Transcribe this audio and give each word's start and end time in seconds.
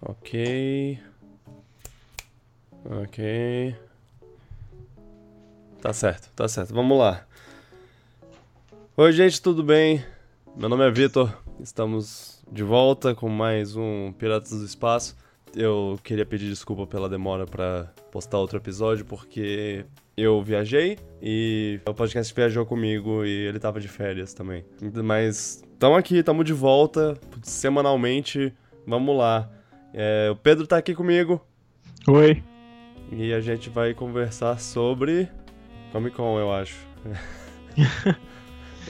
Ok. 0.00 0.98
Ok. 2.84 3.74
Tá 5.80 5.92
certo, 5.92 6.30
tá 6.34 6.46
certo. 6.46 6.74
Vamos 6.74 6.98
lá. 6.98 7.26
Oi, 8.96 9.12
gente, 9.12 9.40
tudo 9.40 9.62
bem? 9.62 10.04
Meu 10.54 10.68
nome 10.68 10.86
é 10.86 10.90
Vitor. 10.90 11.34
Estamos 11.58 12.42
de 12.50 12.62
volta 12.62 13.14
com 13.14 13.28
mais 13.28 13.74
um 13.74 14.12
Piratas 14.12 14.50
do 14.50 14.64
Espaço. 14.64 15.16
Eu 15.54 15.98
queria 16.04 16.26
pedir 16.26 16.50
desculpa 16.50 16.86
pela 16.86 17.08
demora 17.08 17.46
para 17.46 17.90
postar 18.12 18.38
outro 18.38 18.58
episódio, 18.58 19.06
porque 19.06 19.86
eu 20.14 20.42
viajei 20.42 20.98
e 21.22 21.80
o 21.88 21.94
podcast 21.94 22.34
viajou 22.34 22.66
comigo 22.66 23.24
e 23.24 23.46
ele 23.46 23.58
tava 23.58 23.80
de 23.80 23.88
férias 23.88 24.34
também. 24.34 24.62
Mas 25.02 25.64
estamos 25.72 25.98
aqui, 25.98 26.18
estamos 26.18 26.44
de 26.44 26.52
volta 26.52 27.18
semanalmente. 27.42 28.52
Vamos 28.86 29.16
lá. 29.16 29.55
É, 29.98 30.28
o 30.30 30.36
Pedro 30.36 30.66
tá 30.66 30.76
aqui 30.76 30.94
comigo. 30.94 31.40
Oi. 32.06 32.44
E 33.10 33.32
a 33.32 33.40
gente 33.40 33.70
vai 33.70 33.94
conversar 33.94 34.60
sobre 34.60 35.26
Comic 35.90 36.14
Con, 36.14 36.38
eu 36.38 36.52
acho. 36.52 36.76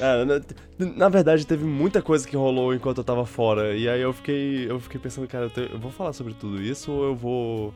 é, 0.00 0.24
na, 0.26 0.86
na, 0.96 1.08
verdade, 1.08 1.46
teve 1.46 1.64
muita 1.64 2.02
coisa 2.02 2.26
que 2.26 2.36
rolou 2.36 2.74
enquanto 2.74 2.98
eu 2.98 3.04
tava 3.04 3.24
fora. 3.24 3.76
E 3.76 3.88
aí 3.88 4.00
eu 4.00 4.12
fiquei, 4.12 4.68
eu 4.68 4.80
fiquei 4.80 5.00
pensando, 5.00 5.28
cara, 5.28 5.44
eu, 5.44 5.50
te, 5.50 5.70
eu 5.72 5.78
vou 5.78 5.92
falar 5.92 6.12
sobre 6.12 6.34
tudo 6.34 6.60
isso 6.60 6.90
ou 6.90 7.04
eu 7.04 7.14
vou 7.14 7.74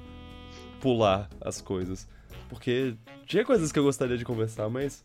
pular 0.80 1.30
as 1.40 1.60
coisas? 1.60 2.09
Porque 2.48 2.96
tinha 3.26 3.45
coisas 3.45 3.70
que 3.70 3.78
eu 3.78 3.84
gostaria 3.84 4.18
de 4.18 4.24
conversar, 4.24 4.68
mas 4.68 5.04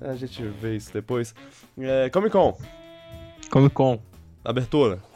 a 0.00 0.16
gente 0.16 0.42
vê 0.42 0.74
isso 0.74 0.92
depois. 0.92 1.32
É, 1.78 2.10
Comic 2.10 2.32
Con. 2.32 2.58
Comic 3.48 3.72
Con. 3.72 4.00
Abertura. 4.44 5.11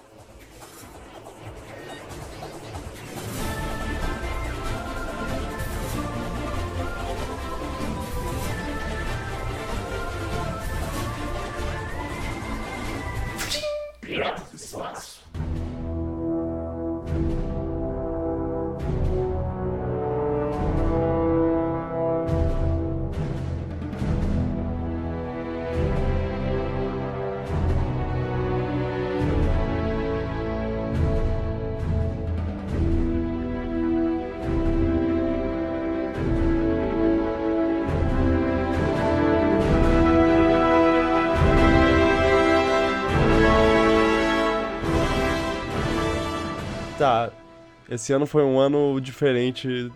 Esse 47.96 48.12
ano 48.12 48.26
foi 48.26 48.42
um 48.44 48.58
ano 48.58 49.00
diferente, 49.00 49.90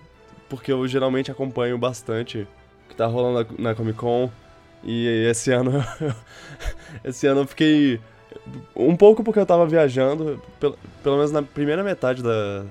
porque 0.48 0.72
eu 0.72 0.86
geralmente 0.88 1.30
acompanho 1.30 1.78
bastante 1.78 2.40
o 2.40 2.88
que 2.88 2.96
tá 2.96 3.06
rolando 3.06 3.46
na, 3.58 3.70
na 3.70 3.74
Comic 3.74 3.98
Con. 3.98 4.30
E 4.82 5.26
esse 5.30 5.52
ano. 5.52 5.72
esse 7.04 7.26
ano 7.26 7.42
eu 7.42 7.46
fiquei. 7.46 8.00
Um 8.74 8.96
pouco 8.96 9.22
porque 9.22 9.38
eu 9.38 9.46
tava 9.46 9.66
viajando, 9.66 10.42
pelo, 10.58 10.78
pelo 11.02 11.16
menos 11.16 11.30
na 11.30 11.42
primeira 11.42 11.82
metade 11.82 12.22
da, 12.22 12.64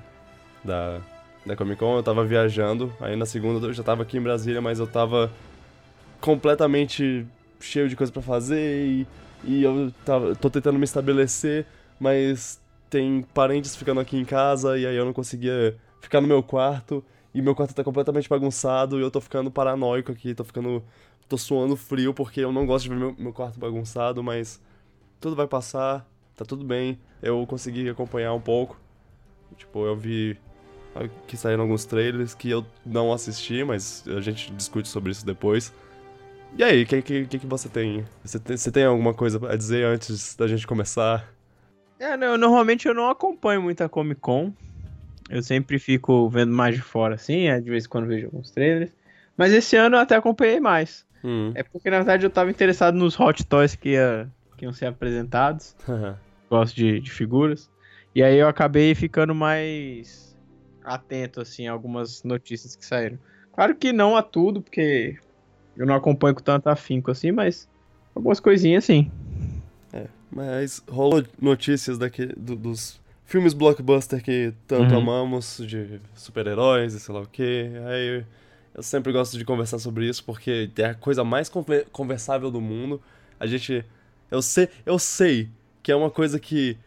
da, 0.64 1.00
da 1.46 1.56
Comic 1.56 1.80
Con 1.80 1.98
eu 1.98 2.04
tava 2.04 2.26
viajando, 2.26 2.92
aí 3.00 3.16
na 3.16 3.26
segunda 3.26 3.66
eu 3.68 3.74
já 3.74 3.84
tava 3.84 4.04
aqui 4.04 4.18
em 4.18 4.22
Brasília, 4.22 4.62
mas 4.62 4.80
eu 4.80 4.88
tava 4.88 5.30
completamente 6.20 7.26
cheio 7.60 7.90
de 7.90 7.96
coisa 7.96 8.12
para 8.12 8.22
fazer 8.22 8.86
e, 8.86 9.08
e 9.44 9.64
eu 9.64 9.92
tava, 10.06 10.34
tô 10.34 10.50
tentando 10.50 10.80
me 10.80 10.86
estabelecer, 10.86 11.66
mas 12.00 12.60
tem 12.90 13.22
parentes 13.34 13.76
ficando 13.76 14.00
aqui 14.00 14.18
em 14.18 14.26
casa 14.26 14.78
e 14.78 14.86
aí 14.86 14.96
eu 14.96 15.06
não 15.06 15.14
conseguia 15.14 15.78
ficar 16.02 16.22
no 16.22 16.28
meu 16.28 16.42
quarto 16.42 17.04
e 17.34 17.42
meu 17.42 17.56
quarto 17.56 17.74
tá 17.74 17.84
completamente 17.84 18.28
bagunçado 18.28 19.00
e 19.00 19.02
eu 19.02 19.12
tô 19.12 19.22
ficando 19.22 19.52
paranoico 19.52 20.12
aqui, 20.12 20.34
tô 20.34 20.44
ficando. 20.44 20.84
tô 21.28 21.38
suando 21.38 21.76
frio 21.76 22.14
porque 22.14 22.42
eu 22.42 22.52
não 22.52 22.66
gosto 22.66 22.84
de 22.84 22.90
ver 22.90 22.96
meu, 22.96 23.16
meu 23.18 23.34
quarto 23.34 23.60
bagunçado, 23.60 24.24
mas 24.24 24.62
tudo 25.20 25.36
vai 25.36 25.48
passar, 25.48 26.08
tá 26.36 26.44
tudo 26.44 26.66
bem. 26.66 27.00
Eu 27.22 27.46
consegui 27.46 27.90
acompanhar 27.90 28.34
um 28.34 28.42
pouco. 28.42 28.80
Tipo, 29.58 29.86
eu 29.86 29.96
vi 29.96 30.38
que 31.28 31.38
saíram 31.38 31.64
alguns 31.64 31.86
trailers 31.86 32.34
que 32.34 32.50
eu 32.50 32.66
não 32.86 33.14
assisti, 33.14 33.64
mas 33.64 34.04
a 34.08 34.22
gente 34.22 34.52
discute 34.54 34.88
sobre 34.88 35.12
isso 35.12 35.26
depois. 35.26 35.74
E 36.58 36.64
aí, 36.64 36.84
o 36.84 36.86
que, 36.86 37.02
que, 37.02 37.26
que, 37.26 37.46
você 37.46 37.70
tem? 37.70 38.06
Você, 38.24 38.40
tem? 38.40 38.58
você 38.58 38.72
tem 38.72 38.84
alguma 38.84 39.14
coisa 39.14 39.40
a 39.52 39.56
dizer 39.56 39.86
antes 39.86 40.36
da 40.36 40.48
gente 40.48 40.66
começar? 40.66 41.32
É, 42.00 42.16
não, 42.16 42.38
normalmente 42.38 42.88
eu 42.88 42.94
não 42.94 43.10
acompanho 43.10 43.62
muito 43.62 43.82
a 43.82 43.90
Comic 43.90 44.22
Con. 44.22 44.54
Eu 45.30 45.44
sempre 45.44 45.78
fico 45.78 46.30
vendo 46.30 46.52
mais 46.52 46.76
de 46.76 46.82
fora, 46.82 47.16
assim, 47.16 47.48
é, 47.48 47.60
de 47.60 47.70
vez 47.70 47.86
em 47.86 47.90
quando 47.90 48.08
vejo 48.08 48.28
alguns 48.28 48.50
trailers. 48.52 48.92
Mas 49.38 49.54
esse 49.54 49.76
ano 49.76 49.96
eu 49.96 50.00
até 50.00 50.16
acompanhei 50.16 50.60
mais. 50.60 51.06
Hum. 51.24 51.52
É 51.54 51.62
porque, 51.62 51.90
na 51.90 51.98
verdade, 51.98 52.26
eu 52.26 52.30
tava 52.30 52.50
interessado 52.50 52.96
nos 52.96 53.20
Hot 53.20 53.46
Toys 53.46 53.76
que, 53.76 53.90
ia, 53.90 54.30
que 54.58 54.66
iam 54.66 54.74
ser 54.74 54.88
apresentados. 54.88 55.76
Gosto 56.50 56.76
de, 56.76 57.00
de 57.00 57.12
figuras. 57.12 57.70
E 58.16 58.24
aí 58.24 58.38
eu 58.38 58.48
acabei 58.48 58.96
ficando 58.96 59.36
mais 59.36 60.36
atento, 60.84 61.42
assim, 61.42 61.68
a 61.68 61.72
algumas 61.72 62.24
notícias 62.24 62.76
que 62.76 62.86
saíram. 62.86 63.20
Claro 63.54 63.76
que 63.76 63.94
não 63.94 64.16
a 64.16 64.24
tudo, 64.24 64.62
porque 64.62 65.18
eu 65.76 65.86
não 65.86 65.96
acompanho 65.96 66.34
com 66.34 66.42
tanto 66.42 66.68
afinco 66.68 67.12
assim, 67.12 67.32
mas 67.32 67.70
algumas 68.16 68.40
coisinhas 68.40 68.86
sim. 68.86 69.12
Mas 70.32 70.84
rolou 70.88 71.24
notícias 71.42 71.98
daquele, 71.98 72.34
do, 72.34 72.56
dos 72.56 73.00
filmes 73.26 73.54
blockbuster 73.54 74.24
que 74.24 74.54
tanto 74.68 74.94
uhum. 74.94 75.00
amamos, 75.00 75.62
de 75.66 76.00
super-heróis 76.16 76.94
e 76.94 77.00
sei 77.00 77.14
lá 77.14 77.22
o 77.22 77.28
que. 77.28 77.72
Aí 77.88 78.24
eu 78.74 78.84
sempre 78.84 79.12
gosto 79.12 79.38
de 79.38 79.46
conversar 79.46 79.80
sobre 79.80 80.08
isso 80.08 80.24
porque 80.24 80.70
é 80.78 80.86
a 80.86 80.94
coisa 80.94 81.24
mais 81.24 81.52
conversável 81.92 82.52
do 82.52 82.62
mundo. 82.62 83.02
A 83.40 83.48
gente. 83.48 83.86
Eu 84.30 84.42
sei, 84.42 84.70
eu 84.86 85.00
sei 85.00 85.50
que 85.82 85.92
é 85.92 85.96
uma 85.96 86.12
coisa 86.12 86.40
que 86.40 86.78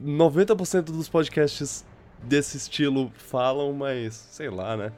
90% 0.00 0.82
dos 0.82 1.08
podcasts 1.08 1.84
desse 2.22 2.56
estilo 2.56 3.12
falam, 3.16 3.72
mas 3.72 4.14
sei 4.14 4.48
lá, 4.50 4.76
né? 4.76 4.92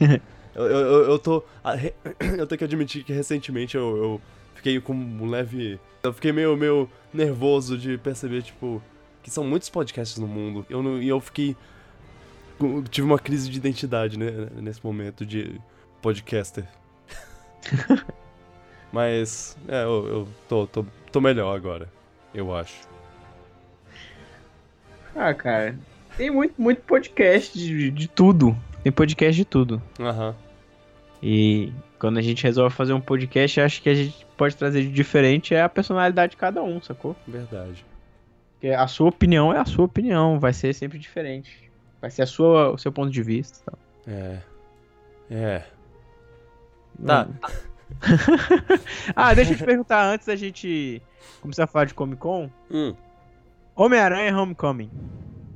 eu, 0.54 0.66
eu, 0.66 1.10
eu 1.10 1.18
tô. 1.18 1.42
Eu 2.38 2.46
tenho 2.46 2.58
que 2.58 2.64
admitir 2.64 3.04
que 3.04 3.12
recentemente 3.12 3.76
eu, 3.76 3.96
eu 3.96 4.20
fiquei 4.64 4.80
com 4.80 4.94
um 4.94 5.28
leve 5.28 5.78
eu 6.02 6.12
fiquei 6.12 6.32
meio, 6.32 6.56
meio 6.56 6.90
nervoso 7.12 7.78
de 7.78 7.96
perceber, 7.98 8.42
tipo, 8.42 8.82
que 9.22 9.30
são 9.30 9.44
muitos 9.44 9.70
podcasts 9.70 10.18
no 10.18 10.26
mundo. 10.26 10.66
Eu 10.68 10.82
não, 10.82 11.00
e 11.00 11.08
eu 11.08 11.18
fiquei. 11.20 11.56
Tive 12.90 13.06
uma 13.06 13.18
crise 13.18 13.50
de 13.50 13.56
identidade 13.56 14.18
né, 14.18 14.30
nesse 14.56 14.84
momento 14.84 15.24
de 15.24 15.58
podcaster. 16.02 16.66
Mas, 18.92 19.56
é, 19.66 19.82
eu, 19.82 20.06
eu 20.06 20.28
tô, 20.46 20.66
tô, 20.66 20.86
tô 21.10 21.20
melhor 21.20 21.56
agora, 21.56 21.88
eu 22.34 22.54
acho. 22.54 22.86
Ah, 25.16 25.32
cara, 25.32 25.76
tem 26.16 26.30
muito, 26.30 26.60
muito 26.60 26.82
podcast 26.82 27.58
de, 27.58 27.90
de 27.90 28.08
tudo. 28.08 28.56
Tem 28.82 28.92
podcast 28.92 29.34
de 29.34 29.44
tudo. 29.44 29.82
Aham. 29.98 30.28
Uhum. 30.28 30.53
E 31.26 31.72
quando 31.98 32.18
a 32.18 32.22
gente 32.22 32.44
resolve 32.44 32.76
fazer 32.76 32.92
um 32.92 33.00
podcast, 33.00 33.58
acho 33.58 33.80
que 33.80 33.88
a 33.88 33.94
gente 33.94 34.26
pode 34.36 34.54
trazer 34.54 34.82
de 34.82 34.90
diferente 34.90 35.54
é 35.54 35.62
a 35.62 35.70
personalidade 35.70 36.32
de 36.32 36.36
cada 36.36 36.62
um, 36.62 36.82
sacou? 36.82 37.16
Verdade. 37.26 37.82
Porque 38.52 38.68
a 38.68 38.86
sua 38.86 39.08
opinião 39.08 39.50
é 39.50 39.58
a 39.58 39.64
sua 39.64 39.86
opinião, 39.86 40.38
vai 40.38 40.52
ser 40.52 40.74
sempre 40.74 40.98
diferente. 40.98 41.72
Vai 41.98 42.10
ser 42.10 42.20
a 42.20 42.26
sua, 42.26 42.72
o 42.72 42.76
seu 42.76 42.92
ponto 42.92 43.10
de 43.10 43.22
vista. 43.22 43.58
Tal. 43.64 43.78
É. 44.06 44.38
É. 45.30 45.62
Tá. 47.06 47.26
ah, 49.16 49.32
deixa 49.32 49.52
eu 49.52 49.56
te 49.56 49.64
perguntar 49.64 50.04
antes 50.04 50.26
da 50.26 50.36
gente 50.36 51.00
começar 51.40 51.64
a 51.64 51.66
falar 51.66 51.86
de 51.86 51.94
Comic 51.94 52.20
Con. 52.20 52.50
Hum. 52.70 52.94
Homem-Aranha 53.74 54.36
Homecoming. 54.38 54.90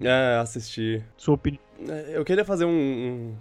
É, 0.00 0.38
assisti. 0.40 1.04
Sua 1.14 1.34
opinião. 1.34 1.60
Eu 2.08 2.24
queria 2.24 2.44
fazer 2.44 2.64
um, 2.64 2.70
um 2.70 3.34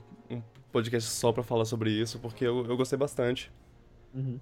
podcast 0.72 1.10
só 1.10 1.32
pra 1.32 1.44
falar 1.44 1.66
sobre 1.66 1.90
isso, 1.90 2.20
porque 2.20 2.46
eu, 2.46 2.66
eu 2.66 2.78
gostei 2.78 2.98
bastante. 2.98 3.52
Uhum. 4.14 4.40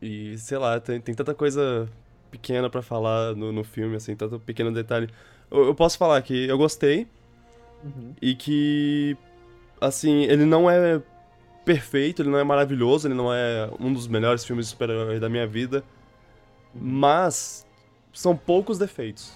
E, 0.00 0.36
sei 0.38 0.58
lá, 0.58 0.80
tem, 0.80 1.00
tem 1.00 1.14
tanta 1.14 1.34
coisa 1.34 1.88
pequena 2.30 2.68
para 2.68 2.82
falar 2.82 3.34
no, 3.36 3.52
no 3.52 3.62
filme, 3.62 3.96
assim, 3.96 4.16
tanto 4.16 4.40
pequeno 4.40 4.72
detalhe. 4.72 5.08
Eu, 5.50 5.66
eu 5.66 5.74
posso 5.74 5.98
falar 5.98 6.20
que 6.22 6.48
eu 6.48 6.58
gostei 6.58 7.06
uhum. 7.84 8.14
e 8.20 8.34
que, 8.34 9.16
assim, 9.80 10.22
ele 10.24 10.44
não 10.44 10.68
é 10.68 11.00
perfeito, 11.64 12.22
ele 12.22 12.30
não 12.30 12.38
é 12.38 12.44
maravilhoso, 12.44 13.06
ele 13.06 13.14
não 13.14 13.32
é 13.32 13.70
um 13.78 13.92
dos 13.92 14.08
melhores 14.08 14.44
filmes 14.44 14.66
de 14.66 14.70
super-herói 14.70 15.20
da 15.20 15.28
minha 15.28 15.46
vida, 15.46 15.84
mas 16.74 17.66
são 18.12 18.36
poucos 18.36 18.78
defeitos. 18.78 19.32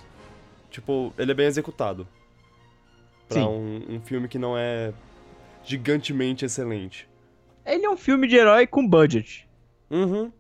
Tipo, 0.71 1.12
ele 1.17 1.31
é 1.31 1.35
bem 1.35 1.47
executado. 1.47 2.06
pra 3.29 3.47
um, 3.47 3.97
um 3.97 4.00
filme 4.00 4.29
que 4.29 4.38
não 4.38 4.59
é 4.59 4.93
gigantemente 5.67 6.45
excelente. 6.45 7.09
Ele 7.65 7.85
é 7.85 7.91
um 7.91 7.97
filme 7.97 8.29
de 8.29 8.37
herói 8.37 8.67
com 8.67 8.87
budget. 8.87 9.49
Uhum. 9.91 10.33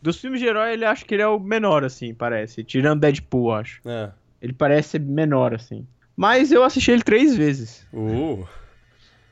Dos 0.00 0.20
filmes 0.20 0.40
de 0.40 0.46
herói, 0.46 0.72
ele 0.72 0.84
acho 0.84 1.04
que 1.04 1.14
ele 1.14 1.22
é 1.22 1.28
o 1.28 1.38
menor, 1.38 1.84
assim, 1.84 2.12
parece. 2.12 2.64
Tirando 2.64 3.00
Deadpool, 3.00 3.52
acho. 3.52 3.80
É. 3.84 4.10
Ele 4.40 4.52
parece 4.52 4.90
ser 4.90 5.00
menor, 5.00 5.54
assim. 5.54 5.86
Mas 6.16 6.50
eu 6.50 6.64
assisti 6.64 6.90
ele 6.90 7.02
três 7.02 7.36
vezes. 7.36 7.86
Uh. 7.92 8.44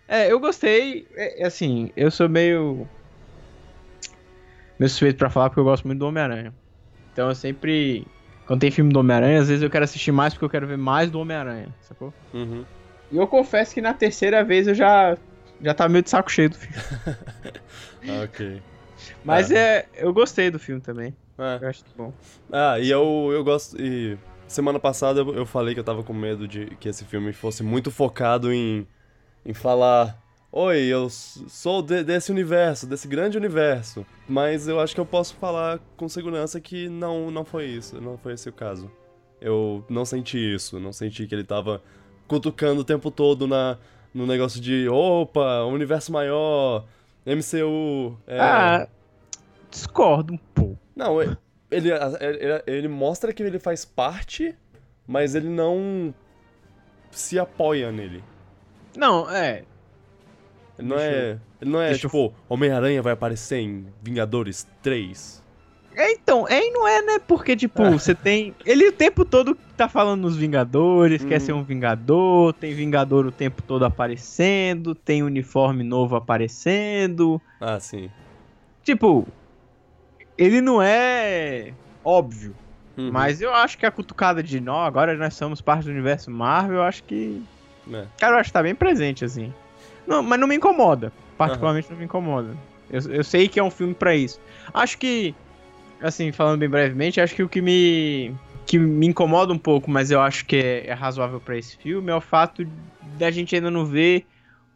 É, 0.06 0.30
eu 0.30 0.38
gostei. 0.38 1.06
É, 1.14 1.44
assim, 1.44 1.90
eu 1.96 2.10
sou 2.10 2.28
meio. 2.28 2.88
meio 4.78 4.88
suspeito 4.88 5.18
pra 5.18 5.30
falar 5.30 5.50
porque 5.50 5.60
eu 5.60 5.64
gosto 5.64 5.86
muito 5.86 5.98
do 5.98 6.06
Homem-Aranha. 6.06 6.54
Então 7.12 7.28
eu 7.28 7.34
sempre. 7.34 8.06
Quando 8.46 8.60
tem 8.60 8.70
filme 8.70 8.92
do 8.92 9.00
Homem-Aranha, 9.00 9.40
às 9.40 9.48
vezes 9.48 9.62
eu 9.62 9.70
quero 9.70 9.84
assistir 9.84 10.12
mais 10.12 10.32
porque 10.32 10.44
eu 10.44 10.50
quero 10.50 10.66
ver 10.66 10.78
mais 10.78 11.10
do 11.10 11.20
Homem-Aranha, 11.20 11.68
sacou? 11.82 12.12
Uhum. 12.32 12.64
E 13.12 13.16
eu 13.16 13.26
confesso 13.26 13.74
que 13.74 13.80
na 13.80 13.92
terceira 13.92 14.42
vez 14.44 14.66
eu 14.66 14.74
já. 14.74 15.16
Já 15.62 15.74
tá 15.74 15.88
meio 15.88 16.02
de 16.02 16.10
saco 16.10 16.30
cheio 16.30 16.50
do 16.50 16.56
filme. 16.56 16.76
ok. 18.24 18.62
Mas 19.24 19.50
é. 19.50 19.86
eu 19.94 20.12
gostei 20.12 20.50
do 20.50 20.58
filme 20.58 20.80
também. 20.80 21.14
É. 21.38 21.58
Eu 21.64 21.68
acho 21.68 21.84
bom. 21.96 22.12
Ah, 22.52 22.78
e 22.78 22.90
eu, 22.90 23.30
eu 23.32 23.42
gosto. 23.42 23.80
E 23.80 24.18
semana 24.46 24.78
passada 24.78 25.20
eu, 25.20 25.34
eu 25.34 25.46
falei 25.46 25.74
que 25.74 25.80
eu 25.80 25.84
tava 25.84 26.02
com 26.02 26.12
medo 26.12 26.46
de 26.46 26.66
que 26.78 26.88
esse 26.88 27.04
filme 27.04 27.32
fosse 27.32 27.62
muito 27.62 27.90
focado 27.90 28.52
em, 28.52 28.86
em 29.44 29.54
falar. 29.54 30.18
Oi, 30.52 30.78
eu 30.80 31.08
sou 31.08 31.80
de- 31.80 32.02
desse 32.02 32.32
universo, 32.32 32.86
desse 32.86 33.06
grande 33.06 33.38
universo. 33.38 34.04
Mas 34.28 34.66
eu 34.66 34.80
acho 34.80 34.94
que 34.94 35.00
eu 35.00 35.06
posso 35.06 35.34
falar 35.36 35.78
com 35.96 36.08
segurança 36.08 36.60
que 36.60 36.88
não, 36.88 37.30
não 37.30 37.44
foi 37.44 37.66
isso, 37.66 38.00
não 38.00 38.18
foi 38.18 38.34
esse 38.34 38.48
o 38.48 38.52
caso. 38.52 38.90
Eu 39.40 39.84
não 39.88 40.04
senti 40.04 40.38
isso, 40.38 40.80
não 40.80 40.92
senti 40.92 41.26
que 41.26 41.34
ele 41.34 41.44
tava 41.44 41.80
cutucando 42.26 42.80
o 42.80 42.84
tempo 42.84 43.10
todo 43.10 43.46
na, 43.46 43.78
no 44.14 44.26
negócio 44.26 44.60
de 44.60 44.88
opa, 44.88 45.64
universo 45.64 46.12
maior, 46.12 46.84
MCU. 47.26 48.18
É... 48.26 48.38
Ah, 48.40 48.88
discordo 49.70 50.34
um 50.34 50.38
pouco. 50.38 50.78
Não, 50.96 51.20
ele, 51.22 51.36
ele, 51.70 51.90
ele, 52.20 52.62
ele 52.66 52.88
mostra 52.88 53.32
que 53.32 53.42
ele 53.42 53.58
faz 53.58 53.84
parte, 53.84 54.54
mas 55.06 55.34
ele 55.34 55.48
não 55.48 56.14
se 57.10 57.38
apoia 57.38 57.90
nele. 57.92 58.22
Não, 58.96 59.30
é. 59.30 59.64
Ele 60.78 60.88
não 60.88 60.96
Deixa 60.96 61.10
é. 61.12 61.38
Ele 61.60 61.70
não 61.70 61.80
é 61.82 61.88
deixa 61.90 62.06
eu- 62.06 62.10
tipo, 62.10 62.34
Homem-Aranha 62.48 63.02
vai 63.02 63.12
aparecer 63.12 63.58
em 63.58 63.86
Vingadores 64.02 64.66
3. 64.82 65.42
É, 65.94 66.12
então, 66.12 66.46
é 66.48 66.60
e 66.60 66.70
não 66.70 66.86
é, 66.86 67.02
né? 67.02 67.18
Porque, 67.26 67.56
tipo, 67.56 67.82
você 67.90 68.14
tem. 68.14 68.54
Ele 68.64 68.88
o 68.88 68.92
tempo 68.92 69.24
todo 69.24 69.56
tá 69.76 69.88
falando 69.88 70.20
nos 70.22 70.36
Vingadores, 70.36 71.24
quer 71.24 71.36
Hum. 71.36 71.40
ser 71.40 71.52
um 71.52 71.62
Vingador, 71.64 72.52
tem 72.52 72.74
Vingador 72.74 73.26
o 73.26 73.32
tempo 73.32 73.60
todo 73.62 73.84
aparecendo, 73.84 74.94
tem 74.94 75.22
uniforme 75.22 75.82
novo 75.82 76.14
aparecendo. 76.16 77.40
Ah, 77.60 77.80
sim. 77.80 78.08
Tipo, 78.84 79.26
ele 80.38 80.60
não 80.60 80.80
é 80.80 81.72
óbvio. 82.04 82.54
Uhum. 82.96 83.10
Mas 83.12 83.40
eu 83.40 83.52
acho 83.52 83.78
que 83.78 83.86
a 83.86 83.90
cutucada 83.90 84.42
de 84.42 84.60
nó, 84.60 84.84
agora 84.84 85.16
nós 85.16 85.34
somos 85.34 85.60
parte 85.60 85.84
do 85.84 85.90
universo 85.90 86.30
Marvel, 86.30 86.76
eu 86.76 86.82
acho 86.82 87.02
que. 87.04 87.42
É. 87.92 88.06
Cara, 88.18 88.36
eu 88.36 88.40
acho 88.40 88.50
que 88.50 88.52
tá 88.54 88.62
bem 88.62 88.74
presente, 88.74 89.24
assim. 89.24 89.52
Não, 90.06 90.22
mas 90.22 90.38
não 90.38 90.46
me 90.46 90.54
incomoda. 90.56 91.12
Particularmente 91.36 91.90
não 91.90 91.96
me 91.96 92.04
incomoda. 92.04 92.56
Eu, 92.90 93.00
eu 93.12 93.24
sei 93.24 93.48
que 93.48 93.58
é 93.58 93.62
um 93.62 93.70
filme 93.70 93.94
pra 93.94 94.14
isso. 94.14 94.40
Acho 94.74 94.98
que, 94.98 95.34
assim, 96.02 96.32
falando 96.32 96.60
bem 96.60 96.68
brevemente, 96.68 97.20
acho 97.20 97.34
que 97.34 97.42
o 97.42 97.48
que 97.48 97.60
me. 97.60 98.34
que 98.66 98.78
me 98.78 99.06
incomoda 99.06 99.52
um 99.52 99.58
pouco, 99.58 99.90
mas 99.90 100.10
eu 100.10 100.20
acho 100.20 100.46
que 100.46 100.56
é, 100.56 100.86
é 100.88 100.92
razoável 100.92 101.40
pra 101.40 101.56
esse 101.56 101.76
filme, 101.76 102.10
é 102.10 102.14
o 102.14 102.20
fato 102.20 102.66
da 103.18 103.30
gente 103.30 103.54
ainda 103.54 103.70
não 103.70 103.84
ver 103.84 104.26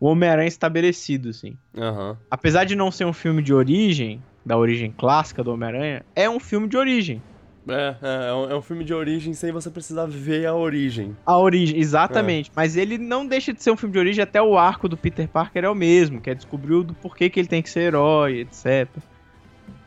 o 0.01 0.07
Homem-Aranha 0.07 0.49
estabelecido, 0.49 1.31
assim. 1.31 1.57
Aham. 1.77 2.17
Apesar 2.31 2.65
de 2.65 2.75
não 2.77 2.91
ser 2.91 3.05
um 3.05 3.13
filme 3.13 3.43
de 3.43 3.55
origem, 3.55 4.23
da 4.45 4.57
origem 4.57 4.93
clássica 4.97 5.43
do 5.43 5.53
Homem-Aranha, 5.53 6.05
é 6.15 6.29
um 6.29 6.39
filme 6.41 6.69
de 6.69 6.77
origem. 6.77 7.23
É, 7.67 7.97
é, 8.03 8.29
é 8.29 8.35
um, 8.35 8.51
é 8.51 8.55
um 8.55 8.61
filme 8.61 8.85
de 8.85 8.93
origem 8.93 9.33
sem 9.33 9.51
você 9.51 9.71
precisar 9.71 10.07
ver 10.07 10.47
a 10.47 10.55
origem. 10.55 11.17
A 11.25 11.39
origem, 11.39 11.79
exatamente. 11.79 12.51
Mas 12.55 12.77
ele 12.77 12.99
não 12.99 13.27
deixa 13.27 13.55
de 13.55 13.63
ser 13.63 13.71
um 13.71 13.77
filme 13.77 13.93
de 13.95 13.99
origem, 13.99 14.23
até 14.23 14.43
o 14.43 14.59
arco 14.59 14.89
do 14.89 14.97
Peter 14.97 15.27
Parker 15.27 15.65
é 15.65 15.69
o 15.71 15.75
mesmo, 15.75 16.21
que 16.21 16.29
é 16.29 16.35
descobrir 16.35 16.75
o 16.75 16.85
do 16.85 16.93
porquê 16.95 17.31
que 17.31 17.41
ele 17.41 17.49
tem 17.49 17.63
que 17.63 17.71
ser 17.71 17.81
herói, 17.81 18.41
etc. 18.41 18.67
É 18.67 18.87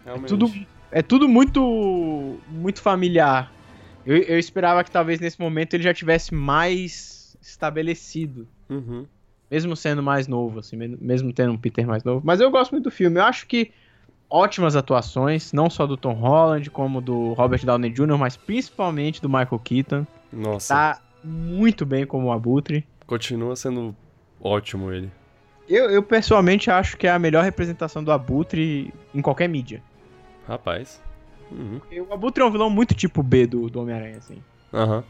Realmente. 0.05 0.29
tudo, 0.29 0.51
é 0.91 1.01
tudo 1.01 1.27
muito 1.27 2.37
muito 2.49 2.81
familiar. 2.81 3.51
Eu, 4.05 4.17
eu 4.17 4.39
esperava 4.39 4.83
que 4.83 4.91
talvez 4.91 5.19
nesse 5.19 5.39
momento 5.39 5.73
ele 5.73 5.83
já 5.83 5.93
tivesse 5.93 6.33
mais 6.33 7.37
estabelecido. 7.41 8.47
Uhum. 8.69 9.05
Mesmo 9.49 9.75
sendo 9.75 10.03
mais 10.03 10.27
novo, 10.27 10.59
assim, 10.59 10.75
mesmo 10.77 11.31
tendo 11.31 11.53
um 11.53 11.57
Peter 11.57 11.85
mais 11.87 12.03
novo. 12.03 12.21
Mas 12.25 12.39
eu 12.41 12.51
gosto 12.51 12.71
muito 12.71 12.85
do 12.85 12.91
filme. 12.91 13.17
Eu 13.19 13.23
acho 13.23 13.47
que 13.47 13.71
ótimas 14.29 14.75
atuações, 14.75 15.53
não 15.53 15.69
só 15.69 15.87
do 15.87 15.95
Tom 15.95 16.13
Holland, 16.13 16.69
como 16.69 16.99
do 16.99 17.31
Robert 17.33 17.65
Downey 17.65 17.89
Jr., 17.89 18.17
mas 18.17 18.35
principalmente 18.35 19.21
do 19.21 19.29
Michael 19.29 19.59
Keaton. 19.63 20.05
Nossa, 20.33 20.73
Tá 20.73 21.01
muito 21.23 21.85
bem 21.85 22.05
como 22.05 22.27
o 22.27 22.31
Abutre. 22.31 22.85
continua 23.05 23.55
sendo 23.55 23.95
ótimo 24.41 24.91
ele. 24.91 25.09
Eu, 25.67 25.89
eu 25.89 26.03
pessoalmente 26.03 26.69
acho 26.69 26.97
que 26.97 27.07
é 27.07 27.11
a 27.11 27.19
melhor 27.19 27.43
representação 27.43 28.03
do 28.03 28.11
Abutre 28.11 28.93
em 29.13 29.21
qualquer 29.21 29.47
mídia. 29.49 29.81
Rapaz. 30.47 31.01
Uhum. 31.51 31.79
O 32.09 32.13
Abutre 32.13 32.41
é 32.43 32.45
um 32.45 32.51
vilão 32.51 32.69
muito 32.69 32.93
tipo 32.93 33.23
B 33.23 33.45
do, 33.47 33.69
do 33.69 33.81
Homem-Aranha, 33.81 34.17
assim. 34.17 34.41
Aham. 34.73 35.03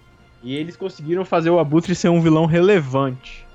E 0.44 0.56
eles 0.56 0.76
conseguiram 0.78 1.26
fazer 1.26 1.50
o 1.50 1.60
Abutre 1.60 1.96
ser 1.96 2.10
um 2.10 2.22
vilão 2.22 2.46
relevante. 2.46 3.46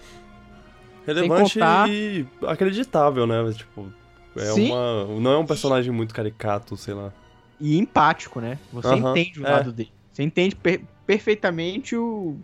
Relevante 1.07 1.55
contar- 1.55 1.89
e 1.89 2.27
acreditável, 2.47 3.27
né? 3.27 3.37
Tipo, 3.53 3.93
é 4.37 4.45
Sim. 4.47 4.71
uma. 4.71 5.05
Não 5.21 5.33
é 5.33 5.39
um 5.39 5.47
personagem 5.47 5.93
muito 5.93 6.15
caricato, 6.15 6.77
sei 6.77 6.95
lá. 6.95 7.13
E 7.61 7.79
empático, 7.79 8.41
né? 8.41 8.59
Você 8.73 8.89
Aham, 8.89 9.11
entende 9.11 9.41
o 9.41 9.47
é. 9.47 9.51
lado 9.51 9.73
dele. 9.73 9.93
Você 10.13 10.23
entende 10.23 10.55
per- 10.57 10.83
perfeitamente 11.07 11.97
o... 11.97 12.37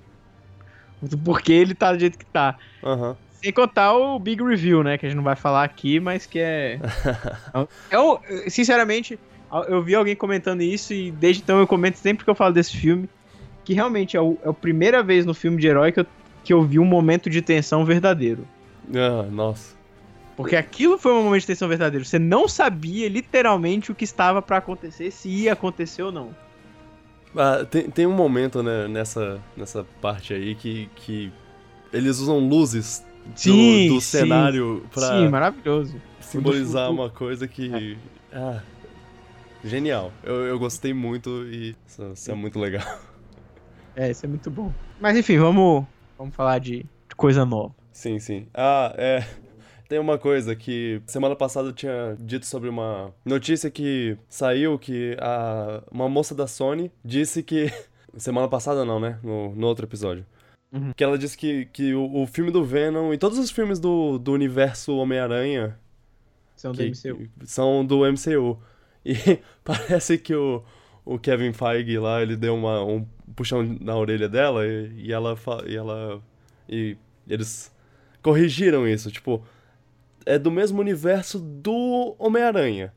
o 1.03 1.19
porquê 1.25 1.53
ele 1.53 1.75
tá 1.75 1.93
do 1.93 1.99
jeito 1.99 2.17
que 2.19 2.27
tá. 2.27 2.57
Aham. 2.83 3.17
Sem 3.43 3.53
contar 3.53 3.95
o 3.95 4.19
Big 4.19 4.43
Review, 4.43 4.83
né? 4.83 4.99
Que 4.99 5.07
a 5.07 5.09
gente 5.09 5.17
não 5.17 5.23
vai 5.25 5.37
falar 5.37 5.63
aqui, 5.65 6.01
mas 6.01 6.27
que 6.27 6.39
é. 6.41 6.81
é 7.91 7.99
um, 8.01 8.19
sinceramente, 8.49 9.19
eu 9.69 9.83
vi 9.83 9.95
alguém 9.95 10.15
comentando 10.17 10.61
isso 10.63 10.93
e 10.93 11.11
desde 11.11 11.43
então 11.43 11.59
eu 11.59 11.67
comento 11.67 11.99
sempre 11.99 12.25
que 12.25 12.31
eu 12.31 12.35
falo 12.35 12.53
desse 12.55 12.77
filme. 12.77 13.09
Que 13.65 13.75
realmente 13.75 14.17
é, 14.17 14.21
o, 14.21 14.39
é 14.43 14.49
a 14.49 14.53
primeira 14.53 15.03
vez 15.03 15.27
no 15.27 15.35
filme 15.35 15.61
de 15.61 15.67
herói 15.67 15.93
que 15.93 16.01
eu, 16.01 16.07
que 16.45 16.53
eu 16.53 16.63
vi 16.63 16.79
um 16.79 16.85
momento 16.85 17.29
de 17.29 17.43
tensão 17.43 17.85
verdadeiro. 17.85 18.47
Ah, 18.95 19.27
nossa. 19.31 19.77
Porque 20.37 20.57
aquilo 20.57 20.97
foi 20.97 21.13
um 21.13 21.23
momento 21.25 21.41
de 21.41 21.49
tensão 21.49 21.69
verdadeiro. 21.69 22.05
Você 22.05 22.19
não 22.19 22.47
sabia 22.49 23.09
literalmente 23.09 23.91
o 23.91 23.95
que 23.95 24.05
estava 24.05 24.41
pra 24.41 24.59
acontecer, 24.59 25.11
se 25.11 25.29
ia 25.29 25.53
acontecer 25.53 26.03
ou 26.03 26.13
não. 26.13 26.31
Ah, 27.37 27.67
tem, 27.71 27.91
tem 27.91 28.07
um 28.07 28.15
momento 28.15 28.63
né, 28.63 28.89
nessa, 28.89 29.41
nessa 29.57 29.85
parte 30.01 30.33
aí 30.33 30.55
que, 30.55 30.89
que 30.97 31.31
eles 31.93 32.19
usam 32.21 32.39
luzes 32.39 33.05
do, 33.27 33.39
Sim, 33.39 33.89
do 33.89 34.01
sim. 34.01 34.19
cenário 34.19 34.87
pra 34.93 35.09
Sim, 35.09 35.29
maravilhoso. 35.29 35.95
simbolizar 36.21 36.91
uma 36.91 37.11
coisa 37.11 37.47
que. 37.47 37.99
Ah, 38.33 38.61
genial. 39.65 40.13
Eu, 40.23 40.47
eu 40.47 40.59
gostei 40.59 40.93
muito 40.93 41.45
e 41.47 41.77
isso, 41.87 42.13
isso 42.13 42.31
é 42.31 42.35
muito 42.35 42.59
legal. 42.59 42.85
É, 43.97 44.13
isso 44.13 44.25
é 44.25 44.29
muito 44.29 44.49
bom. 44.49 44.73
Mas 45.01 45.17
enfim, 45.17 45.39
vamos, 45.39 45.85
vamos 46.17 46.33
falar 46.33 46.61
de, 46.61 46.87
coisa 47.19 47.45
nova. 47.45 47.75
Sim, 47.93 48.19
sim. 48.21 48.47
Ah, 48.55 48.95
é. 48.97 49.27
Tem 49.89 49.99
uma 49.99 50.17
coisa 50.17 50.55
que 50.55 51.03
semana 51.07 51.35
passada 51.35 51.69
eu 51.69 51.73
tinha 51.73 52.17
dito 52.19 52.47
sobre 52.47 52.69
uma 52.69 53.13
notícia 53.25 53.71
que 53.71 54.17
saiu 54.29 54.79
que 54.79 55.17
a, 55.19 55.83
uma 55.91 56.09
moça 56.09 56.35
da 56.35 56.47
Sony 56.47 56.91
disse 57.05 57.43
que. 57.43 57.71
Semana 58.17 58.49
passada 58.49 58.85
não, 58.85 58.99
né? 58.99 59.19
No, 59.23 59.55
no 59.55 59.67
outro 59.67 59.85
episódio. 59.85 60.25
Uhum. 60.73 60.93
Que 60.97 61.05
ela 61.05 61.19
disse 61.19 61.37
que, 61.37 61.67
que 61.67 61.95
o, 61.95 62.23
o 62.23 62.27
filme 62.27 62.51
do 62.51 62.65
Venom 62.65 63.13
e 63.13 63.19
todos 63.19 63.39
os 63.39 63.51
filmes 63.51 63.79
do, 63.79 64.19
do 64.19 64.33
universo 64.33 64.97
Homem-Aranha 64.97 65.79
São 66.57 66.73
do 66.73 66.83
MCU. 66.83 67.29
são 67.45 67.85
do 67.85 68.01
MCU. 68.01 68.59
E 69.09 69.41
parece 69.65 70.19
que 70.19 70.35
o, 70.35 70.63
o 71.03 71.19
Kevin 71.19 71.55
Feige 71.55 71.99
lá, 71.99 72.21
ele 72.21 72.37
deu 72.37 72.55
uma, 72.55 72.85
um 72.85 73.07
puxão 73.35 73.63
na 73.81 73.97
orelha 73.97 74.29
dela 74.29 74.67
e, 74.67 75.07
e 75.07 75.13
ela 75.13 75.35
e 75.67 75.75
ela 75.75 76.23
e 76.69 76.97
eles 77.27 77.75
corrigiram 78.21 78.87
isso, 78.87 79.11
tipo, 79.11 79.43
é 80.27 80.39
do 80.39 80.51
mesmo 80.51 80.79
universo 80.81 81.39
do 81.39 82.15
Homem-Aranha. 82.19 82.93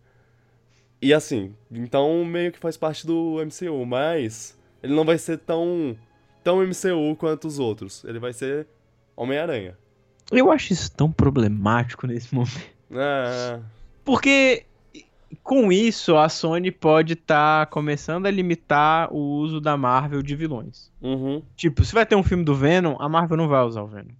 E 1.01 1.13
assim, 1.13 1.55
então 1.71 2.25
meio 2.25 2.51
que 2.51 2.59
faz 2.59 2.75
parte 2.75 3.07
do 3.07 3.37
MCU, 3.45 3.85
mas 3.85 4.57
ele 4.83 4.93
não 4.93 5.05
vai 5.05 5.17
ser 5.17 5.37
tão 5.37 5.95
tão 6.43 6.61
MCU 6.61 7.15
quanto 7.17 7.47
os 7.47 7.57
outros. 7.57 8.03
Ele 8.03 8.19
vai 8.19 8.33
ser 8.33 8.67
Homem-Aranha. 9.15 9.77
Eu 10.29 10.51
acho 10.51 10.73
isso 10.73 10.91
tão 10.91 11.09
problemático 11.09 12.05
nesse 12.05 12.33
momento. 12.35 12.71
É, 12.91 13.59
Porque 14.03 14.65
com 15.43 15.71
isso 15.71 16.17
a 16.17 16.27
Sony 16.29 16.71
pode 16.71 17.13
estar 17.13 17.65
começando 17.67 18.25
a 18.25 18.31
limitar 18.31 19.11
o 19.13 19.17
uso 19.17 19.59
da 19.61 19.75
Marvel 19.77 20.21
de 20.21 20.35
vilões. 20.35 20.91
uhum, 21.01 21.41
Tipo, 21.55 21.83
se 21.85 21.93
vai 21.93 22.05
ter 22.05 22.15
um 22.15 22.23
filme 22.23 22.43
do 22.43 22.55
Venom, 22.55 22.95
a 22.99 23.07
Marvel 23.09 23.37
não 23.37 23.47
vai 23.47 23.63
usar 23.63 23.81
o 23.83 23.87
Venom. 23.87 24.11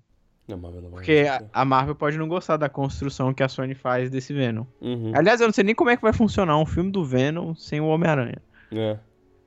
Não, 0.47 0.57
Marvel 0.57 0.81
não 0.81 0.89
vai 0.89 0.97
Porque 0.99 1.11
a, 1.11 1.31
responder. 1.33 1.49
a 1.53 1.65
Marvel 1.65 1.95
pode 1.95 2.17
não 2.17 2.27
gostar 2.27 2.57
da 2.57 2.67
construção 2.67 3.33
que 3.33 3.43
a 3.43 3.47
Sony 3.47 3.73
faz 3.75 4.09
desse 4.09 4.33
Venom. 4.33 4.65
Uhum. 4.81 5.11
Aliás, 5.15 5.39
eu 5.39 5.47
não 5.47 5.53
sei 5.53 5.63
nem 5.63 5.75
como 5.75 5.89
é 5.89 5.95
que 5.95 6.01
vai 6.01 6.11
funcionar 6.13 6.57
um 6.57 6.65
filme 6.65 6.91
do 6.91 7.05
Venom 7.05 7.53
sem 7.55 7.79
o 7.79 7.85
Homem-Aranha. 7.87 8.41
É. 8.71 8.97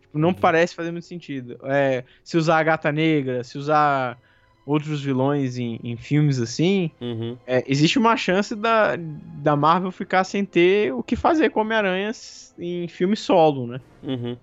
Tipo, 0.00 0.18
Não 0.18 0.28
Uhum. 0.28 0.34
parece 0.34 0.74
fazer 0.74 0.90
muito 0.92 1.06
sentido. 1.06 1.58
É, 1.64 2.04
se 2.22 2.36
usar 2.38 2.58
a 2.58 2.62
Gata 2.62 2.90
Negra, 2.92 3.42
se 3.44 3.58
usar 3.58 4.18
outros 4.66 5.02
vilões 5.02 5.58
em, 5.58 5.78
em 5.82 5.96
filmes 5.96 6.40
assim, 6.40 6.90
Uhum. 7.00 7.36
é, 7.46 7.62
existe 7.66 7.98
uma 7.98 8.16
chance 8.16 8.54
da, 8.56 8.96
da 8.96 9.54
Marvel 9.54 9.90
ficar 9.90 10.24
sem 10.24 10.44
ter 10.44 10.92
o 10.92 11.02
que 11.02 11.16
fazer 11.16 11.50
com 11.50 11.60
o 11.60 11.62
Homem-Aranha 11.62 12.10
em 12.58 12.88
filme 12.88 13.16
solo, 13.16 13.66
né? 13.66 13.80
Uhum. 14.02 14.36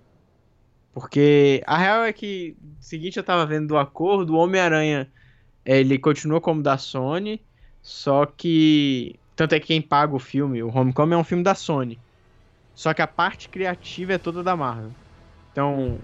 Porque 0.94 1.64
a 1.66 1.78
real 1.78 2.04
é 2.04 2.12
que, 2.14 2.56
seguinte, 2.80 3.18
eu 3.18 3.24
tava 3.24 3.46
vendo 3.46 3.68
do 3.68 3.78
acordo, 3.78 4.34
o 4.34 4.38
Homem-Aranha, 4.38 5.10
é, 5.66 5.80
ele 5.80 5.98
continua 5.98 6.42
como 6.42 6.62
da 6.62 6.78
Sony, 6.78 7.42
só 7.82 8.26
que. 8.26 9.16
Tanto 9.36 9.56
é 9.56 9.60
que 9.60 9.68
quem 9.68 9.82
paga 9.82 10.14
o 10.14 10.20
filme, 10.20 10.62
o 10.62 10.68
Homecoming 10.68 11.14
é 11.16 11.18
um 11.18 11.24
filme 11.24 11.44
da 11.44 11.56
Sony. 11.56 11.98
Só 12.76 12.94
que 12.94 13.02
a 13.02 13.08
parte 13.08 13.50
criativa 13.50 14.14
é 14.14 14.18
toda 14.18 14.44
da 14.44 14.56
Marvel. 14.56 14.92
Então. 15.52 15.98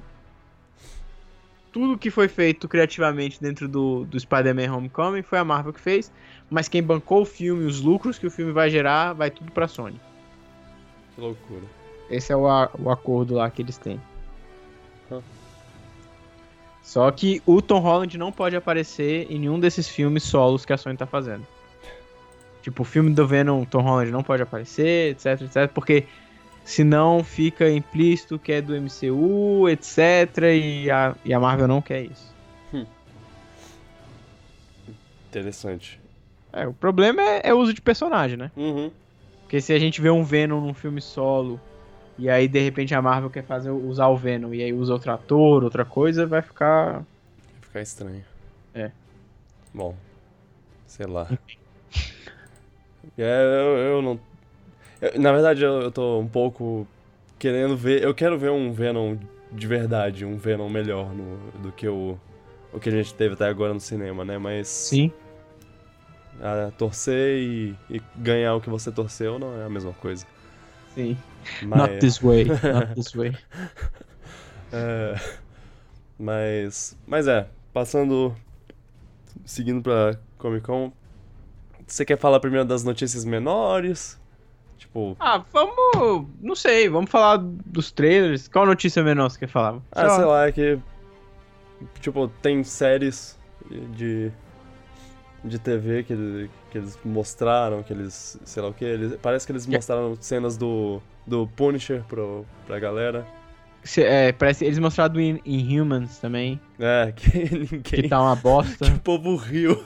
Tudo 1.77 1.95
que 1.95 2.09
foi 2.09 2.27
feito 2.27 2.67
criativamente 2.67 3.39
dentro 3.39 3.67
do, 3.67 4.03
do 4.05 4.19
Spider-Man 4.19 4.75
Homecoming 4.75 5.21
foi 5.21 5.37
a 5.37 5.43
Marvel 5.43 5.71
que 5.71 5.79
fez. 5.79 6.11
Mas 6.49 6.67
quem 6.67 6.81
bancou 6.81 7.21
o 7.21 7.25
filme, 7.25 7.65
os 7.65 7.81
lucros 7.81 8.17
que 8.17 8.25
o 8.25 8.31
filme 8.31 8.51
vai 8.51 8.67
gerar, 8.67 9.13
vai 9.13 9.29
tudo 9.29 9.51
pra 9.51 9.67
Sony. 9.67 10.01
Que 11.13 11.21
loucura. 11.21 11.61
Esse 12.09 12.33
é 12.33 12.35
o, 12.35 12.47
o 12.79 12.89
acordo 12.89 13.35
lá 13.35 13.47
que 13.51 13.61
eles 13.61 13.77
têm. 13.77 14.01
Hã. 15.11 15.21
Só 16.81 17.11
que 17.11 17.43
o 17.45 17.61
Tom 17.61 17.77
Holland 17.77 18.17
não 18.17 18.31
pode 18.31 18.55
aparecer 18.55 19.31
em 19.31 19.37
nenhum 19.37 19.59
desses 19.59 19.87
filmes 19.87 20.23
solos 20.23 20.65
que 20.65 20.73
a 20.73 20.77
Sony 20.77 20.97
tá 20.97 21.05
fazendo. 21.05 21.45
Tipo, 22.63 22.81
o 22.81 22.85
filme 22.85 23.13
do 23.13 23.27
Venom, 23.27 23.63
Tom 23.65 23.81
Holland 23.81 24.09
não 24.09 24.23
pode 24.23 24.41
aparecer, 24.41 25.11
etc, 25.11 25.43
etc, 25.43 25.71
porque 25.71 26.05
senão 26.67 27.23
fica 27.23 27.69
implícito 27.71 28.37
que 28.37 28.51
é 28.51 28.61
do 28.61 28.75
MCU, 28.75 29.69
etc, 29.69 30.43
e 30.53 30.91
a, 30.91 31.15
e 31.23 31.33
a 31.33 31.39
Marvel 31.39 31.65
não 31.65 31.81
quer 31.81 32.03
isso. 32.03 32.35
Interessante. 35.29 35.97
É, 36.51 36.67
o 36.67 36.73
problema 36.73 37.21
é, 37.21 37.41
é 37.45 37.53
o 37.53 37.57
uso 37.57 37.73
de 37.73 37.81
personagem, 37.81 38.35
né? 38.35 38.51
Uhum. 38.55 38.91
Porque 39.43 39.61
se 39.61 39.71
a 39.71 39.79
gente 39.79 40.01
vê 40.01 40.09
um 40.09 40.25
Venom 40.25 40.59
num 40.59 40.73
filme 40.73 40.99
solo 40.99 41.57
e 42.17 42.29
aí 42.29 42.49
de 42.49 42.59
repente 42.59 42.93
a 42.93 43.01
Marvel 43.01 43.29
quer 43.29 43.43
fazer 43.43 43.69
usar 43.69 44.07
o 44.07 44.17
Venom 44.17 44.53
e 44.53 44.61
aí 44.61 44.73
usa 44.73 44.91
outro 44.91 45.11
ator, 45.11 45.63
outra 45.63 45.85
coisa, 45.85 46.25
vai 46.25 46.41
ficar 46.41 46.95
Vai 46.95 47.61
ficar 47.61 47.81
estranho. 47.81 48.25
É. 48.73 48.91
Bom, 49.73 49.95
sei 50.85 51.05
lá. 51.05 51.29
É, 53.17 53.41
eu, 53.41 53.77
eu 53.77 54.01
não. 54.01 54.19
Eu- 55.01 55.19
na 55.19 55.31
verdade, 55.31 55.63
eu, 55.63 55.81
eu 55.81 55.91
tô 55.91 56.19
um 56.19 56.27
pouco 56.27 56.87
querendo 57.39 57.75
ver. 57.77 58.03
Eu 58.03 58.13
quero 58.13 58.37
ver 58.37 58.51
um 58.51 58.71
Venom 58.71 59.17
de 59.51 59.67
verdade, 59.67 60.25
um 60.25 60.37
Venom 60.37 60.69
melhor 60.69 61.13
no, 61.13 61.37
do 61.61 61.71
que 61.71 61.87
o, 61.87 62.17
o 62.73 62.79
que 62.79 62.89
a 62.89 62.91
gente 62.91 63.13
teve 63.13 63.33
até 63.35 63.47
agora 63.47 63.73
no 63.73 63.79
cinema, 63.79 64.25
né? 64.25 64.37
Mas 64.37 64.89
sim. 64.89 65.11
ah, 66.41 66.71
torcer 66.77 67.39
e, 67.39 67.75
e 67.89 68.01
ganhar 68.15 68.55
o 68.55 68.61
que 68.61 68.69
você 68.69 68.91
torceu 68.91 69.39
não 69.39 69.59
é 69.59 69.65
a 69.65 69.69
mesma 69.69 69.93
coisa. 69.93 70.25
Sim. 70.93 71.17
Mas, 71.61 71.77
Not 71.77 71.99
this 71.99 72.21
way, 72.21 72.45
not 72.71 72.93
this 72.93 73.13
way. 73.15 73.37
É, 74.71 75.15
mas, 76.19 76.95
mas 77.07 77.27
é, 77.27 77.47
passando, 77.73 78.35
seguindo 79.45 79.81
pra 79.81 80.17
Comic 80.37 80.65
Con, 80.65 80.91
você 81.87 82.05
quer 82.05 82.17
falar 82.17 82.39
primeiro 82.39 82.65
das 82.65 82.83
notícias 82.83 83.25
menores? 83.25 84.19
Tipo, 84.97 85.15
Ah, 85.19 85.43
vamos. 85.53 86.27
Não 86.41 86.55
sei, 86.55 86.89
vamos 86.89 87.09
falar 87.11 87.37
dos 87.37 87.91
trailers. 87.91 88.47
Qual 88.47 88.65
notícia 88.65 89.03
menor 89.03 89.29
você 89.29 89.39
quer 89.39 89.47
falar? 89.47 89.79
ah, 89.91 90.09
Só- 90.09 90.15
sei 90.15 90.25
lá, 90.25 90.47
é 90.47 90.51
que, 90.51 90.79
tipo, 92.01 92.27
tem 92.41 92.63
séries 92.63 93.37
de, 93.95 94.31
de 95.43 95.59
TV 95.59 96.03
que, 96.03 96.49
que 96.71 96.77
eles 96.79 96.97
mostraram, 97.05 97.83
que 97.83 97.93
eles, 97.93 98.39
sei 98.43 98.63
lá 98.63 98.69
o 98.69 98.73
que, 98.73 98.85
eles, 98.85 99.15
parece 99.21 99.45
que 99.45 99.51
eles 99.51 99.67
mostraram 99.67 100.17
cenas 100.19 100.57
do, 100.57 100.99
do 101.25 101.47
Punisher 101.55 102.03
pro, 102.07 102.43
pra 102.65 102.79
galera. 102.79 103.25
Se- 103.83 104.03
é, 104.03 104.31
parece 104.31 104.65
eles 104.65 104.79
mostraram 104.79 105.13
do 105.13 105.21
In- 105.21 105.39
Inhumans 105.45 106.17
também, 106.19 106.59
É, 106.79 107.11
que 107.15 107.37
ninguém, 107.55 107.81
que 107.81 108.07
tá 108.09 108.19
uma 108.21 108.35
bosta. 108.35 108.83
que 108.89 108.91
o 108.91 108.99
povo 108.99 109.35
riu. 109.35 109.83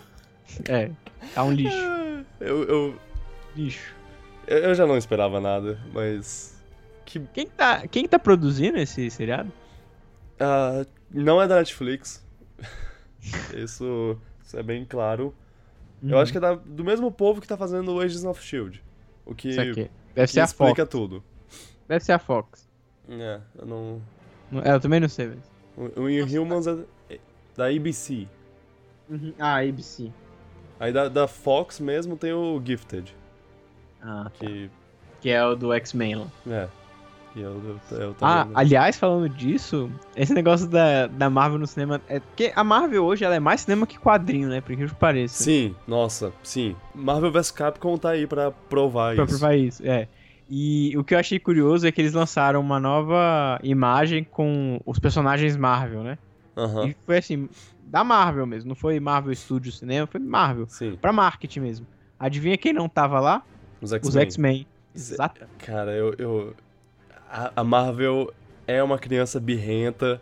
é, 0.69 0.89
tá 1.35 1.43
um 1.43 1.51
lixo. 1.51 1.75
Eu, 2.39 2.63
eu, 2.63 2.95
Lixo. 3.55 3.93
Eu 4.59 4.75
já 4.75 4.85
não 4.85 4.97
esperava 4.97 5.39
nada, 5.39 5.79
mas. 5.93 6.59
Que. 7.05 7.19
Quem 7.19 7.45
que 7.45 7.51
tá, 7.53 7.87
quem 7.87 8.03
que 8.03 8.09
tá 8.09 8.19
produzindo 8.19 8.77
esse 8.77 9.09
seriado? 9.09 9.51
ah, 10.39 10.85
não 11.09 11.41
é 11.41 11.47
da 11.47 11.57
Netflix. 11.57 12.25
isso, 13.55 14.17
isso 14.43 14.57
é 14.57 14.63
bem 14.63 14.85
claro. 14.85 15.33
Eu 16.03 16.17
acho 16.17 16.31
que 16.31 16.37
é 16.39 16.41
da- 16.41 16.55
do 16.55 16.83
mesmo 16.83 17.11
povo 17.11 17.39
que 17.39 17.47
tá 17.47 17.55
fazendo 17.55 17.93
o 17.93 17.99
Agents 17.99 18.23
of 18.25 18.41
Shield. 18.43 18.83
O 19.23 19.35
que, 19.35 19.49
Isso 19.49 19.61
aqui. 19.61 19.91
Deve 20.15 20.27
que 20.27 20.33
ser 20.33 20.39
a 20.39 20.47
Fox. 20.47 20.69
explica 20.71 20.85
tudo. 20.85 21.23
Deve 21.87 22.03
ser 22.03 22.13
a 22.13 22.19
Fox. 22.19 22.67
É, 23.07 23.39
eu 23.59 23.65
não. 23.67 24.01
É, 24.63 24.71
eu 24.73 24.79
também 24.79 24.99
não 24.99 25.07
sei, 25.07 25.27
mas. 25.27 25.51
O, 25.95 26.01
o 26.01 26.09
Inhumans 26.09 26.65
é 26.67 26.77
é 27.09 27.19
da 27.55 27.67
ABC. 27.67 28.27
Ah, 29.37 29.57
ABC. 29.61 30.11
Aí 30.79 30.91
da, 30.91 31.07
da 31.07 31.27
Fox 31.27 31.79
mesmo 31.79 32.17
tem 32.17 32.33
o 32.33 32.59
Gifted. 32.65 33.15
Ah, 34.01 34.23
tá. 34.25 34.31
Que. 34.45 34.69
Que 35.21 35.29
é 35.29 35.45
o 35.45 35.55
do 35.55 35.71
X-Men 35.73 36.15
lá. 36.15 36.27
É. 36.47 36.67
Que 37.33 37.39
eu, 37.41 37.79
eu, 37.91 37.97
eu 37.97 38.15
Ah, 38.21 38.47
aliás, 38.55 38.97
falando 38.97 39.29
disso, 39.29 39.89
esse 40.15 40.33
negócio 40.33 40.67
da, 40.67 41.07
da 41.07 41.29
Marvel 41.29 41.59
no 41.59 41.67
cinema. 41.67 42.01
É 42.09 42.19
porque 42.19 42.51
a 42.55 42.63
Marvel 42.63 43.03
hoje 43.05 43.23
ela 43.23 43.35
é 43.35 43.39
mais 43.39 43.61
cinema 43.61 43.87
que 43.87 43.97
quadrinho, 43.99 44.49
né? 44.49 44.59
Por 44.59 44.71
incrível 44.73 44.93
que 44.93 44.99
pareça. 44.99 45.43
Sim, 45.43 45.75
nossa, 45.87 46.33
sim. 46.43 46.75
Marvel 46.93 47.31
vs 47.31 47.51
Capcom 47.51 47.97
tá 47.97 48.09
aí 48.09 48.27
pra 48.27 48.51
provar 48.51 49.15
Pra 49.15 49.23
isso. 49.23 49.37
provar 49.39 49.55
isso, 49.55 49.83
é. 49.85 50.07
E 50.49 50.93
o 50.97 51.03
que 51.05 51.13
eu 51.15 51.19
achei 51.19 51.39
curioso 51.39 51.87
é 51.87 51.91
que 51.91 52.01
eles 52.01 52.11
lançaram 52.11 52.59
uma 52.59 52.79
nova 52.79 53.57
imagem 53.63 54.25
com 54.25 54.81
os 54.85 54.99
personagens 54.99 55.55
Marvel, 55.55 56.03
né? 56.03 56.17
Aham, 56.57 56.87
E 56.87 56.95
foi 57.05 57.19
assim, 57.19 57.47
da 57.85 58.03
Marvel 58.03 58.45
mesmo, 58.45 58.67
não 58.67 58.75
foi 58.75 58.99
Marvel 58.99 59.33
Studios 59.33 59.77
Cinema, 59.79 60.05
foi 60.05 60.19
Marvel. 60.19 60.67
sim. 60.67 60.97
Pra 60.99 61.13
marketing 61.13 61.61
mesmo. 61.61 61.87
Adivinha 62.19 62.57
quem 62.57 62.73
não 62.73 62.89
tava 62.89 63.21
lá? 63.21 63.41
Os 63.81 63.91
X-Men. 64.15 64.67
Exato. 64.95 65.41
Cara, 65.59 65.91
eu. 65.93 66.13
eu 66.17 66.53
a, 67.29 67.51
a 67.55 67.63
Marvel 67.63 68.33
é 68.67 68.81
uma 68.83 68.97
criança 68.99 69.39
birrenta. 69.39 70.21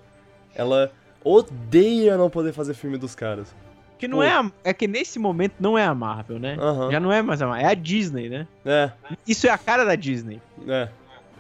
Ela 0.55 0.91
odeia 1.23 2.17
não 2.17 2.29
poder 2.29 2.53
fazer 2.53 2.73
filme 2.73 2.97
dos 2.97 3.15
caras. 3.15 3.53
Que 3.97 4.07
não 4.07 4.23
é 4.23 4.31
a, 4.31 4.49
É 4.63 4.73
que 4.73 4.87
nesse 4.87 5.19
momento 5.19 5.55
não 5.59 5.77
é 5.77 5.83
a 5.83 5.93
Marvel, 5.93 6.39
né? 6.39 6.55
Aham. 6.59 6.89
Já 6.91 6.99
não 6.99 7.11
é 7.11 7.21
mais 7.21 7.41
a 7.41 7.47
Marvel, 7.47 7.67
é 7.67 7.71
a 7.71 7.73
Disney, 7.73 8.29
né? 8.29 8.47
É, 8.65 8.91
Isso 9.27 9.45
é 9.45 9.49
a 9.49 9.57
cara 9.57 9.83
da 9.83 9.95
Disney. 9.95 10.41
é. 10.67 10.87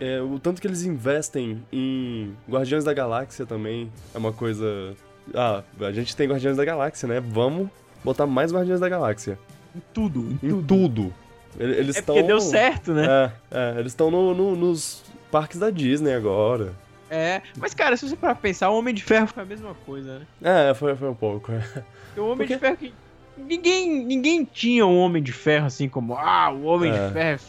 É, 0.01 0.21
O 0.21 0.39
tanto 0.39 0.61
que 0.61 0.67
eles 0.67 0.83
investem 0.83 1.61
em 1.73 2.33
Guardiões 2.49 2.85
da 2.85 2.93
Galáxia 2.93 3.45
também 3.45 3.91
é 4.15 4.17
uma 4.17 4.31
coisa. 4.31 4.93
Ah, 5.35 5.61
a 5.81 5.91
gente 5.91 6.15
tem 6.15 6.27
Guardiões 6.27 6.55
da 6.55 6.63
Galáxia, 6.63 7.05
né? 7.07 7.19
Vamos 7.19 7.67
botar 8.03 8.25
mais 8.25 8.53
Guardiões 8.53 8.79
da 8.79 8.87
Galáxia. 8.87 9.37
Em 9.75 9.81
tudo, 9.93 10.21
em 10.21 10.33
Em 10.47 10.49
tudo. 10.49 10.63
tudo. 10.67 11.13
Ele- 11.57 11.75
Eles 11.75 11.95
É 11.97 12.01
porque 12.01 12.23
deu 12.23 12.39
certo, 12.41 12.93
né? 12.93 13.05
É, 13.05 13.31
é, 13.75 13.79
eles 13.79 13.91
estão 13.91 14.11
no, 14.11 14.33
no- 14.33 14.55
nos 14.55 15.03
parques 15.31 15.59
da 15.59 15.69
Disney 15.69 16.13
agora. 16.13 16.73
É. 17.09 17.41
Mas, 17.57 17.73
cara, 17.73 17.97
se 17.97 18.07
você 18.07 18.15
parar 18.15 18.35
pra 18.35 18.41
pensar, 18.43 18.69
o 18.69 18.77
Homem 18.77 18.93
de 18.93 19.03
Ferro 19.03 19.27
foi 19.27 19.41
a 19.43 19.45
mesma 19.45 19.73
coisa, 19.85 20.19
né? 20.41 20.69
É, 20.69 20.73
foi, 20.73 20.95
foi 20.95 21.09
um 21.09 21.15
pouco. 21.15 21.51
é. 21.51 21.59
Porque 21.59 22.19
o 22.19 22.25
Homem 22.25 22.47
Por 22.47 22.53
de 22.53 22.59
Ferro. 22.59 22.77
que- 22.77 22.93
Ninguém, 23.37 24.03
ninguém 24.05 24.43
tinha 24.43 24.85
um 24.85 24.99
Homem 24.99 25.23
de 25.23 25.31
Ferro 25.31 25.65
assim 25.67 25.87
como, 25.87 26.13
ah, 26.15 26.51
o 26.51 26.63
Homem 26.65 26.91
É. 26.91 27.07
de 27.07 27.13
Ferro 27.13 27.35
é 27.35 27.39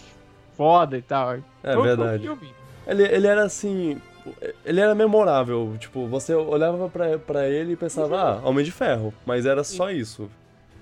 foda 0.56 0.96
e 0.96 1.02
tal. 1.02 1.32
É 1.34 1.40
Foi- 1.64 1.76
um 1.76 1.82
verdade. 1.82 2.22
filme. 2.22 2.48
Ele, 2.86 3.02
ele 3.04 3.26
era 3.26 3.42
assim. 3.42 4.00
Ele 4.64 4.80
era 4.80 4.94
memorável. 4.94 5.74
Tipo, 5.78 6.06
você 6.06 6.32
olhava 6.34 6.88
pra, 6.88 7.18
pra 7.18 7.48
ele 7.48 7.72
e 7.72 7.76
pensava, 7.76 8.20
ah, 8.42 8.48
Homem 8.48 8.64
de 8.64 8.70
Ferro. 8.70 9.12
Mas 9.26 9.46
era 9.46 9.64
só 9.64 9.90
isso. 9.90 10.30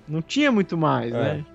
Não 0.07 0.21
tinha 0.21 0.51
muito 0.51 0.77
mais, 0.77 1.11
É. 1.13 1.17
né? 1.17 1.45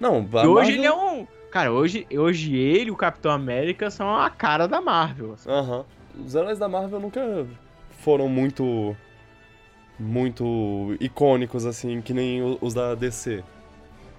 Não, 0.00 0.18
E 0.20 0.36
hoje 0.36 0.44
Marvel- 0.44 0.68
ele 0.70 0.86
é 0.86 0.92
um. 0.92 1.26
Cara, 1.50 1.72
hoje, 1.72 2.06
hoje 2.12 2.56
ele 2.56 2.88
e 2.88 2.90
o 2.90 2.96
Capitão 2.96 3.30
América 3.30 3.90
são 3.90 4.14
a 4.16 4.28
cara 4.28 4.66
da 4.66 4.80
Marvel. 4.80 5.34
assim. 5.34 5.48
Aham. 5.50 5.84
Os 6.24 6.34
heróis 6.34 6.58
da 6.58 6.68
Marvel 6.68 7.00
nunca 7.00 7.46
foram 8.00 8.28
muito. 8.28 8.96
Muito 9.98 10.96
icônicos, 11.00 11.64
assim, 11.64 12.00
que 12.00 12.12
nem 12.12 12.58
os 12.60 12.74
da 12.74 12.96
DC. 12.96 13.44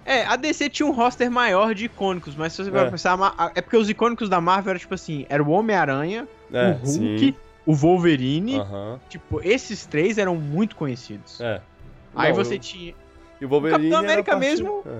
É, 0.05 0.23
a 0.23 0.37
DC 0.37 0.69
tinha 0.69 0.87
um 0.87 0.91
roster 0.91 1.29
maior 1.29 1.73
de 1.75 1.85
icônicos, 1.85 2.33
mas 2.35 2.53
se 2.53 2.63
você 2.63 2.69
vai 2.71 2.85
É. 2.87 2.89
pensar, 2.91 3.17
Ma- 3.17 3.33
a- 3.37 3.51
é 3.55 3.59
porque 3.61 3.75
os 3.75 3.89
icônicos 3.89 4.29
da 4.29 4.39
Marvel 4.39 4.69
era 4.71 4.79
tipo 4.79 4.93
assim: 4.93 5.25
era 5.27 5.43
o 5.43 5.49
Homem-Aranha, 5.49 6.27
É, 6.53 6.69
o 6.69 6.73
Hulk, 6.75 6.85
sim. 7.19 7.35
o 7.65 7.73
Wolverine. 7.75 8.61
Tipo, 9.09 9.41
esses 9.43 9.85
três 9.85 10.17
eram 10.17 10.35
muito 10.37 10.75
conhecidos. 10.77 11.41
É. 11.41 11.59
Aí 12.15 12.29
Não, 12.29 12.35
você 12.37 12.55
eu- 12.55 12.59
tinha. 12.59 12.93
E 13.41 13.45
o 13.45 13.49
Wolverine. 13.49 13.75
O 13.87 13.91
Capitão 13.91 13.99
América 13.99 14.35
mesmo. 14.37 14.83
É, 14.85 14.99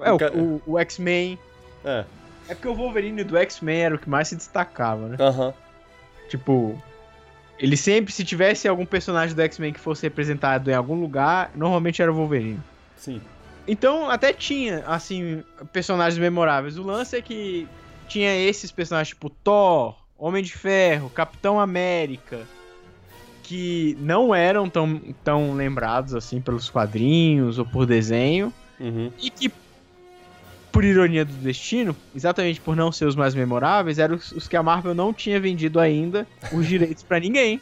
é 0.00 0.12
o, 0.12 0.38
o, 0.38 0.62
o 0.66 0.78
X-Men. 0.78 1.38
É. 1.84 2.04
É 2.48 2.54
porque 2.54 2.68
o 2.68 2.74
Wolverine 2.74 3.24
do 3.24 3.36
X-Men 3.36 3.80
era 3.80 3.94
o 3.94 3.98
que 3.98 4.08
mais 4.08 4.28
se 4.28 4.36
destacava, 4.36 5.08
né? 5.08 5.16
Aham. 5.18 5.46
Uhum. 5.46 5.52
Tipo, 6.28 6.82
ele 7.58 7.76
sempre, 7.76 8.12
se 8.12 8.24
tivesse 8.24 8.66
algum 8.66 8.84
personagem 8.84 9.34
do 9.34 9.42
X-Men 9.42 9.72
que 9.72 9.80
fosse 9.80 10.02
representado 10.02 10.70
em 10.70 10.74
algum 10.74 11.00
lugar, 11.00 11.50
normalmente 11.54 12.02
era 12.02 12.12
o 12.12 12.14
Wolverine. 12.14 12.60
Sim. 12.96 13.20
Então, 13.66 14.10
até 14.10 14.32
tinha, 14.32 14.84
assim, 14.86 15.42
personagens 15.72 16.18
memoráveis. 16.18 16.76
O 16.76 16.82
lance 16.82 17.16
é 17.16 17.22
que 17.22 17.66
tinha 18.08 18.34
esses 18.36 18.70
personagens 18.70 19.08
tipo 19.08 19.30
Thor, 19.30 19.96
Homem 20.18 20.42
de 20.42 20.52
Ferro, 20.52 21.08
Capitão 21.10 21.58
América, 21.58 22.40
que 23.42 23.96
não 24.00 24.34
eram 24.34 24.68
tão, 24.68 25.00
tão 25.22 25.54
lembrados 25.54 26.14
assim 26.14 26.40
pelos 26.40 26.68
quadrinhos 26.68 27.58
ou 27.58 27.64
por 27.64 27.86
desenho, 27.86 28.52
uhum. 28.80 29.10
e 29.20 29.30
que, 29.30 29.50
por 30.74 30.82
ironia 30.82 31.24
do 31.24 31.32
destino, 31.34 31.94
exatamente 32.16 32.60
por 32.60 32.74
não 32.74 32.90
ser 32.90 33.04
os 33.04 33.14
mais 33.14 33.32
memoráveis, 33.32 34.00
eram 34.00 34.16
os, 34.16 34.32
os 34.32 34.48
que 34.48 34.56
a 34.56 34.62
Marvel 34.62 34.92
não 34.92 35.14
tinha 35.14 35.38
vendido 35.38 35.78
ainda 35.78 36.26
os 36.52 36.66
direitos 36.66 37.04
para 37.04 37.20
ninguém. 37.20 37.60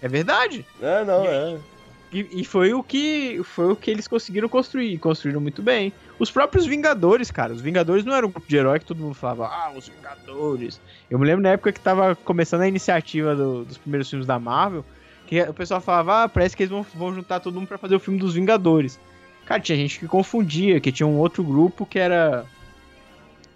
É 0.00 0.08
verdade. 0.08 0.64
É, 0.80 1.04
não, 1.04 1.26
é. 1.26 1.58
E, 2.10 2.40
e, 2.40 2.44
foi 2.44 2.72
o 2.72 2.82
que 2.82 3.42
foi 3.44 3.72
o 3.72 3.76
que 3.76 3.90
eles 3.90 4.08
conseguiram 4.08 4.48
construir, 4.48 4.94
e 4.94 4.98
construíram 4.98 5.42
muito 5.42 5.62
bem. 5.62 5.92
Os 6.18 6.30
próprios 6.30 6.64
Vingadores, 6.64 7.30
cara, 7.30 7.52
os 7.52 7.60
Vingadores 7.60 8.02
não 8.02 8.14
eram 8.14 8.28
um 8.28 8.30
grupo 8.30 8.48
de 8.48 8.56
herói 8.56 8.78
que 8.78 8.86
todo 8.86 9.02
mundo 9.02 9.14
falava, 9.14 9.48
ah, 9.48 9.70
os 9.76 9.88
Vingadores. 9.88 10.80
Eu 11.10 11.18
me 11.18 11.26
lembro 11.26 11.42
na 11.42 11.50
época 11.50 11.70
que 11.70 11.80
tava 11.80 12.16
começando 12.16 12.62
a 12.62 12.68
iniciativa 12.68 13.36
do, 13.36 13.64
dos 13.66 13.76
primeiros 13.76 14.08
filmes 14.08 14.26
da 14.26 14.38
Marvel, 14.38 14.84
que 15.26 15.40
o 15.42 15.52
pessoal 15.52 15.82
falava, 15.82 16.24
ah, 16.24 16.28
parece 16.30 16.56
que 16.56 16.62
eles 16.62 16.70
vão, 16.70 16.82
vão 16.94 17.14
juntar 17.14 17.40
todo 17.40 17.54
mundo 17.54 17.68
para 17.68 17.78
fazer 17.78 17.94
o 17.94 18.00
filme 18.00 18.18
dos 18.18 18.32
Vingadores. 18.32 18.98
Cara, 19.44 19.60
tinha 19.60 19.76
gente 19.76 19.98
que 19.98 20.06
confundia, 20.06 20.80
que 20.80 20.92
tinha 20.92 21.06
um 21.06 21.18
outro 21.18 21.42
grupo 21.42 21.84
que 21.84 21.98
era 21.98 22.44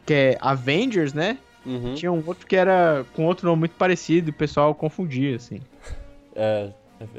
que 0.05 0.15
é 0.15 0.39
Avengers, 0.41 1.13
né? 1.13 1.39
Uhum. 1.65 1.95
Tinha 1.95 2.13
um 2.13 2.23
outro 2.25 2.47
que 2.47 2.55
era 2.55 3.05
com 3.15 3.27
outro 3.27 3.47
nome 3.47 3.61
muito 3.61 3.75
parecido 3.75 4.29
e 4.29 4.31
o 4.31 4.35
pessoal 4.35 4.73
confundia, 4.75 5.35
assim. 5.35 5.61
É, 6.35 6.69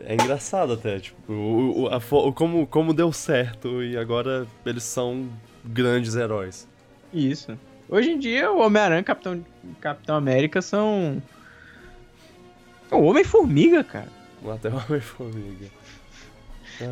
é 0.06 0.14
engraçado 0.14 0.74
até, 0.74 1.00
tipo, 1.00 1.32
o, 1.32 1.82
o, 1.82 1.88
a, 1.90 1.98
o, 1.98 2.34
como, 2.34 2.66
como 2.66 2.94
deu 2.94 3.12
certo 3.12 3.84
e 3.84 3.98
agora 3.98 4.48
eles 4.66 4.84
são 4.84 5.28
grandes 5.66 6.16
heróis. 6.16 6.68
Isso. 7.14 7.58
Hoje 7.90 8.12
em 8.12 8.20
dia, 8.20 8.52
o 8.52 8.60
Homem-Aranha 8.60 9.02
e 9.02 9.04
Capitão, 9.04 9.46
Capitão 9.80 10.16
América 10.16 10.62
são. 10.62 11.22
O 12.90 13.02
Homem-Formiga, 13.02 13.84
cara. 13.84 14.08
Até 14.50 14.70
o 14.70 14.76
Homem-Formiga. 14.76 15.68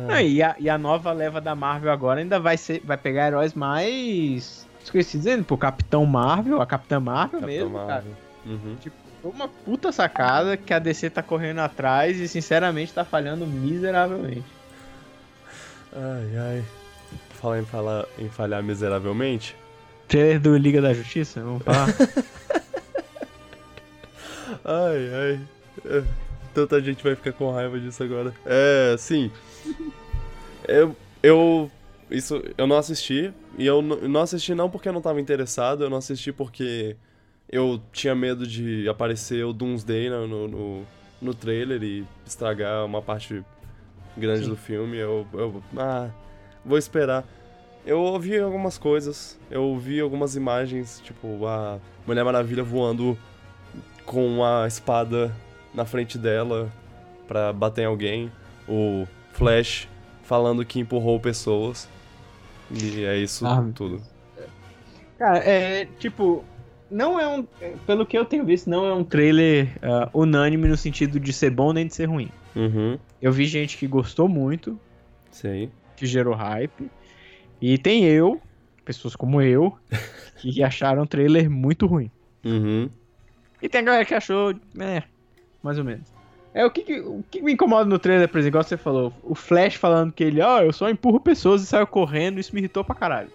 Ah. 0.08 0.22
e, 0.22 0.42
a, 0.42 0.56
e 0.58 0.68
a 0.68 0.76
nova 0.76 1.12
leva 1.12 1.40
da 1.40 1.54
Marvel 1.54 1.92
agora 1.92 2.20
ainda 2.20 2.40
vai 2.40 2.56
ser 2.56 2.80
vai 2.84 2.96
pegar 2.96 3.28
heróis 3.28 3.54
mais 3.54 4.66
desconhecidos 4.80 5.26
ainda, 5.26 5.44
pô, 5.44 5.56
Capitão 5.56 6.04
Marvel, 6.06 6.60
a 6.60 6.66
Capitã 6.66 7.00
Marvel 7.00 7.40
Capitão 7.40 7.48
mesmo, 7.48 7.70
Marvel. 7.70 7.88
cara. 7.88 8.04
Uhum. 8.44 8.76
Tipo, 8.80 8.96
uma 9.24 9.48
puta 9.48 9.90
sacada 9.90 10.56
que 10.56 10.72
a 10.72 10.78
DC 10.78 11.10
tá 11.10 11.22
correndo 11.22 11.58
atrás 11.58 12.20
e 12.20 12.28
sinceramente 12.28 12.92
tá 12.92 13.04
falhando 13.04 13.44
miseravelmente. 13.46 14.44
Ai, 15.92 16.38
ai. 16.38 16.64
Falar 17.40 17.60
em, 17.60 17.64
falar 17.64 18.04
em 18.18 18.28
falhar 18.28 18.62
miseravelmente. 18.62 19.56
Trailer 20.08 20.40
do 20.40 20.56
Liga 20.56 20.80
da 20.80 20.94
Justiça? 20.94 21.40
Vamos 21.40 21.62
falar. 21.62 21.88
ai, 24.64 25.10
ai. 25.14 25.40
Tanta 26.56 26.80
gente 26.80 27.04
vai 27.04 27.14
ficar 27.14 27.34
com 27.34 27.50
raiva 27.50 27.78
disso 27.78 28.02
agora. 28.02 28.32
É, 28.46 28.96
sim. 28.98 29.30
Eu, 30.66 30.96
eu 31.22 31.70
isso 32.10 32.42
eu 32.56 32.66
não 32.66 32.78
assisti 32.78 33.30
e 33.58 33.66
eu 33.66 33.82
não 33.82 34.22
assisti 34.22 34.54
não 34.54 34.70
porque 34.70 34.88
eu 34.88 34.92
não 34.94 35.02
tava 35.02 35.20
interessado, 35.20 35.84
eu 35.84 35.90
não 35.90 35.98
assisti 35.98 36.32
porque 36.32 36.96
eu 37.46 37.78
tinha 37.92 38.14
medo 38.14 38.46
de 38.46 38.88
aparecer 38.88 39.44
o 39.44 39.52
Doomsday 39.52 40.08
no, 40.08 40.48
no, 40.48 40.82
no 41.20 41.34
trailer 41.34 41.82
e 41.82 42.06
estragar 42.24 42.86
uma 42.86 43.02
parte 43.02 43.44
grande 44.16 44.44
Sim. 44.44 44.48
do 44.48 44.56
filme. 44.56 44.96
Eu, 44.96 45.26
eu. 45.34 45.62
Ah, 45.76 46.08
vou 46.64 46.78
esperar. 46.78 47.22
Eu 47.84 48.00
ouvi 48.00 48.38
algumas 48.38 48.78
coisas, 48.78 49.38
eu 49.50 49.76
vi 49.76 50.00
algumas 50.00 50.34
imagens, 50.36 51.02
tipo, 51.04 51.46
a 51.46 51.78
Mulher 52.06 52.24
Maravilha 52.24 52.64
voando 52.64 53.16
com 54.06 54.26
uma 54.26 54.66
espada 54.66 55.36
na 55.76 55.84
frente 55.84 56.18
dela 56.18 56.72
para 57.28 57.52
bater 57.52 57.82
em 57.82 57.86
alguém. 57.86 58.32
O 58.66 59.06
Flash 59.32 59.88
falando 60.24 60.64
que 60.64 60.80
empurrou 60.80 61.20
pessoas. 61.20 61.88
E 62.70 63.04
é 63.04 63.16
isso 63.16 63.46
ah, 63.46 63.64
tudo. 63.74 64.02
Cara, 65.18 65.38
é 65.38 65.86
tipo, 65.98 66.44
não 66.90 67.20
é 67.20 67.28
um. 67.28 67.46
Pelo 67.86 68.04
que 68.04 68.18
eu 68.18 68.24
tenho 68.24 68.44
visto, 68.44 68.68
não 68.68 68.86
é 68.86 68.92
um 68.92 69.04
trailer 69.04 69.68
uh, 69.76 70.18
unânime 70.18 70.66
no 70.66 70.76
sentido 70.76 71.20
de 71.20 71.32
ser 71.32 71.50
bom 71.50 71.72
nem 71.72 71.86
de 71.86 71.94
ser 71.94 72.06
ruim. 72.06 72.30
Uhum. 72.56 72.98
Eu 73.20 73.30
vi 73.30 73.44
gente 73.46 73.76
que 73.76 73.86
gostou 73.86 74.28
muito. 74.28 74.78
Sei. 75.30 75.70
Que 75.94 76.06
gerou 76.06 76.34
hype. 76.34 76.90
E 77.60 77.78
tem 77.78 78.04
eu, 78.04 78.40
pessoas 78.84 79.14
como 79.14 79.40
eu, 79.40 79.76
que 80.38 80.62
acharam 80.62 81.02
o 81.02 81.06
trailer 81.06 81.48
muito 81.48 81.86
ruim. 81.86 82.10
Uhum. 82.44 82.90
E 83.60 83.68
tem 83.68 83.80
a 83.80 83.84
galera 83.84 84.04
que 84.04 84.14
achou, 84.14 84.54
é, 84.78 85.02
mais 85.66 85.78
ou 85.78 85.84
menos. 85.84 86.12
É, 86.54 86.64
o 86.64 86.70
que, 86.70 86.82
que, 86.82 87.00
o 87.00 87.22
que 87.30 87.42
me 87.42 87.52
incomoda 87.52 87.84
no 87.84 87.98
trailer, 87.98 88.28
por 88.28 88.38
exemplo, 88.38 88.52
igual 88.52 88.64
você 88.64 88.78
falou, 88.78 89.12
o 89.22 89.34
Flash 89.34 89.74
falando 89.74 90.10
que 90.10 90.24
ele, 90.24 90.40
ó, 90.40 90.56
oh, 90.56 90.62
eu 90.62 90.72
só 90.72 90.88
empurro 90.88 91.20
pessoas 91.20 91.62
e 91.62 91.66
saio 91.66 91.86
correndo, 91.86 92.40
isso 92.40 92.54
me 92.54 92.62
irritou 92.62 92.82
pra 92.82 92.94
caralho. 92.94 93.30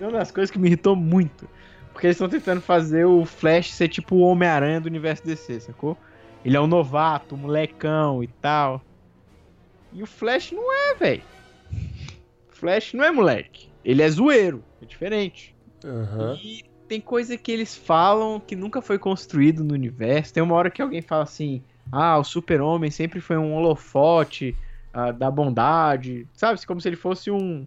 É 0.00 0.04
uma 0.04 0.18
das 0.18 0.32
coisas 0.32 0.50
que 0.50 0.58
me 0.58 0.66
irritou 0.66 0.96
muito. 0.96 1.48
Porque 1.92 2.08
eles 2.08 2.16
estão 2.16 2.28
tentando 2.28 2.60
fazer 2.60 3.04
o 3.04 3.24
Flash 3.24 3.72
ser 3.72 3.88
tipo 3.88 4.16
o 4.16 4.20
Homem-Aranha 4.20 4.80
do 4.80 4.86
universo 4.86 5.24
DC, 5.24 5.60
sacou? 5.60 5.96
Ele 6.44 6.56
é 6.56 6.60
um 6.60 6.66
novato, 6.66 7.34
um 7.34 7.38
molecão 7.38 8.22
e 8.22 8.26
tal. 8.26 8.82
E 9.92 10.02
o 10.02 10.06
Flash 10.06 10.52
não 10.52 10.72
é, 10.72 10.94
velho. 10.94 11.22
Flash 12.50 12.94
não 12.94 13.04
é 13.04 13.10
moleque. 13.10 13.68
Ele 13.84 14.02
é 14.02 14.08
zoeiro. 14.08 14.62
É 14.82 14.86
diferente. 14.86 15.54
Uhum. 15.84 16.34
E 16.34 16.64
tem 16.88 17.00
coisa 17.00 17.36
que 17.36 17.52
eles 17.52 17.76
falam 17.76 18.40
que 18.40 18.56
nunca 18.56 18.80
foi 18.80 18.98
construído 18.98 19.62
no 19.62 19.74
universo. 19.74 20.32
Tem 20.32 20.42
uma 20.42 20.54
hora 20.54 20.70
que 20.70 20.80
alguém 20.80 21.02
fala 21.02 21.24
assim: 21.24 21.62
ah, 21.92 22.18
o 22.18 22.24
super-homem 22.24 22.90
sempre 22.90 23.20
foi 23.20 23.36
um 23.36 23.54
holofote 23.54 24.56
ah, 24.92 25.12
da 25.12 25.30
bondade. 25.30 26.26
Sabe? 26.32 26.64
Como 26.66 26.80
se 26.80 26.88
ele 26.88 26.96
fosse 26.96 27.30
um. 27.30 27.66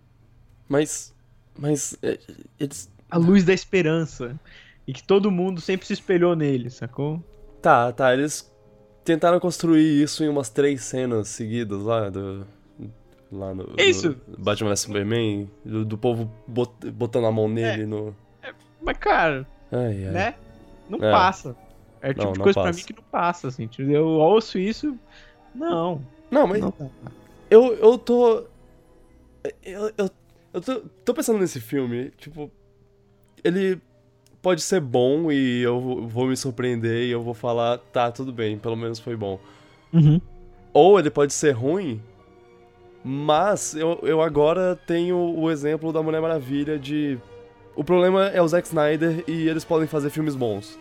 Mas. 0.67 1.13
Mas. 1.57 1.97
É, 2.01 2.17
eles 2.59 2.91
a 3.11 3.17
luz 3.17 3.43
da 3.43 3.53
esperança. 3.53 4.39
E 4.87 4.93
que 4.93 5.03
todo 5.03 5.29
mundo 5.29 5.61
sempre 5.61 5.85
se 5.85 5.93
espelhou 5.93 6.35
nele, 6.35 6.69
sacou? 6.69 7.23
Tá, 7.61 7.91
tá. 7.91 8.13
Eles 8.13 8.51
tentaram 9.03 9.39
construir 9.39 10.01
isso 10.01 10.23
em 10.23 10.29
umas 10.29 10.49
três 10.49 10.81
cenas 10.81 11.27
seguidas 11.27 11.83
lá 11.83 12.09
do. 12.09 12.47
Lá 13.31 13.53
no, 13.53 13.75
isso. 13.77 14.17
no 14.27 14.37
Batman 14.37 14.71
vs 14.71 14.79
Superman, 14.81 15.49
do, 15.63 15.85
do, 15.85 15.97
povo 15.97 16.29
bot, 16.45 16.69
botando 16.91 17.27
a 17.27 17.31
mão 17.31 17.47
nele 17.47 17.83
é, 17.83 17.85
no. 17.85 18.15
Mas, 18.81 18.97
cara. 18.97 19.47
Ai, 19.71 20.05
ai. 20.05 20.11
Né? 20.11 20.35
Não 20.89 20.99
é. 20.99 21.11
passa. 21.11 21.55
É 22.01 22.09
o 22.09 22.13
tipo 22.13 22.25
não, 22.25 22.33
de 22.33 22.39
coisa 22.39 22.61
pra 22.61 22.73
mim 22.73 22.83
que 22.83 22.95
não 22.95 23.03
passa, 23.03 23.47
assim. 23.47 23.69
Eu 23.77 24.07
ouço 24.07 24.57
isso. 24.57 24.97
Não. 25.53 26.01
Não, 26.29 26.47
mas. 26.47 26.61
Não. 26.61 26.73
Eu, 27.49 27.73
eu 27.75 27.97
tô. 27.97 28.45
Eu, 29.63 29.91
eu, 29.97 30.09
eu 30.53 30.61
tô, 30.61 30.81
tô 31.05 31.13
pensando 31.13 31.39
nesse 31.39 31.59
filme, 31.59 32.11
tipo, 32.17 32.51
ele 33.43 33.79
pode 34.41 34.61
ser 34.61 34.79
bom 34.81 35.31
e 35.31 35.61
eu 35.61 36.07
vou 36.07 36.27
me 36.27 36.35
surpreender 36.35 37.03
e 37.03 37.11
eu 37.11 37.21
vou 37.21 37.33
falar, 37.33 37.77
tá, 37.77 38.11
tudo 38.11 38.33
bem, 38.33 38.57
pelo 38.57 38.75
menos 38.75 38.99
foi 38.99 39.15
bom. 39.15 39.39
Uhum. 39.93 40.19
Ou 40.73 40.99
ele 40.99 41.09
pode 41.09 41.33
ser 41.33 41.51
ruim, 41.51 42.01
mas 43.03 43.75
eu, 43.75 43.99
eu 44.03 44.21
agora 44.21 44.75
tenho 44.87 45.17
o 45.17 45.49
exemplo 45.49 45.93
da 45.93 46.01
Mulher 46.01 46.21
Maravilha 46.21 46.77
de. 46.77 47.17
O 47.75 47.83
problema 47.83 48.27
é 48.29 48.41
o 48.41 48.47
Zack 48.47 48.67
Snyder 48.67 49.23
e 49.27 49.47
eles 49.47 49.63
podem 49.63 49.87
fazer 49.87 50.09
filmes 50.09 50.35
bons. 50.35 50.77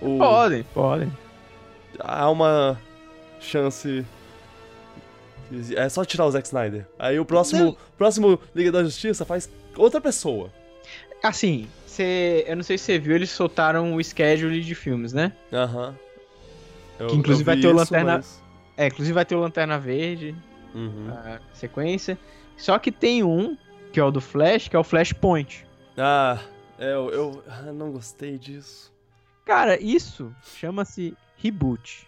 O... 0.00 0.18
Podem, 0.18 0.62
podem. 0.74 1.12
Há 1.98 2.30
uma 2.30 2.80
chance. 3.40 4.04
É 5.76 5.88
só 5.88 6.04
tirar 6.04 6.26
o 6.26 6.30
Zack 6.30 6.46
Snyder. 6.46 6.86
Aí 6.98 7.18
o 7.18 7.24
próximo, 7.24 7.76
próximo 7.98 8.40
Liga 8.54 8.72
da 8.72 8.82
Justiça 8.82 9.24
faz 9.24 9.50
outra 9.76 10.00
pessoa. 10.00 10.50
Assim, 11.22 11.68
você. 11.86 12.44
Eu 12.46 12.56
não 12.56 12.62
sei 12.62 12.78
se 12.78 12.84
você 12.84 12.98
viu, 12.98 13.14
eles 13.14 13.30
soltaram 13.30 13.94
o 13.94 14.02
schedule 14.02 14.60
de 14.62 14.74
filmes, 14.74 15.12
né? 15.12 15.32
Aham. 15.52 15.94
Uhum. 16.98 17.06
Que 17.08 17.16
inclusive 17.16 17.44
vai 17.44 17.56
ter 17.58 17.66
o 17.66 17.72
Lanterna. 17.72 18.16
Mas... 18.16 18.42
É, 18.76 18.86
inclusive 18.86 19.12
vai 19.12 19.24
ter 19.24 19.34
o 19.34 19.40
Lanterna 19.40 19.78
Verde. 19.78 20.34
Uhum. 20.74 21.08
A 21.10 21.40
sequência. 21.52 22.18
Só 22.56 22.78
que 22.78 22.92
tem 22.92 23.22
um, 23.22 23.56
que 23.92 23.98
é 23.98 24.04
o 24.04 24.10
do 24.10 24.20
Flash, 24.20 24.68
que 24.68 24.76
é 24.76 24.78
o 24.78 24.84
Flashpoint. 24.84 25.66
Ah, 26.00 26.40
é, 26.78 26.92
eu, 26.92 27.10
eu 27.10 27.44
ah, 27.46 27.72
não 27.72 27.92
gostei 27.92 28.38
disso. 28.38 28.92
Cara, 29.44 29.80
isso 29.80 30.34
chama-se 30.42 31.16
reboot. 31.36 32.06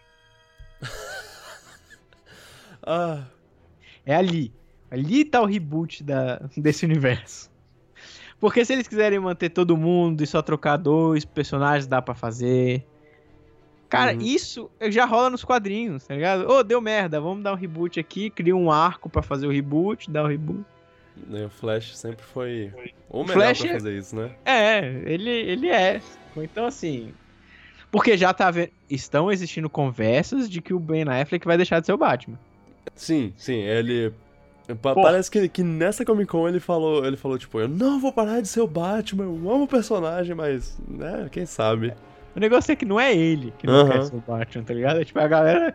ah. 2.82 3.24
É 4.04 4.14
ali. 4.14 4.52
Ali 4.90 5.24
tá 5.24 5.40
o 5.40 5.46
reboot 5.46 6.02
da, 6.02 6.40
desse 6.56 6.84
universo. 6.84 7.50
Porque 8.40 8.64
se 8.64 8.72
eles 8.72 8.88
quiserem 8.88 9.20
manter 9.20 9.50
todo 9.50 9.76
mundo 9.76 10.22
e 10.22 10.26
só 10.26 10.42
trocar 10.42 10.76
dois 10.76 11.24
personagens, 11.24 11.86
dá 11.86 12.02
para 12.02 12.14
fazer. 12.14 12.84
Cara, 13.88 14.12
uhum. 14.12 14.20
isso 14.20 14.70
já 14.88 15.04
rola 15.04 15.30
nos 15.30 15.44
quadrinhos, 15.44 16.06
tá 16.06 16.14
ligado? 16.14 16.50
Ô, 16.50 16.58
oh, 16.58 16.62
deu 16.62 16.80
merda, 16.80 17.20
vamos 17.20 17.44
dar 17.44 17.52
um 17.52 17.56
reboot 17.56 18.00
aqui, 18.00 18.30
cria 18.30 18.56
um 18.56 18.70
arco 18.70 19.08
para 19.08 19.22
fazer 19.22 19.46
o 19.46 19.50
reboot, 19.50 20.10
dá 20.10 20.24
o 20.24 20.26
reboot. 20.26 20.64
O 21.16 21.48
Flash 21.50 21.96
sempre 21.96 22.24
foi 22.24 22.72
o 23.08 23.22
melhor 23.22 23.34
Flash 23.34 23.60
pra 23.60 23.70
é 23.70 23.72
fazer 23.74 23.98
isso, 23.98 24.16
né? 24.16 24.30
É, 24.44 24.78
ele, 25.04 25.30
ele 25.30 25.68
é. 25.68 26.00
Então, 26.36 26.66
assim. 26.66 27.12
Porque 27.90 28.16
já 28.16 28.32
tá. 28.32 28.50
Estão 28.88 29.30
existindo 29.30 29.68
conversas 29.68 30.48
de 30.48 30.62
que 30.62 30.72
o 30.72 30.78
Ben 30.78 31.04
Affleck 31.08 31.46
vai 31.46 31.56
deixar 31.56 31.80
de 31.80 31.86
ser 31.86 31.92
o 31.92 31.98
Batman. 31.98 32.38
Sim, 32.94 33.32
sim. 33.36 33.60
Ele. 33.60 34.12
Parece 34.80 35.30
que, 35.30 35.48
que 35.48 35.62
nessa 35.62 36.04
Comic 36.04 36.30
Con 36.30 36.48
ele 36.48 36.60
falou, 36.60 37.04
ele 37.04 37.16
falou, 37.16 37.36
tipo, 37.36 37.60
eu 37.60 37.68
não 37.68 38.00
vou 38.00 38.12
parar 38.12 38.40
de 38.40 38.48
ser 38.48 38.60
o 38.60 38.66
Batman, 38.66 39.24
eu 39.24 39.32
amo 39.50 39.64
o 39.64 39.68
personagem, 39.68 40.34
mas, 40.34 40.80
né, 40.88 41.28
quem 41.30 41.44
sabe. 41.44 41.92
O 42.34 42.40
negócio 42.40 42.72
é 42.72 42.76
que 42.76 42.84
não 42.84 42.98
é 42.98 43.14
ele 43.14 43.52
que 43.58 43.66
não 43.66 43.86
quer 43.86 44.04
ser 44.04 44.14
o 44.14 44.20
Batman, 44.26 44.62
tá 44.62 44.72
ligado? 44.72 45.00
É 45.00 45.04
tipo, 45.04 45.18
a 45.18 45.28
galera 45.28 45.74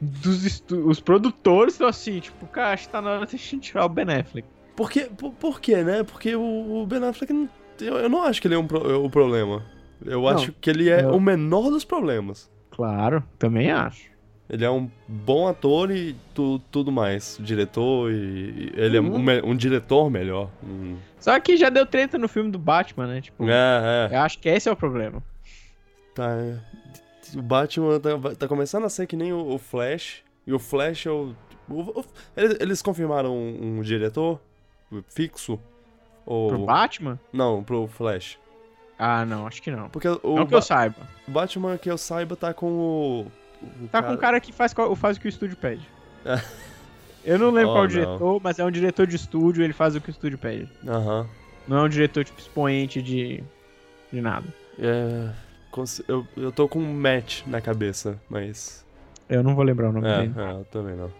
dos 0.00 0.62
os 0.70 1.00
produtores 1.00 1.74
estão 1.74 1.88
assim, 1.88 2.20
tipo, 2.20 2.46
cara, 2.46 2.72
acho 2.72 2.86
que 2.86 2.92
tá 2.92 3.02
na 3.02 3.10
hora 3.10 3.26
de 3.26 3.34
a 3.34 3.38
gente 3.38 3.58
tirar 3.58 3.84
o 3.84 3.88
Ben 3.88 4.04
Affleck. 4.04 4.48
Por, 4.78 4.88
quê? 4.88 5.10
por, 5.18 5.32
por 5.32 5.60
quê, 5.60 5.82
né? 5.82 6.04
Porque 6.04 6.36
o, 6.36 6.82
o 6.82 6.86
Ben 6.86 7.02
Affleck, 7.02 7.48
eu, 7.80 7.96
eu, 7.96 8.08
não 8.08 8.22
acho 8.22 8.40
que 8.40 8.46
ele 8.46 8.54
é 8.54 8.58
um 8.58 8.64
pro, 8.64 9.04
o 9.04 9.10
problema. 9.10 9.64
Eu 10.06 10.20
não, 10.20 10.28
acho 10.28 10.52
que 10.52 10.70
ele 10.70 10.88
é 10.88 11.02
eu... 11.02 11.16
o 11.16 11.20
menor 11.20 11.68
dos 11.68 11.84
problemas. 11.84 12.48
Claro, 12.70 13.24
também 13.40 13.72
acho. 13.72 14.08
Ele 14.48 14.64
é 14.64 14.70
um 14.70 14.88
bom 15.08 15.48
ator 15.48 15.90
e 15.90 16.14
tu, 16.32 16.60
tudo 16.70 16.92
mais. 16.92 17.36
Diretor 17.40 18.12
e. 18.12 18.72
ele 18.76 19.00
uhum. 19.00 19.28
é 19.28 19.42
um, 19.42 19.50
um, 19.50 19.56
diretor 19.56 20.08
melhor. 20.08 20.48
Hum. 20.62 20.96
Só 21.18 21.40
que 21.40 21.56
já 21.56 21.70
deu 21.70 21.84
treta 21.84 22.16
no 22.16 22.28
filme 22.28 22.48
do 22.48 22.58
Batman, 22.58 23.08
né? 23.08 23.20
Tipo, 23.20 23.48
é, 23.48 24.08
é. 24.12 24.16
Eu 24.16 24.20
acho 24.20 24.38
que 24.38 24.48
esse 24.48 24.68
é 24.68 24.72
o 24.72 24.76
problema. 24.76 25.20
Tá. 26.14 26.30
É. 26.36 26.56
O 27.36 27.42
Batman 27.42 27.98
tá, 27.98 28.10
tá 28.38 28.46
começando 28.46 28.84
a 28.84 28.88
ser 28.88 29.08
que 29.08 29.16
nem 29.16 29.32
o, 29.32 29.44
o 29.44 29.58
Flash. 29.58 30.22
E 30.46 30.52
o 30.52 30.58
Flash 30.60 31.06
é 31.06 31.10
o. 31.10 31.34
o, 31.68 31.80
o 31.80 32.04
eles, 32.36 32.56
eles, 32.60 32.80
confirmaram 32.80 33.36
um, 33.36 33.78
um 33.78 33.82
diretor? 33.82 34.40
Fixo? 35.08 35.58
Ou... 36.24 36.48
Pro 36.48 36.64
Batman? 36.64 37.18
Não, 37.32 37.62
pro 37.62 37.86
Flash. 37.86 38.38
Ah, 38.98 39.24
não, 39.24 39.46
acho 39.46 39.62
que 39.62 39.70
não. 39.70 39.88
Porque 39.88 40.08
o 40.08 40.36
não 40.36 40.46
que 40.46 40.54
eu 40.54 40.62
saiba. 40.62 40.96
O 41.26 41.30
Batman 41.30 41.78
que 41.78 41.90
eu 41.90 41.96
saiba 41.96 42.34
tá 42.34 42.52
com 42.52 42.66
o. 42.66 43.20
o 43.62 43.88
tá 43.88 44.02
cara... 44.02 44.06
com 44.06 44.14
o 44.14 44.18
cara 44.18 44.40
que 44.40 44.52
faz, 44.52 44.74
faz 44.96 45.16
o 45.16 45.20
que 45.20 45.26
o 45.26 45.30
estúdio 45.30 45.56
pede. 45.56 45.88
É. 46.24 46.42
Eu 47.24 47.38
não 47.38 47.50
lembro 47.50 47.70
oh, 47.70 47.74
qual 47.74 47.84
o 47.84 47.88
diretor, 47.88 48.40
mas 48.42 48.58
é 48.58 48.64
um 48.64 48.70
diretor 48.70 49.06
de 49.06 49.16
estúdio, 49.16 49.62
ele 49.62 49.72
faz 49.72 49.94
o 49.94 50.00
que 50.00 50.08
o 50.08 50.10
estúdio 50.10 50.38
pede. 50.38 50.68
Aham. 50.86 51.28
Não 51.66 51.78
é 51.78 51.82
um 51.82 51.88
diretor, 51.88 52.24
tipo, 52.24 52.40
expoente 52.40 53.02
de. 53.02 53.42
de 54.12 54.20
nada. 54.20 54.46
É. 54.78 55.30
Eu, 56.08 56.26
eu 56.36 56.50
tô 56.50 56.66
com 56.66 56.80
um 56.80 56.94
match 56.94 57.46
na 57.46 57.60
cabeça, 57.60 58.20
mas. 58.28 58.84
Eu 59.28 59.42
não 59.42 59.54
vou 59.54 59.64
lembrar 59.64 59.90
o 59.90 59.92
nome 59.92 60.08
é, 60.08 60.18
dele. 60.20 60.34
É, 60.36 60.50
eu 60.52 60.64
também 60.64 60.96
não. 60.96 61.12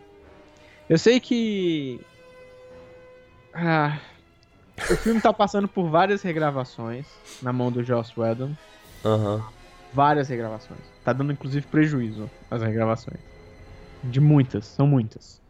Eu 0.89 0.99
sei 0.99 1.21
que 1.21 2.01
ah, 3.61 3.99
o 4.91 4.97
filme 4.97 5.21
tá 5.21 5.33
passando 5.33 5.67
por 5.67 5.89
várias 5.91 6.23
regravações 6.23 7.07
na 7.43 7.53
mão 7.53 7.73
do 7.73 7.83
Joss 7.83 8.13
Whedon. 8.19 8.55
Aham. 9.05 9.37
Uhum. 9.37 9.43
Várias 9.93 10.29
regravações. 10.29 10.81
Tá 11.03 11.13
dando 11.13 11.33
inclusive 11.33 11.67
prejuízo 11.67 12.31
as 12.51 12.63
regravações. 12.63 13.19
De 14.05 14.21
muitas, 14.21 14.67
são 14.67 14.87
muitas. 14.87 15.41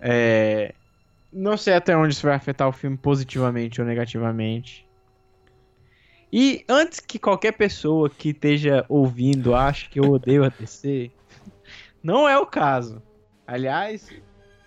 É... 0.00 0.74
Não 1.30 1.56
sei 1.56 1.74
até 1.74 1.94
onde 1.94 2.14
isso 2.14 2.26
vai 2.26 2.34
afetar 2.34 2.66
o 2.66 2.72
filme 2.72 2.96
positivamente 2.96 3.80
ou 3.80 3.86
negativamente. 3.86 4.88
E 6.32 6.64
antes 6.68 7.00
que 7.00 7.18
qualquer 7.18 7.52
pessoa 7.52 8.08
que 8.08 8.30
esteja 8.30 8.86
ouvindo 8.88 9.54
ache 9.54 9.90
que 9.90 10.00
eu 10.00 10.10
odeio 10.10 10.44
a 10.44 10.48
DC, 10.48 11.10
não 12.02 12.28
é 12.28 12.38
o 12.38 12.46
caso. 12.46 13.02
Aliás, 13.46 14.08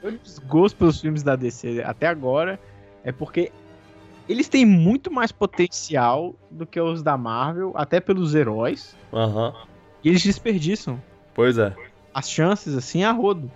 meu 0.01 0.11
desgosto 0.17 0.77
pelos 0.77 0.99
filmes 0.99 1.23
da 1.23 1.35
DC 1.35 1.83
até 1.85 2.07
agora 2.07 2.59
é 3.03 3.11
porque 3.11 3.51
eles 4.27 4.47
têm 4.47 4.65
muito 4.65 5.11
mais 5.11 5.31
potencial 5.31 6.35
do 6.49 6.65
que 6.65 6.79
os 6.79 7.03
da 7.03 7.17
Marvel, 7.17 7.73
até 7.75 7.99
pelos 7.99 8.33
heróis. 8.33 8.95
Uhum. 9.11 9.53
E 10.03 10.09
eles 10.09 10.23
desperdiçam. 10.23 11.01
Pois 11.33 11.57
é. 11.57 11.75
As 12.13 12.29
chances, 12.29 12.75
assim, 12.75 13.03
a 13.03 13.11
rodo. 13.11 13.51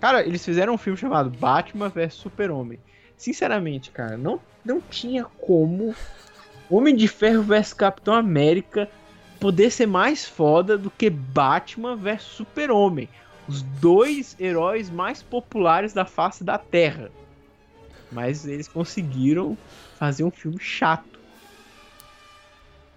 Cara, 0.00 0.24
eles 0.24 0.44
fizeram 0.44 0.74
um 0.74 0.78
filme 0.78 0.98
chamado 0.98 1.30
Batman 1.30 1.88
vs 1.88 2.14
Super-Homem. 2.14 2.78
Sinceramente, 3.16 3.90
cara, 3.90 4.16
não, 4.16 4.40
não 4.64 4.80
tinha 4.80 5.24
como 5.24 5.94
Homem 6.68 6.94
de 6.94 7.08
Ferro 7.08 7.42
vs 7.42 7.72
Capitão 7.72 8.14
América 8.14 8.88
poder 9.40 9.70
ser 9.70 9.86
mais 9.86 10.24
foda 10.24 10.76
do 10.76 10.90
que 10.90 11.08
Batman 11.08 11.96
vs 11.96 12.22
Super-Homem 12.22 13.08
os 13.48 13.62
dois 13.62 14.36
heróis 14.38 14.90
mais 14.90 15.22
populares 15.22 15.92
da 15.92 16.04
face 16.04 16.42
da 16.42 16.58
Terra. 16.58 17.10
Mas 18.10 18.46
eles 18.46 18.68
conseguiram 18.68 19.56
fazer 19.98 20.24
um 20.24 20.30
filme 20.30 20.58
chato. 20.60 21.18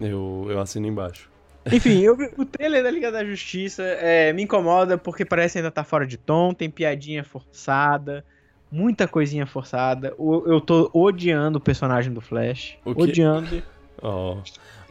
Eu, 0.00 0.46
eu 0.48 0.60
assino 0.60 0.86
embaixo. 0.86 1.28
Enfim, 1.70 2.00
eu, 2.00 2.16
o 2.38 2.44
trailer 2.44 2.82
da 2.82 2.90
Liga 2.90 3.10
da 3.10 3.24
Justiça 3.24 3.82
é, 3.82 4.32
me 4.32 4.42
incomoda 4.42 4.96
porque 4.96 5.24
parece 5.24 5.58
ainda 5.58 5.70
tá 5.70 5.84
fora 5.84 6.06
de 6.06 6.16
tom, 6.16 6.54
tem 6.54 6.70
piadinha 6.70 7.24
forçada, 7.24 8.24
muita 8.70 9.08
coisinha 9.08 9.46
forçada. 9.46 10.14
Eu, 10.18 10.44
eu 10.46 10.60
tô 10.60 10.90
odiando 10.92 11.58
o 11.58 11.60
personagem 11.60 12.12
do 12.12 12.20
Flash. 12.20 12.78
O 12.84 12.94
que... 12.94 13.02
Odiando. 13.02 13.62
Oh. 14.00 14.36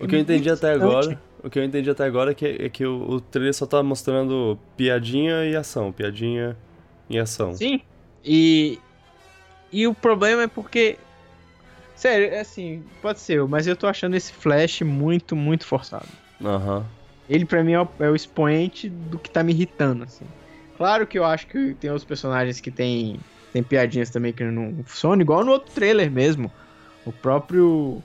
O 0.02 0.06
que 0.06 0.16
eu 0.16 0.20
entendi 0.20 0.50
até 0.50 0.74
agora 0.74 1.18
o 1.48 1.50
que 1.50 1.58
eu 1.58 1.64
entendi 1.64 1.90
até 1.90 2.04
agora 2.04 2.32
é 2.32 2.34
que, 2.34 2.46
é 2.46 2.70
que 2.70 2.86
o, 2.86 3.10
o 3.10 3.22
trailer 3.22 3.54
só 3.54 3.66
tá 3.66 3.82
mostrando 3.82 4.60
piadinha 4.76 5.46
e 5.46 5.56
ação, 5.56 5.92
piadinha 5.92 6.56
e 7.10 7.18
ação. 7.18 7.54
Sim. 7.54 7.82
E 8.24 8.80
e 9.72 9.88
o 9.88 9.94
problema 9.94 10.44
é 10.44 10.48
porque 10.48 10.98
sério, 11.96 12.28
é 12.28 12.40
assim, 12.40 12.84
pode 13.02 13.20
ser, 13.20 13.44
mas 13.48 13.68
eu 13.68 13.76
tô 13.76 13.88
achando 13.88 14.16
esse 14.16 14.32
Flash 14.32 14.82
muito, 14.82 15.36
muito 15.36 15.66
forçado. 15.66 16.08
Aham. 16.44 16.78
Uhum. 16.78 16.86
Ele 17.30 17.46
pra 17.46 17.62
mim 17.62 17.74
é 17.74 17.82
o, 17.82 17.88
é 18.00 18.10
o, 18.10 18.16
expoente 18.16 18.88
do 18.88 19.20
que 19.20 19.30
tá 19.30 19.44
me 19.44 19.52
irritando, 19.52 20.06
assim. 20.06 20.26
Claro 20.78 21.06
que 21.06 21.20
eu 21.20 21.26
acho 21.26 21.48
que 21.48 21.74
tem 21.74 21.90
outros 21.90 22.08
personagens 22.08 22.62
que 22.62 22.72
tem, 22.72 23.20
tem 23.52 23.62
piadinhas 23.62 24.10
também 24.10 24.32
que 24.32 24.46
não 24.46 24.82
funcionam, 24.86 25.20
igual 25.20 25.44
no 25.44 25.52
outro 25.52 25.74
trailer 25.74 26.10
mesmo. 26.10 26.50
O 27.06 27.12
próprio 27.12 28.02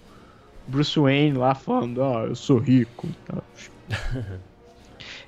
Bruce 0.66 0.98
Wayne 0.98 1.36
lá 1.36 1.54
falando, 1.54 2.02
ah, 2.02 2.24
eu 2.28 2.34
sou 2.34 2.58
rico 2.58 3.08
tal. 3.26 3.42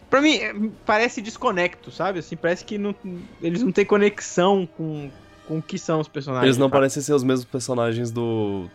pra 0.08 0.20
mim, 0.20 0.72
parece 0.86 1.20
desconecto, 1.20 1.90
sabe? 1.90 2.20
Assim, 2.20 2.36
parece 2.36 2.64
que 2.64 2.78
não, 2.78 2.94
eles 3.42 3.62
não 3.62 3.72
têm 3.72 3.84
conexão 3.84 4.66
com, 4.66 5.10
com 5.46 5.58
o 5.58 5.62
que 5.62 5.78
são 5.78 6.00
os 6.00 6.08
personagens. 6.08 6.46
Eles 6.46 6.58
não 6.58 6.70
parecem 6.70 7.02
ser 7.02 7.12
os 7.12 7.24
mesmos 7.24 7.44
personagens 7.44 8.10
do, 8.10 8.68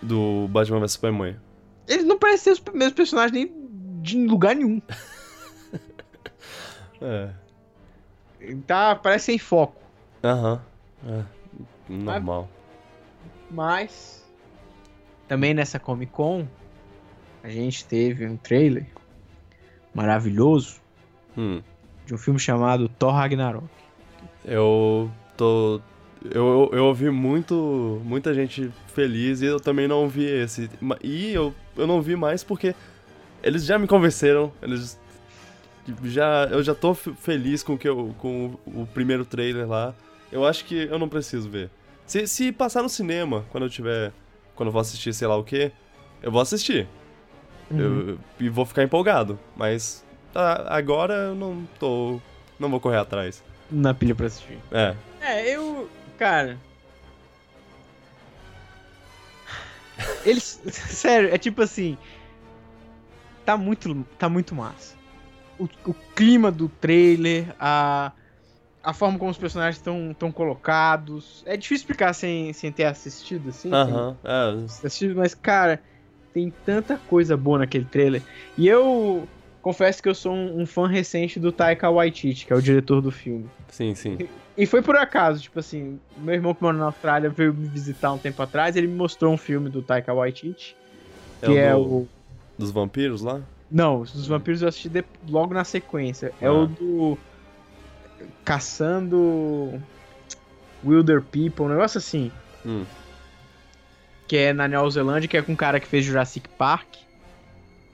do 0.00 0.48
Batman 0.48 0.80
vs 0.80 0.92
Superman. 0.92 1.36
Eles 1.88 2.04
não 2.04 2.18
parecem 2.18 2.54
ser 2.54 2.62
os 2.62 2.74
mesmos 2.74 2.94
personagens 2.94 3.32
nem 3.32 3.52
de 4.02 4.26
lugar 4.26 4.54
nenhum. 4.54 4.80
é. 7.00 7.30
Tá, 8.66 8.94
parece 8.96 9.26
sem 9.26 9.38
foco. 9.38 9.80
Aham. 10.22 10.60
Uhum. 11.04 11.20
É. 11.20 11.42
Normal. 11.88 12.48
Mas 13.50 14.21
também 15.28 15.54
nessa 15.54 15.78
Comic 15.78 16.12
Con, 16.12 16.46
a 17.42 17.48
gente 17.48 17.84
teve 17.84 18.26
um 18.26 18.36
trailer 18.36 18.86
maravilhoso 19.94 20.80
hum. 21.36 21.60
de 22.06 22.14
um 22.14 22.18
filme 22.18 22.38
chamado 22.38 22.88
Thor 22.88 23.12
Ragnarok. 23.12 23.66
Eu 24.44 25.10
tô. 25.36 25.80
Eu, 26.30 26.70
eu 26.72 26.84
ouvi 26.84 27.10
muito, 27.10 28.00
muita 28.04 28.32
gente 28.32 28.70
feliz 28.94 29.42
e 29.42 29.46
eu 29.46 29.58
também 29.58 29.88
não 29.88 30.08
vi 30.08 30.24
esse. 30.24 30.70
E 31.02 31.32
eu, 31.32 31.52
eu 31.76 31.86
não 31.86 32.00
vi 32.00 32.14
mais 32.14 32.44
porque 32.44 32.74
eles 33.42 33.64
já 33.64 33.76
me 33.76 33.88
convenceram, 33.88 34.52
eles 34.62 35.00
já 36.04 36.48
eu 36.50 36.62
já 36.62 36.76
tô 36.76 36.94
feliz 36.94 37.64
com 37.64 37.76
que 37.76 37.88
eu, 37.88 38.14
com 38.18 38.56
o 38.66 38.86
primeiro 38.86 39.24
trailer 39.24 39.68
lá. 39.68 39.94
Eu 40.30 40.46
acho 40.46 40.64
que 40.64 40.76
eu 40.76 40.98
não 40.98 41.08
preciso 41.08 41.50
ver. 41.50 41.68
Se, 42.06 42.26
se 42.26 42.52
passar 42.52 42.82
no 42.82 42.88
cinema, 42.88 43.44
quando 43.50 43.64
eu 43.64 43.70
tiver 43.70 44.12
quando 44.54 44.68
eu 44.68 44.72
vou 44.72 44.80
assistir 44.80 45.12
sei 45.12 45.26
lá 45.28 45.36
o 45.36 45.44
que, 45.44 45.72
eu 46.22 46.30
vou 46.30 46.40
assistir. 46.40 46.88
Uhum. 47.70 47.78
Eu, 47.78 48.18
e 48.38 48.48
vou 48.48 48.64
ficar 48.64 48.82
empolgado. 48.82 49.38
Mas 49.56 50.04
tá, 50.32 50.66
agora 50.68 51.14
eu 51.14 51.34
não 51.34 51.66
tô. 51.78 52.20
Não 52.58 52.70
vou 52.70 52.80
correr 52.80 52.98
atrás. 52.98 53.42
Na 53.70 53.94
pilha 53.94 54.14
pra 54.14 54.26
assistir. 54.26 54.58
É. 54.70 54.94
É, 55.20 55.56
eu. 55.56 55.88
Cara. 56.18 56.58
Eles. 60.24 60.60
Sério, 60.70 61.34
é 61.34 61.38
tipo 61.38 61.62
assim. 61.62 61.96
Tá 63.44 63.56
muito, 63.56 64.06
tá 64.18 64.28
muito 64.28 64.54
massa. 64.54 64.94
O, 65.58 65.64
o 65.84 65.94
clima 66.14 66.50
do 66.50 66.68
trailer, 66.68 67.54
a, 67.58 68.12
a 68.82 68.92
forma 68.92 69.18
como 69.18 69.30
os 69.30 69.38
personagens 69.38 69.76
estão 69.76 70.14
tão 70.14 70.32
colocados. 70.32 71.42
É 71.46 71.56
difícil 71.56 71.82
explicar 71.82 72.12
sem, 72.14 72.52
sem 72.52 72.72
ter 72.72 72.84
assistido, 72.84 73.48
assim. 73.50 73.70
Aham, 73.72 74.18
é. 74.24 74.64
Assistido, 74.64 75.16
mas, 75.16 75.34
cara, 75.34 75.82
tem 76.32 76.50
tanta 76.64 76.98
coisa 76.98 77.36
boa 77.36 77.58
naquele 77.58 77.84
trailer. 77.84 78.24
E 78.56 78.66
eu 78.66 79.28
confesso 79.60 80.02
que 80.02 80.08
eu 80.08 80.14
sou 80.14 80.32
um, 80.32 80.62
um 80.62 80.66
fã 80.66 80.88
recente 80.88 81.38
do 81.38 81.52
Taika 81.52 81.88
Waititi, 81.90 82.46
que 82.46 82.52
é 82.52 82.56
o 82.56 82.60
diretor 82.62 83.00
do 83.00 83.10
filme. 83.10 83.48
Sim, 83.68 83.94
sim. 83.94 84.18
E 84.56 84.66
foi 84.66 84.82
por 84.82 84.96
acaso, 84.96 85.40
tipo 85.42 85.58
assim, 85.58 85.98
meu 86.16 86.34
irmão 86.34 86.54
que 86.54 86.62
mora 86.62 86.76
na 86.76 86.86
Austrália 86.86 87.30
veio 87.30 87.54
me 87.54 87.68
visitar 87.68 88.12
um 88.12 88.18
tempo 88.18 88.42
atrás, 88.42 88.76
ele 88.76 88.86
me 88.86 88.94
mostrou 88.94 89.32
um 89.32 89.38
filme 89.38 89.70
do 89.70 89.82
Taika 89.82 90.12
Waititi, 90.12 90.74
que 91.42 91.56
é, 91.56 91.68
é 91.68 91.74
o... 91.74 91.84
do- 91.84 91.90
o... 91.90 92.08
Dos 92.58 92.70
vampiros 92.70 93.22
lá? 93.22 93.40
Não, 93.70 94.00
os 94.00 94.12
dos 94.12 94.26
vampiros 94.26 94.60
eu 94.60 94.68
assisti 94.68 94.88
de- 94.90 95.04
logo 95.28 95.54
na 95.54 95.64
sequência. 95.64 96.34
É 96.38 96.48
Ah. 96.48 96.52
o 96.52 96.66
do... 96.66 97.18
Caçando... 98.44 99.80
Wilder 100.84 101.22
People, 101.22 101.66
um 101.66 101.68
negócio 101.68 101.98
assim. 101.98 102.30
Hum. 102.64 102.84
que 104.28 104.36
é 104.36 104.52
na 104.52 104.68
Nova 104.68 104.88
Zelândia, 104.90 105.28
que 105.28 105.36
é 105.36 105.42
com 105.42 105.52
um 105.52 105.56
cara 105.56 105.80
que 105.80 105.86
fez 105.86 106.04
Jurassic 106.04 106.48
Park 106.50 106.88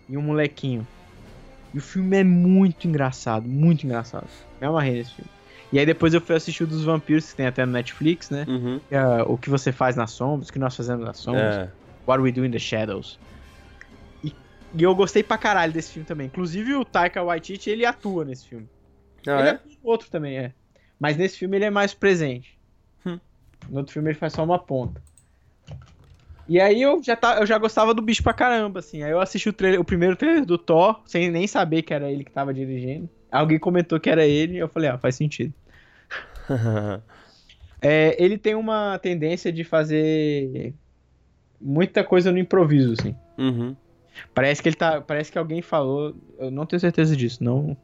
e 0.09 0.17
um 0.17 0.23
molequinho. 0.23 0.87
E 1.75 1.79
o 1.79 1.83
filme 1.83 2.17
é 2.19 2.25
muito 2.25 2.87
engraçado, 2.87 3.47
muito 3.49 3.85
engraçado. 3.85 4.27
Me 4.61 4.67
amarrei 4.67 4.95
nesse 4.95 5.14
filme. 5.14 5.31
E 5.71 5.79
aí 5.79 5.85
depois 5.85 6.14
eu 6.14 6.21
fui 6.21 6.35
assistir 6.35 6.64
o 6.64 6.67
dos 6.67 6.85
vampiros, 6.85 7.31
que 7.31 7.37
tem 7.37 7.47
até 7.47 7.67
no 7.67 7.73
Netflix, 7.73 8.31
né? 8.31 8.47
Uhum. 8.49 8.81
Que 8.88 8.95
é 8.95 9.23
o 9.23 9.37
que 9.37 9.51
você 9.51 9.71
faz 9.71 9.97
nas 9.97 10.12
sombras, 10.12 10.49
o 10.49 10.53
que 10.53 10.59
nós 10.59 10.75
fazemos 10.75 11.05
nas 11.05 11.19
sombras. 11.19 11.57
É. 11.57 11.71
What 12.07 12.23
We 12.23 12.33
Do 12.33 12.45
in 12.47 12.51
the 12.51 12.59
Shadows. 12.59 13.19
E, 14.25 14.33
e 14.75 14.83
eu 14.83 14.95
gostei 14.95 15.23
pra 15.23 15.37
caralho 15.37 15.73
desse 15.73 15.93
filme 15.93 16.07
também. 16.07 16.29
Inclusive 16.29 16.75
o 16.75 16.85
Taika 16.85 17.23
Waititi, 17.23 17.69
ele 17.69 17.85
atua 17.85 18.25
nesse 18.25 18.47
filme. 18.47 18.67
Ah, 19.29 19.41
ele 19.41 19.49
é? 19.51 19.53
no 19.53 19.91
outro 19.91 20.11
também, 20.11 20.38
é. 20.38 20.53
Mas 20.99 21.17
nesse 21.17 21.38
filme 21.38 21.57
ele 21.57 21.64
é 21.64 21.71
mais 21.71 21.95
presente. 21.95 22.59
Hum. 23.07 23.19
No 23.69 23.79
outro 23.79 23.93
filme 23.93 24.11
ele 24.11 24.19
faz 24.19 24.33
só 24.33 24.43
uma 24.43 24.59
ponta. 24.59 25.01
E 26.49 26.59
aí 26.59 26.81
eu 26.81 27.03
já, 27.03 27.14
tá, 27.14 27.38
eu 27.38 27.47
já 27.47 27.59
gostava 27.59 27.93
do 27.93 28.01
bicho 28.01 28.23
pra 28.23 28.33
caramba, 28.33 28.81
assim. 28.81 29.03
Aí 29.03 29.11
eu 29.11 29.21
assisti 29.21 29.51
o, 29.51 29.53
trailer, 29.53 29.81
o 29.81 29.85
primeiro 29.85 30.17
trailer 30.17 30.47
do 30.47 30.57
Thor, 30.57 31.03
sem 31.05 31.31
nem 31.31 31.47
saber 31.47 31.83
que 31.83 31.93
era 31.93 32.11
ele 32.11 32.25
que 32.25 32.33
tava 32.33 32.55
dirigindo. 32.55 33.09
Alguém 33.31 33.59
comentou 33.59 34.01
que 34.01 34.09
era 34.09 34.25
ele, 34.27 34.55
e 34.55 34.59
eu 34.59 34.69
falei, 34.69 34.88
ah, 34.88 34.99
faz 34.99 35.14
sentido. 35.14 35.53
É, 37.81 38.17
ele 38.21 38.37
tem 38.37 38.57
uma 38.57 38.99
tendência 38.99 39.53
de 39.53 39.62
fazer 39.62 40.75
muita 41.61 42.03
coisa 42.03 42.33
no 42.33 42.38
improviso, 42.38 42.95
assim. 42.99 43.14
uhum. 43.38 43.77
Parece 44.35 44.61
que 44.61 44.69
ele 44.69 44.75
tá. 44.75 45.01
Parece 45.01 45.31
que 45.31 45.38
alguém 45.38 45.62
falou. 45.62 46.12
Eu 46.41 46.51
não 46.51 46.67
tenho 46.67 46.81
certeza 46.81 47.17
disso. 47.17 47.45
Não, 47.45 47.77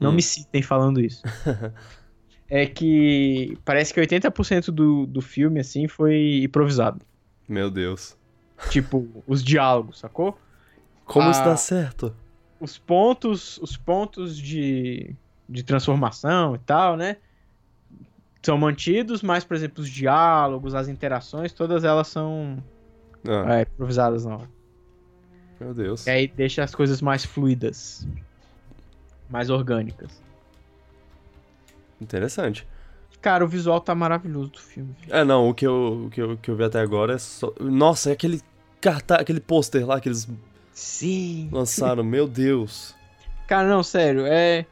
não 0.00 0.10
Hum. 0.10 0.14
me 0.14 0.22
citem 0.22 0.62
falando 0.62 1.00
isso. 1.00 1.22
é 2.48 2.66
que 2.66 3.56
parece 3.64 3.92
que 3.92 4.00
80% 4.00 4.66
do, 4.70 5.06
do 5.06 5.20
filme, 5.20 5.60
assim, 5.60 5.86
foi 5.88 6.42
improvisado. 6.44 7.04
Meu 7.48 7.70
Deus. 7.70 8.16
Tipo, 8.70 9.06
os 9.26 9.42
diálogos, 9.42 9.98
sacou? 9.98 10.38
Como 11.04 11.30
isso 11.30 11.40
Ah. 11.40 11.44
dá 11.50 11.56
certo? 11.56 12.14
Os 12.60 12.76
pontos. 12.78 13.58
Os 13.58 13.76
pontos 13.76 14.36
de, 14.36 15.14
de 15.48 15.62
transformação 15.62 16.54
e 16.54 16.58
tal, 16.58 16.96
né? 16.96 17.16
São 18.42 18.56
mantidos, 18.56 19.20
mas, 19.22 19.44
por 19.44 19.54
exemplo, 19.56 19.82
os 19.82 19.88
diálogos, 19.90 20.74
as 20.74 20.88
interações, 20.88 21.52
todas 21.52 21.82
elas 21.84 22.08
são 22.08 22.62
Ah, 23.26 23.58
é, 23.58 23.62
improvisadas 23.62 24.24
na 24.24 24.36
hora. 24.36 24.50
Meu 25.60 25.74
Deus. 25.74 26.06
E 26.06 26.10
aí 26.10 26.28
deixa 26.28 26.62
as 26.62 26.72
coisas 26.74 27.02
mais 27.02 27.24
fluidas. 27.24 28.06
Mais 29.28 29.50
orgânicas. 29.50 30.22
Interessante. 32.00 32.66
Cara, 33.20 33.44
o 33.44 33.48
visual 33.48 33.80
tá 33.80 33.94
maravilhoso 33.94 34.50
do 34.52 34.60
filme. 34.60 34.94
É, 35.08 35.24
não, 35.24 35.48
o 35.48 35.54
que 35.54 35.66
eu, 35.66 36.04
o 36.06 36.10
que 36.10 36.20
eu, 36.22 36.32
o 36.32 36.36
que 36.36 36.50
eu 36.50 36.56
vi 36.56 36.64
até 36.64 36.80
agora 36.80 37.14
é 37.14 37.18
só. 37.18 37.52
Nossa, 37.60 38.10
é 38.10 38.12
aquele 38.12 38.40
cartaz, 38.80 39.20
aquele 39.20 39.40
pôster 39.40 39.84
lá 39.84 40.00
que 40.00 40.08
eles 40.08 40.28
Sim. 40.72 41.48
lançaram, 41.52 42.04
meu 42.04 42.28
Deus. 42.28 42.94
Cara, 43.48 43.68
não, 43.68 43.82
sério, 43.82 44.24
é. 44.26 44.64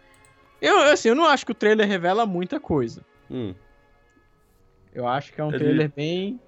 Eu, 0.62 0.78
assim, 0.92 1.08
eu 1.08 1.14
não 1.14 1.24
acho 1.26 1.44
que 1.44 1.52
o 1.52 1.54
trailer 1.54 1.88
revela 1.88 2.24
muita 2.24 2.60
coisa. 2.60 3.02
Hum. 3.30 3.52
Eu 4.94 5.06
acho 5.08 5.32
que 5.32 5.40
é 5.40 5.44
um 5.44 5.48
Ele- 5.48 5.58
trailer 5.58 5.92
bem. 5.94 6.40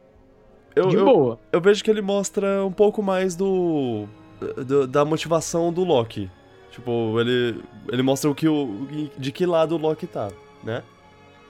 Eu, 0.76 0.88
de 0.88 0.96
eu, 0.96 1.04
boa. 1.04 1.40
eu 1.50 1.60
vejo 1.60 1.82
que 1.82 1.90
ele 1.90 2.00
mostra 2.00 2.64
um 2.64 2.72
pouco 2.72 3.02
mais 3.02 3.34
do. 3.34 4.06
do- 4.64 4.86
da 4.86 5.04
motivação 5.04 5.72
do 5.72 5.82
Loki. 5.82 6.30
Tipo, 6.78 7.18
ele. 7.20 7.60
Ele 7.90 8.02
mostra 8.02 8.30
o 8.30 8.34
que 8.34 8.46
o. 8.48 8.86
de 9.18 9.32
que 9.32 9.44
lado 9.44 9.74
o 9.74 9.78
Loki 9.78 10.06
tá, 10.06 10.30
né? 10.62 10.84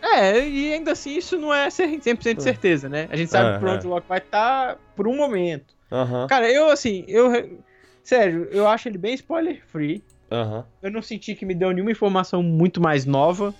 É, 0.00 0.48
e 0.48 0.72
ainda 0.72 0.92
assim 0.92 1.16
isso 1.18 1.36
não 1.36 1.52
é 1.52 1.68
cer- 1.68 2.00
100% 2.00 2.36
de 2.36 2.42
certeza, 2.42 2.88
né? 2.88 3.08
A 3.10 3.16
gente 3.16 3.30
sabe 3.30 3.56
É, 3.56 3.58
por 3.58 3.68
onde 3.68 3.84
é. 3.84 3.88
o 3.88 3.92
Loki 3.92 4.08
vai 4.08 4.18
estar 4.18 4.78
por 4.96 5.06
um 5.06 5.14
momento. 5.16 5.74
Aham. 5.92 6.26
Cara, 6.28 6.50
eu, 6.50 6.70
assim, 6.70 7.04
eu. 7.08 7.58
Sério, 8.02 8.48
eu 8.50 8.66
acho 8.66 8.88
ele 8.88 8.96
bem 8.96 9.12
spoiler 9.14 9.62
free. 9.66 10.02
Aham. 10.30 10.64
Eu 10.82 10.90
não 10.90 11.02
senti 11.02 11.34
que 11.34 11.44
me 11.44 11.54
deu 11.54 11.70
nenhuma 11.72 11.90
informação 11.90 12.42
muito 12.42 12.80
mais 12.80 13.04
nova 13.04 13.54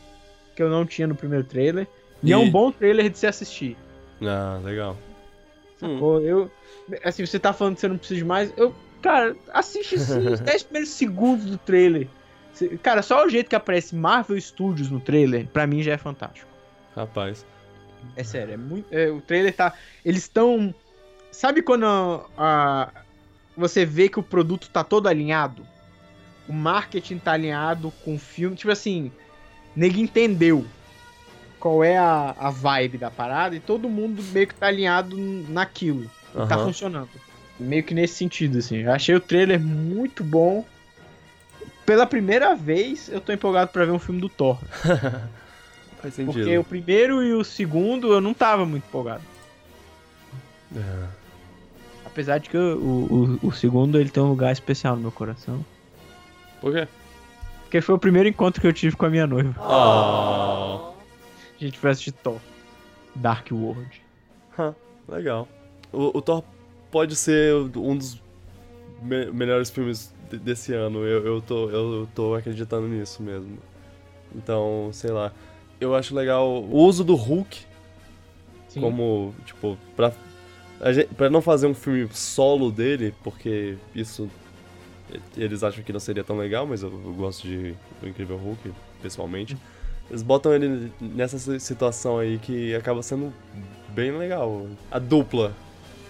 que 0.57 0.63
eu 0.63 0.71
não 0.71 0.87
tinha 0.87 1.07
no 1.07 1.15
primeiro 1.15 1.45
trailer. 1.45 1.87
E, 2.23 2.33
é 2.33 2.37
E- 2.37 2.39
um 2.39 2.51
bom 2.51 2.73
trailer 2.73 3.11
de 3.11 3.19
se 3.19 3.27
assistir. 3.27 3.77
Ah, 4.23 4.59
legal. 4.65 4.97
Hum. 5.83 5.99
Pô, 5.99 6.19
eu. 6.21 6.51
Assim, 7.05 7.27
você 7.27 7.39
tá 7.39 7.53
falando 7.53 7.75
que 7.75 7.81
você 7.83 7.89
não 7.89 7.99
precisa 7.99 8.19
de 8.19 8.25
mais. 8.25 8.53
Eu. 8.57 8.75
Cara, 9.03 9.37
assiste 9.53 9.95
os 9.97 10.07
10 10.41 10.63
primeiros 10.65 10.91
segundos 10.91 11.47
do 11.47 11.57
trailer. 11.59 12.09
Cara, 12.83 13.03
só 13.03 13.25
o 13.25 13.29
jeito 13.29 13.49
que 13.49 13.55
aparece 13.55 13.95
Marvel 13.95 14.41
Studios 14.41 14.91
no 14.91 14.99
trailer, 14.99 15.47
pra 15.47 15.67
mim 15.67 15.83
já 15.83 15.93
é 15.93 15.97
fantástico. 15.97 16.49
Rapaz. 16.97 17.47
É 18.17 18.25
sério, 18.25 18.55
é 18.55 18.57
muito. 18.57 18.87
é, 18.93 19.09
o 19.11 19.21
trailer 19.21 19.55
tá. 19.55 19.73
Eles 20.05 20.23
estão. 20.23 20.75
Sabe 21.31 21.63
quando 21.63 21.85
a, 21.87 22.25
a- 22.37 22.91
você 23.57 23.85
vê 23.85 24.09
que 24.09 24.19
o 24.19 24.23
produto 24.23 24.69
tá 24.71 24.83
todo 24.83 25.09
alinhado? 25.09 25.65
O 26.49 26.53
marketing 26.53 27.19
tá 27.19 27.33
alinhado 27.33 27.93
com 28.05 28.15
o 28.15 28.19
filme. 28.19 28.57
Tipo 28.57 28.73
assim, 28.73 29.13
nego 29.77 29.99
entendeu 29.99 30.65
qual 31.61 31.85
é 31.85 31.97
a, 31.99 32.35
a 32.39 32.51
vibe 32.51 32.99
da 32.99 33.11
parada 33.11 33.55
e 33.55 33.61
todo 33.61 33.89
mundo 33.89 34.23
meio 34.33 34.47
que 34.49 34.55
tá 34.55 34.67
alinhado 34.67 35.17
naquilo. 35.49 36.11
E 36.35 36.47
Tá 36.49 36.59
funcionando. 36.59 37.09
Meio 37.59 37.83
que 37.83 37.95
nesse 37.95 38.15
sentido, 38.15 38.59
assim. 38.59 38.79
Eu 38.79 38.93
achei 38.93 39.15
o 39.15 39.21
trailer 39.21 39.61
muito 39.61 40.23
bom. 40.23 40.65
Pela 41.85 42.07
primeira 42.07 42.55
vez, 42.55 43.09
eu 43.09 43.21
tô 43.21 43.33
empolgado 43.33 43.71
pra 43.71 43.85
ver 43.85 43.93
um 43.93 43.99
filme 43.99 44.21
do 44.21 44.29
Thor. 44.29 44.59
Faz 46.01 46.15
sentido. 46.15 46.35
Porque 46.35 46.59
o 46.59 46.65
primeiro 46.65 47.23
e 47.23 47.33
o 47.33 47.43
segundo 47.43 48.13
eu 48.13 48.21
não 48.21 48.33
tava 48.33 48.65
muito 48.65 48.85
empolgado. 48.85 49.23
É. 50.77 51.07
Apesar 52.07 52.39
de 52.39 52.49
que 52.49 52.57
o, 52.57 53.39
o, 53.43 53.49
o 53.49 53.53
segundo 53.53 53.99
ele 53.99 54.11
tem 54.11 54.23
um 54.23 54.29
lugar 54.29 54.53
especial 54.53 54.95
no 54.95 55.03
meu 55.03 55.13
coração. 55.13 55.65
Por 56.61 56.73
quê? 56.73 56.87
Porque 57.63 57.81
foi 57.81 57.95
o 57.95 57.99
primeiro 57.99 58.29
encontro 58.29 58.61
que 58.61 58.67
eu 58.67 58.73
tive 58.73 58.97
com 58.97 59.07
a 59.07 59.11
minha 59.11 59.27
noiva. 59.27 59.55
Oh. 59.61 60.93
A 61.61 61.65
gente 61.65 61.79
foi 61.79 61.91
assistir 61.91 62.13
Thor. 62.13 62.41
Dark 63.15 63.49
World. 63.51 64.03
Legal. 65.09 65.49
O, 65.93 66.19
o 66.19 66.23
Thor 66.23 66.43
pode 66.91 67.15
ser 67.17 67.55
um 67.55 67.97
dos 67.97 68.21
me- 69.03 69.31
melhores 69.31 69.71
filmes 69.71 70.13
de- 70.31 70.39
desse 70.39 70.73
ano. 70.73 71.05
Eu, 71.05 71.25
eu, 71.27 71.41
tô, 71.41 71.69
eu 71.71 72.09
tô 72.15 72.35
acreditando 72.35 72.87
nisso 72.89 73.23
mesmo. 73.23 73.59
Então, 74.35 74.91
sei 74.93 75.11
lá. 75.11 75.33
Eu 75.81 75.95
acho 75.95 76.15
legal 76.15 76.49
o 76.49 76.77
uso 76.77 77.05
do 77.05 77.15
Hulk 77.15 77.61
Sim. 78.69 78.81
como, 78.81 79.33
tipo, 79.47 79.79
pra, 79.95 80.13
a 80.81 80.93
gente, 80.93 81.07
pra 81.15 81.31
não 81.31 81.41
fazer 81.41 81.67
um 81.67 81.75
filme 81.75 82.09
solo 82.13 82.71
dele, 82.73 83.15
porque 83.23 83.77
isso 83.95 84.29
eles 85.37 85.63
acham 85.63 85.83
que 85.83 85.93
não 85.93 86.01
seria 86.01 86.23
tão 86.23 86.37
legal, 86.37 86.67
mas 86.67 86.83
eu, 86.83 86.91
eu 86.91 87.15
gosto 87.15 87.47
de 87.47 87.75
do 88.03 88.09
Incrível 88.09 88.37
Hulk, 88.37 88.71
pessoalmente. 89.01 89.57
Eles 90.11 90.23
botam 90.23 90.53
ele 90.55 90.93
nessa 91.01 91.39
si- 91.39 91.61
situação 91.61 92.19
aí 92.19 92.39
que 92.39 92.75
acaba 92.75 93.03
sendo 93.03 93.33
bem 93.91 94.11
legal. 94.19 94.67
A 94.91 94.99
dupla, 94.99 95.55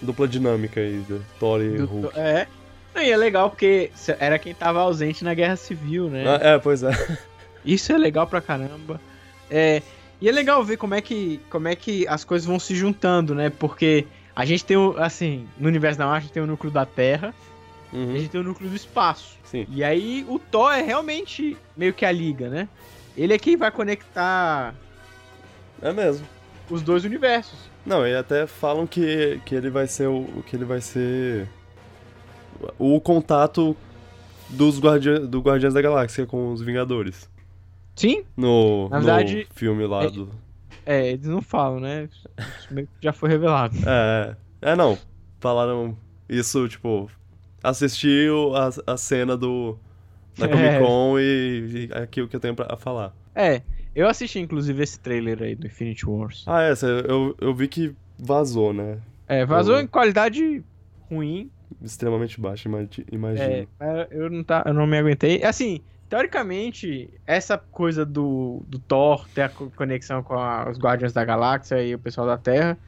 dupla 0.02 0.26
dinâmica 0.28 0.80
aí 0.80 0.98
do 1.00 1.24
Thor 1.38 1.60
e 1.62 1.76
Do- 1.76 1.86
Hulk. 1.86 2.18
É. 2.18 2.46
E 2.96 3.10
é 3.12 3.16
legal 3.16 3.48
porque 3.50 3.90
era 4.18 4.38
quem 4.38 4.52
tava 4.54 4.80
ausente 4.80 5.22
na 5.22 5.32
Guerra 5.34 5.54
Civil, 5.56 6.08
né? 6.10 6.24
Ah, 6.26 6.48
é, 6.54 6.58
pois 6.58 6.82
é. 6.82 6.90
Isso 7.64 7.92
é 7.92 7.98
legal 7.98 8.26
pra 8.26 8.40
caramba. 8.40 9.00
É, 9.50 9.82
e 10.20 10.28
é 10.28 10.32
legal 10.32 10.64
ver 10.64 10.76
como 10.76 10.94
é 10.94 11.00
que 11.00 11.40
como 11.48 11.68
é 11.68 11.76
que 11.76 12.06
as 12.08 12.24
coisas 12.24 12.46
vão 12.46 12.58
se 12.58 12.74
juntando, 12.74 13.34
né? 13.34 13.50
Porque 13.50 14.04
a 14.34 14.44
gente 14.44 14.64
tem 14.64 14.76
o 14.76 14.96
assim, 14.98 15.46
no 15.56 15.68
universo 15.68 15.98
da 15.98 16.06
Marvel 16.06 16.18
a 16.18 16.20
gente 16.22 16.32
tem 16.32 16.42
o 16.42 16.46
núcleo 16.46 16.72
da 16.72 16.84
Terra, 16.84 17.32
e 17.92 17.96
a 17.96 17.98
Uhum, 18.00 18.16
gente 18.16 18.28
tem 18.30 18.40
o 18.40 18.44
núcleo 18.44 18.68
do 18.68 18.74
espaço. 18.76 19.36
sim. 19.44 19.64
E 19.68 19.84
aí 19.84 20.24
o 20.28 20.38
Thor 20.38 20.72
é 20.72 20.82
realmente 20.82 21.56
meio 21.76 21.92
que 21.94 22.04
a 22.04 22.10
liga, 22.12 22.48
né? 22.48 22.68
Ele 23.16 23.32
é 23.32 23.38
quem 23.38 23.56
vai 23.56 23.70
conectar 23.70 24.74
É 25.80 25.92
mesmo. 25.92 26.26
os 26.68 26.82
dois 26.82 27.04
universos. 27.04 27.58
Não, 27.88 28.06
e 28.06 28.14
até 28.14 28.46
falam 28.46 28.86
que, 28.86 29.40
que 29.46 29.54
ele 29.54 29.70
vai 29.70 29.86
ser 29.86 30.06
o 30.08 30.42
que 30.46 30.54
ele 30.54 30.64
vai 30.64 30.80
ser 30.80 31.48
o 32.78 33.00
contato 33.00 33.76
dos 34.50 34.78
guardia, 34.78 35.20
do 35.20 35.40
Guardiões 35.40 35.74
da 35.74 35.80
Galáxia 35.80 36.26
com 36.26 36.52
os 36.52 36.60
Vingadores. 36.60 37.28
Sim? 37.96 38.24
No, 38.36 38.88
Na 38.88 38.98
verdade, 38.98 39.46
no 39.48 39.54
filme 39.54 39.86
lá 39.86 40.04
é- 40.04 40.10
do. 40.10 40.28
É, 40.86 41.08
eles 41.12 41.26
não 41.26 41.42
falam, 41.42 41.80
né? 41.80 42.08
Já 43.00 43.12
foi 43.12 43.28
revelado. 43.28 43.74
É, 43.86 44.36
é, 44.62 44.76
não. 44.76 44.96
Falaram 45.40 45.96
isso, 46.28 46.68
tipo. 46.68 47.10
Assistiu 47.62 48.54
a, 48.54 48.70
a 48.86 48.96
cena 48.96 49.36
do. 49.36 49.76
Da 50.38 50.46
É. 50.46 50.48
Comic 50.48 50.78
Con 50.78 51.18
e, 51.18 51.88
e 51.90 51.92
aqui 51.92 52.22
o 52.22 52.28
que 52.28 52.36
eu 52.36 52.40
tenho 52.40 52.54
pra 52.54 52.76
falar. 52.76 53.12
É, 53.34 53.60
eu 53.98 54.08
assisti 54.08 54.38
inclusive 54.38 54.82
esse 54.82 54.98
trailer 54.98 55.42
aí 55.42 55.54
do 55.54 55.66
Infinity 55.66 56.06
Wars. 56.06 56.44
Ah, 56.46 56.62
é, 56.62 56.74
cê- 56.74 56.86
eu, 57.08 57.36
eu 57.40 57.54
vi 57.54 57.68
que 57.68 57.94
vazou, 58.18 58.72
né? 58.72 59.00
É, 59.26 59.44
vazou 59.44 59.76
eu- 59.76 59.82
em 59.82 59.86
qualidade 59.86 60.64
ruim. 61.10 61.50
Extremamente 61.82 62.40
baixo, 62.40 62.68
imagi- 62.68 63.04
imagino. 63.12 63.68
É, 63.80 64.08
eu 64.10 64.30
não, 64.30 64.42
tá, 64.42 64.62
eu 64.66 64.72
não 64.72 64.86
me 64.86 64.98
aguentei. 64.98 65.42
Assim, 65.44 65.84
teoricamente, 66.08 67.10
essa 67.26 67.58
coisa 67.58 68.06
do, 68.06 68.64
do 68.66 68.78
Thor 68.78 69.28
ter 69.34 69.42
a 69.42 69.48
co- 69.48 69.70
conexão 69.72 70.22
com 70.22 70.34
a- 70.34 70.70
os 70.70 70.78
Guardiões 70.78 71.12
da 71.12 71.24
Galáxia 71.24 71.82
e 71.84 71.94
o 71.94 71.98
pessoal 71.98 72.26
da 72.26 72.38
Terra 72.38 72.78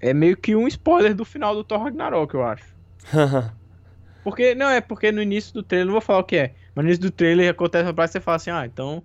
é 0.00 0.12
meio 0.14 0.36
que 0.36 0.54
um 0.56 0.66
spoiler 0.68 1.14
do 1.14 1.24
final 1.24 1.54
do 1.54 1.62
Thor 1.64 1.82
Ragnarok, 1.82 2.34
eu 2.34 2.44
acho. 2.44 2.76
Porque, 4.22 4.54
não, 4.54 4.68
é 4.68 4.80
porque 4.80 5.10
no 5.12 5.22
início 5.22 5.52
do 5.54 5.62
trailer, 5.62 5.86
não 5.86 5.92
vou 5.92 6.00
falar 6.00 6.18
o 6.20 6.24
que 6.24 6.36
é, 6.36 6.56
mas 6.74 6.84
no 6.84 6.90
início 6.90 7.02
do 7.02 7.10
trailer 7.10 7.50
acontece 7.50 7.84
uma 7.86 7.94
parada 7.94 8.10
e 8.10 8.12
você 8.12 8.20
fala 8.20 8.36
assim, 8.36 8.50
ah, 8.50 8.66
então 8.66 9.04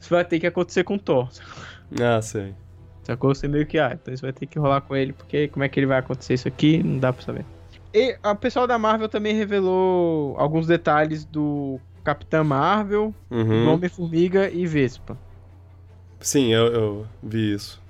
isso 0.00 0.10
vai 0.10 0.24
ter 0.24 0.40
que 0.40 0.46
acontecer 0.46 0.82
com 0.84 0.94
o 0.94 0.98
Thor. 0.98 1.28
ah, 2.00 2.20
sei. 2.22 2.54
Sacou? 3.04 3.34
Você 3.34 3.46
meio 3.48 3.66
que, 3.66 3.78
ah, 3.78 3.90
então 4.00 4.12
isso 4.12 4.22
vai 4.22 4.32
ter 4.32 4.46
que 4.46 4.58
rolar 4.58 4.80
com 4.82 4.94
ele, 4.96 5.12
porque 5.12 5.48
como 5.48 5.64
é 5.64 5.68
que 5.68 5.78
ele 5.80 5.86
vai 5.86 5.98
acontecer 5.98 6.34
isso 6.34 6.48
aqui, 6.48 6.82
não 6.82 6.98
dá 6.98 7.12
pra 7.12 7.22
saber. 7.24 7.44
E 7.92 8.16
a 8.22 8.34
pessoal 8.34 8.66
da 8.66 8.78
Marvel 8.78 9.08
também 9.08 9.34
revelou 9.34 10.36
alguns 10.38 10.66
detalhes 10.66 11.24
do 11.24 11.80
Capitã 12.04 12.44
Marvel, 12.44 13.12
Uhum. 13.30 13.68
Homem-Formiga 13.72 14.48
e 14.50 14.66
Vespa. 14.66 15.18
Sim, 16.20 16.52
eu, 16.52 16.66
eu 16.66 17.06
vi 17.22 17.54
isso. 17.54 17.80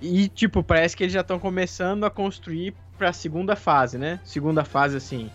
E, 0.00 0.28
tipo, 0.28 0.62
parece 0.62 0.96
que 0.96 1.02
eles 1.04 1.12
já 1.12 1.20
estão 1.22 1.38
começando 1.38 2.04
a 2.04 2.10
construir 2.10 2.74
pra 2.98 3.12
segunda 3.12 3.56
fase, 3.56 3.98
né? 3.98 4.20
Segunda 4.24 4.64
fase, 4.64 4.96
assim. 4.96 5.30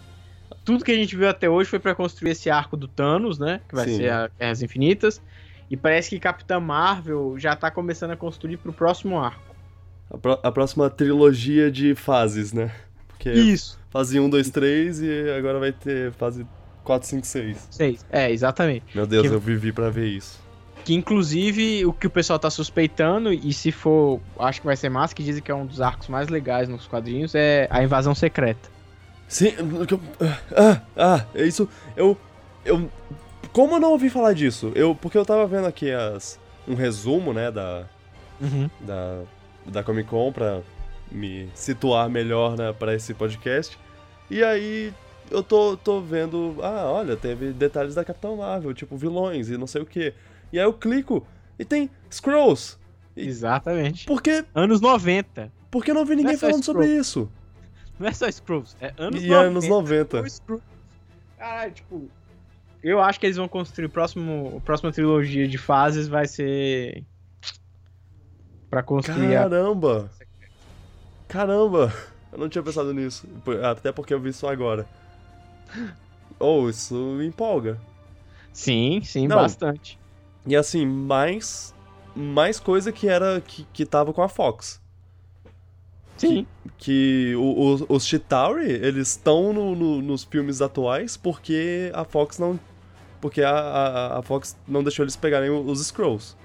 Tudo 0.64 0.84
que 0.84 0.92
a 0.92 0.96
gente 0.96 1.16
viu 1.16 1.28
até 1.28 1.50
hoje 1.50 1.70
foi 1.70 1.80
pra 1.80 1.96
construir 1.96 2.32
esse 2.32 2.50
arco 2.50 2.78
do 2.78 2.88
Thanos, 2.88 3.40
né? 3.40 3.62
Que 3.68 3.76
vai 3.76 3.88
Sim. 3.88 3.98
ser 3.98 4.10
a 4.12 4.30
Guerras 4.40 4.62
Infinitas. 4.62 5.22
E 5.70 5.76
parece 5.78 6.10
que 6.10 6.20
Capitã 6.20 6.60
Marvel 6.60 7.36
já 7.38 7.56
tá 7.56 7.70
começando 7.70 8.12
a 8.12 8.16
construir 8.18 8.58
pro 8.58 8.72
próximo 8.72 9.20
arco. 9.20 9.56
A, 10.10 10.18
pró- 10.18 10.40
a 10.42 10.52
próxima 10.52 10.90
trilogia 10.90 11.70
de 11.70 11.94
fases, 11.96 12.54
né? 12.54 12.72
Porque 13.10 13.32
Isso. 13.32 13.78
fase 13.90 14.20
1, 14.20 14.30
2, 14.30 14.50
3 14.50 15.02
e 15.02 15.30
agora 15.38 15.60
vai 15.60 15.72
ter 15.74 16.12
fase 16.14 16.46
4, 16.84 17.08
5, 17.10 17.26
6. 17.28 17.68
Seis. 17.72 18.06
É, 18.10 18.32
exatamente. 18.32 18.86
Meu 18.96 19.06
Deus, 19.06 19.28
Que- 19.28 19.34
eu 19.34 19.40
vivi 19.40 19.72
pra 19.74 19.90
ver 19.90 20.08
isso. 20.08 20.40
Que 20.86 20.94
inclusive 20.94 21.86
o 21.86 21.92
que 21.92 22.08
o 22.08 22.10
pessoal 22.10 22.40
tá 22.40 22.50
suspeitando, 22.50 23.34
e 23.34 23.52
se 23.52 23.74
for, 23.74 24.22
acho 24.40 24.62
que 24.62 24.66
vai 24.68 24.78
ser 24.78 24.88
massa, 24.88 25.14
que 25.14 25.22
dizem 25.22 25.44
que 25.44 25.52
é 25.52 25.56
um 25.56 25.66
dos 25.66 25.82
arcos 25.82 26.08
mais 26.08 26.30
legais 26.30 26.70
nos 26.70 26.88
quadrinhos, 26.88 27.36
é 27.36 27.68
a 27.70 27.84
invasão 27.84 28.16
secreta. 28.16 28.70
Sim, 29.28 29.52
ah, 30.56 30.82
ah, 30.96 31.26
é 31.36 31.44
isso, 31.46 31.68
eu, 31.98 32.18
eu, 32.64 32.90
como 33.58 33.74
eu 33.74 33.80
não 33.80 33.90
ouvi 33.94 34.08
falar 34.08 34.34
disso? 34.34 34.72
Eu, 34.76 34.94
porque 34.94 35.18
eu 35.18 35.26
tava 35.26 35.48
vendo 35.48 35.66
aqui 35.66 35.92
as, 35.92 36.40
um 36.68 36.76
resumo, 36.76 37.34
né, 37.34 37.50
da, 37.50 37.88
da, 38.80 39.24
da 39.66 39.84
Comic 39.84 40.08
Con 40.08 40.32
pra 40.32 40.62
me 41.12 41.50
situar 41.56 42.08
melhor 42.08 42.56
né, 42.56 42.72
para 42.72 42.94
esse 42.94 43.16
podcast. 43.16 43.76
E 44.30 44.44
aí 44.44 44.94
eu 45.32 45.42
tô, 45.42 45.76
tô 45.76 46.00
vendo, 46.00 46.58
ah, 46.62 46.86
olha, 46.86 47.18
teve 47.18 47.52
detalhes 47.52 47.96
da 47.96 48.06
Capitão 48.06 48.38
Marvel, 48.38 48.76
tipo 48.76 48.96
vilões 48.96 49.50
e 49.50 49.58
não 49.58 49.66
sei 49.66 49.82
o 49.82 49.88
que. 49.88 50.14
E 50.54 50.60
aí 50.60 50.66
eu 50.66 50.74
clico 50.74 51.26
e 51.58 51.66
tem 51.66 51.90
Scrolls. 52.12 52.78
Exatamente. 53.16 54.06
Por 54.06 54.22
que, 54.22 54.46
Anos 54.54 54.80
90. 54.80 55.52
por 55.72 55.84
que 55.84 55.90
eu 55.90 55.96
não 55.96 56.06
vi 56.06 56.12
ninguém 56.16 56.34
Não 56.34 56.38
é 56.38 56.38
falando 56.38 56.64
sobre 56.64 56.86
Skrull. 56.86 57.02
isso? 57.02 57.32
Não 58.00 58.08
é 58.08 58.14
só 58.14 58.30
Scrolls, 58.30 58.78
é 58.80 58.94
anos 59.00 59.24
e 59.24 59.28
90. 59.28 59.48
anos 59.48 59.68
90. 59.68 60.22
o 60.22 60.28
Skrull. 60.28 60.62
Caralho, 61.40 61.72
tipo. 61.72 62.17
Eu 62.88 63.02
acho 63.02 63.20
que 63.20 63.26
eles 63.26 63.38
vão 63.38 63.48
construir 63.48 63.86
o 63.86 63.90
próximo, 63.90 64.56
a 64.58 64.62
próxima 64.62 64.92
trilogia 64.92 65.48
de 65.48 65.58
fases 65.58 66.08
vai 66.08 66.26
ser. 66.28 67.04
Pra 68.70 68.82
construir 68.84 69.36
a. 69.36 69.42
Caramba! 69.44 70.10
Caramba! 71.28 71.94
Eu 72.32 72.38
não 72.40 72.50
tinha 72.50 72.64
pensado 72.64 72.94
nisso. 72.94 73.28
Até 73.64 73.92
porque 73.92 74.14
eu 74.14 74.20
vi 74.20 74.30
isso 74.30 74.48
agora. 74.48 74.86
Oh, 76.40 76.70
isso 76.70 77.22
empolga. 77.22 77.78
Sim, 78.54 79.02
sim, 79.04 79.28
Não. 79.28 79.38
bastante. 79.38 80.00
E 80.46 80.56
assim, 80.56 80.86
mais. 80.86 81.74
Mais 82.16 82.60
coisa 82.60 82.92
que 82.92 83.08
era. 83.08 83.42
que, 83.42 83.66
que 83.74 83.86
tava 83.86 84.12
com 84.14 84.22
a 84.22 84.30
Fox. 84.30 84.82
Sim. 86.18 86.48
Que 86.78 87.36
o- 87.36 87.74
os, 87.74 87.84
os 87.88 88.06
Chitauri, 88.08 88.72
eles 88.72 89.10
estão 89.10 89.54
no- 89.54 89.76
no- 89.76 90.02
nos 90.02 90.24
filmes 90.24 90.62
atuais 90.62 91.16
porque 91.16 91.92
a 91.94 92.04
Fox 92.04 92.40
não. 92.40 92.60
Porque 93.20 93.42
a, 93.42 93.52
a, 93.52 94.20
a 94.20 94.22
Fox 94.22 94.58
não 94.68 94.84
deixou 94.84 95.04
eles 95.04 95.16
pegarem 95.16 95.50
os 95.50 95.86
Scrolls. 95.86 96.36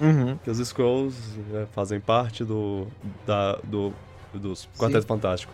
Uhum. 0.00 0.36
Que 0.38 0.50
os 0.50 0.58
Scrolls 0.58 1.16
né, 1.50 1.66
fazem 1.72 2.00
parte 2.00 2.44
do. 2.44 2.86
Da, 3.26 3.58
do 3.64 3.92
dos 4.32 4.68
Quarteto 4.76 5.06
Fantástico. 5.06 5.52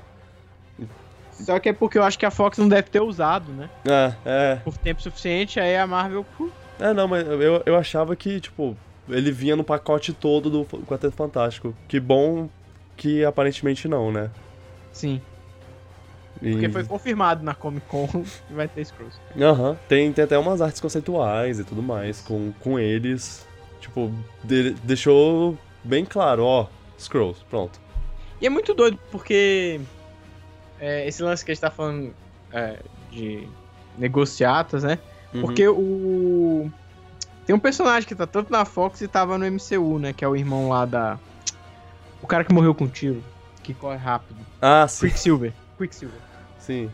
Só 1.33 1.59
que 1.59 1.69
é 1.69 1.73
porque 1.73 1.99
eu 1.99 2.03
acho 2.03 2.19
que 2.19 2.27
a 2.27 2.31
Fox 2.31 2.59
não 2.59 2.69
deve 2.69 2.89
ter 2.91 3.01
usado, 3.01 3.51
né? 3.53 3.71
É, 3.85 4.15
é. 4.25 4.57
Por 4.57 4.77
tempo 4.77 5.03
suficiente, 5.03 5.59
aí 5.59 5.77
a 5.77 5.87
Marvel. 5.87 6.25
É, 6.79 6.93
não, 6.93 7.09
mas 7.09 7.27
eu, 7.27 7.63
eu 7.65 7.77
achava 7.77 8.15
que, 8.17 8.41
tipo, 8.41 8.77
ele 9.09 9.33
vinha 9.33 9.57
no 9.57 9.65
pacote 9.65 10.13
todo 10.13 10.51
do 10.51 10.65
Quarteto 10.87 11.15
Fantástico. 11.15 11.75
Que 11.89 11.99
bom 11.99 12.49
que 12.97 13.25
aparentemente 13.25 13.89
não, 13.89 14.13
né? 14.13 14.31
Sim. 14.93 15.21
E- 16.43 16.53
Porque 16.53 16.69
foi 16.71 16.85
confirmado 16.85 17.43
na 17.45 17.55
Comic 17.55 17.87
Con 17.87 18.07
que 18.49 18.53
vai 18.55 18.67
ter 18.69 18.85
Scrolls. 18.85 19.19
Aham, 19.39 19.77
tem, 19.89 20.13
tem 20.13 20.25
até 20.25 20.39
umas 20.39 20.61
artes 20.63 20.81
conceituais 20.81 21.59
e 21.59 21.65
tudo 21.65 21.83
mais 21.83 22.21
com, 22.21 22.53
com 22.61 22.79
eles. 22.79 23.47
Tipo, 23.81 24.13
de- 24.45 24.73
deixou 24.83 25.57
bem 25.85 26.05
claro, 26.05 26.45
ó, 26.45 26.67
Scrolls, 26.99 27.43
pronto. 27.49 27.81
E 28.41 28.47
é 28.47 28.51
muito 28.51 28.73
doido, 28.75 28.99
porque 29.11 29.81
é, 30.79 31.07
esse 31.07 31.23
lance 31.23 31.45
que 31.45 31.51
a 31.51 31.55
gente 31.55 31.61
tá 31.63 31.71
falando 31.71 32.13
é, 32.53 32.79
de 33.11 33.47
negociatas, 33.99 34.83
né? 34.83 34.99
Uhum. 35.35 35.41
Porque 35.43 35.69
o. 35.69 36.71
Tem 37.47 37.55
um 37.55 37.59
personagem 37.59 38.09
que 38.09 38.15
tá 38.15 38.27
tanto 38.27 38.51
na 38.53 38.65
Fox 38.65 39.01
e 39.01 39.09
tava 39.09 39.37
no 39.37 39.45
MCU, 39.51 39.99
né? 39.99 40.13
Que 40.13 40.25
é 40.25 40.29
o 40.29 40.37
irmão 40.37 40.69
lá 40.69 40.85
da. 40.87 41.19
O 42.23 42.27
cara 42.27 42.45
que 42.45 42.53
morreu 42.53 42.75
com 42.75 42.87
tiro, 42.89 43.23
que 43.63 43.73
corre 43.75 43.97
rápido. 43.97 44.39
Ah, 44.61 44.87
sim, 44.89 45.07
Quicksilver. 45.09 45.53
Quicksilver. 45.79 46.19
Sim. 46.71 46.91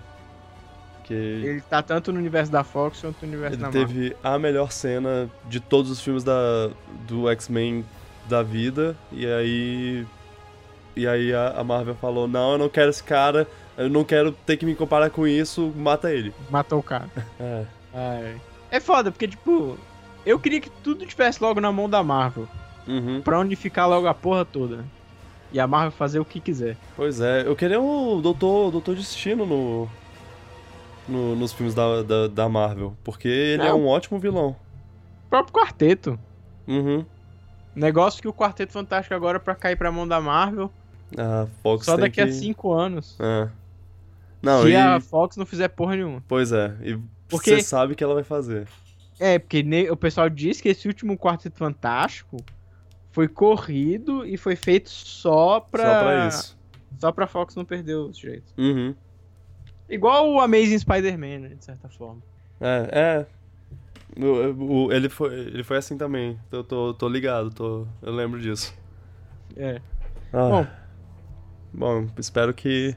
Que 1.04 1.14
Ele 1.14 1.60
tá 1.60 1.82
tanto 1.82 2.12
no 2.12 2.18
universo 2.18 2.50
da 2.50 2.64
Fox 2.64 3.00
quanto 3.00 3.22
no 3.22 3.28
universo 3.28 3.54
ele 3.54 3.62
da 3.62 3.70
Marvel. 3.70 3.86
teve 3.86 4.16
a 4.24 4.38
melhor 4.38 4.72
cena 4.72 5.30
de 5.48 5.60
todos 5.60 5.90
os 5.90 6.00
filmes 6.00 6.24
da, 6.24 6.68
do 7.06 7.28
X-Men 7.30 7.84
da 8.28 8.42
vida. 8.42 8.96
E 9.12 9.26
aí. 9.26 10.06
E 10.96 11.06
aí 11.06 11.32
a, 11.32 11.62
Marvel 11.62 11.94
falou: 11.94 12.26
Não, 12.26 12.52
eu 12.52 12.58
não 12.58 12.68
quero 12.68 12.90
esse 12.90 13.04
cara, 13.04 13.46
eu 13.76 13.88
não 13.88 14.02
quero 14.02 14.32
ter 14.32 14.56
que 14.56 14.66
me 14.66 14.74
comparar 14.74 15.10
com 15.10 15.26
isso, 15.26 15.72
mata 15.76 16.12
ele. 16.12 16.34
Matou 16.50 16.80
o 16.80 16.82
cara. 16.82 17.08
É. 17.38 17.64
Ai. 17.94 18.40
É 18.70 18.80
foda, 18.80 19.12
porque, 19.12 19.28
tipo, 19.28 19.78
eu 20.24 20.40
queria 20.40 20.60
que 20.60 20.70
tudo 20.82 21.06
tivesse 21.06 21.40
logo 21.40 21.60
na 21.60 21.70
mão 21.70 21.88
da 21.88 22.02
Marvel. 22.02 22.48
Uhum. 22.88 23.20
Pra 23.20 23.38
unificar 23.38 23.88
logo 23.88 24.08
a 24.08 24.14
porra 24.14 24.44
toda. 24.44 24.84
E 25.52 25.60
a 25.60 25.66
Marvel 25.66 25.92
fazer 25.92 26.18
o 26.18 26.24
que 26.24 26.40
quiser. 26.40 26.76
Pois 26.96 27.20
é, 27.20 27.46
eu 27.46 27.54
queria 27.54 27.80
o 27.80 28.20
Doutor, 28.20 28.70
Doutor 28.72 28.94
Destino 28.96 29.46
no, 29.46 29.88
no- 31.08 31.36
nos 31.36 31.52
filmes 31.52 31.74
da, 31.74 32.02
da, 32.02 32.26
da 32.28 32.48
Marvel, 32.48 32.96
porque 33.04 33.28
ele 33.28 33.62
é 33.62 33.68
É, 33.68 33.74
um 33.74 33.86
ótimo 33.86 34.18
vilão. 34.18 34.56
O 35.26 35.30
próprio 35.30 35.52
quarteto. 35.54 36.18
Uhum. 36.66 37.04
Negócio 37.74 38.20
que 38.22 38.28
o 38.28 38.32
Quarteto 38.32 38.72
Fantástico 38.72 39.14
agora 39.14 39.38
pra 39.38 39.54
cair 39.54 39.76
pra 39.76 39.92
mão 39.92 40.08
da 40.08 40.18
Marvel 40.20 40.70
A 41.16 41.46
Fox 41.62 41.84
só 41.84 41.96
daqui 41.96 42.14
que... 42.16 42.20
a 42.22 42.32
cinco 42.32 42.72
anos. 42.72 43.16
É. 43.20 43.48
Não, 44.42 44.62
se 44.62 44.68
e... 44.70 44.76
a 44.76 44.98
Fox 45.00 45.36
não 45.36 45.44
fizer 45.46 45.68
porra 45.68 45.94
nenhuma. 45.96 46.22
Pois 46.26 46.52
é, 46.52 46.74
e 46.82 46.98
Porque- 47.28 47.56
você 47.56 47.62
sabe 47.62 47.94
que 47.94 48.02
ela 48.02 48.14
vai 48.14 48.24
fazer. 48.24 48.66
É, 49.20 49.38
porque 49.38 49.64
o 49.90 49.96
pessoal 49.96 50.28
diz 50.28 50.60
que 50.60 50.68
esse 50.68 50.86
último 50.88 51.16
Quarteto 51.16 51.56
Fantástico 51.58 52.36
foi 53.16 53.28
corrido 53.28 54.26
e 54.26 54.36
foi 54.36 54.54
feito 54.54 54.90
só 54.90 55.58
pra. 55.58 55.82
Só 55.82 56.00
pra 56.02 56.28
isso. 56.28 56.58
Só 56.98 57.10
pra 57.12 57.26
Fox 57.26 57.54
não 57.56 57.64
perder 57.64 57.94
os 57.94 58.18
direitos. 58.18 58.52
Uhum. 58.58 58.94
Igual 59.88 60.30
o 60.30 60.38
Amazing 60.38 60.78
Spider-Man, 60.80 61.38
né, 61.38 61.48
de 61.54 61.64
certa 61.64 61.88
forma. 61.88 62.20
É, 62.60 62.90
é. 62.92 63.26
O- 64.22 64.84
o- 64.88 64.92
ele, 64.92 65.08
foi, 65.08 65.32
ele 65.32 65.64
foi 65.64 65.78
assim 65.78 65.96
também. 65.96 66.38
Eu 66.52 66.62
tô, 66.62 66.92
tô 66.92 67.08
ligado, 67.08 67.50
tô, 67.50 67.86
eu 68.02 68.12
lembro 68.12 68.38
disso. 68.38 68.74
É. 69.56 69.80
Ah, 70.30 70.48
Bom. 70.50 70.66
Bom, 71.72 72.06
espero 72.18 72.52
que. 72.52 72.94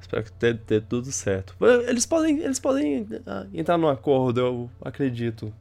Espero 0.00 0.22
que 0.22 0.30
dê, 0.38 0.52
dê 0.52 0.80
tudo 0.80 1.10
certo. 1.10 1.56
Eles 1.88 2.06
podem, 2.06 2.38
eles 2.38 2.60
podem 2.60 3.08
ah, 3.26 3.46
entrar 3.52 3.76
num 3.76 3.88
acordo, 3.88 4.38
eu 4.40 4.70
acredito. 4.80 5.52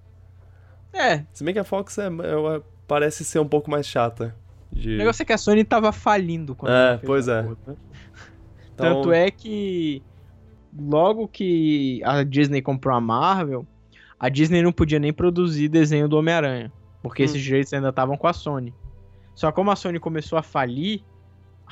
É. 0.94 1.24
Se 1.34 1.44
bem 1.44 1.52
que 1.56 1.60
a 1.60 1.64
Fox 1.64 1.98
é, 1.98 2.06
é, 2.06 2.62
parece 2.88 3.24
ser 3.26 3.40
um 3.40 3.48
pouco 3.48 3.70
mais 3.72 3.86
chata. 3.88 4.36
De... 4.72 4.96
O 4.96 4.98
negócio 4.98 5.22
é 5.22 5.26
que 5.26 5.34
a 5.34 5.38
Sony 5.38 5.64
tava 5.64 5.92
falindo 5.92 6.56
quando 6.56 6.72
É, 6.74 6.98
pois 7.06 7.28
é. 7.28 7.44
Porra, 7.44 7.58
né? 7.68 7.76
Então- 8.74 8.96
Tanto 8.96 9.12
é 9.12 9.30
que 9.30 10.02
logo 10.78 11.28
que 11.28 12.02
a 12.04 12.24
Disney 12.24 12.62
comprou 12.62 12.96
a 12.96 13.00
Marvel, 13.02 13.68
a 14.20 14.30
Disney 14.30 14.62
não 14.64 14.72
podia 14.72 14.98
nem 15.00 15.14
produzir 15.14 15.68
desenho 15.68 16.08
do 16.08 16.18
Homem-Aranha, 16.18 16.72
porque 17.04 17.22
Hum. 17.22 17.26
esses 17.26 17.42
direitos 17.42 17.72
ainda 17.74 17.90
estavam 17.90 18.18
com 18.18 18.26
a 18.28 18.34
Sony. 18.34 18.74
Só 19.36 19.52
como 19.52 19.70
a 19.70 19.76
Sony 19.76 20.00
começou 20.00 20.40
a 20.40 20.44
falir, 20.44 21.02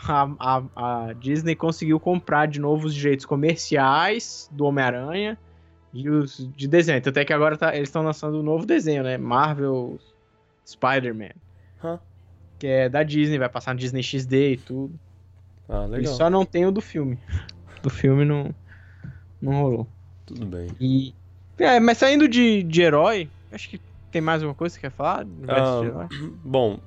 a, 0.07 0.29
a- 0.39 1.07
a 1.09 1.13
Disney 1.13 1.55
conseguiu 1.55 1.99
comprar 1.99 2.45
de 2.47 2.59
novo 2.59 2.85
os 2.87 2.93
direitos 2.93 3.25
comerciais 3.25 4.47
do 4.51 4.65
Homem-Aranha 4.65 5.37
e 5.93 6.07
os 6.09 6.47
de 6.55 6.67
desenho. 6.67 7.01
Tanto 7.01 7.17
é 7.17 7.25
que 7.25 7.33
agora 7.33 7.57
tá- 7.57 7.75
eles 7.75 7.89
estão 7.89 8.03
lançando 8.03 8.39
um 8.39 8.43
novo 8.43 8.65
desenho, 8.65 9.03
né? 9.03 9.17
Marvel 9.17 9.99
Spider-Man. 10.65 11.31
Hã? 11.83 11.99
Que 12.59 12.67
é 12.67 12.89
da 12.89 13.03
Disney, 13.03 13.37
vai 13.37 13.49
passar 13.49 13.73
no 13.73 13.79
Disney 13.79 14.03
XD 14.03 14.53
e 14.53 14.57
tudo. 14.57 14.99
Ah, 15.67 15.85
legal. 15.85 16.13
só 16.13 16.29
não 16.29 16.45
tem 16.45 16.65
o 16.65 16.71
do 16.71 16.81
filme. 16.81 17.17
Do 17.81 17.89
filme 17.89 18.25
não, 18.25 18.53
não 19.41 19.53
rolou. 19.61 19.87
Tudo 20.25 20.45
bem. 20.45 20.67
E. 20.79 21.15
É, 21.57 21.79
mas 21.79 21.97
saindo 21.97 22.27
de, 22.27 22.63
de 22.63 22.81
herói, 22.81 23.29
acho 23.51 23.69
que 23.69 23.81
tem 24.11 24.21
mais 24.21 24.41
alguma 24.41 24.55
coisa 24.55 24.75
que 24.75 24.81
você 24.81 24.87
quer 24.87 24.95
falar? 24.95 25.25
Ah? 25.47 26.07
Bom, 26.43 26.79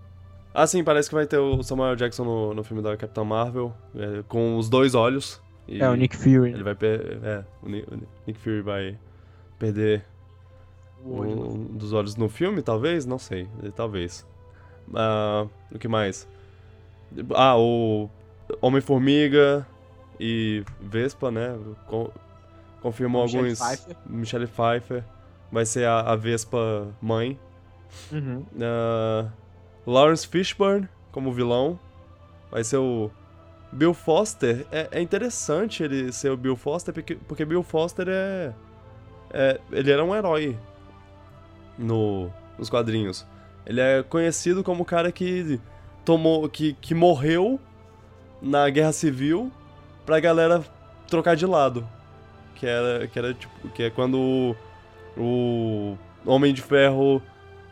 assim, 0.53 0.85
parece 0.85 1.09
que 1.09 1.15
vai 1.15 1.27
ter 1.27 1.39
o 1.39 1.63
Samuel 1.63 1.97
Jackson 1.97 2.25
no, 2.25 2.55
no 2.55 2.63
filme 2.65 2.83
da 2.83 2.97
Capitã 2.97 3.25
Marvel, 3.25 3.75
é, 3.97 4.23
com 4.29 4.57
os 4.57 4.69
dois 4.69 4.95
olhos. 4.95 5.41
E 5.67 5.81
É, 5.81 5.89
o 5.89 5.95
Nick 5.95 6.17
Fury. 6.17 6.53
Ele 6.53 6.63
vai 6.63 6.75
per 6.75 7.19
é, 7.23 7.45
o 7.63 7.67
o 7.67 7.99
Nick 8.27 8.39
Fury 8.39 8.61
vai 8.61 8.99
perder. 9.59 10.05
Um 11.05 11.65
dos 11.77 11.93
olhos 11.93 12.17
no 12.17 12.29
filme, 12.29 12.63
talvez? 12.63 13.05
Não 13.07 13.19
sei, 13.19 13.49
eh, 13.63 13.71
talvez. 13.75 14.27
Ah, 14.95 15.47
o 15.73 15.79
que 15.79 15.89
mais? 15.89 16.27
Ah, 17.35 17.57
o 17.59 18.09
Homem-Formiga 18.61 19.67
e 20.19 20.65
Vespa, 20.81 21.31
né? 21.31 21.57
Con- 21.87 22.11
confirmou 22.81 23.23
alguns. 23.23 23.59
Pfeiffer. 23.59 23.97
Michelle 24.07 24.47
Pfeiffer. 24.47 25.05
Vai 25.53 25.65
ser 25.67 25.87
a, 25.87 26.01
a 26.01 26.17
Vespa 26.17 26.89
mãe. 27.01 27.39
Uhum. 28.13 28.45
Ah, 28.61 29.29
Lawrence 29.87 30.27
Fishburne 30.27 30.89
como 31.13 31.33
vilão. 31.33 31.79
Vai 32.51 32.65
ser 32.65 32.79
o 32.79 33.11
Bill 33.73 33.95
Foster. 33.95 34.67
É, 34.73 34.89
é 34.93 35.01
interessante 35.01 35.83
ele 35.83 36.13
ser 36.13 36.31
o 36.31 36.37
Bill 36.37 36.57
Foster, 36.57 36.93
porque, 36.95 37.15
porque 37.15 37.45
Bill 37.45 37.63
Foster 37.63 38.07
é, 38.09 38.53
é- 39.31 39.61
Ele 39.73 39.91
era 39.91 40.05
um 40.05 40.15
herói 40.15 40.57
no, 41.79 42.31
nos 42.59 42.69
quadrinhos. 42.71 43.27
Ele 43.67 43.81
é 43.81 44.03
conhecido 44.03 44.63
como 44.63 44.83
o 44.83 44.87
cara 44.87 45.11
que 45.11 45.61
tomou. 46.05 46.49
que, 46.49 46.75
que 46.81 46.95
morreu 46.95 47.59
na 48.43 48.69
Guerra 48.69 48.93
Civil 48.93 49.51
pra 50.05 50.21
galera 50.21 50.63
trocar 51.09 51.35
de 51.37 51.47
lado. 51.47 51.87
Que 52.57 52.67
era, 52.67 53.07
que 53.07 53.19
era 53.19 53.35
tipo. 53.35 53.69
Que 53.71 53.85
é 53.85 53.91
quando 53.91 54.17
o, 54.17 54.55
o 55.17 55.97
Homem 56.27 56.53
de 56.53 56.63
Ferro 56.63 57.23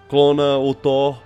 clona 0.08 0.58
o 0.58 0.74
Thor 0.74 1.20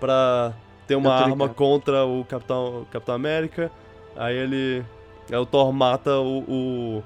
pra 0.00 0.52
ter 0.86 0.96
uma 0.96 1.12
arma 1.14 1.46
ligado. 1.46 1.54
contra 1.54 2.04
o 2.04 2.24
Capitão, 2.24 2.82
o 2.82 2.86
Capitão 2.86 3.14
América. 3.14 3.70
Aí 4.16 4.36
ele. 4.36 4.84
Aí 5.30 5.36
o 5.36 5.46
Thor 5.46 5.72
mata 5.72 6.18
o, 6.18 6.38
o, 6.40 7.02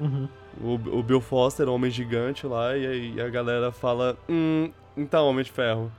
Uhum. 0.00 0.28
O, 0.60 0.74
o 0.98 1.02
Bill 1.02 1.20
Foster, 1.20 1.68
o 1.68 1.74
Homem 1.74 1.90
Gigante 1.90 2.46
lá, 2.46 2.76
e 2.76 2.86
aí 2.86 3.20
a 3.20 3.28
galera 3.28 3.70
fala: 3.72 4.16
Hum, 4.28 4.70
então, 4.96 5.28
Homem 5.28 5.44
de 5.44 5.50
Ferro. 5.52 5.90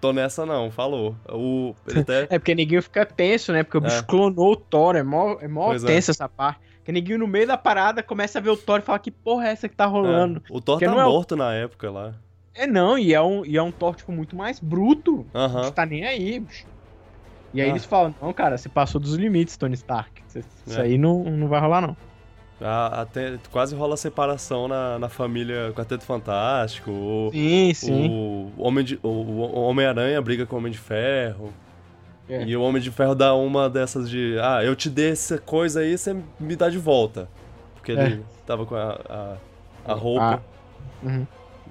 Tô 0.00 0.12
nessa 0.14 0.46
não, 0.46 0.70
falou. 0.70 1.14
O, 1.28 1.74
até. 1.94 2.26
É 2.34 2.38
porque 2.38 2.54
ninguém 2.54 2.80
fica 2.80 3.04
tenso, 3.04 3.52
né? 3.52 3.62
Porque 3.62 3.76
o 3.76 3.80
bicho 3.82 3.98
É. 3.98 4.02
clonou 4.02 4.52
o 4.52 4.56
Thor, 4.56 4.96
é 4.96 5.02
mó, 5.02 5.36
é 5.40 5.46
mó 5.48 5.66
Pois 5.66 5.84
é. 5.84 5.86
tenso 5.88 6.10
essa 6.10 6.26
parte. 6.28 6.60
Porque 6.78 6.90
ninguém 6.92 7.18
no 7.18 7.26
meio 7.26 7.46
da 7.46 7.58
parada 7.58 8.02
começa 8.02 8.38
a 8.38 8.42
ver 8.42 8.48
o 8.48 8.56
Thor 8.56 8.78
e 8.78 8.82
fala 8.82 8.98
que 8.98 9.10
porra 9.10 9.48
é 9.48 9.52
essa 9.52 9.68
que 9.68 9.76
tá 9.76 9.84
rolando. 9.84 10.42
É, 10.48 10.52
o 10.56 10.58
Thor 10.60 10.76
Porque 10.78 10.86
tá 10.86 10.92
é 10.98 11.04
o- 11.04 11.10
morto 11.10 11.36
na 11.36 11.52
época 11.52 11.90
lá. 11.90 12.14
É, 12.54 12.66
não, 12.66 12.98
e 12.98 13.12
é 13.12 13.20
um, 13.20 13.44
e 13.44 13.58
é 13.58 13.62
um 13.62 13.70
Thor, 13.70 13.94
tipo, 13.94 14.10
muito 14.10 14.34
mais 14.34 14.58
bruto. 14.58 15.26
Aham. 15.34 15.64
Não 15.64 15.70
tá 15.70 15.84
nem 15.84 16.04
aí, 16.06 16.40
bicho. 16.40 16.66
E 17.52 17.60
aí 17.60 17.66
Ah. 17.68 17.70
eles 17.70 17.84
falam, 17.84 18.14
não, 18.22 18.32
cara, 18.32 18.56
você 18.56 18.70
passou 18.70 18.98
dos 18.98 19.14
limites, 19.16 19.56
Tony 19.58 19.74
Stark. 19.74 20.22
Isso 20.34 20.78
É. 20.78 20.82
aí 20.82 20.96
não, 20.96 21.24
não 21.24 21.46
vai 21.46 21.60
rolar, 21.60 21.82
não. 21.82 21.94
Ah, 22.60 23.02
Até 23.02 23.38
quase 23.50 23.74
rola 23.74 23.96
separação 23.96 24.68
na, 24.68 24.98
na 24.98 25.08
família 25.08 25.72
Quarteto 25.74 26.04
Fantástico. 26.04 26.90
O, 26.90 27.30
Sim, 27.32 27.72
sim. 27.74 28.08
o 28.10 28.52
Homem 28.62 28.84
de- 28.84 28.98
o- 29.02 29.60
Homem-Aranha 29.62 30.20
briga 30.20 30.44
com 30.44 30.56
o 30.56 30.58
Homem 30.58 30.70
de 30.72 30.78
Ferro. 30.78 31.52
É. 32.28 32.44
E 32.44 32.56
o 32.56 32.62
Homem 32.62 32.80
de 32.80 32.90
Ferro 32.90 33.14
dá 33.14 33.34
uma 33.34 33.68
dessas 33.68 34.08
de. 34.08 34.36
Ah, 34.40 34.62
eu 34.62 34.76
te 34.76 34.88
dei 34.90 35.10
essa 35.10 35.38
coisa 35.38 35.80
aí, 35.80 35.96
você 35.96 36.14
me 36.38 36.54
dá 36.54 36.68
de 36.68 36.78
volta. 36.78 37.28
Porque 37.74 37.92
ele 37.92 38.00
É. 38.14 38.18
tava 38.46 38.64
com 38.66 38.74
a, 38.76 39.00
a, 39.08 39.36
a 39.92 39.94
roupa. 39.94 40.42
Uhum. 41.02 41.26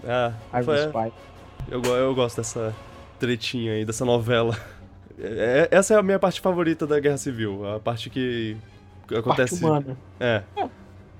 Ah, 0.08 0.34
Iron 0.56 0.64
foi, 0.64 0.78
Spy. 0.88 1.14
eu, 1.70 1.82
eu 1.84 2.16
gosto 2.16 2.38
dessa 2.38 2.76
tretinha 3.20 3.74
aí, 3.74 3.86
dessa 3.86 4.04
novela. 4.06 4.58
É- 5.22 5.68
é- 5.72 5.78
essa 5.78 5.94
é 5.94 5.98
a 5.98 6.02
minha 6.02 6.18
parte 6.18 6.40
favorita 6.40 6.88
da 6.88 6.98
Guerra 6.98 7.18
Civil. 7.18 7.68
A 7.76 7.78
parte 7.78 8.10
que 8.10 8.56
acontece. 9.14 9.60
Parte 9.60 9.66
humana. 9.66 9.98
É. 10.18 10.44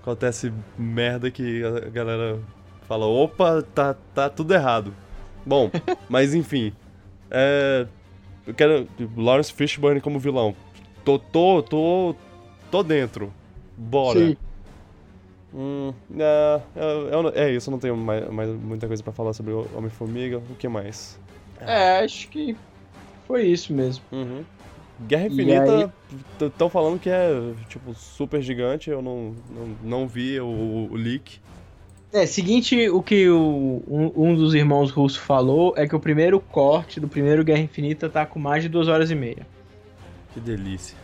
Acontece 0.02 0.52
merda 0.78 1.30
que 1.30 1.64
a 1.64 1.90
galera 1.90 2.40
fala, 2.88 3.06
opa, 3.06 3.62
tá, 3.76 3.96
tá 4.16 4.30
tudo 4.30 4.54
errado. 4.54 4.94
Bom, 5.46 5.70
mas 6.10 6.34
enfim. 6.34 6.74
É, 7.30 7.86
eu 8.48 8.54
quero. 8.54 8.88
Lawrence 9.16 9.54
Fishburne 9.54 10.02
como 10.02 10.20
vilão. 10.20 10.56
Tô, 11.04 11.20
tô, 11.20 11.62
tô. 11.62 12.16
tô 12.72 12.84
dentro. 12.84 13.32
Bora. 13.78 14.20
Sim. 14.20 14.38
Hum, 15.54 15.92
é, 16.16 16.62
não- 17.12 17.30
é 17.34 17.52
isso, 17.52 17.70
eu 17.70 17.72
não 17.72 17.80
tenho 17.80 17.98
mais, 17.98 18.30
mais 18.30 18.50
muita 18.50 18.86
coisa 18.88 19.02
pra 19.02 19.12
falar 19.12 19.34
sobre 19.34 19.52
Homem-Formiga. 19.52 20.38
O 20.38 20.56
que 20.56 20.68
mais? 20.68 21.20
É, 21.60 22.00
acho 22.00 22.30
que 22.30 22.56
foi 23.28 23.48
isso 23.48 23.74
mesmo. 23.74 24.04
Uhum. 24.12 24.44
Guerra 25.08 25.28
Infinita, 25.28 25.94
estão 26.42 26.70
falando 26.70 27.00
que 27.00 27.10
é, 27.10 27.30
tipo, 27.70 27.94
super 27.94 28.42
gigante, 28.42 28.90
eu 28.90 29.02
não, 29.02 29.34
não, 29.50 29.68
não 29.84 30.08
vi 30.08 30.40
o, 30.40 30.90
o 30.92 30.96
leak. 30.96 31.40
É, 32.12 32.26
seguinte, 32.26 32.90
o 32.90 33.02
que 33.04 33.30
o, 33.30 33.84
um, 33.88 34.12
um 34.16 34.36
dos 34.36 34.54
irmãos 34.56 34.90
russos 34.92 35.18
falou 35.20 35.74
é 35.78 35.88
que 35.88 35.96
o 35.96 36.00
primeiro 36.00 36.40
corte 36.40 37.00
do 37.00 37.08
primeiro 37.08 37.44
Guerra 37.44 37.60
Infinita 37.62 38.10
tá 38.10 38.26
com 38.26 38.40
mais 38.40 38.64
de 38.64 38.70
duas 38.70 38.88
horas 38.88 39.12
e 39.12 39.16
meia. 39.16 39.46
Que 40.34 40.40
delícia. 40.40 40.98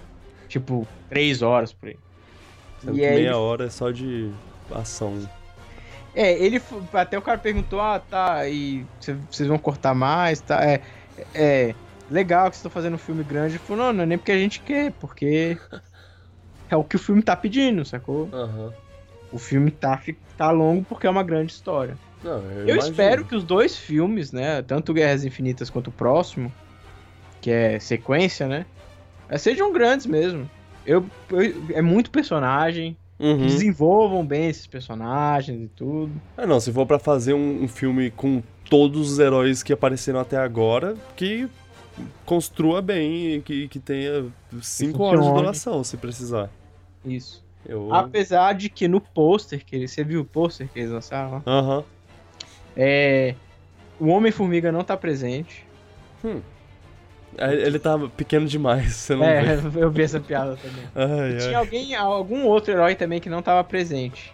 Tipo, 0.50 0.88
três 1.10 1.42
horas 1.42 1.72
por 1.72 1.90
aí. 1.90 1.98
Sendo 2.84 2.98
E 2.98 3.06
aí 3.06 3.16
meia 3.16 3.28
ele- 3.28 3.36
hora 3.36 3.66
é 3.66 3.70
só 3.70 3.92
de 3.92 4.32
ação. 4.72 5.14
É, 6.16 6.32
ele. 6.44 6.62
Até 6.94 7.18
o 7.18 7.22
cara 7.22 7.38
perguntou, 7.38 7.80
ah, 7.82 8.00
tá, 8.00 8.48
e 8.48 8.86
cê- 9.00 9.16
vocês 9.30 9.48
vão 9.48 9.58
cortar 9.58 9.94
mais, 9.94 10.40
tá? 10.42 10.64
É. 10.64 10.82
É. 11.34 11.76
Legal 12.10 12.44
que 12.50 12.56
vocês 12.56 12.60
estão 12.60 12.72
fazendo 12.72 12.94
um 12.96 13.00
filme 13.00 13.24
grande. 13.24 13.54
Ele 13.56 13.60
falou, 13.60 13.86
não, 13.88 13.94
não 13.94 14.04
é 14.04 14.06
nem 14.06 14.18
porque 14.18 14.32
a 14.32 14.38
gente 14.38 14.60
quer, 14.62 14.92
porque. 14.94 15.58
É 16.68 16.76
o 16.76 16.84
que 16.84 16.96
o 16.96 17.00
filme 17.00 17.22
tá 17.22 17.36
pedindo, 17.36 17.86
sacou? 17.86 18.28
Aham. 18.34 18.74
O 19.32 19.38
filme 19.38 19.70
tá, 19.70 20.02
tá 20.36 20.50
longo 20.50 20.84
porque 20.84 21.06
é 21.06 21.10
uma 21.12 21.22
grande 21.22 21.52
história. 21.52 21.96
Não, 22.24 22.40
eu, 22.52 22.70
Eu 22.70 22.76
espero 22.78 23.24
que 23.24 23.36
os 23.36 23.44
dois 23.44 23.78
filmes, 23.78 24.32
né? 24.32 24.64
Tanto 24.64 24.92
Guerras 24.92 25.24
Infinitas 25.24 25.70
quanto 25.70 25.90
o 25.90 25.94
próximo, 25.94 26.52
que 27.40 27.52
é 27.52 27.78
sequência, 27.80 28.48
né? 28.48 28.66
eh, 29.30 29.38
Sejam 29.38 29.72
grandes 29.72 30.08
mesmo. 30.08 30.50
Eu, 30.84 31.06
eu- 31.30 31.54
é 31.76 31.84
muito 31.84 32.10
personagem. 32.10 32.98
Uhum. 33.20 33.38
que 33.38 33.46
Desenvolvam 33.46 34.26
bem 34.26 34.50
esses 34.50 34.66
personagens 34.66 35.62
e 35.66 35.68
tudo. 35.68 36.12
Ah, 36.36 36.48
não, 36.48 36.60
se 36.60 36.74
for 36.74 36.88
pra 36.88 36.98
fazer 36.98 37.34
um, 37.36 37.64
um 37.64 37.68
filme 37.68 38.10
com 38.10 38.42
todos 38.70 39.12
os 39.12 39.20
heróis 39.20 39.62
que 39.62 39.72
apareceram 39.72 40.20
até 40.20 40.36
agora, 40.38 40.96
que 41.16 41.48
construa 42.26 42.82
bem 42.82 43.36
e 43.36 43.42
que, 43.42 43.68
que 43.68 43.80
tenha 43.80 44.26
cinco 44.62 45.04
horas 45.04 45.26
de 45.26 45.34
duração, 45.34 45.84
se 45.84 45.98
precisar. 45.98 46.50
Isso. 47.06 47.44
Eu... 47.68 47.94
Apesar 47.94 48.54
de 48.54 48.70
que 48.70 48.88
no 48.88 49.02
pôster 49.02 49.64
que 49.66 49.76
eles. 49.76 49.92
Você 49.92 50.04
viu 50.04 50.22
o 50.22 50.26
pôster 50.26 50.68
que 50.72 50.80
eles 50.80 50.92
lançaram? 50.92 51.32
lá? 51.32 51.44
Aham. 51.48 51.84
É. 52.78 53.36
O 54.00 54.08
Homem-Formiga 54.08 54.72
não 54.72 54.84
tá 54.84 54.96
presente. 54.98 55.66
É, 57.38 57.54
Ele 57.54 57.80
tá 57.80 57.98
pequeno 58.16 58.48
demais, 58.48 58.94
você 58.96 59.16
não 59.16 59.24
é, 59.26 59.56
vê. 59.58 59.80
eu 59.84 59.92
vi 59.92 60.04
essa 60.04 60.20
piada 60.20 60.58
também. 60.58 60.84
Ai, 60.96 61.32
E 61.32 61.34
ai. 61.34 61.38
tinha 61.40 61.58
alguém, 61.60 61.96
algum 61.96 62.46
outro 62.46 62.72
herói 62.74 62.96
também 62.96 63.20
que 63.20 63.30
não 63.30 63.42
tava 63.42 63.64
presente. 63.64 64.34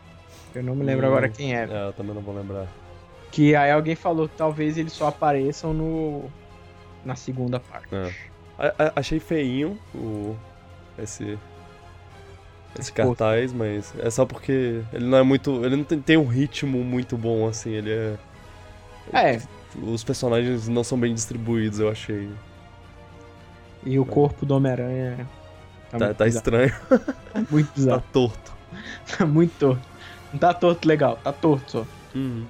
Eu 0.53 0.63
não 0.63 0.75
me 0.75 0.83
lembro 0.83 1.05
Hum. 1.05 1.09
agora 1.09 1.29
quem 1.29 1.53
era. 1.53 1.73
É, 1.73 1.87
eu 1.87 1.93
também 1.93 2.13
não 2.13 2.21
vou 2.21 2.35
lembrar. 2.35 2.67
Que 3.31 3.55
aí 3.55 3.71
alguém 3.71 3.95
falou 3.95 4.27
que 4.27 4.35
talvez 4.35 4.77
eles 4.77 4.91
só 4.93 5.07
apareçam 5.07 5.73
no. 5.73 6.25
Na 7.05 7.15
segunda 7.15 7.59
parte. 7.59 7.93
É. 7.93 8.13
A- 8.57 8.73
a- 8.85 8.91
achei 8.97 9.19
feinho 9.19 9.77
o. 9.93 10.35
esse. 10.97 11.37
Esse 12.79 12.93
cartaz, 12.93 13.51
mas 13.51 13.93
é 13.99 14.09
só 14.09 14.25
porque 14.25 14.81
ele 14.93 15.05
não 15.05 15.17
é 15.17 15.23
muito. 15.23 15.65
Ele 15.65 15.75
não 15.75 15.83
tem, 15.83 15.99
tem 15.99 16.17
um 16.17 16.25
ritmo 16.27 16.81
muito 16.83 17.17
bom 17.17 17.47
assim, 17.47 17.71
ele 17.71 17.91
é. 17.91 18.17
É, 19.11 19.41
os 19.83 20.03
personagens 20.05 20.69
não 20.69 20.83
são 20.83 20.97
bem 20.97 21.13
distribuídos, 21.13 21.79
eu 21.79 21.89
achei. 21.89 22.29
E 23.83 23.99
o 23.99 24.05
corpo 24.05 24.45
do 24.45 24.55
Homem-Aranha 24.55 25.27
tá, 25.89 25.97
tá, 25.97 26.13
tá 26.13 26.27
estranho. 26.27 26.73
muito 27.49 27.67
tá 27.67 27.73
bizarro. 27.75 27.99
tá 28.01 28.07
torto. 28.13 28.53
tá 29.17 29.25
muito 29.25 29.57
torto. 29.59 29.87
Não 30.31 30.39
tá 30.39 30.53
torto 30.53 30.87
legal, 30.87 31.17
tá 31.21 31.33
torto 31.33 31.71
só. 31.71 31.85
Uhum. 32.15 32.45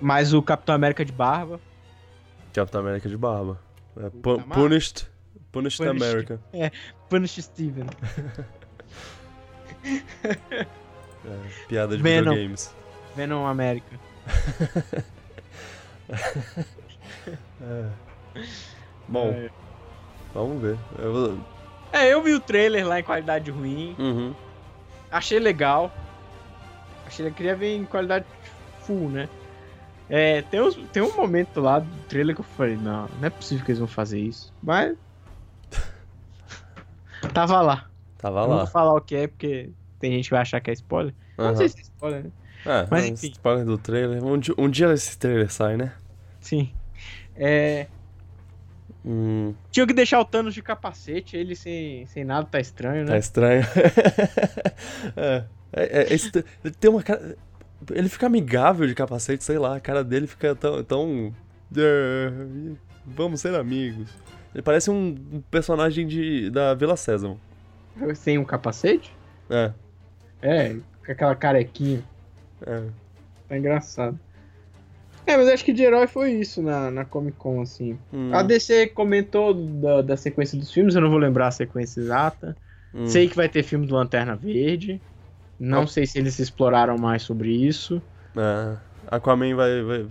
Mas 0.00 0.32
o 0.34 0.42
Capitão 0.42 0.74
América 0.74 1.04
de 1.04 1.12
barba. 1.12 1.60
Capitão 2.52 2.80
América 2.80 3.08
de 3.08 3.16
barba. 3.16 3.60
É, 3.98 4.10
pu 4.10 4.38
punished, 4.42 5.08
punished. 5.50 5.78
Punished 5.78 5.88
America. 5.88 6.40
É, 6.52 6.70
Punished 7.08 7.42
Steven. 7.42 7.86
é, 9.84 10.66
piada 11.68 11.96
de 11.96 12.02
Venom. 12.02 12.30
videogames. 12.32 12.74
Venom 13.14 13.46
América. 13.46 13.98
é. 17.62 17.88
Bom, 19.08 19.28
é. 19.30 19.50
vamos 20.34 20.60
ver. 20.60 20.76
Eu... 20.98 21.40
É, 21.92 22.12
eu 22.12 22.22
vi 22.22 22.34
o 22.34 22.40
trailer 22.40 22.86
lá 22.86 23.00
em 23.00 23.02
qualidade 23.02 23.50
ruim. 23.50 23.96
Uhum. 23.98 24.34
Achei 25.10 25.38
legal. 25.38 25.90
Achei 27.06 27.26
que 27.30 27.36
queria 27.36 27.56
ver 27.56 27.76
em 27.76 27.84
qualidade 27.84 28.26
full, 28.80 29.08
né? 29.08 29.28
É, 30.08 30.42
tem, 30.42 30.60
uns, 30.60 30.76
tem 30.92 31.02
um 31.02 31.14
momento 31.16 31.60
lá 31.60 31.80
do 31.80 32.02
trailer 32.08 32.34
que 32.34 32.40
eu 32.40 32.46
falei, 32.56 32.76
não, 32.76 33.08
não 33.18 33.26
é 33.26 33.30
possível 33.30 33.64
que 33.64 33.72
eles 33.72 33.78
vão 33.80 33.88
fazer 33.88 34.20
isso. 34.20 34.52
Mas. 34.62 34.96
Tava 37.34 37.60
lá. 37.60 37.88
Tava 38.18 38.42
não 38.42 38.48
lá. 38.48 38.54
Não 38.54 38.64
vou 38.64 38.72
falar 38.72 38.94
o 38.94 39.00
que 39.00 39.16
é, 39.16 39.26
porque 39.26 39.70
tem 39.98 40.12
gente 40.12 40.24
que 40.24 40.30
vai 40.30 40.42
achar 40.42 40.60
que 40.60 40.70
é 40.70 40.74
spoiler. 40.74 41.12
Uhum. 41.36 41.44
Não 41.46 41.56
sei 41.56 41.68
se 41.68 41.78
é 41.78 41.82
spoiler, 41.82 42.24
né? 42.24 42.30
É, 42.64 42.86
mas 42.90 43.06
enfim. 43.06 43.28
Spoiler 43.28 43.64
do 43.64 43.78
trailer. 43.78 44.24
Um 44.24 44.38
dia, 44.38 44.54
um 44.56 44.68
dia 44.68 44.92
esse 44.92 45.18
trailer 45.18 45.50
sai, 45.50 45.76
né? 45.76 45.92
Sim. 46.40 46.72
É. 47.34 47.86
Hum. 49.04 49.54
Tinha 49.70 49.86
que 49.86 49.92
deixar 49.92 50.20
o 50.20 50.24
Thanos 50.24 50.52
de 50.52 50.62
capacete, 50.62 51.36
ele 51.36 51.54
sem, 51.54 52.06
sem 52.06 52.24
nada 52.24 52.46
tá 52.50 52.58
estranho, 52.58 53.04
né? 53.04 53.12
Tá 53.12 53.18
estranho. 53.18 53.62
é. 55.16 55.44
É, 55.72 56.14
é, 56.14 56.70
tem 56.80 56.90
uma 56.90 57.02
cara. 57.02 57.36
Ele 57.90 58.08
fica 58.08 58.26
amigável 58.26 58.86
de 58.86 58.94
capacete, 58.94 59.44
sei 59.44 59.58
lá, 59.58 59.76
a 59.76 59.80
cara 59.80 60.02
dele 60.02 60.26
fica 60.26 60.54
tão. 60.54 60.82
tão 60.82 61.34
é, 61.76 62.32
vamos 63.04 63.40
ser 63.40 63.54
amigos. 63.54 64.08
Ele 64.54 64.62
parece 64.62 64.90
um 64.90 65.42
personagem 65.50 66.06
de, 66.06 66.50
da 66.50 66.74
Vila 66.74 66.96
Sésamo. 66.96 67.38
Sem 68.14 68.38
um 68.38 68.44
capacete? 68.44 69.14
É. 69.50 69.72
É, 70.42 70.76
com 71.04 71.12
aquela 71.12 71.34
carequinha. 71.34 72.02
É. 72.66 72.82
Tá 73.48 73.58
engraçado. 73.58 74.18
É, 75.26 75.36
mas 75.36 75.48
acho 75.48 75.64
que 75.64 75.72
de 75.72 75.82
herói 75.82 76.06
foi 76.06 76.32
isso 76.32 76.62
na, 76.62 76.90
na 76.90 77.04
Comic 77.04 77.36
Con, 77.36 77.60
assim. 77.60 77.98
Hum. 78.12 78.30
A 78.32 78.42
DC 78.42 78.88
comentou 78.88 79.52
da, 79.52 80.02
da 80.02 80.16
sequência 80.16 80.56
dos 80.56 80.72
filmes, 80.72 80.94
eu 80.94 81.00
não 81.00 81.10
vou 81.10 81.18
lembrar 81.18 81.48
a 81.48 81.50
sequência 81.50 82.00
exata. 82.00 82.56
Hum. 82.94 83.06
Sei 83.06 83.28
que 83.28 83.34
vai 83.36 83.48
ter 83.48 83.64
filme 83.64 83.86
do 83.86 83.94
Lanterna 83.94 84.36
Verde. 84.36 85.00
Não 85.58 85.84
Oh. 85.84 85.86
sei 85.86 86.06
se 86.06 86.18
eles 86.18 86.38
exploraram 86.38 86.96
mais 86.98 87.22
sobre 87.22 87.50
isso. 87.50 88.02
É. 88.36 88.76
Aquaman 89.08 89.54
vai. 89.54 89.82
vai 89.82 90.06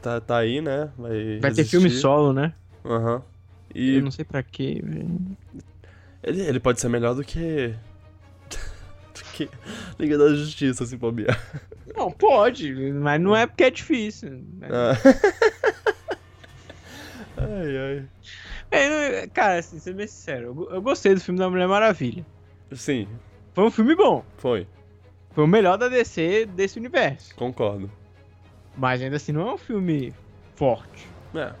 tá, 0.00 0.20
tá 0.20 0.38
aí, 0.38 0.60
né? 0.60 0.90
Vai, 0.96 1.38
Vai 1.40 1.52
ter 1.52 1.64
filme 1.64 1.90
solo, 1.90 2.32
né? 2.32 2.54
Aham. 2.84 3.22
E 3.74 3.96
Eu 3.96 4.02
não 4.02 4.10
sei 4.10 4.24
pra 4.24 4.42
quê, 4.42 4.82
ele, 6.22 6.40
ele 6.40 6.60
pode 6.60 6.80
ser 6.80 6.88
melhor 6.88 7.14
do 7.14 7.22
que. 7.24 7.74
do 9.14 9.24
que 9.34 9.50
Liga 9.98 10.16
da 10.16 10.28
Justiça, 10.34 10.86
se 10.86 10.96
bobear. 10.96 11.38
Não, 11.94 12.10
pode, 12.10 12.72
mas 12.92 13.20
não 13.20 13.34
é 13.36 13.46
porque 13.46 13.64
é 13.64 13.70
difícil. 13.70 14.30
né? 14.58 14.68
Ah. 14.70 14.96
ai, 17.36 17.76
ai. 17.78 18.08
É, 18.70 19.26
cara, 19.28 19.58
assim, 19.58 19.78
ser 19.78 19.94
bem 19.94 20.06
sincero, 20.06 20.66
eu, 20.70 20.76
eu 20.76 20.82
gostei 20.82 21.14
do 21.14 21.20
filme 21.20 21.38
da 21.38 21.48
Mulher 21.50 21.68
Maravilha. 21.68 22.24
Sim, 22.72 23.06
Foi 23.54 23.64
um 23.64 23.70
filme 23.70 23.94
bom. 23.94 24.24
foi. 24.38 24.66
Foi 25.36 25.44
o 25.44 25.46
melhor 25.46 25.76
da 25.76 25.86
DC 25.88 26.46
desse 26.46 26.78
universo. 26.78 27.34
Concordo. 27.36 27.90
Mas 28.74 29.02
ainda 29.02 29.16
assim 29.16 29.32
não 29.32 29.50
é 29.50 29.52
um 29.52 29.58
filme 29.58 30.14
forte. 30.54 31.06
É. 31.34 31.52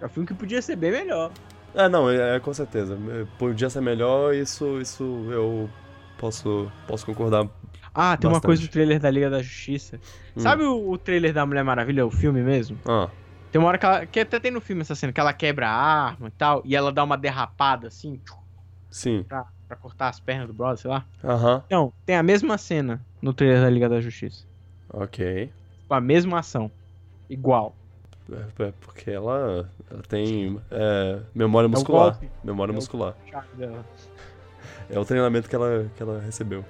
É 0.00 0.06
um 0.06 0.08
filme 0.08 0.26
que 0.26 0.34
podia 0.34 0.60
ser 0.60 0.74
bem 0.74 0.90
melhor. 0.90 1.30
É, 1.72 1.88
não, 1.88 2.10
é, 2.10 2.34
é, 2.34 2.40
com 2.40 2.52
certeza. 2.52 2.98
É, 3.10 3.24
Podia 3.38 3.70
ser 3.70 3.80
melhor, 3.80 4.34
isso, 4.34 4.80
isso 4.80 5.04
eu 5.30 5.70
posso, 6.18 6.68
posso 6.88 7.06
concordar. 7.06 7.46
Ah, 7.94 8.16
tem 8.16 8.26
uma 8.28 8.34
Bastante. 8.40 8.46
coisa 8.46 8.62
do 8.62 8.68
trailer 8.68 8.98
da 8.98 9.08
Liga 9.08 9.30
da 9.30 9.40
Justiça. 9.40 10.00
Hum. 10.36 10.40
Sabe 10.40 10.64
o, 10.64 10.90
o 10.90 10.98
trailer 10.98 11.32
da 11.32 11.46
Mulher 11.46 11.62
Maravilha, 11.62 12.04
o 12.04 12.10
filme 12.10 12.42
mesmo? 12.42 12.76
Ah, 12.88 13.08
Tem 13.52 13.60
uma 13.60 13.68
hora 13.68 13.78
que 13.78 13.86
ela. 13.86 14.04
Que 14.04 14.18
até 14.18 14.40
tem 14.40 14.50
no 14.50 14.60
filme 14.60 14.82
essa 14.82 14.96
cena, 14.96 15.12
que 15.12 15.20
ela 15.20 15.32
quebra 15.32 15.68
a 15.68 15.72
arma 16.10 16.26
e 16.26 16.32
tal, 16.32 16.60
e 16.64 16.74
ela 16.74 16.90
dá 16.90 17.04
uma 17.04 17.16
derrapada 17.16 17.86
assim, 17.86 18.20
tchum, 18.24 18.34
sim. 18.90 19.24
pra, 19.28 19.46
pra 19.68 19.76
cortar 19.76 20.08
as 20.08 20.20
pernas 20.20 20.46
do 20.48 20.52
brother, 20.54 20.78
sei 20.78 20.90
lá. 20.90 21.04
Aham, 21.24 21.62
Então, 21.66 21.92
tem 22.04 22.16
a 22.16 22.22
mesma 22.22 22.58
cena 22.58 23.00
no 23.22 23.32
trailer 23.32 23.60
da 23.62 23.70
Liga 23.70 23.88
da 23.88 24.00
Justiça. 24.00 24.44
ok. 24.92 25.50
Com 25.88 25.94
a 25.94 26.00
mesma 26.00 26.38
ação. 26.40 26.70
Igual. 27.28 27.74
É, 28.30 28.62
é 28.64 28.72
porque 28.80 29.10
ela, 29.10 29.68
ela 29.90 30.02
tem 30.08 30.60
é, 30.70 31.18
memória 31.34 31.66
o 31.66 31.70
muscular. 31.70 32.18
memória 32.44 32.72
É 32.72 32.74
muscular. 32.74 33.14
É 34.88 34.98
o 34.98 35.04
treinamento 35.04 35.48
que 35.48 35.54
ela, 35.54 35.86
que 35.96 36.02
ela 36.02 36.20
recebeu. 36.20 36.64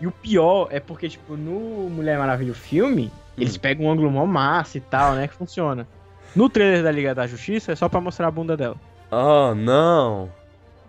E 0.00 0.06
o 0.06 0.10
pior 0.12 0.68
é 0.70 0.80
porque, 0.80 1.08
tipo, 1.08 1.36
no 1.36 1.88
Mulher 1.90 2.18
Maravilha 2.18 2.54
filme, 2.54 3.10
eles 3.38 3.56
Hum. 3.56 3.60
pegam 3.60 3.86
um 3.86 3.90
ângulo 3.92 4.10
mó 4.10 4.26
massa 4.26 4.78
e 4.78 4.80
tal, 4.80 5.14
né? 5.14 5.28
Que 5.28 5.34
funciona. 5.34 5.86
No 6.34 6.48
trailer 6.48 6.82
da 6.82 6.90
Liga 6.90 7.14
da 7.14 7.26
Justiça 7.26 7.72
é 7.72 7.76
só 7.76 7.88
pra 7.88 8.00
mostrar 8.00 8.26
a 8.28 8.30
bunda 8.30 8.56
dela. 8.56 8.76
Ah, 9.10 9.54
não! 9.54 10.28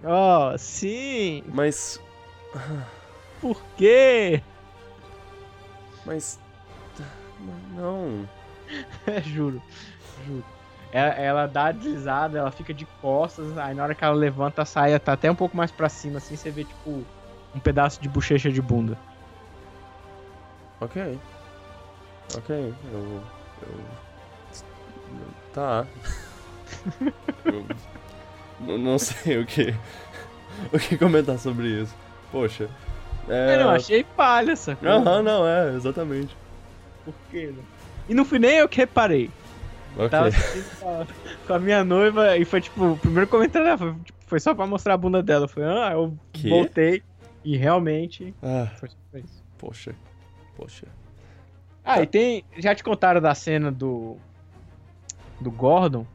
Oh, 0.03 0.57
sim! 0.57 1.43
Mas. 1.47 2.01
Por 3.39 3.61
quê? 3.77 4.41
Mas. 6.05 6.39
Não. 7.75 8.27
Juro, 9.23 9.61
juro. 10.25 10.43
Ela, 10.91 11.13
ela 11.15 11.47
dá 11.47 11.65
a 11.65 11.71
deslizada, 11.71 12.37
ela 12.37 12.51
fica 12.51 12.73
de 12.73 12.85
costas, 13.01 13.57
aí 13.57 13.73
na 13.73 13.83
hora 13.83 13.95
que 13.95 14.03
ela 14.03 14.13
levanta 14.13 14.61
a 14.61 14.65
saia 14.65 14.99
tá 14.99 15.13
até 15.13 15.29
um 15.29 15.35
pouco 15.35 15.57
mais 15.57 15.71
pra 15.71 15.89
cima, 15.89 16.17
assim, 16.17 16.35
você 16.35 16.51
vê, 16.51 16.63
tipo, 16.63 17.03
um 17.55 17.59
pedaço 17.59 17.99
de 17.99 18.07
bochecha 18.07 18.51
de 18.51 18.61
bunda. 18.61 18.97
Ok. 20.79 21.19
Ok. 22.37 22.73
Eu. 22.91 23.23
eu... 23.63 23.83
Tá. 25.51 25.87
eu 27.45 27.65
não- 28.63 28.99
sei 28.99 29.39
o 29.39 29.45
que. 29.45 29.73
O 30.71 30.79
que 30.79 30.97
comentar 30.97 31.37
sobre 31.39 31.67
isso. 31.81 31.95
Poxa. 32.31 32.69
É. 33.27 33.55
Eu 33.55 33.59
não 33.65 33.69
achei 33.71 34.03
palha 34.03 34.51
essa 34.51 34.75
coisa. 34.75 34.95
Aham, 34.95 35.21
não, 35.23 35.47
é, 35.47 35.75
exatamente. 35.75 36.35
Por 37.05 37.13
quê, 37.31 37.47
né? 37.55 37.63
E 38.09 38.13
não 38.13 38.25
fui 38.25 38.37
nem 38.39 38.57
eu 38.57 38.67
que 38.69 38.77
reparei. 38.77 39.29
Ok. 39.95 40.09
Tava 40.09 40.29
a, 40.29 41.05
com 41.47 41.53
a 41.53 41.59
minha 41.59 41.83
noiva 41.83 42.35
e 42.37 42.43
foi 42.45 42.59
tipo, 42.61 42.83
o 42.93 42.97
primeiro 42.97 43.29
comentário 43.29 43.65
dela 43.65 43.77
foi, 43.77 43.93
tipo, 44.03 44.19
foi 44.25 44.39
só 44.39 44.53
pra 44.55 44.65
mostrar 44.67 44.95
a 44.95 44.97
bunda 44.97 45.21
dela. 45.23 45.47
Foi, 45.47 45.63
ah, 45.63 45.91
eu 45.93 46.17
Que? 46.33 46.49
voltei 46.49 47.01
e 47.43 47.55
realmente 47.55 48.33
Ah, 48.41 48.67
foi 48.79 48.89
só 48.89 48.95
pra 49.11 49.19
isso. 49.19 49.43
poxa. 49.57 49.95
Poxa. 50.57 50.87
Ah, 51.85 52.01
e 52.01 52.07
tem. 52.07 52.43
Já 52.57 52.73
te 52.75 52.83
contaram 52.83 53.21
da 53.21 53.33
cena 53.35 53.71
do. 53.71 54.17
Do 55.39 55.51
Gordon? 55.51 56.05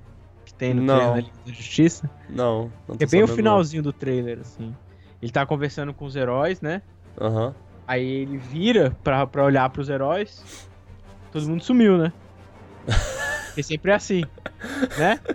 Tem 0.59 0.75
no 0.75 0.83
Não. 0.83 1.13
trailer 1.13 1.33
da 1.47 1.53
Justiça? 1.53 2.11
Não, 2.29 2.71
não 2.87 2.97
é 2.99 3.07
bem 3.07 3.23
o 3.23 3.29
finalzinho 3.29 3.83
do 3.83 3.93
trailer, 3.93 4.41
assim. 4.41 4.75
Ele 5.23 5.33
tá 5.33 5.47
conversando 5.47 5.95
com 5.95 6.05
os 6.05 6.17
heróis, 6.17 6.61
né? 6.61 6.83
não. 7.19 7.27
Aham. 7.29 7.55
Aí 7.87 8.05
ele 8.05 8.37
vira 8.37 8.95
pra, 9.03 9.27
pra 9.27 9.45
olhar 9.45 9.69
pros 9.71 9.89
heróis. 9.89 10.45
Todo 11.33 11.49
mundo 11.49 11.63
sumiu, 11.65 11.97
né? 11.97 12.13
Porque 13.49 13.63
sempre 13.63 13.93
é 13.93 13.95
assim, 13.95 14.23
né? 14.99 15.19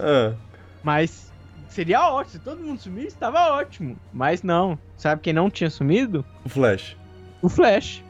Ah, 0.00 0.34
Mas 0.82 1.32
seria 1.68 2.08
ótimo. 2.10 2.32
Se 2.32 2.38
todo 2.38 2.62
mundo 2.62 2.80
sumisse, 2.80 3.16
tava 3.16 3.52
ótimo. 3.52 3.96
Mas 4.12 4.42
não. 4.42 4.78
Sabe 4.96 5.20
quem 5.22 5.32
não 5.32 5.50
tinha 5.50 5.70
sumido? 5.70 6.24
o 6.44 6.48
Flash. 6.48 6.96
O 7.42 7.48
Flash. 7.48 8.02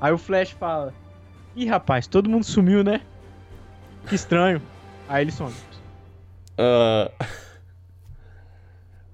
Aí 0.00 0.12
o 0.12 0.18
Flash 0.18 0.50
fala: 0.50 0.94
Ih, 1.54 1.66
rapaz, 1.66 2.06
todo 2.06 2.28
mundo 2.30 2.44
sumiu, 2.44 2.82
né? 2.84 3.00
Que 4.08 4.14
estranho. 4.14 4.60
Aí 5.08 5.22
ele 5.24 5.32
some. 5.32 5.52
Ah. 6.58 7.10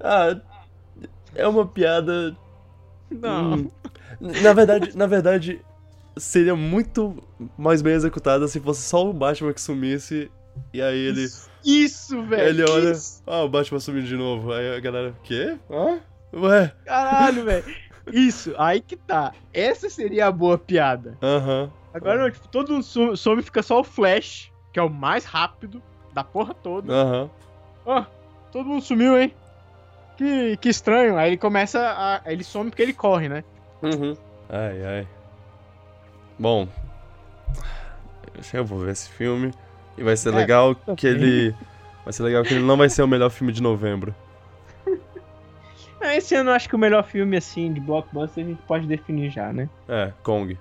Ah. 0.02 0.34
É 1.34 1.46
uma 1.46 1.66
piada. 1.66 2.34
Não. 3.10 3.52
hum, 3.54 3.70
Na 4.18 4.52
verdade, 4.54 4.96
na 4.96 5.06
verdade, 5.06 5.60
seria 6.16 6.56
muito 6.56 7.22
mais 7.58 7.82
bem 7.82 7.92
executada 7.92 8.48
se 8.48 8.58
fosse 8.60 8.82
só 8.82 9.08
o 9.08 9.12
Batman 9.12 9.52
que 9.52 9.60
sumisse. 9.60 10.30
E 10.72 10.80
aí 10.80 10.96
ele. 10.98 11.26
Isso, 11.64 12.22
velho. 12.24 12.48
Ele 12.48 12.64
olha. 12.70 12.92
isso. 12.92 13.22
Ah, 13.26 13.42
o 13.42 13.48
Batman 13.48 13.78
sumiu 13.78 14.02
de 14.02 14.16
novo. 14.16 14.52
Aí 14.52 14.74
a 14.74 14.80
galera. 14.80 15.14
Quê? 15.22 15.58
Hã? 15.70 16.00
Ué? 16.32 16.72
Caralho, 16.86 17.44
velho. 17.44 17.64
Isso, 18.10 18.54
aí 18.56 18.80
que 18.80 18.96
tá. 18.96 19.32
Essa 19.52 19.90
seria 19.90 20.26
a 20.28 20.32
boa 20.32 20.56
piada. 20.56 21.18
Aham. 21.22 21.70
Agora 21.92 22.22
não, 22.22 22.30
tipo, 22.30 22.48
todo 22.48 22.72
mundo 22.72 22.84
some, 22.84 23.16
some 23.16 23.42
fica 23.42 23.62
só 23.62 23.80
o 23.80 23.84
Flash, 23.84 24.49
que 24.72 24.78
é 24.78 24.82
o 24.82 24.90
mais 24.90 25.24
rápido 25.24 25.82
da 26.12 26.22
porra 26.24 26.54
toda. 26.54 26.92
Aham. 26.92 27.30
Ó, 27.86 28.04
todo 28.52 28.66
mundo 28.66 28.82
sumiu, 28.82 29.18
hein? 29.20 29.32
Que, 30.16 30.56
que 30.58 30.68
estranho. 30.68 31.16
Aí 31.16 31.30
ele 31.30 31.36
começa 31.38 31.78
a. 31.80 32.30
Ele 32.30 32.44
some 32.44 32.70
porque 32.70 32.82
ele 32.82 32.92
corre, 32.92 33.28
né? 33.28 33.42
Uhum. 33.82 34.16
Ai, 34.48 34.84
ai. 34.84 35.08
Bom. 36.38 36.68
Eu 38.52 38.64
vou 38.64 38.78
ver 38.80 38.92
esse 38.92 39.08
filme. 39.10 39.52
E 39.98 40.02
vai 40.02 40.16
ser 40.16 40.32
É, 40.32 40.36
legal 40.36 40.74
também. 40.74 40.96
que 40.96 41.06
ele. 41.06 41.54
Vai 42.04 42.12
ser 42.12 42.22
legal 42.22 42.42
que 42.42 42.54
ele 42.54 42.64
não 42.64 42.76
vai 42.76 42.88
ser 42.88 43.02
o 43.02 43.08
melhor 43.08 43.30
filme 43.30 43.52
de 43.52 43.62
novembro. 43.62 44.14
Ah, 46.00 46.16
Esse 46.16 46.34
ano 46.34 46.50
eu 46.50 46.54
acho 46.54 46.68
que 46.68 46.74
o 46.74 46.78
melhor 46.78 47.04
filme, 47.04 47.36
assim, 47.36 47.72
de 47.72 47.80
blockbuster 47.80 48.44
a 48.44 48.48
gente 48.48 48.62
pode 48.62 48.86
definir 48.86 49.30
já, 49.30 49.52
né? 49.52 49.68
É, 49.88 50.12
Kong. 50.22 50.58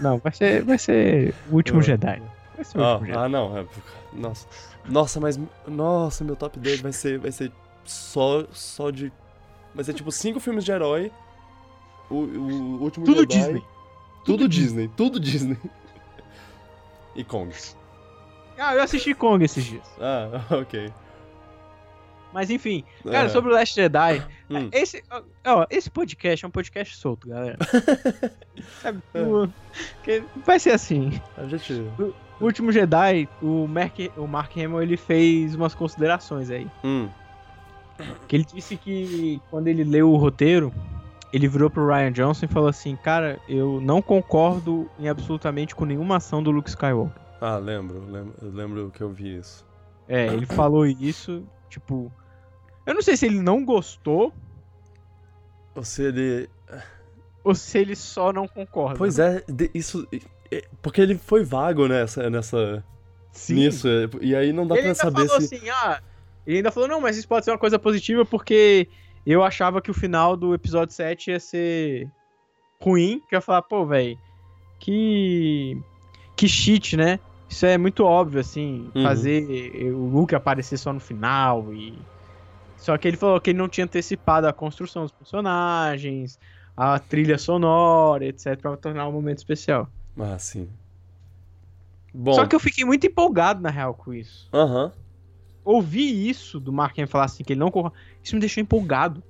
Não, 0.00 0.18
vai 0.18 0.32
ser, 0.32 0.62
vai 0.64 0.78
ser 0.78 1.34
o 1.50 1.54
último 1.56 1.78
Ah. 1.78 1.82
Jedi. 1.82 2.22
Vai 2.58 2.64
ser 2.64 2.78
o 2.78 2.82
Ah, 2.84 3.00
ah, 3.24 3.28
não. 3.28 3.56
é- 3.56 3.66
nossa. 4.12 4.48
Nossa, 4.84 5.20
mas. 5.20 5.38
Nossa, 5.66 6.24
meu 6.24 6.34
top 6.34 6.58
10 6.58 6.80
vai 6.80 6.92
ser, 6.92 7.18
vai 7.18 7.30
ser 7.30 7.52
só, 7.84 8.44
só 8.52 8.90
de. 8.90 9.12
Vai 9.74 9.84
ser 9.84 9.94
tipo 9.94 10.10
cinco 10.10 10.40
filmes 10.40 10.64
de 10.64 10.72
herói. 10.72 11.12
O, 12.10 12.14
o 12.16 12.82
último 12.82 13.04
Tudo 13.06 13.20
Jedi, 13.20 13.36
Disney. 13.36 13.62
Tudo 14.24 14.48
Disney. 14.48 14.88
Tudo 14.96 15.20
Disney. 15.20 15.58
E 17.14 17.22
Kong. 17.22 17.54
Ah, 18.58 18.74
eu 18.74 18.82
assisti 18.82 19.14
Kong 19.14 19.44
esses 19.44 19.64
dias. 19.64 19.86
Ah, 20.00 20.42
ok. 20.56 20.92
Mas 22.32 22.50
enfim, 22.50 22.84
cara, 23.04 23.26
É. 23.26 23.28
sobre 23.30 23.50
o 23.50 23.54
Last 23.54 23.74
Jedi, 23.74 24.22
Hum. 24.50 24.68
esse, 24.72 25.02
ó, 25.46 25.66
esse 25.70 25.88
podcast 25.90 26.44
é 26.44 26.48
um 26.48 26.50
podcast 26.50 26.96
solto, 26.96 27.26
galera. 27.28 27.56
Sabe? 28.82 29.02
que 30.02 30.22
vai 30.44 30.58
ser 30.58 30.72
assim. 30.72 31.20
A 31.38 31.46
gente. 31.46 31.72
O 32.40 32.44
último 32.44 32.70
Jedi, 32.70 33.28
o 33.42 33.66
Mark, 33.66 33.98
o 34.16 34.26
Mark 34.26 34.52
Hamill, 34.56 34.82
ele 34.82 34.96
fez 34.96 35.54
umas 35.54 35.74
considerações 35.74 36.50
aí. 36.50 36.68
Hum. 36.84 37.08
Que 38.28 38.36
ele 38.36 38.44
disse 38.44 38.76
que 38.76 39.40
quando 39.50 39.66
ele 39.66 39.82
leu 39.82 40.10
o 40.12 40.16
roteiro, 40.16 40.72
ele 41.32 41.48
virou 41.48 41.68
pro 41.68 41.86
Ryan 41.88 42.12
Johnson 42.12 42.44
e 42.44 42.48
falou 42.48 42.68
assim: 42.68 42.94
Cara, 42.96 43.40
eu 43.48 43.80
não 43.80 44.00
concordo 44.00 44.88
em 44.98 45.08
absolutamente 45.08 45.74
com 45.74 45.84
nenhuma 45.84 46.16
ação 46.16 46.42
do 46.42 46.50
Luke 46.52 46.68
Skywalker. 46.68 47.20
Ah, 47.40 47.56
lembro, 47.56 48.00
lembro, 48.08 48.34
eu 48.40 48.50
lembro 48.50 48.90
que 48.90 49.00
eu 49.00 49.10
vi 49.10 49.36
isso. 49.38 49.66
É, 50.08 50.26
ele 50.28 50.46
falou 50.46 50.86
isso, 50.86 51.44
tipo. 51.68 52.10
Eu 52.86 52.94
não 52.94 53.02
sei 53.02 53.16
se 53.16 53.26
ele 53.26 53.40
não 53.40 53.64
gostou 53.64 54.32
Ou 55.74 55.84
se 55.84 56.02
ele. 56.04 56.48
ou 57.44 57.54
se 57.54 57.78
ele 57.78 57.94
só 57.96 58.32
não 58.32 58.46
concorda. 58.48 58.96
Pois 58.96 59.18
é, 59.18 59.42
de- 59.48 59.70
isso. 59.74 60.06
É, 60.50 60.64
Porque 60.82 61.00
ele 61.00 61.16
foi 61.16 61.44
vago 61.44 61.86
nessa. 61.88 62.28
nessa 62.30 62.84
Sim. 63.32 63.54
nisso. 63.54 63.86
é, 63.88 64.08
E 64.20 64.34
aí 64.34 64.52
não 64.52 64.66
dá 64.66 64.74
ele 64.76 64.84
pra 64.84 64.94
saber 64.94 65.28
se. 65.28 65.54
assim, 65.56 65.68
ah. 65.70 66.00
Ele 66.46 66.58
ainda 66.58 66.70
falou, 66.70 66.88
não, 66.88 67.00
mas 67.00 67.16
isso 67.16 67.28
pode 67.28 67.44
ser 67.44 67.50
uma 67.50 67.58
coisa 67.58 67.78
positiva 67.78 68.24
porque 68.24 68.88
eu 69.26 69.42
achava 69.44 69.82
que 69.82 69.90
o 69.90 69.94
final 69.94 70.34
do 70.36 70.54
episódio 70.54 70.94
7 70.94 71.30
ia 71.30 71.38
ser 71.40 72.08
ruim. 72.80 73.20
Que 73.28 73.34
eu 73.34 73.38
ia 73.38 73.40
falar, 73.42 73.62
pô, 73.62 73.84
velho, 73.84 74.18
que. 74.78 75.76
Que 76.36 76.48
cheat, 76.48 76.96
né? 76.96 77.18
Isso 77.48 77.66
é 77.66 77.76
muito 77.78 78.04
óbvio, 78.04 78.40
assim, 78.40 78.90
Uhum. 78.94 79.02
fazer 79.02 79.42
o 79.92 80.06
Luke 80.06 80.34
aparecer 80.34 80.76
só 80.78 80.92
no 80.92 81.00
final 81.00 81.72
e. 81.72 81.98
Só 82.76 82.96
que 82.96 83.08
ele 83.08 83.16
falou 83.16 83.40
que 83.40 83.50
ele 83.50 83.58
não 83.58 83.68
tinha 83.68 83.84
antecipado 83.84 84.46
a 84.46 84.52
construção 84.52 85.02
dos 85.02 85.10
personagens, 85.10 86.38
a 86.76 86.98
trilha 86.98 87.36
sonora, 87.36 88.24
etc, 88.24 88.56
pra 88.60 88.76
tornar 88.76 89.08
um 89.08 89.12
momento 89.12 89.38
especial. 89.38 89.88
Ah, 90.18 90.38
sim. 90.38 90.68
Bom. 92.12 92.32
Só 92.32 92.46
que 92.46 92.56
eu 92.56 92.60
fiquei 92.60 92.84
muito 92.84 93.06
empolgado, 93.06 93.60
na 93.60 93.70
real, 93.70 93.94
com 93.94 94.12
isso. 94.12 94.48
Aham. 94.52 94.92
ouvir 95.64 96.28
isso 96.28 96.58
do 96.58 96.72
Mark 96.72 96.96
falar 97.06 97.26
assim, 97.26 97.44
que 97.44 97.52
ele 97.52 97.60
não 97.60 97.70
corre, 97.70 97.92
isso 98.22 98.34
me 98.34 98.40
deixou 98.40 98.62
empolgado. 98.62 99.22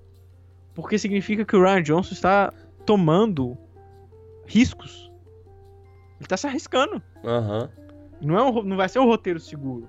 Porque 0.74 0.96
significa 0.96 1.44
que 1.44 1.56
o 1.56 1.62
Ryan 1.62 1.82
Johnson 1.82 2.14
está 2.14 2.52
tomando 2.86 3.58
riscos. 4.46 5.10
Ele 6.20 6.28
tá 6.28 6.36
se 6.36 6.46
arriscando. 6.46 7.02
Aham. 7.24 7.68
Não, 8.20 8.36
é 8.36 8.42
um, 8.42 8.62
não 8.62 8.76
vai 8.76 8.88
ser 8.88 8.98
um 9.00 9.04
roteiro 9.04 9.40
seguro. 9.40 9.88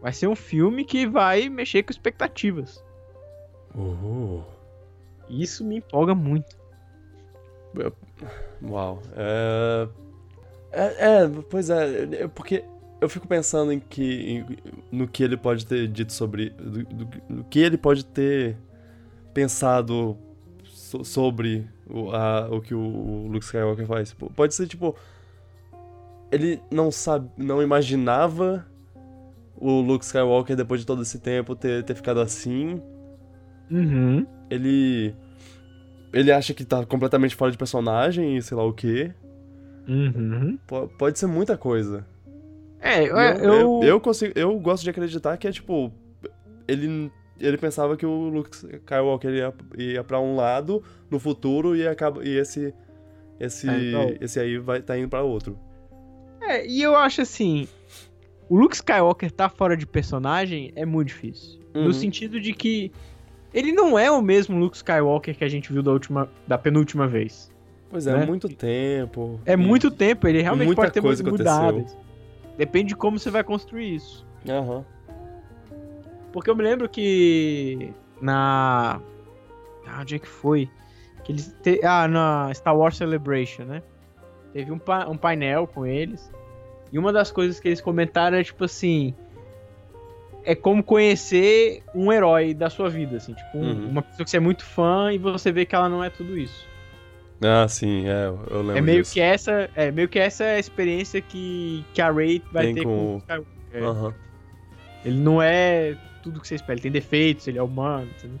Vai 0.00 0.12
ser 0.12 0.26
um 0.26 0.36
filme 0.36 0.84
que 0.84 1.06
vai 1.06 1.48
mexer 1.48 1.82
com 1.82 1.90
expectativas. 1.90 2.84
Uhul. 3.74 4.44
E 5.28 5.42
isso 5.42 5.64
me 5.64 5.76
empolga 5.76 6.14
muito. 6.14 6.56
Uau. 8.62 9.02
É... 9.16 9.88
é. 10.72 10.84
é, 11.24 11.28
pois 11.50 11.70
é, 11.70 12.22
é 12.24 12.28
porque 12.28 12.64
eu 13.00 13.08
fico 13.08 13.26
pensando 13.26 13.72
em 13.72 13.80
que. 13.80 14.30
em- 14.30 14.46
no 14.90 15.08
que 15.08 15.22
ele 15.22 15.36
pode 15.36 15.66
ter 15.66 15.88
dito 15.88 16.12
sobre. 16.12 16.50
Do, 16.50 16.84
do- 16.84 17.04
do 17.36 17.44
que 17.44 17.58
ele 17.58 17.76
pode 17.76 18.04
ter 18.04 18.56
pensado 19.34 20.16
so- 20.64 21.04
sobre 21.04 21.66
o, 21.88 22.10
a- 22.10 22.48
o 22.50 22.60
que 22.60 22.74
o 22.74 23.26
Luke 23.26 23.44
Skywalker 23.44 23.86
faz. 23.86 24.12
P- 24.12 24.28
Pode 24.36 24.54
ser 24.54 24.66
tipo. 24.68 24.94
Ele 26.30 26.60
não 26.70 26.90
sabe. 26.90 27.28
não 27.36 27.62
imaginava 27.62 28.64
o 29.56 29.80
Luke 29.80 30.04
Skywalker 30.04 30.56
depois 30.56 30.80
de 30.80 30.86
todo 30.86 31.02
esse 31.02 31.18
tempo 31.18 31.54
ter, 31.54 31.82
ter 31.84 31.94
ficado 31.94 32.20
assim. 32.20 32.80
Uhum. 33.70 34.26
Ele. 34.50 35.14
Ele 36.12 36.30
acha 36.30 36.52
que 36.52 36.64
tá 36.64 36.84
completamente 36.84 37.34
fora 37.34 37.50
de 37.50 37.56
personagem 37.58 38.36
e 38.36 38.42
sei 38.42 38.56
lá 38.56 38.64
o 38.64 38.72
quê. 38.72 39.12
Uhum. 39.88 40.58
Po- 40.66 40.88
Pode 40.98 41.18
ser 41.18 41.26
muita 41.26 41.56
coisa. 41.56 42.06
É, 42.80 43.04
E 43.04 43.06
eu, 43.06 43.16
eu, 43.16 43.34
eu, 43.44 43.80
eu, 43.84 44.00
consigo, 44.00 44.32
eu 44.36 44.58
gosto 44.58 44.84
de 44.84 44.90
acreditar 44.90 45.36
que 45.36 45.46
é 45.48 45.52
tipo. 45.52 45.92
Ele, 46.68 47.10
ele 47.40 47.56
pensava 47.58 47.96
que 47.96 48.04
o 48.06 48.28
Luke 48.28 48.50
Skywalker 48.54 49.30
ia, 49.32 49.54
ia 49.78 50.04
pra 50.04 50.20
um 50.20 50.36
lado 50.36 50.82
no 51.10 51.18
futuro 51.18 51.74
e, 51.76 51.86
acaba, 51.86 52.24
e 52.24 52.36
esse. 52.36 52.74
Esse, 53.40 53.68
É, 53.68 53.88
então- 53.88 54.16
esse 54.20 54.38
aí 54.38 54.58
vai 54.58 54.80
tá 54.82 54.96
indo 54.98 55.08
pra 55.08 55.22
outro. 55.22 55.58
É, 56.40 56.66
e 56.66 56.82
eu 56.82 56.94
acho 56.96 57.22
assim, 57.22 57.66
o 58.48 58.56
Luke 58.58 58.74
Skywalker 58.74 59.30
tá 59.30 59.48
fora 59.48 59.76
de 59.76 59.86
personagem 59.86 60.72
é 60.76 60.84
muito 60.84 61.08
difícil. 61.08 61.60
Uhum. 61.74 61.84
No 61.84 61.92
sentido 61.94 62.40
de 62.40 62.52
que 62.52 62.92
ele 63.54 63.72
não 63.72 63.98
é 63.98 64.10
o 64.10 64.20
mesmo 64.22 64.58
Luke 64.58 64.76
Skywalker 64.76 65.36
que 65.36 65.44
a 65.44 65.48
gente 65.48 65.72
viu 65.72 65.82
da 65.82 65.90
última, 65.92 66.28
da 66.46 66.56
penúltima 66.58 67.06
vez. 67.06 67.50
Pois 67.90 68.06
é, 68.06 68.16
Né? 68.18 68.24
muito 68.26 68.48
tempo. 68.48 69.38
É 69.44 69.54
muito 69.56 69.90
tempo, 69.90 70.26
ele 70.26 70.40
realmente 70.42 70.66
muita 70.66 70.82
pode 70.82 70.92
ter 70.94 71.02
coisa 71.02 71.22
mudado. 71.22 71.68
aconteceu. 71.78 72.00
Depende 72.56 72.88
de 72.88 72.96
como 72.96 73.18
você 73.18 73.30
vai 73.30 73.44
construir 73.44 73.94
isso. 73.96 74.26
Aham. 74.48 74.84
Porque 76.32 76.48
eu 76.50 76.56
me 76.56 76.62
lembro 76.62 76.88
que 76.88 77.92
na 78.20 79.00
ah, 79.86 80.00
onde 80.00 80.14
é 80.16 80.18
que 80.18 80.28
foi? 80.28 80.70
Que 81.24 81.32
eles 81.32 81.54
te... 81.62 81.80
ah, 81.84 82.08
na 82.08 82.50
Star 82.54 82.76
Wars 82.76 82.96
Celebration, 82.96 83.64
né? 83.64 83.82
Teve 84.52 84.72
um, 84.72 84.78
pa- 84.78 85.06
um 85.08 85.16
painel 85.16 85.66
com 85.66 85.84
eles. 85.86 86.30
E 86.90 86.98
uma 86.98 87.12
das 87.12 87.30
coisas 87.30 87.58
que 87.60 87.68
eles 87.68 87.80
comentaram 87.80 88.36
é 88.38 88.44
tipo 88.44 88.64
assim, 88.64 89.14
é 90.44 90.54
como 90.54 90.82
conhecer 90.82 91.82
um 91.94 92.12
herói 92.12 92.52
da 92.54 92.68
sua 92.70 92.88
vida, 92.88 93.16
assim, 93.16 93.32
tipo, 93.34 93.58
um- 93.58 93.70
Uhum. 93.72 93.88
uma 93.88 94.02
pessoa 94.02 94.24
que 94.24 94.30
você 94.30 94.36
é 94.36 94.40
muito 94.40 94.64
fã 94.64 95.12
e 95.12 95.18
você 95.18 95.52
vê 95.52 95.64
que 95.64 95.74
ela 95.74 95.88
não 95.88 96.02
é 96.02 96.10
tudo 96.10 96.36
isso. 96.38 96.66
Ah, 97.44 97.66
sim, 97.68 98.08
é, 98.08 98.26
eu 98.26 98.58
lembro 98.62 98.78
É 98.78 98.80
meio 98.80 99.02
disso. 99.02 99.14
que 99.14 99.20
essa, 99.20 99.68
é 99.74 99.90
meio 99.90 100.08
que 100.08 100.18
essa 100.18 100.44
é 100.44 100.56
a 100.56 100.58
experiência 100.60 101.20
que, 101.20 101.84
que 101.92 102.00
a 102.00 102.10
Rey 102.12 102.40
vai 102.52 102.66
Tem 102.66 102.74
ter 102.76 102.84
com 102.84 103.22
com, 103.26 103.34
o-. 103.40 103.46
É. 103.72 103.80
Aham. 103.80 104.14
Ele 105.04 105.18
não 105.18 105.42
é 105.42 105.96
tudo 106.22 106.40
que 106.40 106.46
você 106.46 106.54
espera, 106.54 106.74
ele 106.74 106.82
tem 106.82 106.92
defeitos, 106.92 107.48
ele 107.48 107.58
é 107.58 107.62
humano, 107.62 108.08
entendeu? 108.16 108.38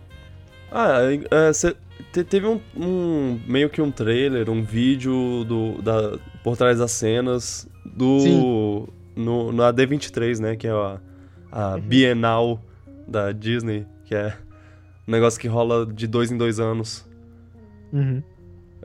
Ah, 0.70 0.98
é, 1.30 1.52
cê- 1.52 1.76
te- 2.12 2.22
teve 2.24 2.46
um, 2.46 2.60
um- 2.76 3.40
meio 3.46 3.68
que 3.68 3.82
um 3.82 3.90
trailer, 3.90 4.48
um 4.48 4.62
vídeo 4.62 5.44
do, 5.44 5.82
da, 5.82 6.16
por 6.44 6.56
trás 6.56 6.78
das 6.78 6.92
cenas 6.92 7.68
do 7.84 8.20
Sim. 8.20 8.40
no, 9.16 9.50
no 9.52 9.62
AD23, 9.64 10.38
né, 10.38 10.54
que 10.56 10.68
é 10.68 10.70
a, 10.70 11.00
a 11.52 11.74
Uhum. 11.74 11.80
Bienal 11.80 12.60
da 13.06 13.30
Disney, 13.30 13.86
que 14.04 14.14
é 14.14 14.34
um 15.06 15.12
negócio 15.12 15.38
que 15.38 15.46
rola 15.46 15.86
de 15.86 16.06
dois 16.06 16.32
em 16.32 16.36
dois 16.38 16.58
anos. 16.58 17.06
Uhum. 17.92 18.22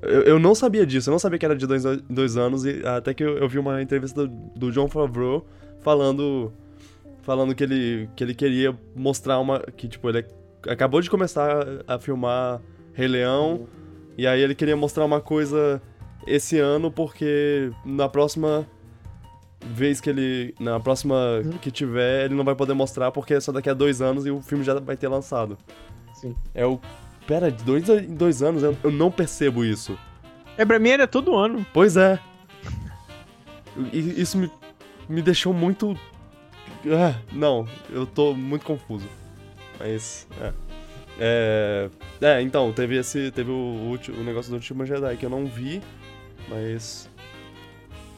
Eu, 0.01 0.22
eu 0.24 0.39
não 0.39 0.53
sabia 0.53 0.86
disso, 0.86 1.09
eu 1.09 1.11
não 1.13 1.20
sabia 1.20 1.39
que 1.39 1.45
era 1.45 1.55
de 1.55 1.65
dois 1.65 1.84
dois 2.09 2.38
anos, 2.38 2.65
e 2.65 2.86
até 2.86 3.13
que 3.13 3.24
eu, 3.24 3.38
eu 3.38 3.47
vi 3.47 3.57
uma 3.57 3.82
entrevista 3.82 4.28
do, 4.28 4.34
do 4.55 4.72
John 4.72 4.88
Favreau 4.88 5.45
falando 5.82 6.51
falando 7.22 7.53
que 7.53 7.63
ele, 7.63 8.09
que 8.15 8.24
ele 8.24 8.34
queria 8.34 8.78
mostrar 8.95 9.39
uma. 9.39 9.59
que 9.59 9.88
tipo, 9.88 10.07
ele 10.09 10.26
acabou 10.68 11.01
de 11.01 11.09
começar 11.09 11.65
a 11.88 11.99
filmar 11.99 12.61
Rei 12.93 13.07
Leão, 13.07 13.68
e 14.18 14.26
aí 14.28 14.41
ele 14.41 14.55
queria 14.55 14.76
mostrar 14.76 15.05
uma 15.05 15.20
coisa 15.20 15.82
esse 16.26 16.59
ano, 16.59 16.91
porque 16.91 17.72
na 17.86 18.07
próxima 18.07 18.68
vez 19.66 19.99
que 19.99 20.10
ele. 20.10 20.55
Na 20.60 20.80
próxima 20.80 21.16
que 21.62 21.72
tiver, 21.72 22.26
ele 22.26 22.36
não 22.36 22.43
vai 22.43 22.55
poder 22.55 22.74
mostrar, 22.74 23.12
porque 23.12 23.36
é 23.36 23.39
só 23.39 23.51
daqui 23.51 23.70
a 23.70 23.74
dois 23.74 24.01
anos 24.01 24.26
e 24.26 24.32
o 24.32 24.41
filme 24.41 24.64
já 24.64 24.80
vai 24.80 24.95
ter 24.95 25.08
lançado. 25.08 25.58
Sim. 26.14 26.36
É 26.53 26.66
o. 26.66 26.80
Pera, 27.26 27.51
de 27.51 27.64
dois 27.64 27.89
em 27.89 28.16
dois 28.16 28.41
anos 28.41 28.64
eu, 28.64 28.78
eu 28.84 28.91
não 28.91 29.12
percebo 29.12 29.66
isso. 29.66 29.97
É, 30.58 30.66
pra 30.66 30.80
mim 30.80 30.89
era 30.89 31.08
todo 31.08 31.36
ano. 31.36 31.66
Pois 31.74 31.97
é. 31.97 32.20
E 33.91 34.22
isso 34.22 34.38
me, 34.38 34.49
me 35.08 35.22
deixou 35.22 35.53
muito. 35.53 35.97
Ah, 36.86 37.20
não, 37.32 37.68
eu 37.89 38.05
tô 38.05 38.34
muito 38.34 38.66
confuso. 38.66 39.08
Mas. 39.80 40.28
É. 40.41 40.53
É, 41.20 41.89
é 42.22 42.41
então, 42.41 42.72
teve 42.72 42.97
esse. 42.97 43.32
Teve 43.32 43.51
o, 43.51 43.53
o, 43.53 44.20
o 44.20 44.24
negócio 44.24 44.49
do 44.49 44.55
último 44.55 44.86
Jedi 44.86 45.18
que 45.18 45.26
eu 45.26 45.30
não 45.30 45.45
vi, 45.45 45.82
mas. 46.47 47.10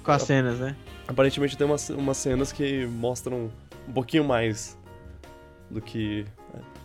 Com 0.03 0.11
as 0.11 0.21
cenas, 0.23 0.59
né? 0.59 0.75
Aparentemente 1.09 1.57
tem 1.57 1.65
umas, 1.65 1.89
umas 1.89 2.17
cenas 2.17 2.51
que 2.51 2.85
mostram 2.85 3.49
um 3.87 3.91
pouquinho 3.91 4.23
mais 4.23 4.77
do 5.67 5.81
que. 5.81 6.23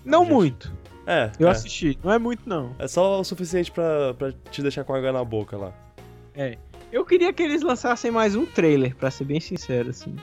Não 0.03 0.23
gente... 0.23 0.33
muito. 0.33 0.73
É. 1.07 1.31
Eu 1.39 1.47
é. 1.47 1.51
assisti. 1.51 1.99
Não 2.03 2.11
é 2.11 2.19
muito, 2.19 2.49
não. 2.49 2.75
É 2.79 2.89
só 2.89 3.21
o 3.21 3.25
suficiente 3.25 3.71
pra, 3.71 4.15
pra 4.15 4.33
te 4.51 4.63
deixar 4.63 4.83
com 4.83 4.95
água 4.95 5.13
na 5.13 5.23
boca 5.23 5.59
lá. 5.59 5.75
É. 6.35 6.57
Eu 6.91 7.05
queria 7.05 7.35
que 7.35 7.43
eles 7.43 7.61
lançassem 7.61 8.11
mais 8.11 8.35
um 8.35 8.47
trailer, 8.47 8.97
pra 8.97 9.11
ser 9.11 9.25
bem 9.25 9.41
sincero, 9.41 9.91
assim. 9.91 10.17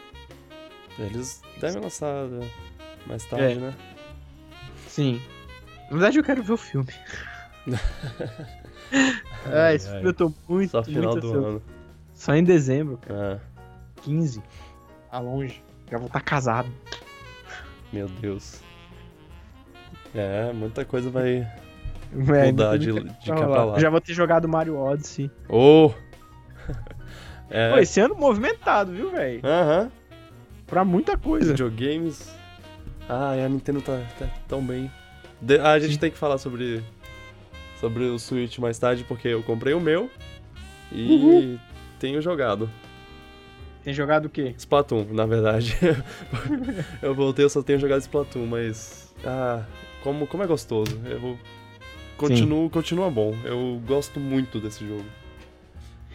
Eles 0.97 1.43
devem 1.59 1.83
lançar 1.83 2.25
né, 2.25 2.49
mais 3.05 3.23
tarde, 3.25 3.59
é. 3.59 3.61
né? 3.61 3.75
Sim. 4.87 5.21
Na 5.83 5.89
verdade, 5.91 6.17
eu 6.17 6.23
quero 6.23 6.41
ver 6.41 6.53
o 6.53 6.57
filme. 6.57 6.91
ah, 9.45 9.73
esse 9.75 9.87
filme 9.87 10.07
eu 10.07 10.13
tô 10.13 10.33
muito, 10.49 10.71
Só 10.71 10.83
final 10.83 11.11
muito 11.11 11.31
do 11.31 11.45
ano. 11.45 11.61
Só 12.15 12.33
em 12.33 12.43
dezembro, 12.43 12.97
cara. 12.97 13.39
É. 13.47 13.50
15. 14.01 14.41
Tá 15.09 15.19
longe. 15.19 15.63
Já 15.89 15.97
vou 15.97 16.07
estar 16.07 16.19
tá 16.19 16.25
casado. 16.25 16.69
Meu 17.91 18.07
Deus. 18.07 18.61
É, 20.15 20.51
muita 20.53 20.85
coisa 20.85 21.09
vai 21.09 21.47
é, 22.13 22.45
mudar 22.45 22.77
de, 22.77 22.91
de 22.91 23.29
cá 23.29 23.35
pra 23.35 23.63
lá. 23.63 23.79
Já 23.79 23.89
vou 23.89 24.01
ter 24.01 24.13
jogado 24.13 24.47
Mario 24.47 24.77
Odyssey. 24.77 25.31
Oh! 25.47 25.91
é. 27.49 27.71
Pô, 27.71 27.77
esse 27.77 27.99
ano 27.99 28.15
movimentado, 28.15 28.91
viu, 28.91 29.11
velho? 29.11 29.41
Aham. 29.43 29.83
Uhum. 29.83 29.91
Pra 30.67 30.85
muita 30.85 31.17
coisa. 31.17 31.51
Videogames. 31.51 32.33
Ah, 33.09 33.31
a 33.31 33.49
Nintendo 33.49 33.81
tá, 33.81 34.01
tá 34.17 34.27
tão 34.47 34.65
bem. 34.65 34.89
De... 35.41 35.59
Ah, 35.59 35.71
a 35.71 35.79
gente 35.79 35.99
tem 35.99 36.09
que 36.09 36.17
falar 36.17 36.37
sobre 36.37 36.81
sobre 37.81 38.03
o 38.05 38.19
Switch 38.19 38.59
mais 38.59 38.77
tarde, 38.77 39.03
porque 39.03 39.27
eu 39.27 39.41
comprei 39.41 39.73
o 39.73 39.81
meu 39.81 40.09
e 40.91 41.57
tenho 41.99 42.21
jogado. 42.21 42.69
Tem 43.84 43.93
jogado 43.93 44.25
o 44.25 44.29
quê? 44.29 44.53
Splatoon, 44.57 45.07
na 45.11 45.25
verdade. 45.25 45.75
eu 47.01 47.15
voltei, 47.15 47.45
eu 47.45 47.49
só 47.49 47.63
tenho 47.63 47.79
jogado 47.79 48.01
Splatoon, 48.01 48.45
mas. 48.45 49.13
Ah, 49.25 49.65
como, 50.03 50.27
como 50.27 50.43
é 50.43 50.47
gostoso. 50.47 50.99
Eu 51.05 51.38
continuo, 52.15 52.69
continua 52.69 53.09
bom. 53.09 53.36
Eu 53.43 53.82
gosto 53.86 54.19
muito 54.19 54.59
desse 54.59 54.88
jogo. 54.88 55.05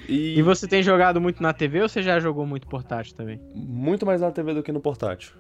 E... 0.09 0.39
e... 0.39 0.43
você 0.43 0.69
tem 0.69 0.83
jogado 0.83 1.21
muito 1.21 1.43
na 1.43 1.53
TV 1.53 1.83
ou 1.83 1.89
você 1.89 2.03
já 2.03 2.21
jogou 2.21 2.47
muito 2.47 2.69
portátil 2.69 3.17
também? 3.17 3.41
Muito 3.55 4.07
mais 4.07 4.21
na 4.21 4.31
TV 4.31 4.55
do 4.55 4.63
que 4.63 4.71
no 4.71 4.81
portátil. 4.81 5.33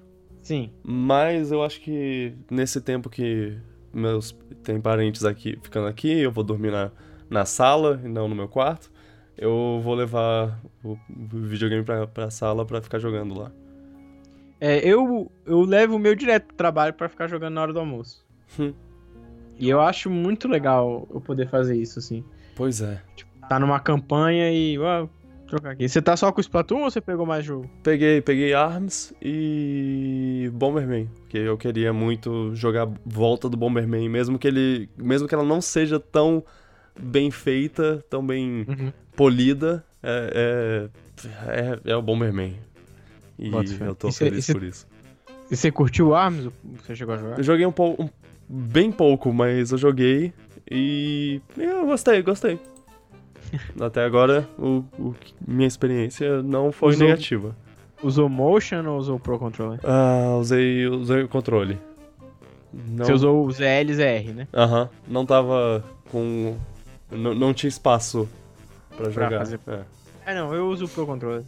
Sim. 0.42 0.72
Mas 0.82 1.52
eu 1.52 1.62
acho 1.62 1.80
que 1.80 2.34
nesse 2.50 2.80
tempo 2.80 3.08
que 3.08 3.56
meus 3.92 4.36
tem 4.64 4.80
parentes 4.80 5.24
aqui 5.24 5.56
ficando 5.62 5.86
aqui, 5.86 6.20
eu 6.20 6.32
vou 6.32 6.42
dormir 6.42 6.72
na, 6.72 6.90
na 7.30 7.44
sala 7.44 8.00
e 8.04 8.08
não 8.08 8.28
no 8.28 8.34
meu 8.34 8.48
quarto 8.48 8.90
eu 9.36 9.80
vou 9.82 9.94
levar 9.94 10.60
o 10.82 10.96
videogame 11.30 11.84
pra, 11.84 12.06
pra 12.06 12.30
sala 12.30 12.64
pra 12.64 12.80
ficar 12.80 12.98
jogando 12.98 13.38
lá. 13.38 13.50
É, 14.60 14.78
eu, 14.78 15.30
eu 15.44 15.60
levo 15.62 15.96
o 15.96 15.98
meu 15.98 16.14
direto 16.14 16.46
pro 16.46 16.56
trabalho 16.56 16.94
pra 16.94 17.08
ficar 17.08 17.26
jogando 17.28 17.54
na 17.54 17.62
hora 17.62 17.72
do 17.72 17.78
almoço. 17.78 18.24
Hum. 18.58 18.72
E 19.58 19.68
eu 19.68 19.80
acho 19.80 20.10
muito 20.10 20.48
legal 20.48 21.06
eu 21.12 21.20
poder 21.20 21.48
fazer 21.48 21.76
isso, 21.76 21.98
assim. 21.98 22.24
Pois 22.54 22.80
é. 22.80 23.02
Tipo, 23.14 23.30
tá 23.48 23.58
numa 23.58 23.80
campanha 23.80 24.50
e. 24.50 24.76
Trocar 25.46 25.72
aqui. 25.72 25.88
Você 25.88 26.02
tá 26.02 26.16
só 26.16 26.32
com 26.32 26.38
o 26.38 26.40
Splatoon 26.40 26.82
ou 26.82 26.90
você 26.90 27.00
pegou 27.00 27.24
mais 27.24 27.44
jogo? 27.44 27.70
Peguei, 27.82 28.20
peguei 28.20 28.52
ARMS 28.52 29.14
e 29.22 30.50
Bomberman, 30.52 31.08
que 31.28 31.38
eu 31.38 31.56
queria 31.56 31.92
muito 31.92 32.52
jogar 32.54 32.88
volta 33.04 33.48
do 33.48 33.56
Bomberman, 33.56 34.08
mesmo 34.08 34.38
que 34.38 34.48
ele, 34.48 34.88
mesmo 34.96 35.28
que 35.28 35.34
ela 35.34 35.44
não 35.44 35.60
seja 35.60 36.00
tão 36.00 36.42
bem 36.98 37.30
feita, 37.30 38.04
tão 38.08 38.26
bem 38.26 38.64
uhum 38.68 38.92
polida 39.16 39.82
é, 40.02 40.90
é, 41.48 41.80
é, 41.86 41.92
é 41.92 41.96
o 41.96 42.02
Bomberman. 42.02 42.54
E 43.38 43.50
eu 43.80 43.94
tô 43.94 44.12
feliz 44.12 44.46
por 44.46 44.62
isso. 44.62 44.86
E 45.50 45.56
você 45.56 45.72
curtiu 45.72 46.08
o 46.08 46.14
ARMS? 46.14 46.50
Você 46.76 46.94
chegou 46.94 47.14
a 47.14 47.18
jogar? 47.18 47.38
Eu 47.38 47.42
joguei 47.42 47.66
um 47.66 47.72
pouco, 47.72 48.04
um, 48.04 48.08
bem 48.48 48.92
pouco, 48.92 49.32
mas 49.32 49.72
eu 49.72 49.78
joguei 49.78 50.32
e 50.70 51.40
eu 51.56 51.86
gostei, 51.86 52.22
gostei. 52.22 52.58
Até 53.80 54.04
agora, 54.04 54.48
o, 54.58 54.84
o, 54.98 55.14
minha 55.46 55.68
experiência 55.68 56.42
não 56.42 56.72
foi 56.72 56.90
usou, 56.90 57.06
negativa. 57.06 57.56
Usou 58.02 58.28
Motion 58.28 58.86
ou 58.86 58.98
usou 58.98 59.18
Pro 59.18 59.38
Controller? 59.38 59.80
Ah, 59.84 60.36
usei, 60.38 60.86
usei 60.86 61.22
o 61.22 61.28
controle. 61.28 61.78
Não... 62.72 63.04
Você 63.04 63.12
usou 63.12 63.46
o 63.46 63.50
ZL 63.50 63.88
e 63.88 63.94
ZR, 63.94 64.34
né? 64.34 64.48
Aham, 64.52 64.90
não 65.08 65.24
tava 65.24 65.84
com... 66.10 66.56
Não, 67.10 67.34
não 67.34 67.54
tinha 67.54 67.68
espaço 67.68 68.28
pra 68.96 69.10
jogar. 69.10 69.28
Pra 69.28 69.38
fazer... 69.38 69.60
é. 69.66 69.80
é, 70.26 70.34
não, 70.34 70.54
eu 70.54 70.68
uso 70.68 70.86
o 70.86 70.88
Pro 70.88 71.06
Controller. 71.06 71.44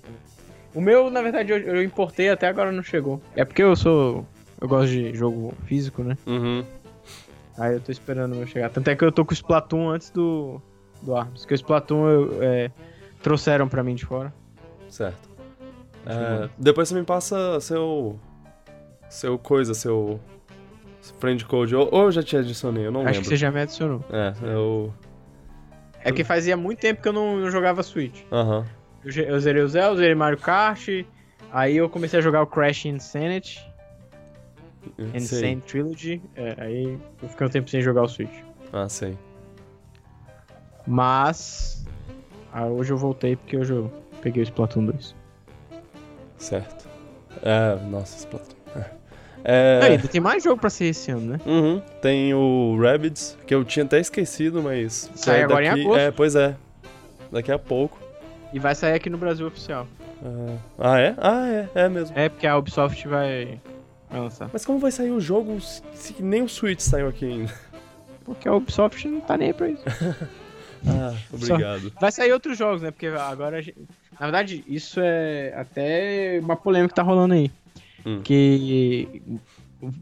O 0.75 0.81
meu, 0.81 1.11
na 1.11 1.23
verdade, 1.23 1.51
eu, 1.51 1.59
eu, 1.59 1.83
importei 1.83 2.29
até 2.29 2.47
agora 2.47 2.71
não 2.71 2.83
chegou. 2.83 3.21
É 3.35 3.45
porque 3.45 3.63
eu 3.63 3.75
sou. 3.75 4.27
Eu 4.61 4.69
gosto 4.69 4.91
de 4.91 5.15
jogo 5.15 5.55
físico, 5.67 6.03
né? 6.03 6.17
Uhum. 6.27 6.65
Aí 7.57 7.75
eu 7.75 7.81
tô 7.81 7.91
esperando 7.91 8.33
o 8.35 8.37
meu 8.37 8.47
chegar. 8.47 8.71
Tanto 8.71 8.89
é 8.89 8.95
que 8.95 9.05
eu 9.05 9.11
tô 9.11 9.25
com 9.25 9.33
o 9.33 9.35
Splatoon 9.35 9.91
antes 9.91 10.11
do, 10.11 10.61
do 11.03 11.17
Arms. 11.17 11.41
Porque 11.41 11.55
o 11.55 11.57
Splatoon 11.57 12.09
eu, 12.09 12.43
é, 12.43 12.71
trouxeram 13.23 13.69
pra 13.69 13.83
mim 13.83 13.95
de 13.95 14.05
fora. 14.05 14.33
Certo. 14.89 15.29
É, 16.07 16.49
depois 16.57 16.89
você 16.89 16.95
me 16.95 17.05
passa 17.05 17.61
seu. 17.61 18.19
Seu 19.09 19.39
coisa, 19.39 19.75
seu. 19.75 20.21
Friend 21.19 21.43
code. 21.47 21.75
Ou, 21.75 21.89
ou 21.91 22.05
eu 22.05 22.13
já 22.13 22.23
te 22.23 22.37
adicionei, 22.37 22.87
eu 22.87 22.93
não 22.93 23.01
Acho 23.01 23.07
lembro. 23.07 23.21
Acho 23.21 23.21
que 23.23 23.29
você 23.29 23.37
já 23.37 23.51
me 23.51 23.61
adicionou. 23.61 24.05
É, 24.13 24.35
eu. 24.43 24.93
É 25.05 25.08
que 26.13 26.25
fazia 26.25 26.57
muito 26.57 26.79
tempo 26.79 27.03
que 27.03 27.09
eu 27.09 27.13
não, 27.13 27.39
não 27.39 27.51
jogava 27.51 27.83
Switch. 27.83 28.23
Aham. 28.33 28.59
Uhum. 28.59 28.65
Eu, 29.05 29.25
eu 29.25 29.41
zerei 29.41 29.63
o 29.63 29.69
Zelda, 29.69 30.01
zerei 30.01 30.15
Mario 30.15 30.39
Kart, 30.39 30.89
aí 31.53 31.77
eu 31.77 31.89
comecei 31.89 32.19
a 32.19 32.23
jogar 32.23 32.43
o 32.43 32.47
Crash 32.47 32.87
Insanity. 32.87 33.65
Insane 35.15 35.61
Trilogy. 35.61 36.23
É, 36.35 36.55
aí 36.59 36.99
eu 37.23 37.29
fiquei 37.29 37.47
um 37.47 37.51
tempo 37.51 37.71
sem 37.71 37.81
jogar 37.83 38.03
o 38.03 38.09
Switch. 38.09 38.43
Ah, 38.73 38.89
sei. 38.89 39.17
Mas. 40.87 41.85
Ah, 42.53 42.67
hoje 42.67 42.93
eu 42.93 42.97
voltei 42.97 43.37
porque 43.37 43.57
hoje 43.57 43.73
eu 43.73 43.93
peguei 44.23 44.43
o 44.43 44.45
Splatoon 44.45 44.87
2. 44.87 45.15
Certo. 46.39 46.89
É, 47.43 47.77
nossa, 47.87 48.17
Splatoon. 48.19 48.58
É... 49.45 49.81
Ainda 49.83 50.09
tem 50.09 50.21
mais 50.21 50.43
jogo 50.43 50.61
pra 50.61 50.71
ser 50.71 50.87
esse 50.87 51.11
ano, 51.11 51.33
né? 51.33 51.41
Uhum. 51.47 51.81
Tem 52.03 52.35
o 52.35 52.79
Rabbids, 52.81 53.37
que 53.47 53.55
eu 53.55 53.65
tinha 53.65 53.85
até 53.85 54.01
esquecido, 54.01 54.63
mas. 54.63 55.11
Sai 55.15 55.43
agora 55.43 55.65
daqui... 55.65 55.81
em 55.81 55.85
agosto. 55.85 56.01
É, 56.01 56.11
pois 56.11 56.35
é. 56.35 56.57
Daqui 57.31 57.53
a 57.53 57.59
pouco. 57.59 57.99
E 58.53 58.59
vai 58.59 58.75
sair 58.75 58.95
aqui 58.95 59.11
no 59.11 59.19
Brasil 59.19 59.47
oficial. 59.47 59.87
Uh... 60.23 60.59
Ah, 60.79 60.99
é? 60.99 61.15
Ah, 61.19 61.49
é, 61.49 61.69
é 61.75 61.89
mesmo. 61.89 62.19
É, 62.19 62.29
porque 62.29 62.47
a 62.47 62.57
Ubisoft 62.57 63.07
vai... 63.07 63.61
vai 64.11 64.21
lançar. 64.21 64.51
Mas 64.53 64.65
como 64.65 64.79
vai 64.79 64.91
sair 64.91 65.11
o 65.11 65.21
jogo 65.21 65.61
se 65.61 66.15
nem 66.21 66.43
o 66.43 66.49
Switch 66.49 66.81
saiu 66.81 67.09
aqui 67.09 67.27
ainda? 67.27 67.53
Porque 68.25 68.49
a 68.49 68.55
Ubisoft 68.55 69.07
não 69.09 69.21
tá 69.21 69.37
nem 69.37 69.49
aí 69.49 69.55
pra 69.55 69.69
isso. 69.69 69.83
ah, 70.87 71.15
obrigado. 71.33 71.93
Vai 72.01 72.13
sair 72.13 72.33
outros 72.33 72.59
jogos, 72.59 72.83
né? 72.83 72.91
Porque 72.91 73.07
agora. 73.07 73.63
Gente... 73.63 73.79
Na 74.19 74.27
verdade, 74.27 74.65
isso 74.67 75.01
é 75.01 75.55
até 75.57 76.41
uma 76.43 76.57
polêmica 76.57 76.89
que 76.89 76.95
tá 76.95 77.03
rolando 77.03 77.35
aí. 77.35 77.51
Hum. 78.07 78.21
Que 78.23 79.33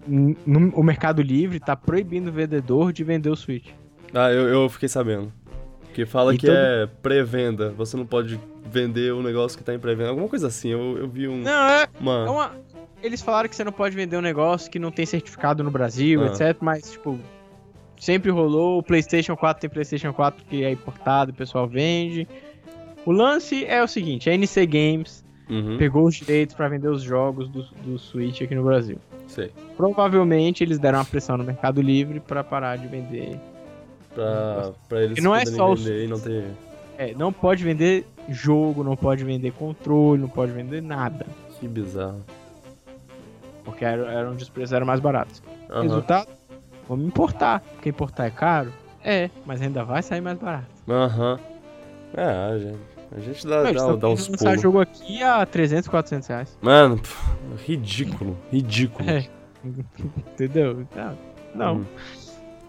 no, 0.07 0.70
o 0.70 0.82
Mercado 0.82 1.22
Livre 1.22 1.61
tá 1.61 1.76
proibindo 1.76 2.28
o 2.28 2.32
vendedor 2.32 2.92
de 2.92 3.05
vender 3.05 3.30
o 3.30 3.36
Switch. 3.36 3.68
Ah, 4.14 4.30
eu, 4.30 4.49
eu 4.49 4.68
fiquei 4.68 4.88
sabendo. 4.88 5.32
Que 5.92 6.05
fala 6.05 6.34
e 6.34 6.38
que 6.38 6.47
todo... 6.47 6.57
é 6.57 6.86
pré-venda. 7.03 7.70
Você 7.70 7.97
não 7.97 8.07
pode 8.07 8.38
vender 8.70 9.12
um 9.14 9.22
negócio 9.22 9.57
que 9.57 9.64
tá 9.64 9.74
em 9.74 9.78
pré-venda. 9.78 10.11
Alguma 10.11 10.28
coisa 10.28 10.47
assim. 10.49 10.68
Eu, 10.68 10.99
eu 10.99 11.09
vi 11.09 11.26
um. 11.26 11.38
Não, 11.38 11.68
é. 11.68 11.86
Uma... 11.99 12.26
é 12.26 12.30
uma... 12.30 12.53
Eles 13.03 13.22
falaram 13.22 13.49
que 13.49 13.57
você 13.57 13.64
não 13.64 13.72
pode 13.72 13.94
vender 13.94 14.16
um 14.16 14.22
negócio 14.22 14.70
que 14.70 14.78
não 14.78 14.90
tem 14.90 15.07
certificado 15.07 15.62
no 15.62 15.70
Brasil, 15.70 16.22
ah. 16.22 16.26
etc. 16.26 16.57
Mas, 16.61 16.92
tipo, 16.92 17.18
sempre 17.99 18.30
rolou. 18.30 18.78
O 18.78 18.82
PlayStation 18.82 19.36
4 19.36 19.61
tem 19.61 19.70
PlayStation 19.70 20.12
4 20.12 20.44
que 20.44 20.64
é 20.64 20.70
importado, 20.70 21.30
o 21.32 21.34
pessoal 21.34 21.66
vende. 21.66 22.26
O 23.05 23.12
lance 23.12 23.64
é 23.64 23.82
o 23.82 23.88
seguinte: 23.88 24.28
a 24.28 24.34
NC 24.34 24.66
Games 24.66 25.26
uhum. 25.49 25.76
pegou 25.78 26.07
os 26.07 26.14
direitos 26.14 26.55
para 26.55 26.68
vender 26.68 26.88
os 26.88 27.03
jogos 27.03 27.49
do, 27.49 27.62
do 27.84 27.99
Switch 27.99 28.42
aqui 28.42 28.55
no 28.55 28.64
Brasil. 28.64 28.99
Sei. 29.26 29.51
Provavelmente 29.76 30.62
eles 30.62 30.78
deram 30.78 30.99
uma 30.99 31.05
pressão 31.05 31.36
no 31.36 31.44
Mercado 31.44 31.80
Livre 31.80 32.20
para 32.20 32.42
parar 32.44 32.76
de 32.76 32.86
vender. 32.86 33.38
Pra, 34.14 34.72
pra 34.88 35.03
eles 35.03 35.22
não 35.22 35.34
é 35.34 35.44
só 35.44 35.74
vender 35.74 35.90
o... 35.90 36.05
e 36.05 36.07
não 36.07 36.20
ter. 36.20 36.44
É, 36.99 37.14
não 37.14 37.32
pode 37.32 37.62
vender 37.62 38.07
jogo, 38.28 38.82
não 38.82 38.97
pode 38.97 39.22
vender 39.24 39.53
controle, 39.53 40.20
não 40.20 40.28
pode 40.28 40.53
vender 40.53 40.80
nada. 40.80 41.26
Que 41.59 41.68
bizarro. 41.68 42.24
Porque 43.64 43.84
era, 43.84 44.11
era 44.11 44.30
onde 44.30 44.42
os 44.42 44.49
preços 44.49 44.72
eram 44.72 44.86
mais 44.86 45.01
baratos. 45.01 45.42
Uhum. 45.68 45.82
Resultado? 45.82 46.28
Vamos 46.88 47.07
importar. 47.07 47.61
Porque 47.61 47.90
importar 47.90 48.26
é 48.26 48.30
caro? 48.30 48.72
É, 49.05 49.28
mas 49.44 49.61
ainda 49.61 49.84
vai 49.84 50.03
sair 50.03 50.20
mais 50.20 50.38
barato. 50.38 50.66
Aham. 50.88 51.32
Uhum. 51.34 51.57
É, 52.16 52.59
gente 52.59 52.95
A 53.17 53.21
gente 53.21 53.47
dá, 53.47 53.62
dá, 53.73 53.97
dá 53.97 54.09
uns 54.11 54.27
pulos. 54.27 54.43
lançar 54.43 54.59
jogo 54.59 54.79
aqui 54.79 55.23
a 55.23 55.47
300, 55.47 55.89
400 55.89 56.29
reais. 56.29 56.59
Mano, 56.61 56.99
pff, 56.99 57.17
ridículo, 57.67 58.37
ridículo. 58.53 59.09
É. 59.09 59.27
Entendeu? 60.35 60.87
Não. 60.95 61.19
não. 61.55 61.77
Hum. 61.77 61.85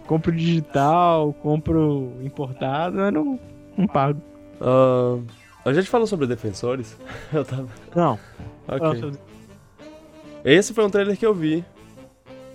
Compro 0.08 0.32
digital, 0.32 1.34
compro 1.34 2.14
importado, 2.24 2.96
mas 2.96 3.14
não, 3.14 3.38
não 3.78 3.86
pago. 3.88 4.22
Uh, 4.62 5.22
a 5.66 5.74
gente 5.74 5.90
falou 5.90 6.08
sobre 6.08 6.26
defensores? 6.26 6.98
Eu 7.34 7.44
tava... 7.44 7.68
Não. 7.94 8.18
Ok. 8.70 9.12
Esse 10.46 10.74
foi 10.74 10.86
um 10.86 10.90
trailer 10.90 11.18
que 11.18 11.26
eu 11.26 11.34
vi. 11.34 11.66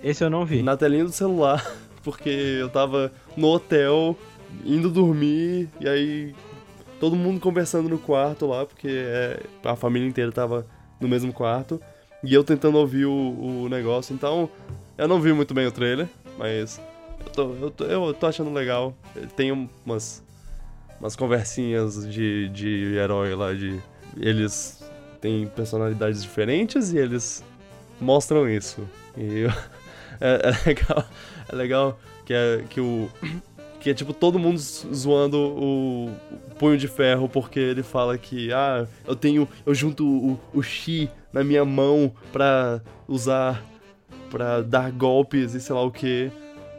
Esse 0.03 0.23
eu 0.23 0.29
não 0.29 0.45
vi. 0.45 0.63
Na 0.63 0.75
telinha 0.75 1.03
do 1.03 1.11
celular, 1.11 1.63
porque 2.03 2.29
eu 2.29 2.69
tava 2.69 3.11
no 3.37 3.47
hotel, 3.47 4.17
indo 4.65 4.89
dormir, 4.89 5.69
e 5.79 5.87
aí 5.87 6.35
todo 7.03 7.17
mundo 7.17 7.37
conversando 7.37 7.89
no 7.89 7.99
quarto 7.99 8.45
lá, 8.45 8.65
porque 8.65 8.87
é, 8.89 9.37
a 9.65 9.75
família 9.75 10.07
inteira 10.07 10.31
tava 10.31 10.65
no 11.01 11.07
mesmo 11.09 11.33
quarto, 11.33 11.77
e 12.23 12.33
eu 12.33 12.45
tentando 12.45 12.77
ouvir 12.77 13.03
o, 13.03 13.11
o 13.11 13.67
negócio. 13.67 14.15
Então, 14.15 14.49
eu 14.97 15.05
não 15.05 15.19
vi 15.19 15.33
muito 15.33 15.53
bem 15.53 15.67
o 15.67 15.71
trailer, 15.73 16.07
mas 16.37 16.79
eu 17.19 17.31
tô, 17.33 17.53
eu 17.55 17.71
tô, 17.71 17.83
eu 17.83 18.13
tô 18.13 18.25
achando 18.25 18.53
legal. 18.53 18.95
Tem 19.35 19.51
umas, 19.51 20.23
umas 20.97 21.13
conversinhas 21.13 22.09
de, 22.09 22.47
de 22.47 22.95
herói 22.95 23.35
lá, 23.35 23.53
de. 23.53 23.81
Eles 24.17 24.81
têm 25.19 25.45
personalidades 25.45 26.23
diferentes 26.23 26.93
e 26.93 26.99
eles 26.99 27.43
mostram 27.99 28.49
isso. 28.49 28.87
E 29.17 29.39
eu, 29.39 29.49
é, 30.21 30.39
é, 30.41 30.69
legal, 30.69 31.05
é 31.49 31.53
legal 31.57 31.99
que, 32.25 32.33
é, 32.33 32.63
que 32.69 32.79
o. 32.79 33.09
Que 33.83 33.89
é 33.89 33.93
tipo 33.93 34.13
todo 34.13 34.39
mundo 34.39 34.57
zoando 34.57 35.37
o, 35.37 36.09
punho 36.57 36.77
de 36.77 36.87
ferro 36.87 37.27
porque 37.27 37.59
ele 37.59 37.83
fala 37.83 38.17
que, 38.17 38.49
ah, 38.53 38.87
eu 39.05 39.13
tenho. 39.13 39.45
Eu 39.65 39.75
junto 39.75 40.39
o, 40.53 40.63
Chi 40.63 41.11
na 41.33 41.43
minha 41.43 41.65
mão 41.65 42.09
pra 42.31 42.79
usar. 43.09 43.61
pra 44.31 44.61
dar 44.61 44.89
golpes 44.89 45.53
e 45.53 45.59
sei 45.59 45.75
lá 45.75 45.81
o 45.81 45.91
que. 45.91 46.31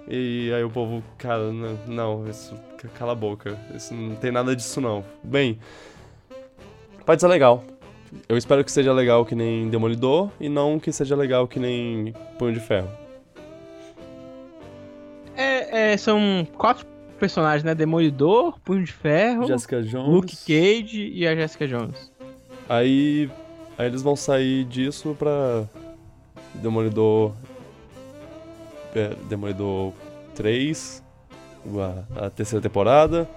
E 0.08 0.50
aí 0.54 0.64
o 0.64 0.70
povo, 0.70 1.04
cara, 1.18 1.52
não, 1.52 1.78
não, 1.86 2.26
isso. 2.26 2.54
Cala 2.94 3.12
a 3.12 3.14
boca. 3.14 3.54
Isso 3.74 3.92
não 3.92 4.16
tem 4.16 4.32
nada 4.32 4.56
disso 4.56 4.80
não. 4.80 5.04
Bem. 5.22 5.58
Pode 7.04 7.20
ser 7.20 7.28
legal. 7.28 7.62
Eu 8.26 8.38
espero 8.38 8.64
que 8.64 8.72
seja 8.72 8.94
legal 8.94 9.26
que 9.26 9.34
nem 9.34 9.68
Demolidor 9.68 10.30
e 10.40 10.48
não 10.48 10.78
que 10.80 10.90
seja 10.90 11.14
legal 11.14 11.46
que 11.46 11.60
nem 11.60 12.14
Punho 12.38 12.54
de 12.54 12.60
Ferro. 12.60 12.88
É, 15.36 15.92
é, 15.92 15.96
são 15.98 16.46
quatro 16.56 16.93
personagens, 17.18 17.64
né? 17.64 17.74
Demolidor, 17.74 18.58
Punho 18.60 18.84
de 18.84 18.92
Ferro, 18.92 19.46
Jessica 19.46 19.82
Jones, 19.82 20.08
Luke 20.08 20.36
Cage 20.36 21.10
e 21.14 21.26
a 21.26 21.34
Jessica 21.34 21.66
Jones. 21.66 22.12
Aí, 22.68 23.30
aí 23.76 23.86
eles 23.86 24.02
vão 24.02 24.16
sair 24.16 24.64
disso 24.64 25.14
pra 25.18 25.64
Demolidor 26.54 27.32
é, 28.94 29.12
Demolidor 29.28 29.92
3, 30.34 31.02
a, 32.16 32.26
a 32.26 32.30
terceira 32.30 32.62
temporada. 32.62 33.28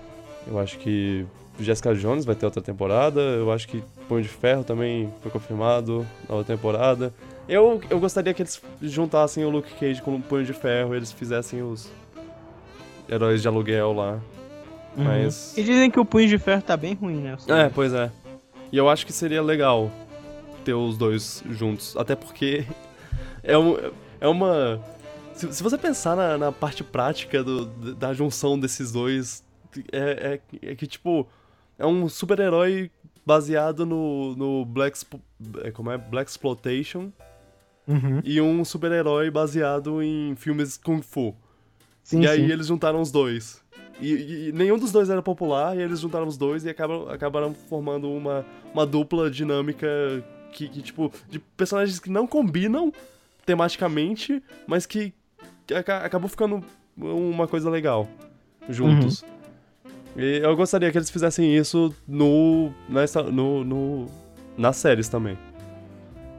Eu 0.48 0.60
acho 0.60 0.78
que 0.78 1.26
Jessica 1.60 1.94
Jones 1.96 2.26
vai 2.26 2.36
ter 2.36 2.46
outra 2.46 2.62
temporada. 2.62 3.20
Eu 3.20 3.52
acho 3.52 3.68
que 3.68 3.84
Punho 4.08 4.22
de 4.22 4.30
Ferro 4.30 4.64
também 4.64 5.12
foi 5.22 5.32
confirmado 5.32 6.06
na 6.30 6.36
outra 6.36 6.56
temporada. 6.56 7.14
Eu, 7.50 7.82
eu 7.90 8.00
gostaria 8.00 8.34
que 8.34 8.42
eles 8.42 8.62
juntassem 8.82 9.44
o 9.44 9.50
Luke 9.50 9.74
Cage 9.80 10.02
com 10.02 10.16
o 10.16 10.22
Punho 10.22 10.46
de 10.46 10.54
Ferro 10.54 10.94
e 10.94 10.98
eles 10.98 11.12
fizessem 11.12 11.62
os 11.62 11.90
heróis 13.10 13.42
de 13.42 13.48
aluguel 13.48 13.94
lá. 13.94 14.20
Uhum. 14.96 15.04
Mas. 15.04 15.58
E 15.58 15.64
dizem 15.64 15.92
que 15.92 16.00
o 16.00 16.06
Punho 16.06 16.28
de 16.28 16.38
Ferro 16.38 16.62
tá 16.62 16.76
bem 16.76 16.94
ruim, 16.94 17.18
né? 17.18 17.38
É, 17.48 17.70
pois 17.70 17.94
é. 17.94 18.12
E 18.72 18.78
eu 18.78 18.90
acho 18.90 19.06
que 19.06 19.14
seria 19.14 19.42
legal 19.42 19.92
ter 20.66 20.74
os 20.74 20.98
dois 20.98 21.44
juntos. 21.50 21.96
Até 21.96 22.16
porque 22.16 22.66
é, 23.44 23.58
um, 23.58 23.78
é 24.20 24.28
uma. 24.28 24.82
Se, 25.34 25.54
se 25.54 25.64
você 25.64 25.78
pensar 25.78 26.16
na, 26.16 26.38
na 26.38 26.52
parte 26.52 26.84
prática 26.84 27.44
do, 27.44 27.66
da 27.94 28.14
junção 28.14 28.60
desses 28.60 28.92
dois, 28.92 29.44
é, 29.92 30.42
é, 30.62 30.72
é 30.72 30.76
que, 30.76 30.88
tipo, 30.88 31.28
é 31.78 31.86
um 31.86 32.10
super-herói 32.10 32.92
baseado 33.26 33.86
no, 33.86 34.36
no 34.36 34.66
Black, 34.66 34.98
é, 35.64 35.72
como 35.72 35.92
é? 35.92 35.98
Black 35.98 36.30
Exploitation 36.32 37.12
uhum. 37.88 38.22
e 38.24 38.42
um 38.42 38.64
super-herói 38.66 39.30
baseado 39.30 40.02
em 40.02 40.36
filmes 40.36 40.78
Kung 40.78 41.02
Fu. 41.02 41.36
Sim, 42.08 42.22
e 42.22 42.28
aí 42.28 42.48
sim. 42.48 42.54
eles 42.54 42.68
juntaram 42.68 43.02
os 43.02 43.12
dois. 43.12 43.62
E, 44.00 44.48
e, 44.48 44.52
nenhum 44.54 44.78
dos 44.78 44.94
dois 44.94 45.10
era 45.10 45.22
popular, 45.22 45.76
e 45.76 45.82
eles 45.82 46.00
juntaram 46.00 46.26
os 46.26 46.38
dois 46.38 46.64
e 46.64 46.70
acabam, 46.70 47.10
acabaram 47.10 47.54
formando 47.54 48.10
uma, 48.10 48.46
uma 48.74 48.86
dupla 48.86 49.30
dinâmica 49.30 49.86
que, 50.54 50.70
que, 50.70 50.82
tipo, 50.82 51.12
de 51.30 51.38
personagens 51.38 52.00
que 52.00 52.10
não 52.10 52.26
combinam 52.26 52.94
tematicamente, 53.46 54.42
mas 54.66 54.86
que, 54.86 55.14
que 55.66 55.74
acabou 55.74 56.30
ficando 56.30 56.64
uma 56.98 57.46
coisa 57.46 57.70
legal 57.70 58.08
juntos. 58.70 59.22
Uhum. 59.22 60.24
E 60.24 60.38
eu 60.38 60.56
gostaria 60.56 60.90
que 60.90 60.98
eles 60.98 61.10
fizessem 61.10 61.58
isso 61.58 61.94
no, 62.08 62.72
nessa, 62.88 63.22
no, 63.22 63.66
no, 63.66 64.06
nas 64.58 64.78
séries 64.78 65.10
também. 65.10 65.38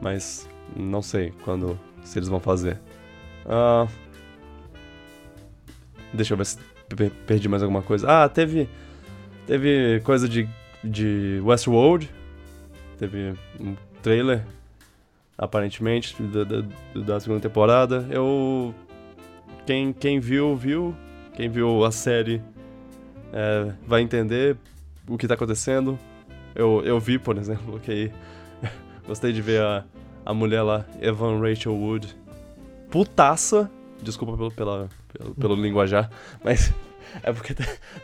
Mas 0.01 0.49
não 0.75 1.03
sei 1.03 1.31
quando 1.43 1.79
se 2.03 2.17
eles 2.17 2.27
vão 2.27 2.39
fazer. 2.39 2.79
Uh, 3.45 4.08
Deixa 6.13 6.33
eu 6.33 6.37
ver 6.37 6.45
se 6.45 6.57
perdi 7.25 7.47
mais 7.47 7.61
alguma 7.61 7.81
coisa. 7.81 8.07
Ah, 8.23 8.29
teve. 8.29 8.69
Teve 9.45 10.01
coisa 10.01 10.27
de, 10.27 10.47
de 10.83 11.41
Westworld. 11.43 12.09
Teve 12.97 13.33
um 13.59 13.75
trailer, 14.01 14.45
aparentemente, 15.37 16.15
da, 16.21 16.43
da, 16.43 16.63
da 16.95 17.19
segunda 17.19 17.41
temporada. 17.41 18.05
Eu. 18.09 18.73
Quem, 19.65 19.93
quem 19.93 20.19
viu, 20.19 20.55
viu. 20.55 20.95
Quem 21.33 21.49
viu 21.49 21.85
a 21.85 21.91
série 21.91 22.41
é, 23.31 23.71
vai 23.87 24.01
entender 24.01 24.57
o 25.07 25.17
que 25.17 25.27
tá 25.27 25.35
acontecendo. 25.35 25.97
Eu, 26.55 26.81
eu 26.83 26.99
vi, 26.99 27.17
por 27.17 27.37
exemplo, 27.37 27.79
que 27.79 28.11
gostei 29.07 29.31
de 29.31 29.41
ver 29.41 29.61
a, 29.61 29.85
a 30.25 30.33
mulher 30.33 30.63
lá, 30.63 30.85
Evan 30.99 31.39
Rachel 31.39 31.73
Wood, 31.73 32.15
putaça 32.89 33.71
Desculpa 34.01 34.37
pelo, 34.37 34.51
pela, 34.51 34.89
pelo, 35.13 35.35
pelo 35.35 35.55
linguajar, 35.55 36.09
mas 36.43 36.73
é 37.23 37.31
porque 37.31 37.55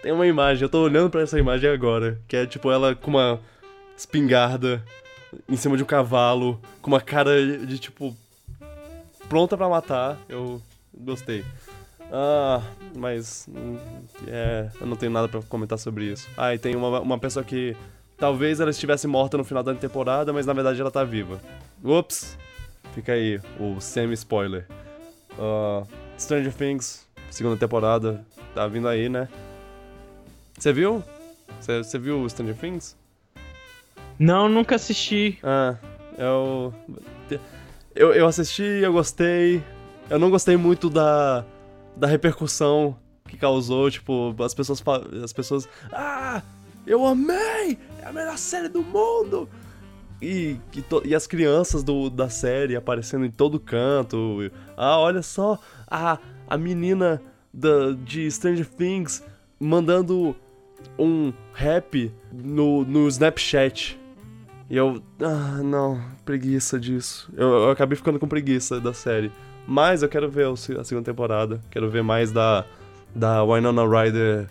tem 0.01 0.11
uma 0.11 0.27
imagem, 0.27 0.63
eu 0.63 0.69
tô 0.69 0.83
olhando 0.83 1.09
para 1.09 1.21
essa 1.21 1.39
imagem 1.39 1.69
agora, 1.69 2.19
que 2.27 2.35
é 2.35 2.45
tipo 2.45 2.71
ela 2.71 2.95
com 2.95 3.11
uma 3.11 3.39
espingarda 3.97 4.83
em 5.47 5.55
cima 5.55 5.77
de 5.77 5.83
um 5.83 5.85
cavalo, 5.85 6.59
com 6.81 6.89
uma 6.89 7.01
cara 7.01 7.65
de 7.65 7.77
tipo 7.77 8.15
pronta 9.27 9.57
para 9.57 9.67
matar. 9.67 10.17
Eu 10.29 10.61
gostei. 10.93 11.43
Ah, 12.11 12.61
mas 12.95 13.49
é, 14.27 14.69
eu 14.79 14.87
não 14.87 14.95
tenho 14.95 15.11
nada 15.11 15.27
para 15.27 15.41
comentar 15.43 15.77
sobre 15.77 16.05
isso. 16.05 16.29
Ah, 16.37 16.53
e 16.53 16.59
tem 16.59 16.75
uma, 16.75 16.99
uma 16.99 17.19
pessoa 17.19 17.43
que 17.43 17.75
talvez 18.17 18.59
ela 18.59 18.69
estivesse 18.69 19.07
morta 19.07 19.37
no 19.37 19.43
final 19.43 19.63
da 19.63 19.73
temporada, 19.73 20.31
mas 20.31 20.45
na 20.45 20.53
verdade 20.53 20.79
ela 20.79 20.91
tá 20.91 21.03
viva. 21.03 21.39
Ups! 21.83 22.37
Fica 22.93 23.13
aí 23.13 23.41
o 23.59 23.81
semi-spoiler. 23.81 24.65
Uh, 25.37 25.85
Stranger 26.17 26.53
Things, 26.53 27.05
segunda 27.29 27.57
temporada, 27.57 28.25
tá 28.53 28.67
vindo 28.67 28.87
aí, 28.87 29.09
né? 29.09 29.27
Você 30.57 30.71
viu? 30.71 31.03
Você 31.59 31.97
viu 31.97 32.27
Stranger 32.29 32.55
Things? 32.55 32.95
Não, 34.17 34.47
nunca 34.47 34.75
assisti. 34.75 35.37
Ah, 35.43 35.75
eu, 36.17 36.73
eu. 37.95 38.13
Eu 38.13 38.27
assisti, 38.27 38.63
eu 38.63 38.93
gostei. 38.93 39.63
Eu 40.09 40.19
não 40.19 40.29
gostei 40.29 40.55
muito 40.57 40.89
da, 40.89 41.43
da 41.95 42.07
repercussão 42.07 42.97
que 43.27 43.37
causou, 43.37 43.89
tipo, 43.89 44.35
as 44.41 44.53
pessoas. 44.53 44.83
As 45.23 45.33
pessoas. 45.33 45.67
Ah! 45.91 46.41
Eu 46.85 47.05
amei! 47.05 47.77
É 48.01 48.05
a 48.05 48.13
melhor 48.13 48.37
série 48.37 48.69
do 48.69 48.83
mundo! 48.83 49.49
E, 50.21 50.57
e, 50.73 50.81
to, 50.81 51.01
e, 51.03 51.13
as 51.13 51.27
crianças 51.27 51.83
do, 51.83 52.09
da 52.09 52.29
série 52.29 52.75
aparecendo 52.75 53.25
em 53.25 53.31
todo 53.31 53.59
canto. 53.59 54.51
Ah, 54.77 54.99
olha 54.99 55.21
só, 55.21 55.59
a, 55.87 56.17
a 56.47 56.57
menina 56.57 57.21
da, 57.53 57.91
de 57.91 58.29
Stranger 58.29 58.67
Things 58.67 59.23
mandando 59.59 60.35
um 60.97 61.33
rap 61.53 62.11
no, 62.31 62.83
no 62.83 63.07
Snapchat. 63.07 63.99
E 64.69 64.77
eu. 64.77 65.01
Ah, 65.21 65.61
não, 65.63 66.01
preguiça 66.23 66.79
disso. 66.79 67.31
Eu, 67.35 67.47
eu 67.47 67.69
acabei 67.69 67.95
ficando 67.95 68.19
com 68.19 68.27
preguiça 68.27 68.79
da 68.79 68.93
série. 68.93 69.31
Mas 69.67 70.03
eu 70.03 70.09
quero 70.09 70.29
ver 70.29 70.47
a 70.47 70.55
segunda 70.55 71.03
temporada. 71.03 71.59
Quero 71.71 71.89
ver 71.89 72.03
mais 72.03 72.31
da, 72.31 72.65
da 73.13 73.43
Winona 73.43 73.83
Ryder 73.83 74.47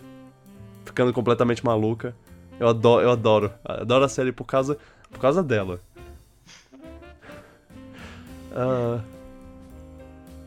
ficando 0.83 1.13
completamente 1.13 1.63
maluca. 1.63 2.15
Eu 2.59 2.67
adoro, 2.67 3.03
eu 3.03 3.11
adoro. 3.11 3.51
Adoro 3.63 4.05
a 4.05 4.09
série 4.09 4.31
por 4.31 4.45
causa 4.45 4.77
por 5.09 5.19
causa 5.19 5.41
dela. 5.41 5.79
Uh, 8.51 9.01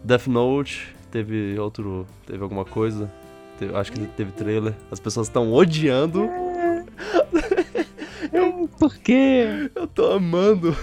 Death 0.04 0.26
Note, 0.26 0.94
teve 1.10 1.58
outro. 1.58 2.06
Teve 2.26 2.42
alguma 2.42 2.64
coisa. 2.64 3.10
Teve, 3.58 3.74
acho 3.74 3.92
que 3.92 4.06
teve 4.08 4.32
trailer. 4.32 4.74
As 4.90 5.00
pessoas 5.00 5.26
estão 5.26 5.52
odiando. 5.52 6.28
Por 8.78 8.96
quê? 8.96 9.70
Eu 9.74 9.86
tô 9.86 10.12
amando. 10.12 10.76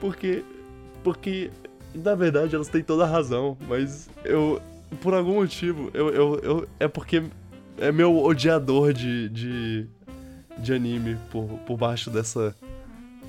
Porque. 0.00 0.44
Porque. 1.02 1.50
Na 1.94 2.14
verdade, 2.14 2.54
elas 2.54 2.68
têm 2.68 2.82
toda 2.82 3.04
a 3.04 3.08
razão, 3.08 3.56
mas 3.68 4.08
eu. 4.24 4.60
Por 5.00 5.14
algum 5.14 5.34
motivo, 5.34 5.90
eu. 5.92 6.08
eu, 6.10 6.40
eu 6.42 6.68
é 6.78 6.88
porque 6.88 7.22
é 7.78 7.92
meu 7.92 8.16
odiador 8.16 8.92
de. 8.92 9.28
de, 9.28 9.86
de 10.58 10.72
anime 10.72 11.16
por, 11.30 11.46
por 11.66 11.76
baixo 11.76 12.10
dessa. 12.10 12.54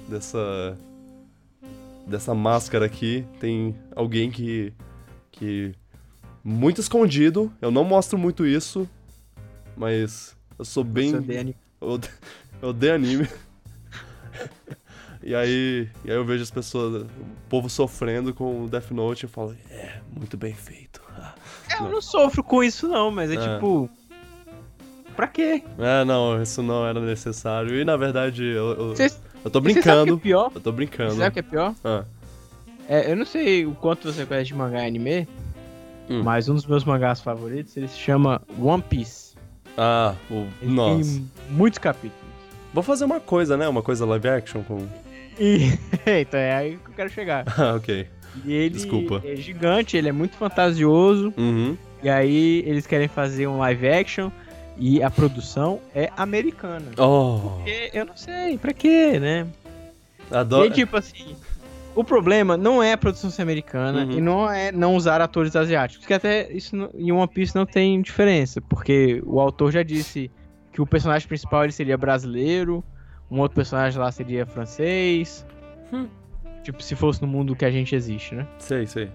dessa. 0.07 0.77
Dessa 2.09 2.33
máscara 2.33 2.85
aqui. 2.85 3.25
Tem 3.39 3.75
alguém 3.95 4.29
que. 4.31 4.73
que. 5.31 5.73
muito 6.43 6.81
escondido. 6.81 7.51
Eu 7.61 7.71
não 7.71 7.83
mostro 7.83 8.17
muito 8.17 8.45
isso, 8.45 8.89
mas 9.77 10.35
eu 10.57 10.65
sou 10.65 10.83
bem. 10.83 11.11
Você 11.11 11.17
odeia 11.17 11.41
anime. 11.41 11.55
Eu 11.81 11.87
odeio, 11.91 12.13
eu 12.61 12.69
odeio 12.69 12.93
anime. 12.95 13.29
e, 15.23 15.33
aí, 15.33 15.87
e 16.03 16.11
aí 16.11 16.17
eu 16.17 16.25
vejo 16.25 16.43
as 16.43 16.51
pessoas, 16.51 17.03
o 17.03 17.07
povo 17.47 17.69
sofrendo 17.69 18.33
com 18.33 18.65
o 18.65 18.67
Death 18.67 18.91
Note 18.91 19.23
e 19.23 19.25
eu 19.25 19.29
falo, 19.29 19.55
é, 19.69 20.01
muito 20.11 20.35
bem 20.37 20.53
feito. 20.53 21.01
É, 21.71 21.83
Eu 21.83 21.89
não 21.89 22.01
sofro 22.01 22.43
com 22.43 22.63
isso, 22.63 22.87
não, 22.87 23.11
mas 23.11 23.29
é, 23.31 23.35
É. 23.35 23.37
tipo. 23.55 23.89
Pra 25.15 25.27
quê? 25.27 25.63
É, 25.77 26.03
não, 26.03 26.41
isso 26.41 26.63
não 26.63 26.85
era 26.85 26.99
necessário. 26.99 27.79
E 27.79 27.85
na 27.85 27.95
verdade, 27.95 28.43
eu, 28.43 28.71
eu, 28.71 28.89
Você 28.89 29.09
eu 29.43 29.49
tô 29.51 29.61
que 29.61 29.73
brincando. 29.73 30.15
é 30.15 30.17
pior? 30.17 30.51
Eu 30.53 30.61
tô 30.61 30.71
brincando. 30.71 31.11
Você 31.11 31.17
sabe 31.17 31.29
o 31.29 31.31
que 31.33 31.39
é 31.39 31.43
pior? 31.43 31.73
Ah, 31.83 32.03
É, 32.87 33.11
eu 33.11 33.15
não 33.15 33.25
sei 33.25 33.65
o 33.65 33.71
quanto 33.71 34.11
você 34.11 34.25
conhece 34.25 34.47
de 34.47 34.55
mangá 34.55 34.83
e 34.83 34.87
anime, 34.87 35.27
Hum. 36.09 36.23
mas 36.23 36.49
um 36.49 36.55
dos 36.55 36.65
meus 36.65 36.83
mangás 36.83 37.21
favoritos, 37.21 37.77
ele 37.77 37.87
se 37.87 37.97
chama 37.99 38.41
One 38.59 38.81
Piece. 38.81 39.35
ah 39.77 40.15
o, 40.29 40.47
Ele 40.61 40.71
nossa. 40.73 41.03
tem 41.03 41.29
muitos 41.51 41.77
capítulos. 41.77 42.17
Vou 42.73 42.81
fazer 42.83 43.05
uma 43.05 43.19
coisa, 43.19 43.55
né? 43.55 43.67
Uma 43.67 43.81
coisa 43.83 44.05
live 44.05 44.27
action 44.27 44.63
com. 44.63 44.87
E 45.39 45.71
então 46.21 46.39
é 46.39 46.55
aí 46.55 46.77
que 46.83 46.89
eu 46.89 46.93
quero 46.95 47.09
chegar. 47.09 47.45
Ah, 47.57 47.75
ok. 47.75 48.07
E 48.45 48.53
ele 48.53 48.69
Desculpa. 48.71 49.21
é 49.25 49.35
gigante, 49.35 49.97
ele 49.97 50.09
é 50.09 50.11
muito 50.11 50.35
fantasioso. 50.35 51.33
Uhum. 51.37 51.75
E 52.01 52.09
aí 52.09 52.63
eles 52.65 52.87
querem 52.87 53.07
fazer 53.07 53.47
um 53.47 53.57
live 53.59 53.87
action 53.87 54.29
e 54.79 55.03
a 55.03 55.09
produção 55.11 55.79
é 55.93 56.09
americana. 56.17 56.85
Oh, 56.97 57.57
Porque 57.57 57.91
eu 57.93 58.05
não 58.05 58.15
sei, 58.17 58.57
pra 58.57 58.73
quê, 58.73 59.19
né? 59.19 59.45
E 60.31 60.35
adoro. 60.35 60.63
aí, 60.63 60.71
tipo 60.71 60.95
assim, 60.95 61.35
o 61.95 62.03
problema 62.03 62.55
não 62.55 62.81
é 62.81 62.93
a 62.93 62.97
produção 62.97 63.29
ser 63.29 63.41
americana 63.41 64.05
Uhum. 64.05 64.11
e 64.11 64.21
não 64.21 64.49
é 64.49 64.71
não 64.71 64.95
usar 64.95 65.21
atores 65.21 65.55
asiáticos. 65.55 66.01
Porque 66.03 66.13
até 66.13 66.51
isso 66.51 66.75
não- 66.75 66.89
em 66.93 67.11
One 67.11 67.27
Piece 67.27 67.55
não 67.55 67.65
tem 67.65 68.01
diferença. 68.01 68.61
Porque 68.61 69.21
o 69.25 69.39
autor 69.39 69.71
já 69.71 69.83
disse 69.83 70.31
que 70.71 70.81
o 70.81 70.85
personagem 70.87 71.27
principal 71.27 71.63
ele 71.63 71.73
seria 71.73 71.97
brasileiro, 71.97 72.83
um 73.29 73.39
outro 73.39 73.55
personagem 73.55 73.99
lá 73.99 74.11
seria 74.11 74.45
francês. 74.45 75.45
Hum. 75.91 76.07
Tipo, 76.63 76.81
se 76.83 76.95
fosse 76.95 77.21
no 77.21 77.27
mundo 77.27 77.55
que 77.55 77.65
a 77.65 77.71
gente 77.71 77.95
existe, 77.95 78.35
né? 78.35 78.45
Sei, 78.59 78.85
sei. 78.85 79.09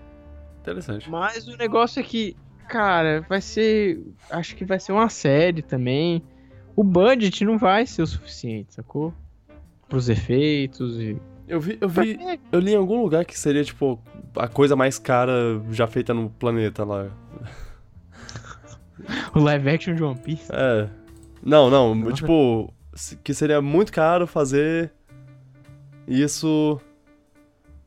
Interessante. 0.60 1.08
Mas 1.10 1.46
o 1.46 1.56
negócio 1.56 2.00
é 2.00 2.02
que, 2.02 2.36
cara, 2.64 3.24
vai 3.28 3.40
ser. 3.40 4.00
Acho 4.30 4.54
que 4.56 4.64
vai 4.64 4.78
ser 4.80 4.92
uma 4.92 5.08
série 5.08 5.62
também. 5.62 6.22
O 6.76 6.82
budget 6.82 7.44
não 7.44 7.56
vai 7.58 7.86
ser 7.86 8.02
o 8.02 8.06
suficiente, 8.06 8.74
sacou? 8.74 9.12
Pros 9.88 10.08
efeitos 10.08 10.98
e. 10.98 11.16
Eu 11.46 11.60
vi, 11.60 11.76
eu 11.80 11.88
vi, 11.88 12.18
eu 12.50 12.58
li 12.58 12.72
em 12.72 12.76
algum 12.76 13.02
lugar 13.02 13.24
que 13.26 13.38
seria, 13.38 13.62
tipo, 13.62 14.00
a 14.34 14.48
coisa 14.48 14.74
mais 14.74 14.98
cara 14.98 15.32
já 15.70 15.86
feita 15.86 16.14
no 16.14 16.30
planeta 16.30 16.84
lá. 16.84 17.08
O 19.34 19.40
live 19.40 19.68
action 19.68 19.94
de 19.94 20.02
One 20.02 20.18
Piece. 20.18 20.50
É. 20.52 20.88
Não, 21.42 21.68
não, 21.68 22.10
tipo, 22.12 22.72
se- 22.94 23.16
que 23.16 23.34
seria 23.34 23.60
muito 23.60 23.92
caro 23.92 24.26
fazer 24.26 24.90
isso. 26.08 26.80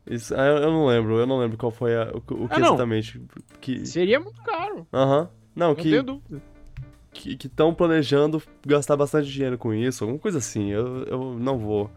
Isso, 0.06 0.34
ah, 0.34 0.44
eu 0.46 0.70
não 0.70 0.86
lembro, 0.86 1.18
eu 1.18 1.26
não 1.26 1.38
lembro 1.38 1.58
qual 1.58 1.70
foi 1.72 1.94
a, 1.96 2.04
o, 2.14 2.18
o 2.44 2.48
que 2.48 2.54
Ah, 2.54 2.58
não. 2.60 2.68
exatamente. 2.68 3.20
Que. 3.60 3.84
Seria 3.84 4.20
muito 4.20 4.40
caro. 4.42 4.57
Aham. 4.92 5.28
Não, 5.54 5.68
Não 5.68 5.74
que 5.74 5.90
tenho 5.90 6.02
dúvida. 6.02 6.42
estão 7.14 7.74
planejando 7.74 8.42
gastar 8.64 8.96
bastante 8.96 9.28
dinheiro 9.30 9.58
com 9.58 9.74
isso, 9.74 10.04
alguma 10.04 10.20
coisa 10.20 10.38
assim. 10.38 10.68
Eu, 10.70 11.04
eu 11.04 11.34
não 11.38 11.58
vou. 11.58 11.90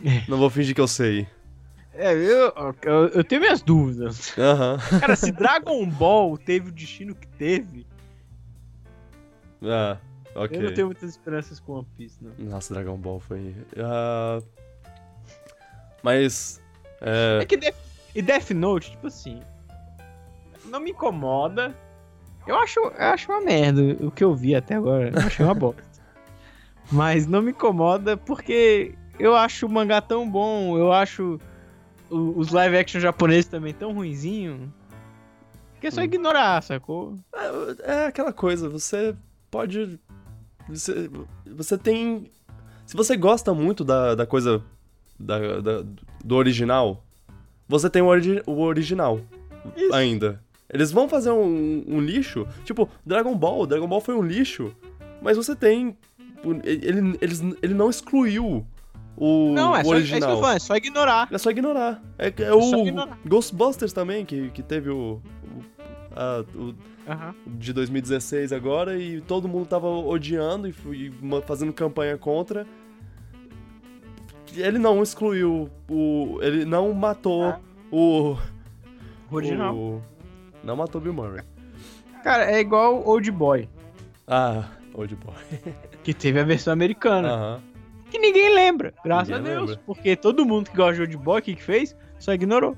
Não 0.28 0.36
vou 0.36 0.50
fingir 0.50 0.74
que 0.74 0.80
eu 0.80 0.88
sei. 0.88 1.28
É, 1.94 2.12
eu, 2.12 2.52
eu, 2.82 3.08
eu 3.08 3.22
tenho 3.24 3.40
minhas 3.40 3.62
dúvidas. 3.62 4.36
Aham. 4.36 4.78
Cara, 4.98 5.14
se 5.14 5.30
Dragon 5.30 5.86
Ball 5.88 6.36
teve 6.38 6.70
o 6.70 6.72
destino 6.72 7.14
que 7.14 7.26
teve, 7.28 7.86
Ah, 9.62 9.98
ok. 10.34 10.58
eu 10.58 10.62
não 10.62 10.74
tenho 10.74 10.86
muitas 10.88 11.10
esperanças 11.10 11.60
com 11.60 11.74
One 11.74 11.86
Piece, 11.96 12.18
não. 12.20 12.32
Nossa, 12.38 12.74
Dragon 12.74 12.96
Ball 12.96 13.20
foi. 13.20 13.54
Ah, 13.78 14.40
Mas. 16.02 16.60
É... 17.00 17.38
É 17.42 17.44
que 17.44 17.56
Death, 17.56 17.76
e 18.14 18.22
Death 18.22 18.50
Note, 18.50 18.90
tipo 18.92 19.06
assim, 19.06 19.40
não 20.64 20.80
me 20.80 20.90
incomoda. 20.90 21.74
Eu 22.46 22.56
acho, 22.56 22.80
eu 22.80 22.92
acho 22.98 23.30
uma 23.30 23.40
merda 23.40 23.80
o 24.04 24.10
que 24.10 24.24
eu 24.24 24.34
vi 24.34 24.54
até 24.54 24.74
agora. 24.74 25.10
Eu 25.14 25.18
achei 25.20 25.44
uma 25.44 25.54
bosta. 25.54 25.82
Mas 26.90 27.26
não 27.26 27.40
me 27.40 27.50
incomoda 27.52 28.16
porque 28.16 28.94
eu 29.18 29.34
acho 29.36 29.66
o 29.66 29.70
mangá 29.70 30.00
tão 30.00 30.28
bom, 30.28 30.76
eu 30.76 30.92
acho 30.92 31.38
os 32.10 32.50
live 32.50 32.76
action 32.76 33.00
japoneses 33.00 33.46
também 33.46 33.72
tão 33.72 33.92
ruinzinho. 33.94 34.72
Que 35.80 35.86
é 35.86 35.90
só 35.90 36.00
Hum. 36.00 36.04
ignorar, 36.04 36.62
sacou? 36.62 37.16
É, 37.34 37.92
é 37.92 38.06
aquela 38.06 38.32
coisa, 38.32 38.68
você 38.68 39.14
pode. 39.50 39.98
Você, 40.68 41.10
você 41.46 41.76
tem. 41.78 42.30
Se 42.86 42.96
você 42.96 43.16
gosta 43.16 43.54
muito 43.54 43.84
da, 43.84 44.14
da 44.14 44.26
coisa. 44.26 44.62
Da, 45.18 45.38
da- 45.60 45.84
do 46.24 46.34
original, 46.34 47.04
você 47.68 47.88
tem 47.88 48.02
o, 48.02 48.06
origi- 48.06 48.42
o 48.46 48.60
original 48.62 49.20
Isso. 49.76 49.94
ainda. 49.94 50.42
Eles 50.72 50.90
vão 50.90 51.08
fazer 51.08 51.30
um, 51.30 51.84
um 51.86 52.00
lixo. 52.00 52.46
Tipo, 52.64 52.88
Dragon 53.04 53.36
Ball. 53.36 53.66
Dragon 53.66 53.86
Ball 53.86 54.00
foi 54.00 54.14
um 54.14 54.22
lixo. 54.22 54.74
Mas 55.20 55.36
você 55.36 55.54
tem. 55.54 55.96
Ele, 56.64 57.16
eles, 57.20 57.40
ele 57.62 57.74
não 57.74 57.88
excluiu 57.90 58.66
o, 59.16 59.52
não, 59.52 59.76
é 59.76 59.82
o 59.82 59.84
só, 59.84 59.94
é 59.94 59.98
isso 59.98 60.06
que 60.08 60.14
eu 60.14 60.16
original. 60.16 60.34
tô 60.36 60.40
falando, 60.40 60.56
é 60.56 60.58
só 60.58 60.74
ignorar. 60.76 61.28
É 61.30 61.38
só 61.38 61.50
ignorar. 61.50 62.02
É, 62.18 62.26
é 62.28 62.46
só 62.48 62.58
o 62.58 62.80
ignorar. 62.88 63.18
Ghostbusters 63.24 63.92
também, 63.92 64.24
que, 64.24 64.48
que 64.50 64.62
teve 64.62 64.90
o, 64.90 65.20
o, 65.44 66.18
a- 66.18 66.44
o 66.56 66.74
Aham. 67.08 67.34
de 67.46 67.72
2016 67.72 68.52
agora 68.52 68.98
e 68.98 69.20
todo 69.20 69.46
mundo 69.48 69.66
tava 69.66 69.86
odiando 69.88 70.66
e, 70.68 70.74
e 70.92 71.12
fazendo 71.46 71.72
campanha 71.72 72.16
contra. 72.16 72.66
Ele 74.56 74.78
não 74.78 75.02
excluiu 75.02 75.70
o. 75.88 76.38
Ele 76.42 76.64
não 76.64 76.92
matou 76.92 77.44
Ah. 77.44 77.60
o. 77.90 78.36
O 79.30 79.36
original. 79.36 79.74
o- 79.76 80.02
não 80.64 80.76
matou 80.76 81.00
Bill 81.00 81.12
Murray. 81.12 81.42
Cara, 82.22 82.50
é 82.50 82.60
igual 82.60 83.02
Old 83.06 83.30
Boy, 83.32 83.68
Ah, 84.26 84.68
Old 84.94 85.14
Boy. 85.16 85.34
que 86.04 86.14
teve 86.14 86.38
a 86.40 86.44
versão 86.44 86.72
americana. 86.72 87.28
Aham. 87.28 87.60
Que 88.10 88.18
ninguém 88.18 88.54
lembra, 88.54 88.92
graças 89.04 89.28
Ninguém 89.28 89.52
a 89.52 89.56
Deus. 89.56 89.70
lembra. 89.70 89.82
Porque 89.86 90.14
todo 90.16 90.44
mundo 90.44 90.70
que 90.70 90.76
gosta 90.76 90.94
de 90.94 91.00
Old 91.00 91.16
Boy, 91.16 91.40
o 91.40 91.42
que, 91.42 91.54
que 91.56 91.62
fez? 91.62 91.96
Só 92.18 92.32
ignorou. 92.32 92.76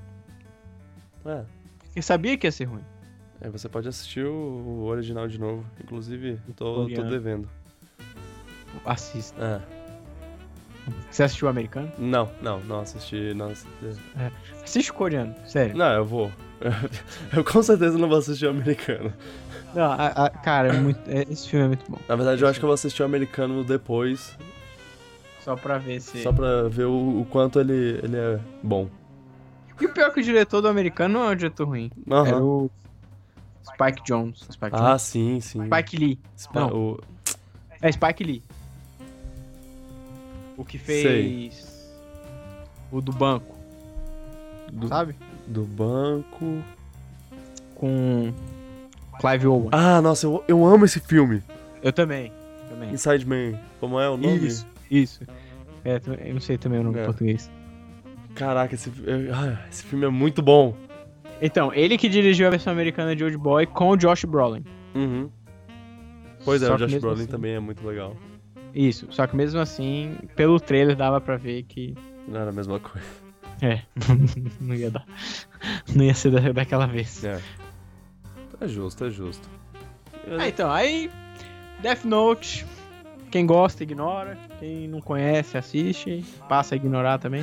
É. 1.26 1.44
Porque 1.80 2.00
sabia 2.00 2.36
que 2.38 2.46
ia 2.46 2.52
ser 2.52 2.64
ruim. 2.64 2.84
Aí 3.40 3.50
você 3.50 3.68
pode 3.68 3.88
assistir 3.88 4.24
o, 4.24 4.84
original 4.84 5.26
de 5.28 5.38
novo. 5.38 5.64
Inclusive, 5.82 6.38
tô, 6.56 6.86
tô 6.88 7.02
devendo. 7.02 7.48
Assista. 8.84 9.60
É. 9.70 9.84
Você 11.10 11.22
assistiu 11.22 11.46
o 11.46 11.50
americano? 11.50 11.90
Não, 11.98 12.30
não, 12.42 12.60
não 12.60 12.80
assisti. 12.80 13.32
Não, 13.34 13.46
assisti. 13.50 13.68
Assiste 14.62 14.90
o 14.90 14.94
coreano, 14.94 15.34
sério. 15.46 15.76
não 15.76 15.92
eu 15.92 16.04
vou. 16.04 16.30
Eu 17.32 17.44
com 17.44 17.62
certeza 17.62 17.98
não 17.98 18.08
vou 18.08 18.18
assistir 18.18 18.46
o 18.46 18.50
americano. 18.50 19.12
Não, 19.74 19.90
a- 19.92 20.06
a- 20.26 20.30
cara, 20.30 20.68
é 20.68 20.72
muito- 20.80 21.00
é- 21.10 21.26
esse 21.30 21.48
filme 21.48 21.64
é 21.64 21.68
muito 21.68 21.84
bom. 21.90 21.98
Na 22.08 22.14
verdade, 22.16 22.42
eu 22.42 22.48
acho 22.48 22.58
que 22.58 22.64
eu 22.64 22.68
vou 22.68 22.74
assistir 22.74 23.02
o 23.02 23.04
americano 23.04 23.64
depois, 23.64 24.36
Só 25.40 25.56
pra 25.56 25.78
ver 25.78 26.00
se. 26.00 26.22
só 26.22 26.32
pra 26.32 26.68
ver 26.68 26.84
o, 26.86 27.20
o 27.22 27.26
quanto 27.28 27.58
ele, 27.60 28.00
ele 28.02 28.16
é 28.16 28.38
bom. 28.62 28.88
E 29.80 29.84
o 29.86 29.88
pior 29.92 30.06
é 30.06 30.10
que 30.12 30.20
o 30.20 30.22
diretor 30.22 30.60
do 30.60 30.68
americano 30.68 31.14
não 31.14 31.28
é 31.28 31.32
um 31.32 31.36
diretor 31.36 31.66
ruim. 31.66 31.90
Aham. 32.10 32.26
Era 32.28 32.42
o 32.42 32.70
Spike 33.64 34.04
Jones. 34.04 34.38
Spike, 34.50 34.70
Ah, 34.76 34.88
Jones. 34.90 35.02
sim, 35.02 35.40
sim. 35.40 35.66
Spike 35.66 35.96
Lee. 35.96 36.18
Spi- 36.36 36.54
não. 36.58 36.68
o- 36.72 37.00
É 37.82 37.90
Spike 37.90 38.22
Lee. 38.22 38.42
O 40.56 40.64
que 40.64 40.78
fez. 40.78 41.74
O 42.92 43.00
do 43.00 43.10
banco, 43.12 43.56
do, 44.72 44.86
sabe? 44.86 45.16
Do 45.46 45.62
banco. 45.62 46.62
Com 47.74 48.32
Clive 49.20 49.46
Owen. 49.46 49.68
Ah, 49.72 50.00
nossa, 50.00 50.26
eu, 50.26 50.44
eu 50.48 50.64
amo 50.64 50.84
esse 50.84 51.00
filme. 51.00 51.42
Eu 51.82 51.92
também. 51.92 52.32
também. 52.68 52.90
Inside 52.92 53.26
Man. 53.26 53.58
Como 53.80 53.98
é 54.00 54.08
o 54.08 54.16
nome? 54.16 54.46
Isso, 54.46 54.66
isso. 54.90 55.22
É, 55.84 56.00
eu 56.26 56.34
não 56.34 56.40
sei 56.40 56.56
também 56.56 56.80
o 56.80 56.84
nome 56.84 56.98
É. 56.98 57.02
em 57.02 57.06
português. 57.06 57.50
Caraca, 58.34 58.74
esse, 58.74 58.90
ah, 59.32 59.58
esse 59.70 59.82
filme 59.84 60.04
é 60.06 60.08
muito 60.08 60.40
bom. 60.42 60.74
Então, 61.42 61.72
ele 61.74 61.98
que 61.98 62.08
dirigiu 62.08 62.46
a 62.46 62.50
versão 62.50 62.72
americana 62.72 63.14
de 63.14 63.22
Old 63.22 63.36
Boy 63.36 63.66
com 63.66 63.90
o 63.90 63.96
Josh 63.96 64.24
Brolin. 64.24 64.64
Uhum. 64.94 65.28
Pois 66.44 66.62
é, 66.62 66.66
Só 66.66 66.74
o 66.74 66.78
Josh 66.78 66.94
Brolin 67.00 67.22
assim- 67.22 67.30
também 67.30 67.54
é 67.54 67.60
muito 67.60 67.86
legal. 67.86 68.16
Isso, 68.74 69.06
só 69.10 69.26
que 69.26 69.36
mesmo 69.36 69.60
assim, 69.60 70.16
pelo 70.34 70.58
trailer 70.58 70.96
dava 70.96 71.20
pra 71.20 71.36
ver 71.36 71.62
que. 71.64 71.94
Não 72.26 72.40
era 72.40 72.50
a 72.50 72.52
mesma 72.52 72.80
coisa. 72.80 73.06
É, 73.64 73.80
não 74.60 74.74
ia 74.74 74.90
dar. 74.90 75.06
Não 75.94 76.04
ia 76.04 76.12
ser 76.12 76.30
da, 76.30 76.52
daquela 76.52 76.86
vez. 76.86 77.24
É. 77.24 77.40
É 78.60 78.68
justo, 78.68 79.06
é 79.06 79.10
justo. 79.10 79.48
Ah, 80.38 80.46
então, 80.46 80.70
aí. 80.70 81.10
Death 81.80 82.04
Note. 82.04 82.66
Quem 83.30 83.46
gosta, 83.46 83.82
ignora. 83.82 84.38
Quem 84.60 84.86
não 84.86 85.00
conhece, 85.00 85.56
assiste. 85.56 86.22
Passa 86.46 86.74
a 86.74 86.76
ignorar 86.76 87.18
também. 87.18 87.42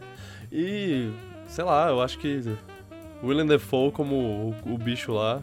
e. 0.52 1.10
Sei 1.46 1.64
lá, 1.64 1.88
eu 1.88 2.02
acho 2.02 2.18
que. 2.18 2.42
William 3.22 3.46
Defoe 3.46 3.90
como 3.90 4.14
o, 4.14 4.74
o 4.74 4.78
bicho 4.78 5.12
lá. 5.12 5.40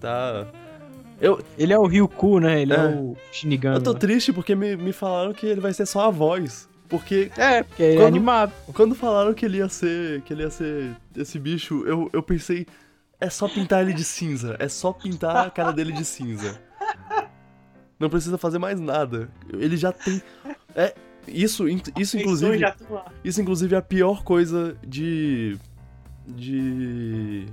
Tá. 0.00 0.46
Eu... 1.20 1.40
Ele 1.56 1.72
é 1.72 1.78
o 1.78 1.86
Ryuku, 1.86 2.40
né? 2.40 2.62
Ele 2.62 2.72
é, 2.72 2.76
é 2.76 2.86
o 2.88 3.16
Shinigami. 3.30 3.76
Eu 3.76 3.82
tô 3.82 3.92
né? 3.92 3.98
triste 4.00 4.32
porque 4.32 4.54
me, 4.56 4.76
me 4.76 4.92
falaram 4.92 5.32
que 5.32 5.46
ele 5.46 5.60
vai 5.60 5.72
ser 5.72 5.86
só 5.86 6.06
a 6.06 6.10
voz. 6.10 6.68
Porque. 6.88 7.30
É, 7.36 7.62
porque 7.62 7.82
ele 7.82 8.02
é 8.02 8.06
animado. 8.06 8.52
Quando 8.72 8.94
falaram 8.94 9.34
que 9.34 9.44
ele 9.44 9.58
ia 9.58 9.68
ser. 9.68 10.22
que 10.22 10.32
ele 10.32 10.42
ia 10.42 10.50
ser 10.50 10.96
esse 11.16 11.38
bicho, 11.38 11.84
eu, 11.86 12.08
eu 12.12 12.22
pensei. 12.22 12.66
É 13.20 13.28
só 13.28 13.48
pintar 13.48 13.82
ele 13.82 13.92
de 13.92 14.04
cinza. 14.04 14.56
É 14.58 14.68
só 14.68 14.92
pintar 14.92 15.46
a 15.46 15.50
cara 15.50 15.72
dele 15.72 15.92
de 15.92 16.04
cinza. 16.04 16.60
Não 17.98 18.08
precisa 18.08 18.38
fazer 18.38 18.58
mais 18.58 18.78
nada. 18.78 19.28
Ele 19.52 19.76
já 19.76 19.92
tem. 19.92 20.22
É. 20.74 20.94
Isso, 21.26 21.66
isso 21.68 22.16
inclusive. 22.16 22.64
Isso, 23.22 23.42
inclusive, 23.42 23.74
é 23.74 23.78
a 23.78 23.82
pior 23.82 24.22
coisa 24.22 24.76
de. 24.86 25.58
De. 26.26 27.46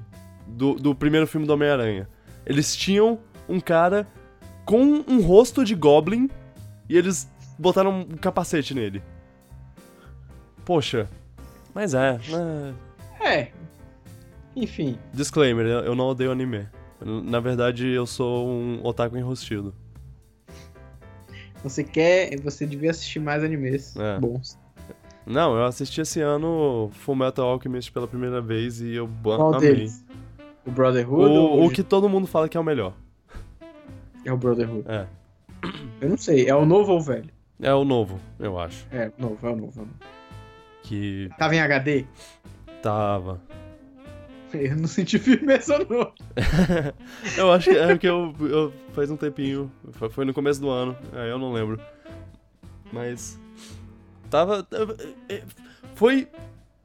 Do, 0.48 0.76
do 0.76 0.94
primeiro 0.94 1.26
filme 1.26 1.48
do 1.48 1.54
Homem-Aranha. 1.54 2.08
Eles 2.46 2.76
tinham 2.76 3.20
um 3.50 3.60
cara 3.60 4.08
com 4.64 5.04
um 5.08 5.20
rosto 5.22 5.66
de 5.66 5.74
Goblin 5.74 6.30
e 6.88 6.96
eles 6.96 7.28
botaram 7.58 8.02
um 8.02 8.18
capacete 8.18 8.74
nele. 8.74 9.02
Poxa. 10.66 11.08
Mas 11.74 11.94
é. 11.94 12.20
É. 13.22 13.28
é. 13.28 13.52
Enfim. 14.56 14.98
Disclaimer, 15.14 15.66
eu 15.66 15.94
não 15.96 16.08
odeio 16.08 16.32
anime. 16.32 16.68
Na 17.02 17.40
verdade, 17.40 17.88
eu 17.88 18.06
sou 18.06 18.48
um 18.48 18.84
otaku 18.84 19.18
enrostido. 19.18 19.74
Você 21.64 21.84
quer. 21.84 22.40
Você 22.40 22.66
devia 22.66 22.92
assistir 22.92 23.20
mais 23.20 23.44
animes 23.44 23.96
é. 23.96 24.20
bons. 24.20 24.58
Não, 25.26 25.58
eu 25.58 25.66
assisti 25.66 26.02
esse 26.02 26.22
ano 26.22 26.90
Full 26.94 27.16
Metal 27.16 27.48
Alchemist 27.48 27.92
pela 27.92 28.08
primeira 28.08 28.40
vez 28.40 28.80
e 28.80 28.94
eu 28.94 29.10
Qual 29.24 29.56
amei. 29.56 29.74
Deles? 29.74 30.06
O 30.66 30.72
Brotherhood? 30.72 31.38
O, 31.38 31.66
o 31.66 31.70
que 31.70 31.84
todo 31.84 32.08
mundo 32.08 32.28
fala 32.28 32.48
que 32.48 32.56
é 32.56 32.60
o 32.60 32.64
melhor. 32.64 32.94
É 34.24 34.32
o 34.32 34.38
Brotherhood. 34.38 34.86
É. 34.88 35.06
Eu 36.00 36.10
não 36.10 36.18
sei, 36.18 36.48
é 36.48 36.56
o 36.56 36.66
novo 36.66 36.92
ou 36.92 37.00
o 37.00 37.02
velho? 37.02 37.30
É 37.60 37.74
o 37.74 37.84
novo, 37.84 38.20
eu 38.40 38.60
acho. 38.60 38.86
É, 38.92 39.12
novo, 39.18 39.38
é 39.42 39.50
o 39.50 39.56
novo. 39.56 39.80
É 39.80 39.84
o 39.84 39.86
novo. 39.86 40.15
Que. 40.86 41.30
Tava 41.38 41.56
em 41.56 41.60
HD? 41.60 42.06
Tava. 42.82 43.42
Eu 44.54 44.76
não 44.78 44.88
senti 44.88 45.18
firmeza, 45.18 45.80
não. 45.90 46.14
eu 47.38 47.52
acho 47.52 47.72
que 47.72 47.76
é 47.78 47.98
que 47.98 48.08
eu, 48.08 48.34
eu 48.40 48.74
faz 48.94 49.10
um 49.10 49.18
tempinho. 49.18 49.72
Foi 50.12 50.24
no 50.24 50.34
começo 50.34 50.62
do 50.62 50.70
ano. 50.70 50.96
Aí 51.12 51.30
eu 51.30 51.40
não 51.40 51.52
lembro. 51.52 51.80
Mas. 52.94 53.40
Tava. 54.30 54.66
Foi. 55.96 56.28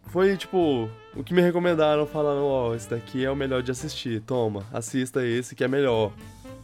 Foi 0.06 0.36
tipo. 0.36 0.88
O 1.14 1.22
que 1.22 1.34
me 1.34 1.42
recomendaram 1.42 2.06
falando, 2.06 2.44
ó, 2.44 2.70
oh, 2.70 2.74
esse 2.74 2.88
daqui 2.88 3.24
é 3.24 3.30
o 3.30 3.36
melhor 3.36 3.62
de 3.62 3.70
assistir. 3.70 4.20
Toma, 4.22 4.64
assista 4.72 5.24
esse 5.26 5.54
que 5.54 5.62
é 5.62 5.68
melhor. 5.68 6.12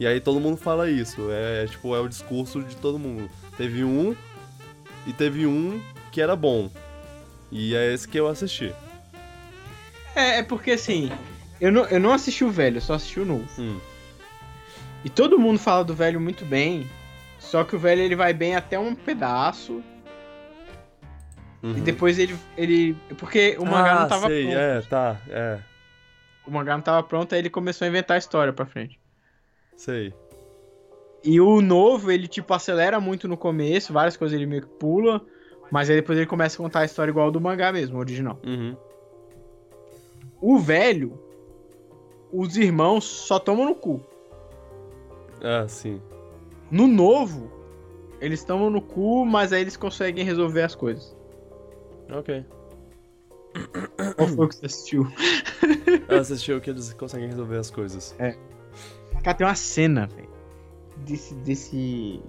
E 0.01 0.07
aí 0.07 0.20
todo 0.20 0.41
mundo 0.41 0.57
fala 0.57 0.91
isso. 0.91 1.30
É, 1.30 1.64
é 1.64 1.66
tipo, 1.66 1.95
é 1.95 2.01
o 2.01 2.09
discurso 2.09 2.62
de 2.62 2.76
todo 2.76 2.99
mundo. 2.99 3.28
Teve 3.57 3.84
um 3.84 4.16
e 5.07 5.12
teve 5.12 5.47
um 5.47 5.80
que 6.11 6.20
era 6.20 6.34
bom. 6.34 6.70
E 7.51 7.74
é 7.74 7.92
esse 7.92 8.09
que 8.09 8.18
eu 8.18 8.26
assisti. 8.26 8.74
É, 10.14 10.38
é 10.38 10.42
porque 10.42 10.72
assim, 10.72 11.11
eu 11.61 11.70
não, 11.70 11.84
eu 11.84 12.01
não 12.01 12.12
assisti 12.12 12.44
o 12.44 12.51
velho, 12.51 12.78
eu 12.78 12.80
só 12.80 12.94
assisti 12.94 13.20
o 13.20 13.24
novo. 13.24 13.49
Hum. 13.59 13.78
E 15.05 15.11
todo 15.11 15.38
mundo 15.38 15.59
fala 15.59 15.84
do 15.84 15.94
velho 15.94 16.20
muito 16.20 16.44
bem, 16.44 16.88
só 17.38 17.62
que 17.64 17.76
o 17.76 17.78
velho 17.78 18.03
ele 18.03 18.16
vai 18.16 18.32
bem 18.32 18.57
até 18.57 18.78
um 18.78 18.94
pedaço. 18.94 19.82
Uhum. 21.62 21.78
E 21.78 21.80
depois 21.80 22.18
ele. 22.18 22.36
ele 22.57 22.97
porque 23.18 23.57
o 23.59 23.64
mangá 23.64 23.92
ah, 23.97 24.01
não 24.01 24.09
tava 24.09 24.26
sei, 24.26 24.44
pronto. 24.44 24.59
É, 24.59 24.80
tá, 24.82 25.20
é. 25.28 25.59
O 26.47 26.51
mangá 26.51 26.74
não 26.74 26.82
tava 26.82 27.03
pronto, 27.03 27.34
aí 27.34 27.40
ele 27.40 27.51
começou 27.51 27.84
a 27.84 27.88
inventar 27.88 28.16
a 28.16 28.18
história 28.18 28.53
pra 28.53 28.66
frente. 28.66 28.99
Sei. 29.76 30.14
E 31.24 31.40
o 31.40 31.61
novo, 31.61 32.11
ele 32.11 32.28
tipo 32.28 32.55
acelera 32.55 33.01
muito 33.01 33.26
no 33.26 33.36
começo, 33.36 33.92
várias 33.92 34.16
coisas 34.16 34.36
ele 34.36 34.47
meio 34.47 34.62
que 34.62 34.68
pula. 34.68 35.20
Mas 35.70 35.90
aí 35.90 35.96
depois 35.96 36.18
ele 36.18 36.26
começa 36.26 36.56
a 36.56 36.62
contar 36.64 36.80
a 36.80 36.84
história 36.84 37.10
igual 37.10 37.30
do 37.30 37.40
mangá 37.40 37.72
mesmo, 37.72 37.98
original. 37.98 38.38
Uhum. 38.44 38.76
O 40.40 40.58
velho, 40.58 41.18
os 42.32 42.56
irmãos 42.56 43.04
só 43.04 43.38
tomam 43.38 43.66
no 43.66 43.74
cu. 43.74 44.00
Ah, 45.42 45.66
sim. 45.68 46.00
No 46.70 46.86
novo, 46.86 47.50
eles 48.20 48.44
tomam 48.44 48.70
no 48.70 48.80
cu, 48.80 49.24
mas 49.24 49.52
aí 49.52 49.60
eles 49.60 49.76
conseguem 49.76 50.24
resolver 50.24 50.62
as 50.62 50.74
coisas. 50.74 51.16
Ok. 52.10 52.44
Qual 54.16 54.28
foi 54.28 54.44
o 54.44 54.48
que 54.48 54.56
você 54.56 54.66
assistiu? 54.66 55.06
Eu 56.08 56.20
assisti 56.20 56.52
o 56.52 56.60
que 56.60 56.70
eles 56.70 56.92
conseguem 56.92 57.28
resolver 57.28 57.56
as 57.56 57.70
coisas. 57.70 58.14
É. 58.18 58.36
Cara, 59.22 59.36
tem 59.36 59.46
uma 59.46 59.54
cena, 59.54 60.06
velho. 60.06 60.28
Desse, 60.98 61.34
desse. 61.36 62.22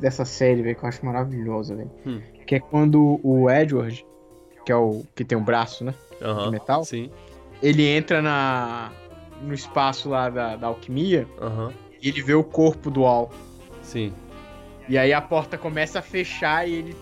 Dessa 0.00 0.24
série, 0.24 0.62
velho, 0.62 0.76
que 0.76 0.84
eu 0.84 0.88
acho 0.88 1.04
maravilhosa, 1.04 1.74
velho. 1.74 1.90
Hum 2.06 2.20
que 2.46 2.54
é 2.54 2.60
quando 2.60 3.20
o 3.22 3.50
Edward, 3.50 4.06
que 4.64 4.70
é 4.70 4.76
o 4.76 5.04
que 5.14 5.24
tem 5.24 5.36
um 5.36 5.42
braço, 5.42 5.84
né? 5.84 5.92
Uhum, 6.20 6.44
de 6.44 6.50
metal. 6.52 6.84
Sim. 6.84 7.10
Ele 7.62 7.86
entra 7.86 8.22
na 8.22 8.92
no 9.42 9.52
espaço 9.52 10.08
lá 10.08 10.30
da, 10.30 10.56
da 10.56 10.68
alquimia 10.68 11.28
uhum. 11.38 11.70
e 12.00 12.08
ele 12.08 12.22
vê 12.22 12.34
o 12.34 12.44
corpo 12.44 12.90
do 12.90 13.04
Al. 13.04 13.30
Sim. 13.82 14.12
E 14.88 14.96
aí 14.96 15.12
a 15.12 15.20
porta 15.20 15.58
começa 15.58 15.98
a 15.98 16.02
fechar 16.02 16.66
e 16.66 16.74
ele 16.74 16.96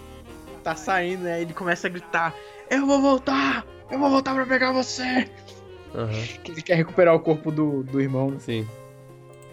tá 0.65 0.75
saindo, 0.75 1.25
né? 1.25 1.43
Ele 1.43 1.53
começa 1.53 1.87
a 1.87 1.91
gritar: 1.91 2.35
Eu 2.71 2.87
vou 2.87 3.01
voltar! 3.01 3.65
Eu 3.91 3.99
vou 3.99 4.11
voltar 4.11 4.35
pra 4.35 4.47
pegar 4.47 4.73
você! 4.73 5.29
Uhum. 5.95 6.43
Que 6.43 6.51
ele 6.51 6.63
quer 6.63 6.75
recuperar 6.75 7.15
o 7.15 7.21
corpo 7.21 7.53
do, 7.53 7.85
do 7.85 8.01
irmão. 8.01 8.31
Né? 8.31 8.39
Sim. 8.41 8.69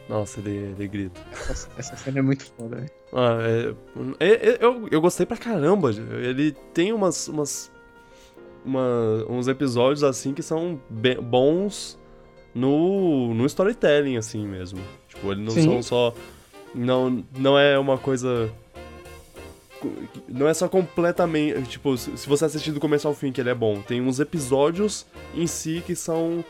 Nossa, 0.10 0.40
ele, 0.40 0.74
ele 0.78 0.88
grita. 0.88 1.22
Essa, 1.50 1.70
essa 1.78 1.96
cena 1.96 2.20
é 2.20 2.22
muito 2.22 2.46
foda, 2.46 2.78
velho. 2.78 3.01
Ah, 3.14 3.38
é, 3.42 3.76
é, 4.20 4.50
é, 4.50 4.58
eu, 4.62 4.88
eu 4.90 5.02
gostei 5.02 5.26
pra 5.26 5.38
caramba. 5.38 5.92
Ele 5.92 6.52
tem 6.74 6.94
umas. 6.94 7.28
umas 7.28 7.72
uma, 8.64 9.26
uns 9.28 9.48
episódios 9.48 10.04
assim 10.04 10.34
que 10.34 10.44
são 10.44 10.80
bem, 10.88 11.20
bons 11.20 12.00
no, 12.54 13.34
no 13.34 13.46
storytelling, 13.46 14.18
assim 14.18 14.46
mesmo. 14.46 14.80
Tipo, 15.08 15.32
eles 15.32 15.44
não 15.44 15.52
Sim. 15.52 15.64
são 15.64 15.84
só. 15.84 16.14
Não, 16.74 17.24
não 17.38 17.58
é 17.58 17.78
uma 17.78 17.98
coisa. 17.98 18.52
Não 20.28 20.48
é 20.48 20.54
só 20.54 20.70
completamente. 20.70 21.64
Tipo, 21.64 21.98
se 21.98 22.28
você 22.28 22.46
assistir 22.46 22.72
do 22.72 22.80
começo 22.80 23.08
ao 23.08 23.14
fim, 23.14 23.32
que 23.32 23.42
ele 23.42 23.50
é 23.50 23.56
bom. 23.56 23.82
Tem 23.82 24.02
uns 24.02 24.20
episódios 24.20 25.06
em 25.34 25.48
si 25.48 25.84
que 25.86 25.96
são. 25.96 26.44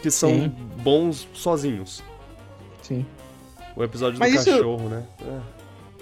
que 0.00 0.10
são 0.10 0.30
Sim. 0.30 0.48
bons 0.82 1.28
sozinhos. 1.34 2.02
Sim. 2.82 3.04
O 3.76 3.82
episódio 3.82 4.18
Mas 4.18 4.32
do 4.32 4.38
isso... 4.38 4.50
cachorro, 4.50 4.88
né? 4.88 5.06
É. 5.20 5.53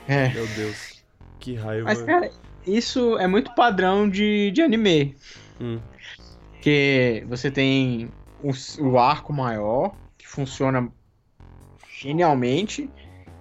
é. 0.07 0.29
Meu 0.31 0.47
Deus. 0.49 1.03
Que 1.39 1.55
raiva. 1.55 1.85
Mas, 1.85 2.03
cara, 2.03 2.31
isso 2.67 3.19
é 3.19 3.27
muito 3.27 3.55
padrão 3.55 4.09
de, 4.09 4.51
de 4.53 4.63
anime. 4.63 5.17
Hum. 5.61 5.81
Que 6.61 7.25
você 7.29 7.51
tem 7.51 8.11
o, 8.43 8.51
o 8.85 8.99
arco 8.99 9.33
maior, 9.33 9.95
que 10.17 10.29
funciona 10.29 10.89
genialmente, 12.01 12.89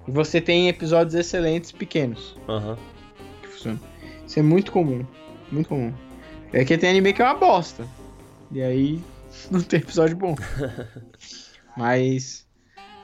e 0.08 0.12
você 0.12 0.42
tem 0.42 0.68
episódios 0.68 1.14
excelentes 1.14 1.72
pequenos. 1.72 2.36
Aham. 2.50 2.78
Que 3.42 3.48
funcionam. 3.48 3.80
Isso 4.26 4.40
é 4.40 4.42
muito 4.42 4.72
comum. 4.72 5.06
Muito 5.52 5.70
comum. 5.70 5.94
É 6.54 6.66
que 6.66 6.78
tem 6.78 6.90
anime 6.90 7.14
que 7.14 7.22
é 7.22 7.26
uma 7.26 7.36
bosta. 7.36 7.88
E 8.52 8.62
aí 8.62 9.02
não 9.52 9.62
tem 9.62 9.80
episódio 9.80 10.18
bom. 10.18 10.36
Mas 11.78 12.46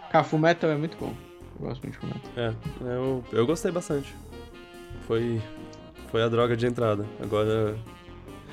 Cara, 0.10 0.24
Fullmetal 0.24 0.70
é 0.72 0.78
muito 0.78 0.98
bom. 0.98 1.14
Eu 1.60 1.68
gosto 1.68 1.82
muito 1.82 1.94
de 1.94 2.00
Fullmetal. 2.00 2.32
É, 2.36 2.54
eu, 2.82 3.24
eu 3.32 3.46
gostei 3.48 3.72
bastante. 3.72 4.14
Foi, 5.08 5.42
foi 6.12 6.22
a 6.22 6.30
droga 6.30 6.56
de 6.56 6.68
entrada. 6.68 7.06
Agora, 7.22 7.78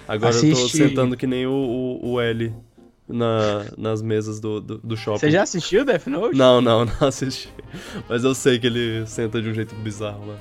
agora 0.09 0.31
Assiste... 0.31 0.51
eu 0.51 0.63
tô 0.63 0.69
sentando 0.69 1.17
que 1.17 1.27
nem 1.27 1.47
o, 1.47 1.53
o, 1.53 2.13
o 2.13 2.21
L 2.21 2.55
na, 3.07 3.67
nas 3.77 4.01
mesas 4.01 4.41
do, 4.41 4.61
do, 4.61 4.79
do, 4.79 4.97
shopping. 4.97 5.19
Você 5.19 5.31
já 5.31 5.43
assistiu 5.43 5.85
Death 5.85 6.07
Note? 6.07 6.37
Não, 6.37 6.61
não, 6.61 6.85
não 6.87 7.09
assisti. 7.09 7.53
Mas 8.09 8.25
eu 8.25 8.35
sei 8.35 8.59
que 8.59 8.67
ele 8.67 9.07
senta 9.07 9.41
de 9.43 9.49
um 9.51 9.55
jeito 9.55 9.75
bizarro 9.77 10.27
lá. 10.27 10.39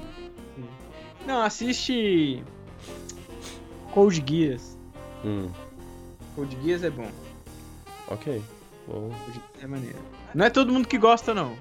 Não, 1.25 1.41
assiste 1.41 2.43
Code 3.91 4.23
Geass. 4.25 4.77
Hum. 5.25 5.49
Code 6.35 6.57
Geass 6.63 6.83
é 6.83 6.89
bom. 6.89 7.09
Ok. 8.07 8.41
Bom. 8.87 9.11
É 9.61 9.67
maneiro. 9.67 9.97
Não 10.33 10.45
é 10.45 10.49
todo 10.49 10.71
mundo 10.71 10.87
que 10.87 10.97
gosta, 10.97 11.33
não. 11.33 11.55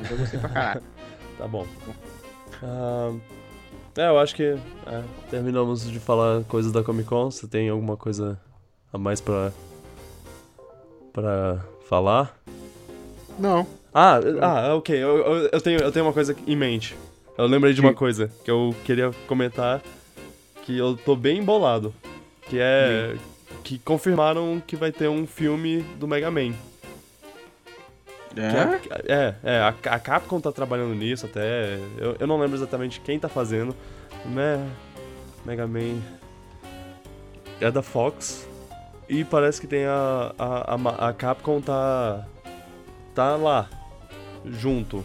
Mas 0.00 0.10
eu 0.10 0.18
gostei 0.18 0.40
pra 0.40 0.48
caralho. 0.48 0.82
Tá 1.38 1.48
bom. 1.48 1.66
Uh, 2.62 3.18
é, 3.96 4.08
eu 4.08 4.18
acho 4.18 4.34
que 4.34 4.42
é, 4.42 5.02
terminamos 5.30 5.90
de 5.90 5.98
falar 5.98 6.44
coisas 6.44 6.70
da 6.70 6.82
Comic 6.82 7.08
Con. 7.08 7.30
Você 7.30 7.46
tem 7.46 7.70
alguma 7.70 7.96
coisa 7.96 8.38
a 8.92 8.98
mais 8.98 9.20
pra, 9.20 9.52
pra 11.14 11.64
falar? 11.88 12.38
Não. 13.38 13.66
Ah, 13.92 14.20
ah 14.42 14.74
ok. 14.74 14.94
Eu, 14.94 15.18
eu, 15.18 15.48
eu, 15.52 15.60
tenho, 15.60 15.80
eu 15.80 15.90
tenho 15.90 16.04
uma 16.04 16.12
coisa 16.12 16.36
em 16.46 16.56
mente. 16.56 16.94
Eu 17.38 17.46
lembrei 17.46 17.72
de 17.72 17.80
uma 17.80 17.94
coisa 17.94 18.30
que 18.44 18.50
eu 18.50 18.74
queria 18.84 19.10
comentar 19.26 19.80
que 20.62 20.76
eu 20.76 20.96
tô 20.96 21.16
bem 21.16 21.38
embolado. 21.38 21.94
Que 22.48 22.58
é. 22.60 23.14
Sim. 23.14 23.20
Que 23.64 23.78
confirmaram 23.78 24.62
que 24.66 24.76
vai 24.76 24.90
ter 24.90 25.08
um 25.08 25.26
filme 25.26 25.82
do 25.98 26.06
Mega 26.08 26.30
Man. 26.30 26.52
É? 28.36 29.12
é, 29.12 29.34
é, 29.42 29.58
a, 29.58 29.68
a, 29.68 29.98
Capcom 29.98 30.40
tá 30.40 30.52
trabalhando 30.52 30.94
nisso 30.94 31.26
até. 31.26 31.78
Eu, 31.98 32.16
eu 32.20 32.26
não 32.26 32.38
lembro 32.38 32.56
exatamente 32.56 33.00
quem 33.00 33.18
tá 33.18 33.28
fazendo. 33.28 33.74
Né? 34.24 34.70
Mega 35.44 35.66
Man. 35.66 36.00
É 37.60 37.70
da 37.70 37.82
Fox. 37.82 38.48
E 39.08 39.24
parece 39.24 39.60
que 39.60 39.66
tem 39.66 39.84
a. 39.84 40.34
A, 40.38 40.74
a, 40.74 41.08
a 41.08 41.12
Capcom 41.12 41.60
tá. 41.60 42.26
Tá 43.14 43.34
lá. 43.36 43.68
Junto. 44.44 45.04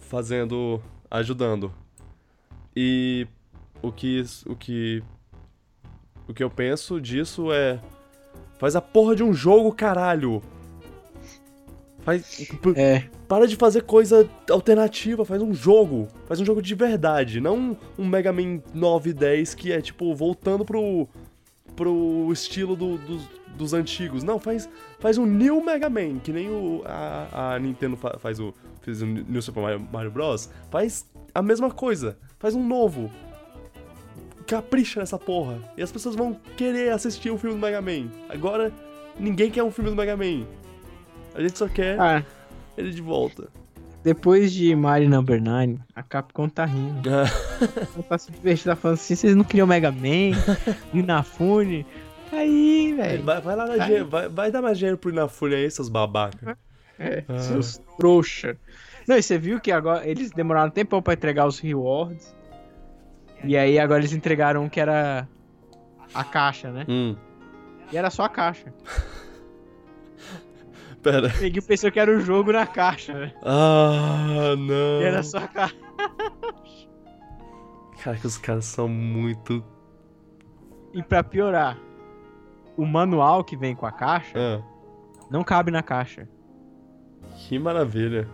Fazendo. 0.00 0.82
Ajudando. 1.10 1.72
E 2.76 3.26
o 3.80 3.90
que. 3.90 4.22
O 4.46 4.54
que. 4.54 5.02
O 6.28 6.34
que 6.34 6.44
eu 6.44 6.50
penso 6.50 7.00
disso 7.00 7.50
é. 7.52 7.80
Faz 8.58 8.76
a 8.76 8.80
porra 8.80 9.16
de 9.16 9.22
um 9.22 9.32
jogo, 9.32 9.72
caralho! 9.72 10.42
Faz. 12.04 12.46
É. 12.76 13.04
Para 13.26 13.46
de 13.46 13.56
fazer 13.56 13.82
coisa 13.82 14.28
alternativa, 14.50 15.24
faz 15.24 15.40
um 15.40 15.54
jogo. 15.54 16.06
Faz 16.26 16.38
um 16.38 16.44
jogo 16.44 16.60
de 16.60 16.74
verdade. 16.74 17.40
Não 17.40 17.76
um 17.98 18.06
Mega 18.06 18.32
Man 18.32 18.60
9 18.74 19.10
e 19.10 19.12
10 19.14 19.54
que 19.54 19.72
é 19.72 19.80
tipo 19.80 20.14
voltando 20.14 20.64
pro. 20.64 21.08
pro 21.74 22.30
estilo 22.30 22.76
do, 22.76 22.98
do, 22.98 23.20
dos 23.56 23.72
antigos. 23.72 24.22
Não, 24.22 24.38
faz, 24.38 24.68
faz 25.00 25.16
um 25.16 25.24
New 25.24 25.64
Mega 25.64 25.88
Man, 25.88 26.18
que 26.18 26.30
nem 26.30 26.50
o, 26.50 26.82
a, 26.84 27.54
a 27.54 27.58
Nintendo 27.58 27.96
faz 27.96 28.38
o. 28.38 28.52
Fez 28.82 29.00
o 29.00 29.06
New 29.06 29.40
Super 29.40 29.62
Mario, 29.62 29.88
Mario 29.90 30.10
Bros. 30.10 30.50
Faz 30.70 31.06
a 31.34 31.40
mesma 31.40 31.70
coisa. 31.70 32.18
Faz 32.38 32.54
um 32.54 32.66
novo. 32.66 33.10
Capricha 34.46 35.00
nessa 35.00 35.18
porra. 35.18 35.58
E 35.74 35.82
as 35.82 35.90
pessoas 35.90 36.14
vão 36.14 36.38
querer 36.54 36.92
assistir 36.92 37.30
o 37.30 37.34
um 37.34 37.38
filme 37.38 37.56
do 37.56 37.62
Mega 37.62 37.80
Man. 37.80 38.10
Agora, 38.28 38.70
ninguém 39.18 39.50
quer 39.50 39.62
um 39.62 39.70
filme 39.70 39.88
do 39.88 39.96
Mega 39.96 40.14
Man. 40.14 40.44
A 41.34 41.40
gente 41.40 41.58
só 41.58 41.68
quer 41.68 42.00
ah. 42.00 42.24
ele 42.76 42.90
de 42.90 43.02
volta. 43.02 43.48
Depois 44.04 44.52
de 44.52 44.76
Mario 44.76 45.08
Number 45.08 45.42
9, 45.42 45.78
a 45.94 46.02
Capcom 46.02 46.48
tá 46.48 46.66
rindo. 46.66 47.08
Ela 47.10 48.02
tá 48.08 48.18
se 48.18 48.30
divertindo, 48.30 48.74
tá 48.74 48.76
falando 48.76 48.96
assim, 48.96 49.16
vocês 49.16 49.34
não 49.34 49.42
queriam 49.42 49.66
Mega 49.66 49.90
Man, 49.90 50.36
Inafune? 50.92 51.86
Aí, 52.30 52.92
velho. 52.94 53.24
Vai, 53.24 53.40
vai, 53.40 53.56
lá 53.56 53.66
na 53.66 53.78
dinheiro, 53.78 54.08
vai, 54.08 54.28
vai, 54.28 54.50
dar 54.50 54.60
mais 54.60 54.76
dinheiro 54.76 54.98
pro 54.98 55.10
Inafune 55.10 55.54
aí, 55.54 55.70
seus 55.70 55.88
babaca. 55.88 56.58
É, 56.98 57.24
ah. 57.28 57.38
seus 57.38 57.80
trouxa. 57.96 58.56
Não, 59.08 59.16
e 59.16 59.22
você 59.22 59.38
viu 59.38 59.58
que 59.58 59.72
agora 59.72 60.06
eles 60.06 60.30
demoraram 60.30 60.68
um 60.68 60.70
tempão 60.70 61.00
pra 61.00 61.14
entregar 61.14 61.46
os 61.46 61.58
rewards. 61.58 62.34
E 63.42 63.56
aí 63.56 63.78
agora 63.78 64.00
eles 64.00 64.12
entregaram 64.12 64.64
um 64.64 64.68
que 64.68 64.80
era 64.80 65.28
a 66.14 66.24
caixa, 66.24 66.70
né? 66.70 66.84
Hum. 66.88 67.16
E 67.90 67.96
era 67.96 68.10
só 68.10 68.24
a 68.24 68.28
caixa. 68.28 68.72
Pera. 71.04 71.28
Peguei 71.38 71.60
pensou 71.60 71.92
que 71.92 72.00
era 72.00 72.10
o 72.10 72.18
jogo 72.18 72.50
na 72.50 72.66
caixa, 72.66 73.12
né? 73.12 73.34
Ah, 73.42 74.56
não. 74.56 75.02
E 75.02 75.04
era 75.04 75.22
só 75.22 75.36
a 75.36 75.46
caixa. 75.46 75.76
Cara, 78.02 78.16
que 78.16 78.26
os 78.26 78.38
caras 78.38 78.64
são 78.64 78.88
muito. 78.88 79.62
E 80.94 81.02
pra 81.02 81.22
piorar, 81.22 81.78
o 82.74 82.86
manual 82.86 83.44
que 83.44 83.54
vem 83.54 83.74
com 83.74 83.84
a 83.84 83.92
caixa 83.92 84.32
ah. 84.36 84.62
não 85.30 85.44
cabe 85.44 85.70
na 85.70 85.82
caixa. 85.82 86.26
Que 87.36 87.58
maravilha. 87.58 88.26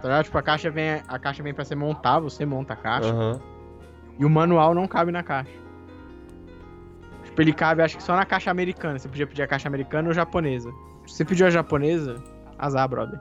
Tá, 0.00 0.22
tipo, 0.22 0.38
a 0.38 0.42
caixa 0.42 0.70
vem, 0.70 1.02
a 1.06 1.18
caixa 1.18 1.42
vem 1.42 1.52
pra 1.54 1.64
ser 1.64 1.74
montar, 1.74 2.20
você 2.20 2.46
monta 2.46 2.74
a 2.74 2.76
caixa. 2.76 3.12
Uhum. 3.12 3.40
E 4.20 4.24
o 4.24 4.30
manual 4.30 4.72
não 4.72 4.86
cabe 4.86 5.10
na 5.10 5.22
caixa. 5.24 5.52
Tipo, 7.24 7.42
ele 7.42 7.52
cabe, 7.52 7.82
acho 7.82 7.96
que 7.96 8.02
só 8.02 8.14
na 8.14 8.24
caixa 8.24 8.50
americana. 8.52 8.98
Você 8.98 9.08
podia 9.08 9.26
pedir 9.26 9.42
a 9.42 9.48
caixa 9.48 9.68
americana 9.68 10.08
ou 10.08 10.14
japonesa. 10.14 10.72
Se 11.06 11.16
você 11.16 11.24
pediu 11.24 11.46
a 11.46 11.50
japonesa, 11.50 12.22
azar, 12.58 12.88
brother. 12.88 13.20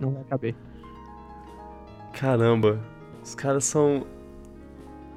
Não 0.00 0.12
vai 0.12 0.24
caber. 0.24 0.54
Caramba, 2.12 2.80
os 3.22 3.34
caras 3.34 3.64
são. 3.64 4.06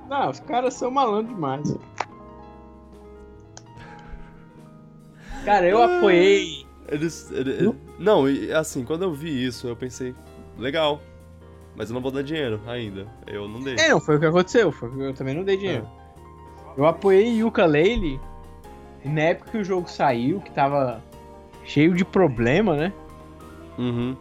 Não, 0.10 0.30
os 0.30 0.40
caras 0.40 0.74
são 0.74 0.92
malandros 0.92 1.34
demais. 1.34 1.78
Cara, 5.46 5.68
eu 5.68 5.82
apoiei. 5.82 6.66
Eles. 6.88 7.32
eles 7.32 7.74
não, 7.98 8.26
assim, 8.58 8.84
quando 8.84 9.04
eu 9.04 9.14
vi 9.14 9.46
isso, 9.46 9.68
eu 9.68 9.76
pensei, 9.76 10.14
legal. 10.58 11.02
Mas 11.76 11.90
eu 11.90 11.96
não 11.96 12.02
vou 12.02 12.12
dar 12.12 12.22
dinheiro 12.22 12.62
ainda. 12.68 13.08
Eu 13.26 13.48
não 13.48 13.62
dei. 13.62 13.76
É, 13.80 13.90
não, 13.90 14.00
foi 14.00 14.18
o 14.18 14.20
que 14.20 14.26
aconteceu. 14.26 14.72
Foi, 14.72 14.90
eu 14.98 15.14
também 15.14 15.34
não 15.34 15.44
dei 15.44 15.58
dinheiro. 15.58 15.88
É. 16.78 16.80
Eu 16.80 16.86
apoiei 16.86 17.40
Yuka 17.40 17.66
Leile 17.66 18.20
na 19.04 19.22
época 19.22 19.52
que 19.52 19.58
o 19.58 19.64
jogo 19.64 19.90
saiu, 19.90 20.40
que 20.40 20.52
tava 20.52 21.02
cheio 21.66 21.94
de 21.94 22.06
problema, 22.06 22.76
né? 22.76 22.94
Uhum. 23.78 24.16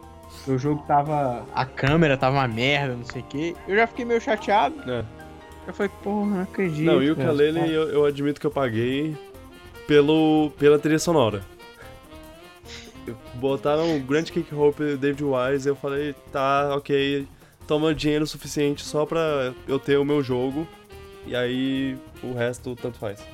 O 0.47 0.57
jogo 0.57 0.83
tava. 0.87 1.45
A 1.53 1.65
câmera 1.65 2.17
tava 2.17 2.37
uma 2.37 2.47
merda, 2.47 2.95
não 2.95 3.05
sei 3.05 3.21
o 3.21 3.25
quê. 3.25 3.55
Eu 3.67 3.75
já 3.75 3.87
fiquei 3.87 4.05
meio 4.05 4.19
chateado. 4.19 4.75
É. 4.89 5.05
Eu 5.67 5.73
falei, 5.73 5.91
porra, 6.03 6.25
não 6.25 6.41
acredito. 6.41 6.85
Não, 6.85 7.01
e 7.01 7.09
o 7.09 7.15
Kalele 7.15 7.73
eu, 7.73 7.89
eu 7.89 8.05
admito 8.05 8.41
que 8.41 8.47
eu 8.47 8.51
paguei 8.51 9.15
pelo, 9.87 10.51
pela 10.59 10.77
trilha 10.77 10.99
sonora. 10.99 11.41
Botaram 13.35 13.95
o 13.95 13.99
Grand 13.99 14.23
Kick 14.23 14.53
Hope 14.53 14.95
David 14.97 15.23
Wise 15.23 15.67
e 15.67 15.71
eu 15.71 15.75
falei, 15.75 16.15
tá, 16.31 16.75
ok, 16.75 17.27
toma 17.67 17.93
dinheiro 17.93 18.25
suficiente 18.25 18.83
só 18.83 19.05
pra 19.05 19.53
eu 19.67 19.79
ter 19.79 19.97
o 19.97 20.05
meu 20.05 20.21
jogo. 20.21 20.67
E 21.25 21.35
aí 21.35 21.97
o 22.21 22.33
resto 22.33 22.75
tanto 22.75 22.97
faz. 22.97 23.25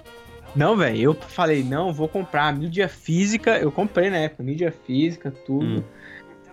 Não, 0.55 0.75
velho, 0.75 0.97
eu 0.97 1.13
falei, 1.13 1.63
não, 1.63 1.93
vou 1.93 2.07
comprar 2.07 2.53
mídia 2.53 2.87
física. 2.87 3.57
Eu 3.57 3.71
comprei 3.71 4.09
na 4.09 4.17
época, 4.17 4.43
mídia 4.43 4.73
física, 4.85 5.31
tudo. 5.45 5.65
Hum. 5.65 5.83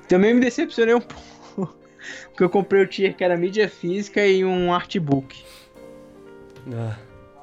Também 0.08 0.34
me 0.34 0.40
decepcionei 0.40 0.94
um 0.94 1.00
pouco. 1.56 1.76
Porque 2.28 2.44
eu 2.44 2.50
comprei 2.50 2.82
o 2.82 2.86
tier 2.86 3.16
que 3.16 3.24
era 3.24 3.36
mídia 3.36 3.68
física 3.68 4.24
e 4.24 4.44
um 4.44 4.72
artbook. 4.72 5.42
Ah. 6.72 6.96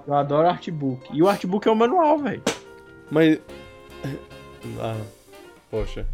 Eu 0.06 0.14
adoro 0.14 0.48
artbook. 0.48 1.10
E 1.14 1.22
o 1.22 1.30
artbook 1.30 1.68
é 1.68 1.72
o 1.72 1.76
manual, 1.76 2.18
velho. 2.20 2.42
Mas. 3.10 3.40
Ah, 4.80 5.02
poxa. 5.72 6.06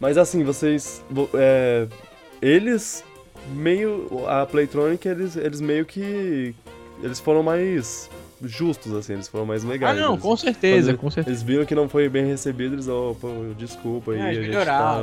Mas 0.00 0.16
assim, 0.16 0.42
vocês. 0.44 1.04
É, 1.34 1.86
eles 2.40 3.04
meio. 3.48 4.26
A 4.26 4.46
Playtronic, 4.46 5.06
eles, 5.06 5.36
eles 5.36 5.60
meio 5.60 5.84
que. 5.84 6.54
Eles 7.02 7.20
foram 7.20 7.42
mais 7.42 8.10
justos, 8.42 8.94
assim, 8.94 9.14
eles 9.14 9.28
foram 9.28 9.46
mais 9.46 9.64
legais. 9.64 9.96
Ah, 9.96 10.00
não, 10.00 10.12
eles, 10.12 10.22
com 10.22 10.36
certeza, 10.36 10.94
com 10.94 11.10
certeza. 11.10 11.34
Eles 11.34 11.42
viram 11.42 11.64
que 11.64 11.74
não 11.74 11.88
foi 11.88 12.08
bem 12.08 12.26
recebido, 12.26 12.74
eles, 12.74 12.88
oh, 12.88 13.16
pô, 13.20 13.28
desculpa 13.56 14.12
aí. 14.12 14.18
É, 14.18 14.22
a 14.22 14.34
gente 14.34 14.48
melhorar, 14.48 15.02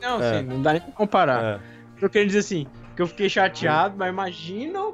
Não, 0.00 0.22
é. 0.22 0.36
assim, 0.36 0.46
não 0.46 0.62
dá 0.62 0.72
nem 0.72 0.82
pra 0.82 0.92
comparar. 0.92 1.44
É. 1.44 1.60
Eu 2.00 2.08
quero 2.08 2.26
dizer 2.26 2.38
assim, 2.38 2.66
que 2.96 3.02
eu 3.02 3.06
fiquei 3.06 3.28
chateado, 3.28 3.94
mas 3.96 4.08
imagina 4.08 4.92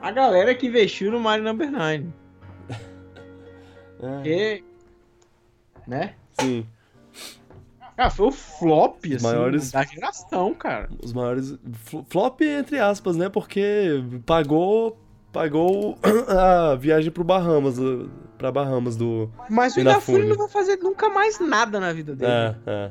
a 0.00 0.10
galera 0.10 0.54
que 0.54 0.66
investiu 0.66 1.10
no 1.10 1.20
Mario 1.20 1.44
Number 1.44 1.70
9. 1.70 2.06
É. 3.98 4.16
Porque, 4.16 4.64
né? 5.86 6.14
Sim. 6.38 6.66
Cara, 7.96 8.10
foi 8.10 8.26
o 8.26 8.30
flop, 8.30 8.98
assim, 9.06 9.22
maiores, 9.22 9.70
da 9.70 9.82
geração, 9.82 10.52
cara. 10.52 10.90
Os 11.02 11.14
maiores... 11.14 11.56
Flop, 12.10 12.42
entre 12.42 12.78
aspas, 12.78 13.16
né? 13.16 13.30
Porque 13.30 14.04
pagou 14.26 14.98
pagou 15.36 15.98
a 16.28 16.74
viagem 16.76 17.10
pro 17.10 17.22
Bahamas, 17.22 17.76
pra 18.38 18.50
Bahamas 18.50 18.96
do. 18.96 19.30
Mas 19.50 19.76
o 19.76 19.80
Inafune 19.80 20.24
não 20.24 20.36
vai 20.36 20.48
fazer 20.48 20.78
nunca 20.78 21.10
mais 21.10 21.38
nada 21.38 21.78
na 21.78 21.92
vida 21.92 22.16
dele. 22.16 22.32
É, 22.32 22.56
é. 22.66 22.90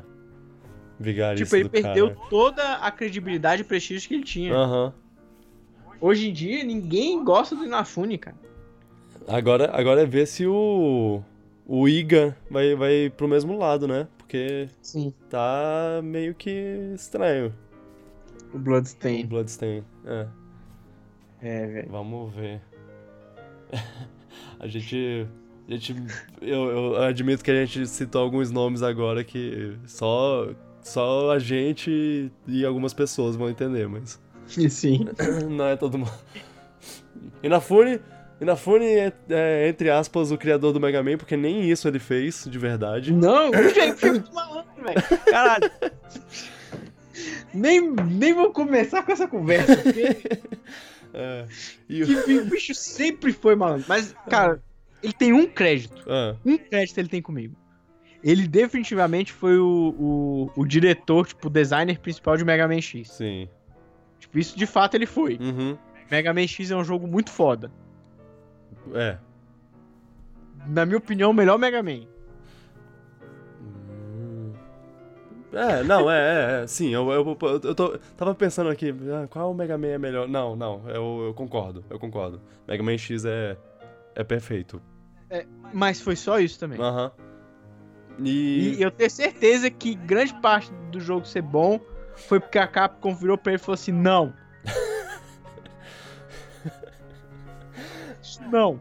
Vigarista 0.98 1.44
tipo, 1.44 1.56
ele 1.56 1.68
perdeu 1.68 2.14
cara. 2.14 2.28
toda 2.30 2.74
a 2.76 2.90
credibilidade 2.92 3.62
e 3.62 3.64
prestígio 3.64 4.08
que 4.08 4.14
ele 4.14 4.22
tinha. 4.22 4.56
Uhum. 4.56 4.92
Hoje 6.00 6.30
em 6.30 6.32
dia, 6.32 6.62
ninguém 6.62 7.22
gosta 7.24 7.56
do 7.56 7.64
Inafune, 7.64 8.16
cara. 8.16 8.36
Agora, 9.26 9.70
agora 9.76 10.02
é 10.02 10.06
ver 10.06 10.26
se 10.26 10.46
o. 10.46 11.20
O 11.66 11.88
Iga 11.88 12.36
vai, 12.48 12.76
vai 12.76 13.12
pro 13.16 13.26
mesmo 13.26 13.58
lado, 13.58 13.88
né? 13.88 14.06
Porque 14.18 14.68
Sim. 14.80 15.12
tá 15.28 16.00
meio 16.00 16.32
que 16.32 16.92
estranho. 16.94 17.52
O 18.54 18.58
Bloodstain. 18.58 19.24
O 19.24 19.26
Bloodstain, 19.26 19.82
é. 20.04 20.28
É, 21.46 21.66
velho. 21.66 21.88
Vamos 21.88 22.34
ver. 22.34 22.60
a 24.58 24.66
gente. 24.66 25.26
A 25.68 25.70
gente. 25.70 25.94
Eu, 26.42 26.70
eu 26.70 27.02
admito 27.02 27.44
que 27.44 27.50
a 27.52 27.64
gente 27.64 27.86
citou 27.86 28.22
alguns 28.22 28.50
nomes 28.50 28.82
agora 28.82 29.22
que 29.22 29.76
só. 29.86 30.48
Só 30.82 31.32
a 31.32 31.38
gente 31.40 32.30
e 32.46 32.64
algumas 32.64 32.94
pessoas 32.94 33.36
vão 33.36 33.48
entender, 33.48 33.88
mas. 33.88 34.20
Sim. 34.70 35.06
Não 35.48 35.66
é 35.66 35.76
todo 35.76 35.98
mundo. 35.98 36.12
Inafune, 37.42 38.00
Inafune 38.40 38.86
é, 38.86 39.12
é, 39.28 39.68
entre 39.68 39.90
aspas, 39.90 40.32
o 40.32 40.38
criador 40.38 40.72
do 40.72 40.80
Mega 40.80 41.02
Man, 41.02 41.16
porque 41.16 41.36
nem 41.36 41.68
isso 41.70 41.86
ele 41.86 41.98
fez, 41.98 42.44
de 42.48 42.58
verdade. 42.58 43.12
Não, 43.12 43.50
eu 43.54 43.96
foi 43.96 44.10
muito 44.10 44.32
malandro, 44.32 44.84
velho. 44.84 45.20
Caralho. 45.24 45.70
nem, 47.54 47.80
nem 47.80 48.32
vou 48.32 48.52
começar 48.52 49.02
com 49.02 49.12
essa 49.12 49.26
conversa, 49.26 49.76
porque... 49.76 50.40
É, 51.14 51.46
e 51.88 52.02
o... 52.02 52.44
bicho 52.44 52.74
sempre 52.74 53.32
foi 53.32 53.54
malandro. 53.54 53.86
Mas, 53.88 54.14
cara, 54.28 54.62
ele 55.02 55.12
tem 55.12 55.32
um 55.32 55.46
crédito. 55.46 56.02
Ah. 56.06 56.36
Um 56.44 56.56
crédito 56.58 56.98
ele 56.98 57.08
tem 57.08 57.22
comigo. 57.22 57.56
Ele 58.22 58.48
definitivamente 58.48 59.32
foi 59.32 59.58
o, 59.58 59.94
o, 60.56 60.60
o 60.60 60.66
diretor, 60.66 61.26
tipo, 61.26 61.46
o 61.46 61.50
designer 61.50 61.98
principal 62.00 62.36
de 62.36 62.44
Mega 62.44 62.66
Man 62.66 62.80
X. 62.80 63.10
Sim. 63.10 63.48
Tipo, 64.18 64.38
isso 64.38 64.58
de 64.58 64.66
fato 64.66 64.94
ele 64.94 65.06
foi. 65.06 65.36
Uhum. 65.36 65.78
Mega 66.10 66.32
Man 66.32 66.46
X 66.46 66.70
é 66.70 66.76
um 66.76 66.84
jogo 66.84 67.06
muito 67.06 67.30
foda. 67.30 67.70
É. 68.94 69.18
Na 70.66 70.84
minha 70.84 70.98
opinião, 70.98 71.30
o 71.30 71.34
melhor 71.34 71.58
Mega 71.58 71.82
Man. 71.82 72.06
É, 75.56 75.82
não, 75.82 76.10
é, 76.10 76.18
é, 76.18 76.62
é 76.62 76.66
sim, 76.66 76.90
eu, 76.90 77.10
eu, 77.10 77.38
eu, 77.40 77.60
eu 77.64 77.74
tô, 77.74 77.98
tava 78.16 78.34
pensando 78.34 78.68
aqui, 78.68 78.94
ah, 79.10 79.26
qual 79.28 79.54
Mega 79.54 79.78
Man 79.78 79.88
é 79.88 79.98
melhor? 79.98 80.28
Não, 80.28 80.54
não, 80.54 80.82
eu, 80.88 81.24
eu 81.28 81.34
concordo, 81.34 81.82
eu 81.88 81.98
concordo. 81.98 82.42
Mega 82.68 82.82
Man 82.82 82.98
X 82.98 83.24
é, 83.24 83.56
é 84.14 84.22
perfeito. 84.22 84.80
É, 85.30 85.46
mas 85.72 86.00
foi 86.00 86.14
só 86.14 86.38
isso 86.38 86.58
também. 86.58 86.78
Aham. 86.78 87.10
E... 88.18 88.76
e... 88.76 88.82
eu 88.82 88.90
tenho 88.90 89.10
certeza 89.10 89.70
que 89.70 89.94
grande 89.94 90.34
parte 90.34 90.70
do 90.90 91.00
jogo 91.00 91.26
ser 91.26 91.42
bom 91.42 91.80
foi 92.14 92.38
porque 92.38 92.58
a 92.58 92.66
Capcom 92.66 93.14
virou 93.14 93.38
pra 93.38 93.52
ele 93.52 93.60
e 93.60 93.64
falou 93.64 93.74
assim: 93.74 93.92
não. 93.92 94.34
não. 98.50 98.80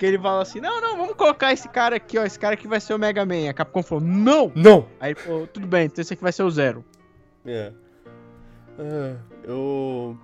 Porque 0.00 0.06
ele 0.06 0.18
falou 0.18 0.40
assim: 0.40 0.62
não, 0.62 0.80
não, 0.80 0.96
vamos 0.96 1.14
colocar 1.14 1.52
esse 1.52 1.68
cara 1.68 1.96
aqui, 1.96 2.18
ó. 2.18 2.24
Esse 2.24 2.38
cara 2.38 2.54
aqui 2.54 2.66
vai 2.66 2.80
ser 2.80 2.94
o 2.94 2.98
Mega 2.98 3.26
Man. 3.26 3.50
A 3.50 3.52
Capcom 3.52 3.82
falou: 3.82 4.02
não! 4.02 4.50
Não! 4.56 4.88
Aí 4.98 5.10
ele 5.10 5.20
falou: 5.20 5.46
tudo 5.46 5.66
bem, 5.66 5.84
então 5.84 6.00
esse 6.00 6.14
aqui 6.14 6.22
vai 6.22 6.32
ser 6.32 6.42
o 6.42 6.50
Zero. 6.50 6.82
É. 7.44 7.70
Uh, 8.78 9.18
eu. 9.44 10.18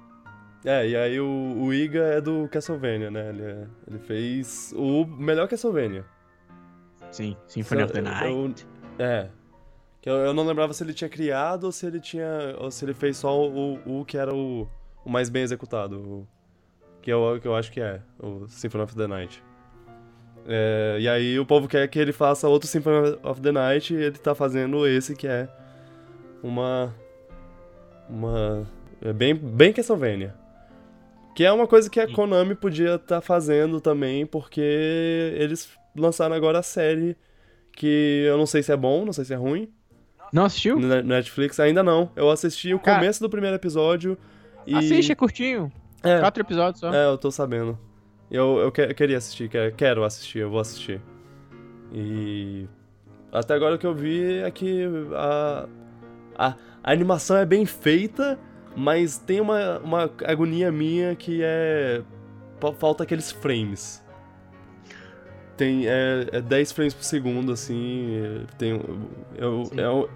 É, 0.65 0.89
e 0.89 0.97
aí 0.97 1.21
o, 1.21 1.57
o 1.59 1.75
Iga 1.75 2.05
é 2.05 2.21
do 2.23 2.49
Castlevania, 2.49 3.11
né? 3.11 3.29
Ele, 3.29 3.43
é, 3.43 3.67
ele 3.87 3.99
fez 3.99 4.73
o 4.75 5.05
melhor 5.05 5.47
Castlevania. 5.47 6.07
Sim, 7.11 7.37
Symphony 7.47 7.83
of 7.83 7.93
the 7.93 8.01
Night. 8.01 8.67
Eu, 8.99 9.05
é. 9.05 9.29
Eu, 10.07 10.15
eu 10.15 10.33
não 10.33 10.47
lembrava 10.47 10.73
se 10.73 10.83
ele 10.83 10.95
tinha 10.95 11.11
criado 11.11 11.65
ou 11.65 11.73
se 11.73 11.85
ele 11.85 12.01
tinha. 12.01 12.57
ou 12.59 12.71
se 12.71 12.83
ele 12.83 12.95
fez 12.95 13.19
só 13.19 13.39
o, 13.47 14.01
o 14.01 14.07
que 14.07 14.17
era 14.17 14.35
o, 14.35 14.67
o 15.05 15.11
mais 15.11 15.29
bem 15.29 15.43
executado. 15.43 16.01
O, 16.01 16.29
que, 17.03 17.13
eu, 17.13 17.39
que 17.43 17.47
eu 17.47 17.55
acho 17.55 17.71
que 17.71 17.83
é, 17.83 18.01
o 18.19 18.49
Symphony 18.49 18.85
of 18.85 18.97
the 18.97 19.07
Night. 19.07 19.45
É, 20.49 20.99
e 21.01 21.09
aí 21.09 21.39
o 21.39 21.45
povo 21.45 21.67
quer 21.67 21.89
que 21.89 21.99
ele 21.99 22.13
faça 22.13 22.49
outro 22.49 22.69
Symphony 22.69 23.19
of 23.23 23.41
the 23.41 23.51
Night 23.51 23.93
e 23.93 23.97
ele 23.97 24.19
tá 24.19 24.35
fazendo 24.35 24.87
esse 24.87 25.15
que 25.15 25.27
é 25.27 25.49
uma. 26.43 26.95
Uma. 28.09 28.67
É 29.03 29.13
bem, 29.13 29.35
bem 29.35 29.73
Castlevania. 29.73 30.35
Que 31.35 31.45
é 31.45 31.53
uma 31.53 31.67
coisa 31.67 31.91
que 31.91 32.01
a 32.01 32.11
Konami 32.11 32.55
podia 32.55 32.95
estar 32.95 33.17
tá 33.17 33.21
fazendo 33.21 33.81
também, 33.81 34.25
porque 34.25 35.35
eles 35.37 35.69
lançaram 35.95 36.35
agora 36.35 36.61
a 36.61 36.63
série 36.63 37.17
que 37.73 38.25
eu 38.27 38.39
não 38.39 38.47
sei 38.47 38.63
se 38.63 38.73
é 38.73 38.77
bom, 38.77 39.05
não 39.05 39.13
sei 39.13 39.25
se 39.25 39.35
é 39.35 39.37
ruim. 39.37 39.69
Não 40.33 40.45
assistiu? 40.45 40.79
Netflix 40.79 41.61
ainda 41.61 41.83
não. 41.83 42.11
Eu 42.17 42.31
assisti 42.31 42.73
o 42.73 42.81
Cara, 42.81 43.01
começo 43.01 43.21
do 43.21 43.29
primeiro 43.29 43.55
episódio 43.55 44.17
e... 44.67 44.75
Assiste, 44.75 45.13
é 45.13 45.15
curtinho. 45.15 45.71
É, 46.03 46.21
Quatro 46.21 46.43
episódios 46.43 46.81
só. 46.81 46.93
É, 46.93 47.07
eu 47.07 47.19
tô 47.19 47.31
sabendo. 47.31 47.79
Eu, 48.31 48.59
eu, 48.59 48.73
que, 48.73 48.81
eu 48.81 48.95
queria 48.95 49.19
assistir, 49.19 49.51
quero 49.77 50.05
assistir, 50.05 50.41
eu 50.41 50.51
vou 50.51 50.61
assistir. 50.61 51.01
E... 51.93 52.67
Até 53.33 53.55
agora 53.55 53.75
o 53.75 53.79
que 53.79 53.87
eu 53.87 53.95
vi 53.95 54.39
é 54.39 54.51
que 54.51 54.85
a, 55.15 55.69
a, 56.37 56.55
a 56.83 56.93
animação 56.93 57.37
é 57.37 57.45
bem 57.45 57.67
feita, 57.67 58.39
mas 58.75 59.19
tem 59.19 59.41
uma, 59.41 59.79
uma 59.79 60.11
agonia 60.25 60.73
minha 60.73 61.15
que 61.15 61.41
é... 61.43 62.03
Falta 62.79 63.03
aqueles 63.03 63.31
frames 63.31 64.05
tem 65.57 65.87
é, 65.87 66.27
é 66.33 66.41
10 66.41 66.73
frames 66.73 66.95
por 66.95 67.03
segundo, 67.03 67.53
assim. 67.53 68.45
Tem, 68.59 68.81
eu, 69.37 69.71
é, 69.77 69.89
um, 69.89 70.07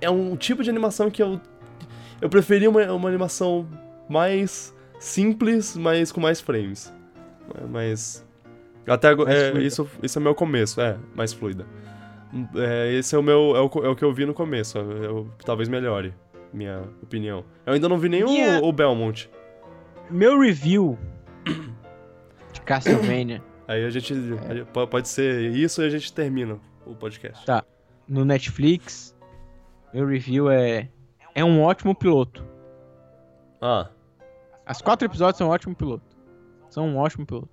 é 0.00 0.10
um 0.10 0.36
tipo 0.36 0.62
de 0.62 0.70
animação 0.70 1.10
que 1.10 1.22
eu. 1.22 1.40
Eu 2.20 2.28
preferia 2.28 2.68
uma, 2.70 2.92
uma 2.92 3.08
animação 3.08 3.68
mais 4.08 4.74
simples, 4.98 5.76
mas 5.76 6.10
com 6.10 6.20
mais 6.20 6.40
frames. 6.40 6.92
Mas. 7.68 8.26
Até 8.86 9.08
agora. 9.08 9.32
É, 9.32 9.58
isso, 9.58 9.88
isso 10.02 10.18
é 10.18 10.22
meu 10.22 10.34
começo, 10.34 10.80
é, 10.80 10.96
mais 11.14 11.32
fluida. 11.32 11.66
É, 12.54 12.92
esse 12.92 13.14
é 13.14 13.18
o 13.18 13.22
meu. 13.22 13.56
É 13.56 13.60
o, 13.60 13.84
é 13.84 13.88
o 13.88 13.96
que 13.96 14.04
eu 14.04 14.12
vi 14.12 14.26
no 14.26 14.34
começo. 14.34 14.78
Eu, 14.78 15.28
talvez 15.44 15.68
melhore, 15.68 16.14
minha 16.52 16.82
opinião. 17.02 17.44
Eu 17.64 17.72
ainda 17.72 17.88
não 17.88 17.98
vi 17.98 18.08
nem 18.08 18.24
minha... 18.24 18.60
o, 18.60 18.68
o 18.68 18.72
Belmont. 18.72 19.30
Meu 20.10 20.38
review 20.38 20.98
de 22.52 22.60
Castlevania. 22.62 23.42
Aí 23.66 23.84
a 23.84 23.90
gente. 23.90 24.14
É. 24.14 24.86
Pode 24.86 25.08
ser 25.08 25.50
isso 25.52 25.82
e 25.82 25.86
a 25.86 25.90
gente 25.90 26.12
termina 26.12 26.58
o 26.84 26.94
podcast. 26.94 27.44
Tá. 27.44 27.64
No 28.06 28.24
Netflix, 28.24 29.16
meu 29.92 30.06
review 30.06 30.50
é. 30.50 30.88
É 31.34 31.44
um 31.44 31.62
ótimo 31.62 31.94
piloto. 31.94 32.44
Ah. 33.60 33.90
As 34.64 34.80
quatro 34.80 35.06
episódios 35.06 35.38
são 35.38 35.48
um 35.48 35.50
ótimo 35.50 35.74
piloto. 35.74 36.15
São 36.76 36.88
um 36.88 36.98
ótimo 36.98 37.24
piloto. 37.24 37.48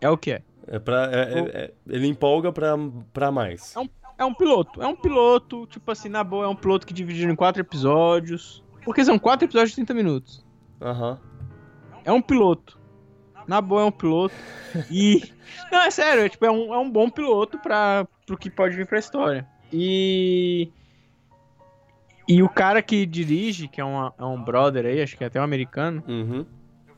É 0.00 0.08
o 0.08 0.16
que 0.16 0.30
é. 0.30 0.42
É 0.68 0.78
pra, 0.78 1.10
é, 1.12 1.16
é, 1.16 1.38
é, 1.40 1.74
ele 1.88 2.06
empolga 2.06 2.52
pra, 2.52 2.76
pra 3.12 3.32
mais. 3.32 3.74
É 3.74 3.80
um, 3.80 3.88
é 4.16 4.24
um 4.24 4.32
piloto. 4.32 4.80
É 4.80 4.86
um 4.86 4.94
piloto, 4.94 5.66
tipo 5.66 5.90
assim, 5.90 6.08
na 6.08 6.22
boa, 6.22 6.44
é 6.44 6.48
um 6.48 6.54
piloto 6.54 6.86
que 6.86 6.94
dividido 6.94 7.32
em 7.32 7.34
quatro 7.34 7.60
episódios. 7.60 8.62
Porque 8.84 9.04
são 9.04 9.18
quatro 9.18 9.44
episódios 9.44 9.70
de 9.70 9.76
30 9.76 9.92
minutos. 9.92 10.46
Aham. 10.80 11.10
Uhum. 11.10 12.00
É 12.04 12.12
um 12.12 12.22
piloto 12.22 12.78
na 13.48 13.60
boa 13.60 13.82
é 13.82 13.84
um 13.86 13.90
piloto. 13.90 14.34
E. 14.88 15.20
Não, 15.72 15.80
é 15.80 15.90
sério, 15.90 16.22
é, 16.22 16.28
tipo, 16.28 16.44
é, 16.44 16.50
um, 16.50 16.72
é 16.72 16.78
um 16.78 16.88
bom 16.88 17.10
piloto 17.10 17.58
para 17.58 18.06
pro 18.24 18.38
que 18.38 18.48
pode 18.48 18.76
vir 18.76 18.86
pra 18.86 19.00
história. 19.00 19.44
E. 19.72 20.70
E 22.28 22.40
o 22.40 22.48
cara 22.48 22.82
que 22.82 23.04
dirige, 23.04 23.66
que 23.66 23.80
é, 23.80 23.84
uma, 23.84 24.14
é 24.16 24.24
um 24.24 24.40
brother 24.44 24.84
aí, 24.84 25.02
acho 25.02 25.16
que 25.16 25.24
é 25.24 25.26
até 25.26 25.40
um 25.40 25.44
americano. 25.44 26.04
Uhum. 26.06 26.46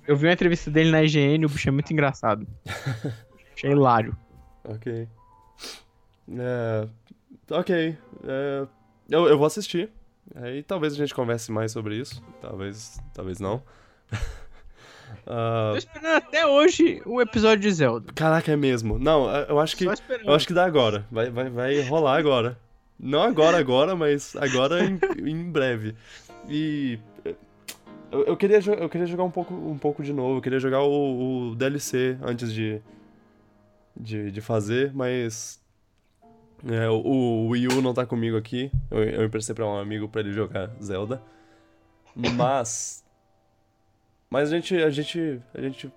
Eu 0.06 0.16
vi 0.16 0.26
uma 0.26 0.32
entrevista 0.32 0.70
dele 0.70 0.90
na 0.90 1.02
IGN, 1.02 1.44
o 1.44 1.48
bicho 1.48 1.68
é 1.68 1.72
muito 1.72 1.92
engraçado. 1.92 2.46
Achei 3.54 3.70
hilário. 3.70 4.16
Ok. 4.64 5.08
É, 6.38 6.88
ok. 7.50 7.98
É, 8.24 8.66
eu, 9.08 9.26
eu 9.26 9.36
vou 9.36 9.46
assistir. 9.46 9.90
Aí 10.34 10.62
talvez 10.62 10.94
a 10.94 10.96
gente 10.96 11.14
converse 11.14 11.50
mais 11.50 11.72
sobre 11.72 11.96
isso. 11.96 12.22
Talvez, 12.40 13.00
talvez 13.12 13.40
não. 13.40 13.62
Uh... 15.26 15.72
Tô 15.72 15.76
esperando 15.76 16.16
até 16.16 16.46
hoje 16.46 17.02
o 17.04 17.20
episódio 17.20 17.60
de 17.60 17.72
Zelda. 17.72 18.12
Caraca, 18.14 18.52
é 18.52 18.56
mesmo. 18.56 18.98
Não, 18.98 19.28
eu 19.30 19.58
acho 19.58 19.76
que. 19.76 19.84
Eu 19.84 20.34
acho 20.34 20.46
que 20.46 20.54
dá 20.54 20.64
agora. 20.64 21.04
Vai, 21.10 21.30
vai, 21.30 21.50
vai 21.50 21.80
rolar 21.82 22.16
agora. 22.16 22.58
Não 22.98 23.22
agora, 23.22 23.58
agora, 23.58 23.96
mas 23.96 24.36
agora 24.36 24.84
em, 24.84 25.00
em 25.26 25.50
breve. 25.50 25.96
E. 26.48 26.98
Eu, 28.10 28.24
eu, 28.24 28.36
queria, 28.36 28.58
eu 28.58 28.88
queria 28.88 29.06
jogar 29.06 29.24
um 29.24 29.30
pouco, 29.30 29.54
um 29.54 29.78
pouco 29.78 30.02
de 30.02 30.12
novo. 30.12 30.38
Eu 30.38 30.42
queria 30.42 30.58
jogar 30.58 30.82
o, 30.82 31.50
o 31.50 31.54
DLC 31.54 32.18
antes 32.22 32.52
de, 32.52 32.80
de, 33.96 34.30
de 34.30 34.40
fazer, 34.40 34.92
mas. 34.92 35.60
É, 36.68 36.88
o, 36.90 36.96
o 36.96 37.48
Wii 37.48 37.68
U 37.68 37.82
não 37.82 37.94
tá 37.94 38.04
comigo 38.04 38.36
aqui. 38.36 38.70
Eu, 38.90 39.02
eu 39.02 39.24
emprestei 39.24 39.54
pra 39.54 39.66
um 39.66 39.78
amigo 39.78 40.08
pra 40.08 40.20
ele 40.20 40.32
jogar 40.32 40.70
Zelda. 40.82 41.22
Mas. 42.14 43.04
Mas 44.32 44.52
a 44.52 44.54
gente, 44.54 44.76
a 44.76 44.90
gente, 44.90 45.42
a 45.52 45.60
gente... 45.60 45.92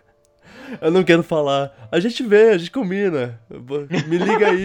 Eu 0.80 0.90
não 0.90 1.04
quero 1.04 1.22
falar. 1.22 1.88
A 1.92 2.00
gente 2.00 2.22
vê, 2.22 2.48
a 2.48 2.56
gente 2.56 2.70
combina. 2.70 3.38
Me 4.08 4.16
liga 4.16 4.48
aí 4.48 4.64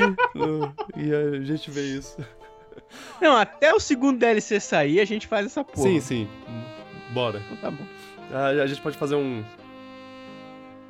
e 0.95 1.13
a 1.13 1.41
gente 1.41 1.69
vê 1.69 1.81
isso. 1.81 2.17
Não, 3.21 3.35
até 3.35 3.73
o 3.73 3.79
segundo 3.79 4.19
DLC 4.19 4.59
sair 4.59 4.99
a 4.99 5.05
gente 5.05 5.27
faz 5.27 5.45
essa 5.45 5.63
porra. 5.63 5.87
Sim, 5.87 5.99
sim. 6.01 6.27
Bora. 7.11 7.41
Então 7.45 7.57
tá 7.57 7.71
bom. 7.71 7.85
A, 8.31 8.47
a 8.63 8.67
gente 8.67 8.81
pode 8.81 8.97
fazer 8.97 9.15
um... 9.15 9.43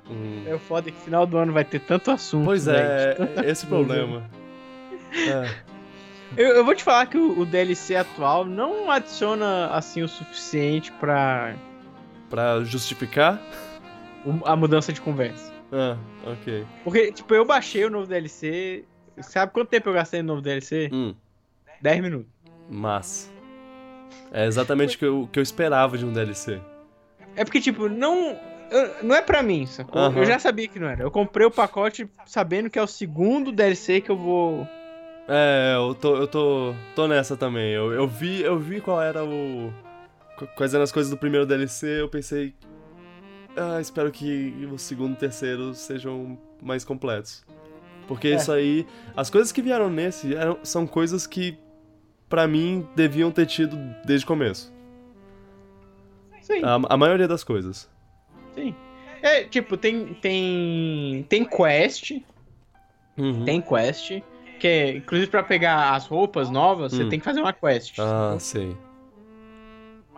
um... 0.10 0.44
É 0.48 0.56
o 0.56 0.60
foda 0.60 0.92
que 0.92 1.00
final 1.02 1.26
do 1.26 1.38
ano 1.38 1.54
vai 1.54 1.66
ter 1.66 1.80
tanto 1.80 2.12
assunto. 2.12 2.46
Pois 2.46 2.68
é, 2.68 3.18
é 3.44 3.50
esse 3.50 3.66
o 3.66 3.68
problema. 3.68 4.30
É. 5.14 5.74
Eu, 6.36 6.48
eu, 6.56 6.66
vou 6.66 6.74
te 6.74 6.84
falar 6.84 7.06
que 7.06 7.16
o, 7.16 7.42
o, 7.42 7.46
DLC 7.46 7.96
atual 7.96 8.44
não 8.44 8.90
adiciona 8.90 9.68
assim 9.68 10.02
o 10.02 10.08
suficiente 10.08 10.92
pra 10.94 11.54
Pra 12.28 12.64
justificar? 12.64 13.40
A 14.44 14.56
mudança 14.56 14.92
de 14.92 15.00
conversa. 15.00 15.54
Ah, 15.72 15.96
ok. 16.26 16.66
Porque, 16.84 17.12
tipo, 17.12 17.32
eu 17.36 17.46
baixei 17.46 17.86
o 17.86 17.92
novo 17.92 18.08
DLC. 18.08 18.86
Sabe 19.22 19.52
quanto 19.52 19.70
tempo 19.70 19.90
eu 19.90 19.94
gastei 19.94 20.24
no 20.24 20.30
novo 20.30 20.42
DLC? 20.42 20.90
Hum. 20.92 21.14
10 21.84 22.02
minutos. 22.02 22.32
Mas. 22.70 23.32
É 24.32 24.46
exatamente 24.46 24.96
o 24.96 25.00
que 25.00 25.06
eu, 25.06 25.30
que 25.32 25.38
eu 25.40 25.44
esperava 25.44 25.98
de 25.98 26.06
um 26.06 26.12
DLC. 26.14 26.60
É 27.36 27.44
porque, 27.44 27.60
tipo, 27.62 27.88
não. 27.90 28.38
eu- 28.72 29.04
não 29.04 29.14
é 29.16 29.22
pra 29.22 29.44
mim, 29.44 29.66
sacou? 29.68 30.02
Aham. 30.02 30.18
Eu 30.20 30.26
já 30.26 30.40
sabia 30.40 30.68
que 30.68 30.80
não 30.80 30.88
era. 30.88 31.04
Eu 31.04 31.12
comprei 31.12 31.46
o 31.46 31.52
pacote 31.52 32.10
sabendo 32.26 32.70
que 32.70 32.80
é 32.80 32.82
o 32.82 32.88
segundo 32.88 33.52
DLC 33.52 34.02
que 34.02 34.10
eu 34.10 34.18
vou. 34.18 34.68
É, 35.28 35.74
eu 35.76 35.94
tô, 35.96 36.16
eu 36.16 36.28
tô, 36.28 36.74
tô 36.96 37.08
nessa 37.08 37.36
também. 37.38 37.72
Eu, 37.74 37.92
eu 37.94 38.08
vi, 38.08 38.42
eu 38.42 38.58
vi 38.58 38.82
qual 38.82 39.02
era 39.02 39.24
o 39.24 39.72
qu- 40.38 40.48
quais 40.56 40.74
eram 40.74 40.84
as 40.84 40.92
coisas 40.92 41.10
do 41.10 41.18
primeiro 41.18 41.46
DLC, 41.46 42.02
eu 42.02 42.10
pensei, 42.10 42.54
ah, 43.56 43.80
espero 43.80 44.12
que 44.12 44.68
o 44.72 44.78
segundo 44.78 45.12
e 45.12 45.14
o 45.14 45.18
terceiro 45.20 45.74
sejam 45.74 46.38
mais 46.62 46.84
completos. 46.84 47.46
Porque 48.08 48.30
É. 48.30 48.36
isso 48.36 48.52
aí, 48.52 48.86
as 49.16 49.30
coisas 49.30 49.52
que 49.52 49.62
vieram 49.62 49.90
nesse 49.90 50.36
eram, 50.36 50.58
são 50.64 50.86
coisas 50.86 51.26
que 51.26 51.58
pra 52.34 52.48
mim 52.48 52.88
deviam 52.96 53.30
ter 53.30 53.46
tido 53.46 53.78
desde 54.04 54.26
o 54.26 54.28
começo. 54.28 54.74
Sim, 56.42 56.64
A, 56.64 56.80
a 56.90 56.98
maioria 56.98 57.28
das 57.28 57.44
coisas. 57.44 57.88
sim. 58.56 58.74
É, 59.22 59.44
tipo, 59.44 59.78
tem. 59.78 60.16
Tem. 60.16 61.26
Tem 61.30 61.46
quest. 61.46 62.12
Uhum. 63.16 63.46
Tem 63.46 63.62
quest. 63.62 64.20
Que 64.60 64.68
é, 64.68 64.98
inclusive, 64.98 65.30
pra 65.30 65.44
pegar 65.44 65.94
as 65.94 66.08
roupas 66.08 66.50
novas, 66.50 66.92
você 66.92 67.04
Hum. 67.04 67.10
tem 67.10 67.20
que 67.20 67.24
fazer 67.26 67.40
uma 67.40 67.54
quest. 67.54 68.00
Ah, 68.00 68.36
sei. 68.40 68.76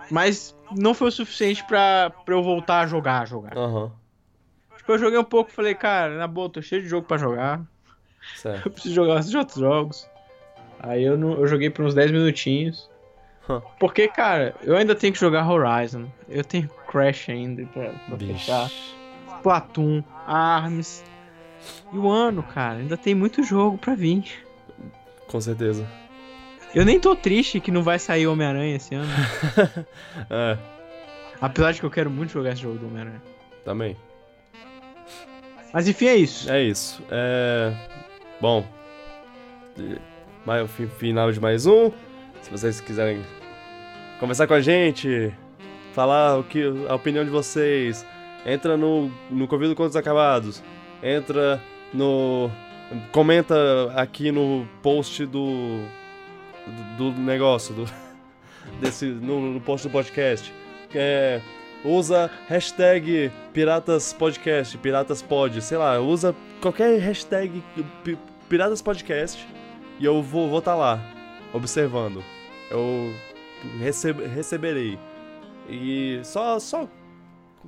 Mas 0.09 0.55
não 0.71 0.93
foi 0.93 1.09
o 1.09 1.11
suficiente 1.11 1.63
pra, 1.67 2.09
pra 2.25 2.33
eu 2.33 2.41
voltar 2.41 2.79
a 2.79 2.87
jogar, 2.87 3.23
a 3.23 3.25
jogar. 3.25 3.55
Aham. 3.57 3.91
Tipo, 4.77 4.93
eu 4.93 4.97
joguei 4.99 5.19
um 5.19 5.23
pouco 5.23 5.51
e 5.51 5.53
falei, 5.53 5.75
cara, 5.75 6.17
na 6.17 6.27
boa, 6.27 6.49
tô 6.49 6.61
cheio 6.61 6.81
de 6.81 6.87
jogo 6.87 7.05
pra 7.05 7.17
jogar. 7.17 7.61
Certo. 8.37 8.65
Eu 8.67 8.71
preciso 8.71 8.95
jogar 8.95 9.19
esses 9.19 9.35
outros 9.35 9.57
jogos. 9.59 10.09
Aí 10.85 11.03
eu, 11.03 11.17
não, 11.17 11.33
eu 11.33 11.47
joguei 11.47 11.69
por 11.69 11.83
uns 11.83 11.93
10 11.93 12.11
minutinhos. 12.11 12.89
Huh. 13.49 13.61
Porque, 13.79 14.07
cara, 14.07 14.55
eu 14.63 14.75
ainda 14.75 14.95
tenho 14.95 15.13
que 15.13 15.19
jogar 15.19 15.49
Horizon. 15.49 16.05
Eu 16.29 16.43
tenho 16.43 16.69
Crash 16.87 17.29
ainda 17.29 17.65
pra, 17.67 17.89
pra 17.89 18.17
fechar. 18.17 18.71
Splatoon, 19.37 20.03
Arms. 20.25 21.03
E 21.91 21.97
o 21.97 22.09
ano, 22.09 22.43
cara, 22.43 22.79
ainda 22.79 22.97
tem 22.97 23.15
muito 23.15 23.43
jogo 23.43 23.77
pra 23.77 23.95
vir. 23.95 24.23
Com 25.27 25.41
certeza. 25.41 25.87
Eu 26.73 26.85
nem 26.85 26.99
tô 26.99 27.15
triste 27.15 27.59
que 27.59 27.71
não 27.71 27.83
vai 27.83 27.97
sair 27.97 28.27
Homem-Aranha 28.27 28.75
esse 28.75 28.93
ano. 28.93 29.11
é, 30.29 30.57
apesar 31.41 31.71
de 31.71 31.79
que 31.79 31.85
eu 31.85 31.91
quero 31.91 32.09
muito 32.09 32.31
jogar 32.31 32.51
esse 32.51 32.61
jogo 32.61 32.77
do 32.77 32.87
Homem-Aranha. 32.87 33.21
também. 33.63 33.95
Mas 35.73 35.87
enfim, 35.87 36.07
é 36.07 36.15
isso. 36.15 36.51
É 36.51 36.63
isso. 36.63 37.03
É. 37.09 37.73
Bom. 38.39 38.65
Mais, 40.45 40.69
final 40.97 41.31
de 41.31 41.39
mais 41.39 41.65
um. 41.65 41.91
Se 42.41 42.51
vocês 42.51 42.79
quiserem 42.79 43.21
conversar 44.19 44.47
com 44.47 44.53
a 44.53 44.61
gente, 44.61 45.33
falar 45.93 46.37
o 46.37 46.43
que, 46.43 46.61
a 46.87 46.93
opinião 46.95 47.23
de 47.23 47.31
vocês, 47.31 48.05
entra 48.45 48.77
no, 48.77 49.11
no 49.31 49.47
Convido 49.47 49.75
Contos 49.75 49.95
Acabados. 49.95 50.61
Entra 51.01 51.59
no. 51.93 52.49
Comenta 53.11 53.55
aqui 53.95 54.31
no 54.31 54.67
post 54.83 55.25
do. 55.25 55.79
do, 56.97 57.11
do 57.11 57.21
negócio, 57.21 57.73
do, 57.73 57.85
desse, 58.79 59.05
no, 59.07 59.53
no 59.53 59.59
post 59.61 59.87
do 59.87 59.91
podcast. 59.91 60.53
É, 60.93 61.41
usa 61.83 62.29
hashtag 62.47 63.31
Piratas 63.51 64.13
Podcast, 64.13 64.77
Piratas 64.77 65.21
Pod, 65.21 65.59
sei 65.61 65.77
lá, 65.77 65.99
usa 65.99 66.35
qualquer 66.61 66.99
hashtag 66.99 67.61
Pi- 68.03 68.17
Piratas 68.47 68.81
Podcast 68.81 69.45
e 69.99 70.05
eu 70.05 70.21
vou 70.21 70.49
vou 70.49 70.61
tá 70.61 70.75
lá, 70.75 70.99
observando. 71.53 72.23
Eu 72.69 73.13
receb- 73.79 74.25
receberei. 74.27 74.97
E 75.69 76.19
só, 76.23 76.59
só 76.59 76.87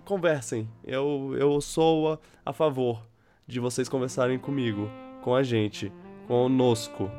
conversem. 0.05 0.67
Eu, 0.83 1.35
eu 1.37 1.59
sou 1.61 2.13
a, 2.13 2.19
a 2.45 2.53
favor 2.53 3.01
de 3.47 3.59
vocês 3.59 3.87
conversarem 3.89 4.37
comigo, 4.37 4.89
com 5.21 5.33
a 5.33 5.41
gente, 5.43 5.91
conosco. 6.27 7.09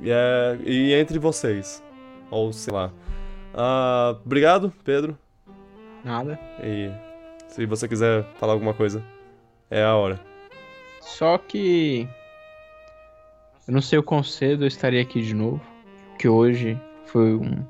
E, 0.00 0.10
é, 0.10 0.58
e 0.64 0.92
entre 0.92 1.18
vocês. 1.18 1.82
Ou 2.30 2.52
sei 2.52 2.72
lá. 2.74 2.92
Ah, 3.54 4.16
obrigado, 4.24 4.72
Pedro. 4.84 5.16
Nada. 6.04 6.38
E 6.62 6.90
se 7.48 7.64
você 7.64 7.88
quiser 7.88 8.24
falar 8.34 8.52
alguma 8.52 8.74
coisa, 8.74 9.02
é 9.70 9.82
a 9.82 9.94
hora. 9.94 10.20
Só 11.00 11.38
que. 11.38 12.06
Eu 13.66 13.74
não 13.74 13.80
sei 13.80 13.98
o 13.98 14.02
quão 14.02 14.22
cedo 14.22 14.64
eu 14.64 14.68
estaria 14.68 15.00
aqui 15.02 15.20
de 15.22 15.34
novo. 15.34 15.60
Que 16.18 16.28
hoje 16.28 16.80
foi 17.06 17.34
um. 17.34 17.64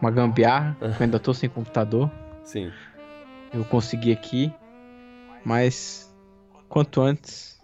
Uma 0.00 0.10
gambiarra. 0.10 0.76
que 0.78 0.84
Eu 0.84 0.94
ainda 1.00 1.18
tô 1.20 1.32
sem 1.32 1.48
computador. 1.48 2.10
Sim. 2.42 2.72
Eu 3.52 3.64
consegui 3.64 4.12
aqui. 4.12 4.52
Mas. 5.44 6.12
Quanto 6.68 7.00
antes. 7.00 7.60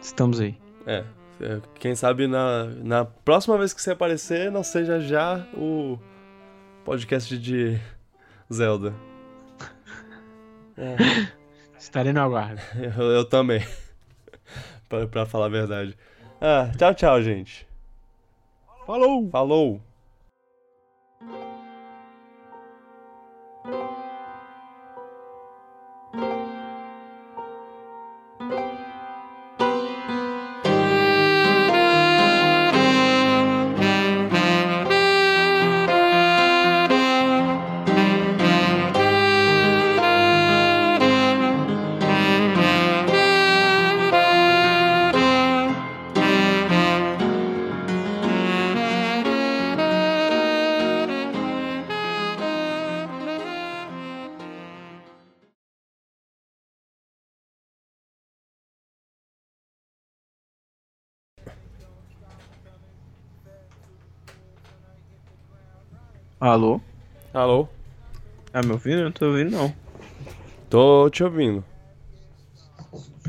Estamos 0.00 0.40
aí. 0.40 0.56
É. 0.86 1.04
é, 1.40 1.60
Quem 1.78 1.94
sabe 1.94 2.26
na, 2.26 2.64
na 2.82 3.04
próxima 3.04 3.58
vez 3.58 3.72
que 3.74 3.82
você 3.82 3.90
aparecer, 3.90 4.50
não 4.50 4.62
seja 4.62 5.00
já 5.00 5.46
o 5.54 5.98
podcast 6.84 7.36
de 7.38 7.78
Zelda. 8.52 8.94
É, 10.80 10.94
Estarei 11.76 12.12
no 12.12 12.20
aguardo. 12.20 12.60
eu, 12.76 13.06
eu 13.06 13.24
também. 13.24 13.60
Pra, 14.88 15.06
pra 15.06 15.26
falar 15.26 15.46
a 15.46 15.50
verdade. 15.50 15.96
Ah, 16.40 16.70
tchau, 16.76 16.94
tchau, 16.94 17.22
gente. 17.22 17.66
Falou! 18.86 19.28
Falou! 19.30 19.80
Alô? 66.48 66.80
Alô? 67.34 67.68
Tá 68.50 68.62
me 68.62 68.72
ouvindo? 68.72 69.00
Eu 69.00 69.04
não 69.04 69.12
tô 69.12 69.26
ouvindo, 69.26 69.50
não. 69.50 69.74
Tô 70.70 71.10
te 71.10 71.22
ouvindo. 71.22 71.62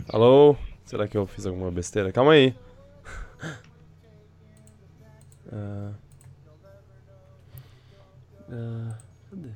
Alô? 0.08 0.56
Será 0.86 1.06
que 1.06 1.18
eu 1.18 1.28
fiz 1.28 1.46
alguma 1.46 1.70
besteira? 1.70 2.14
Calma 2.14 2.32
aí. 2.32 2.56
Ah. 5.52 5.94
Ah, 8.52 8.98
cadê? 9.32 9.50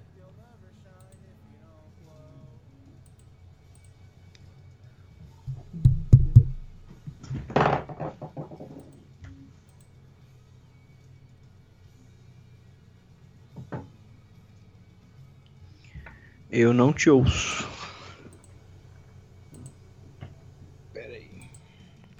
Eu 16.55 16.71
não 16.71 16.93
te 16.93 17.09
ouço. 17.09 17.67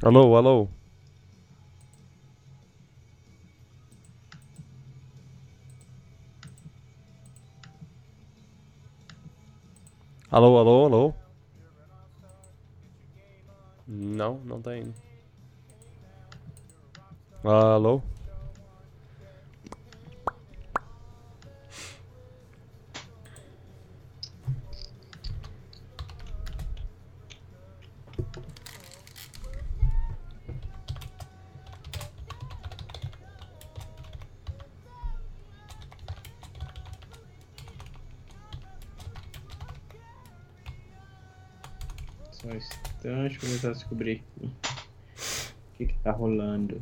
Alô, 0.01 0.35
alô? 0.35 0.67
Alô, 10.31 10.57
alô, 10.57 10.85
alô? 10.85 11.13
Não, 13.87 14.39
não 14.43 14.59
tá 14.59 14.75
indo. 14.75 14.95
Alô? 17.43 18.01
Pra 43.43 43.51
tentar 43.51 43.71
descobrir 43.73 44.23
o 44.41 44.49
que, 45.77 45.87
que 45.87 45.99
tá 45.99 46.11
rolando. 46.11 46.79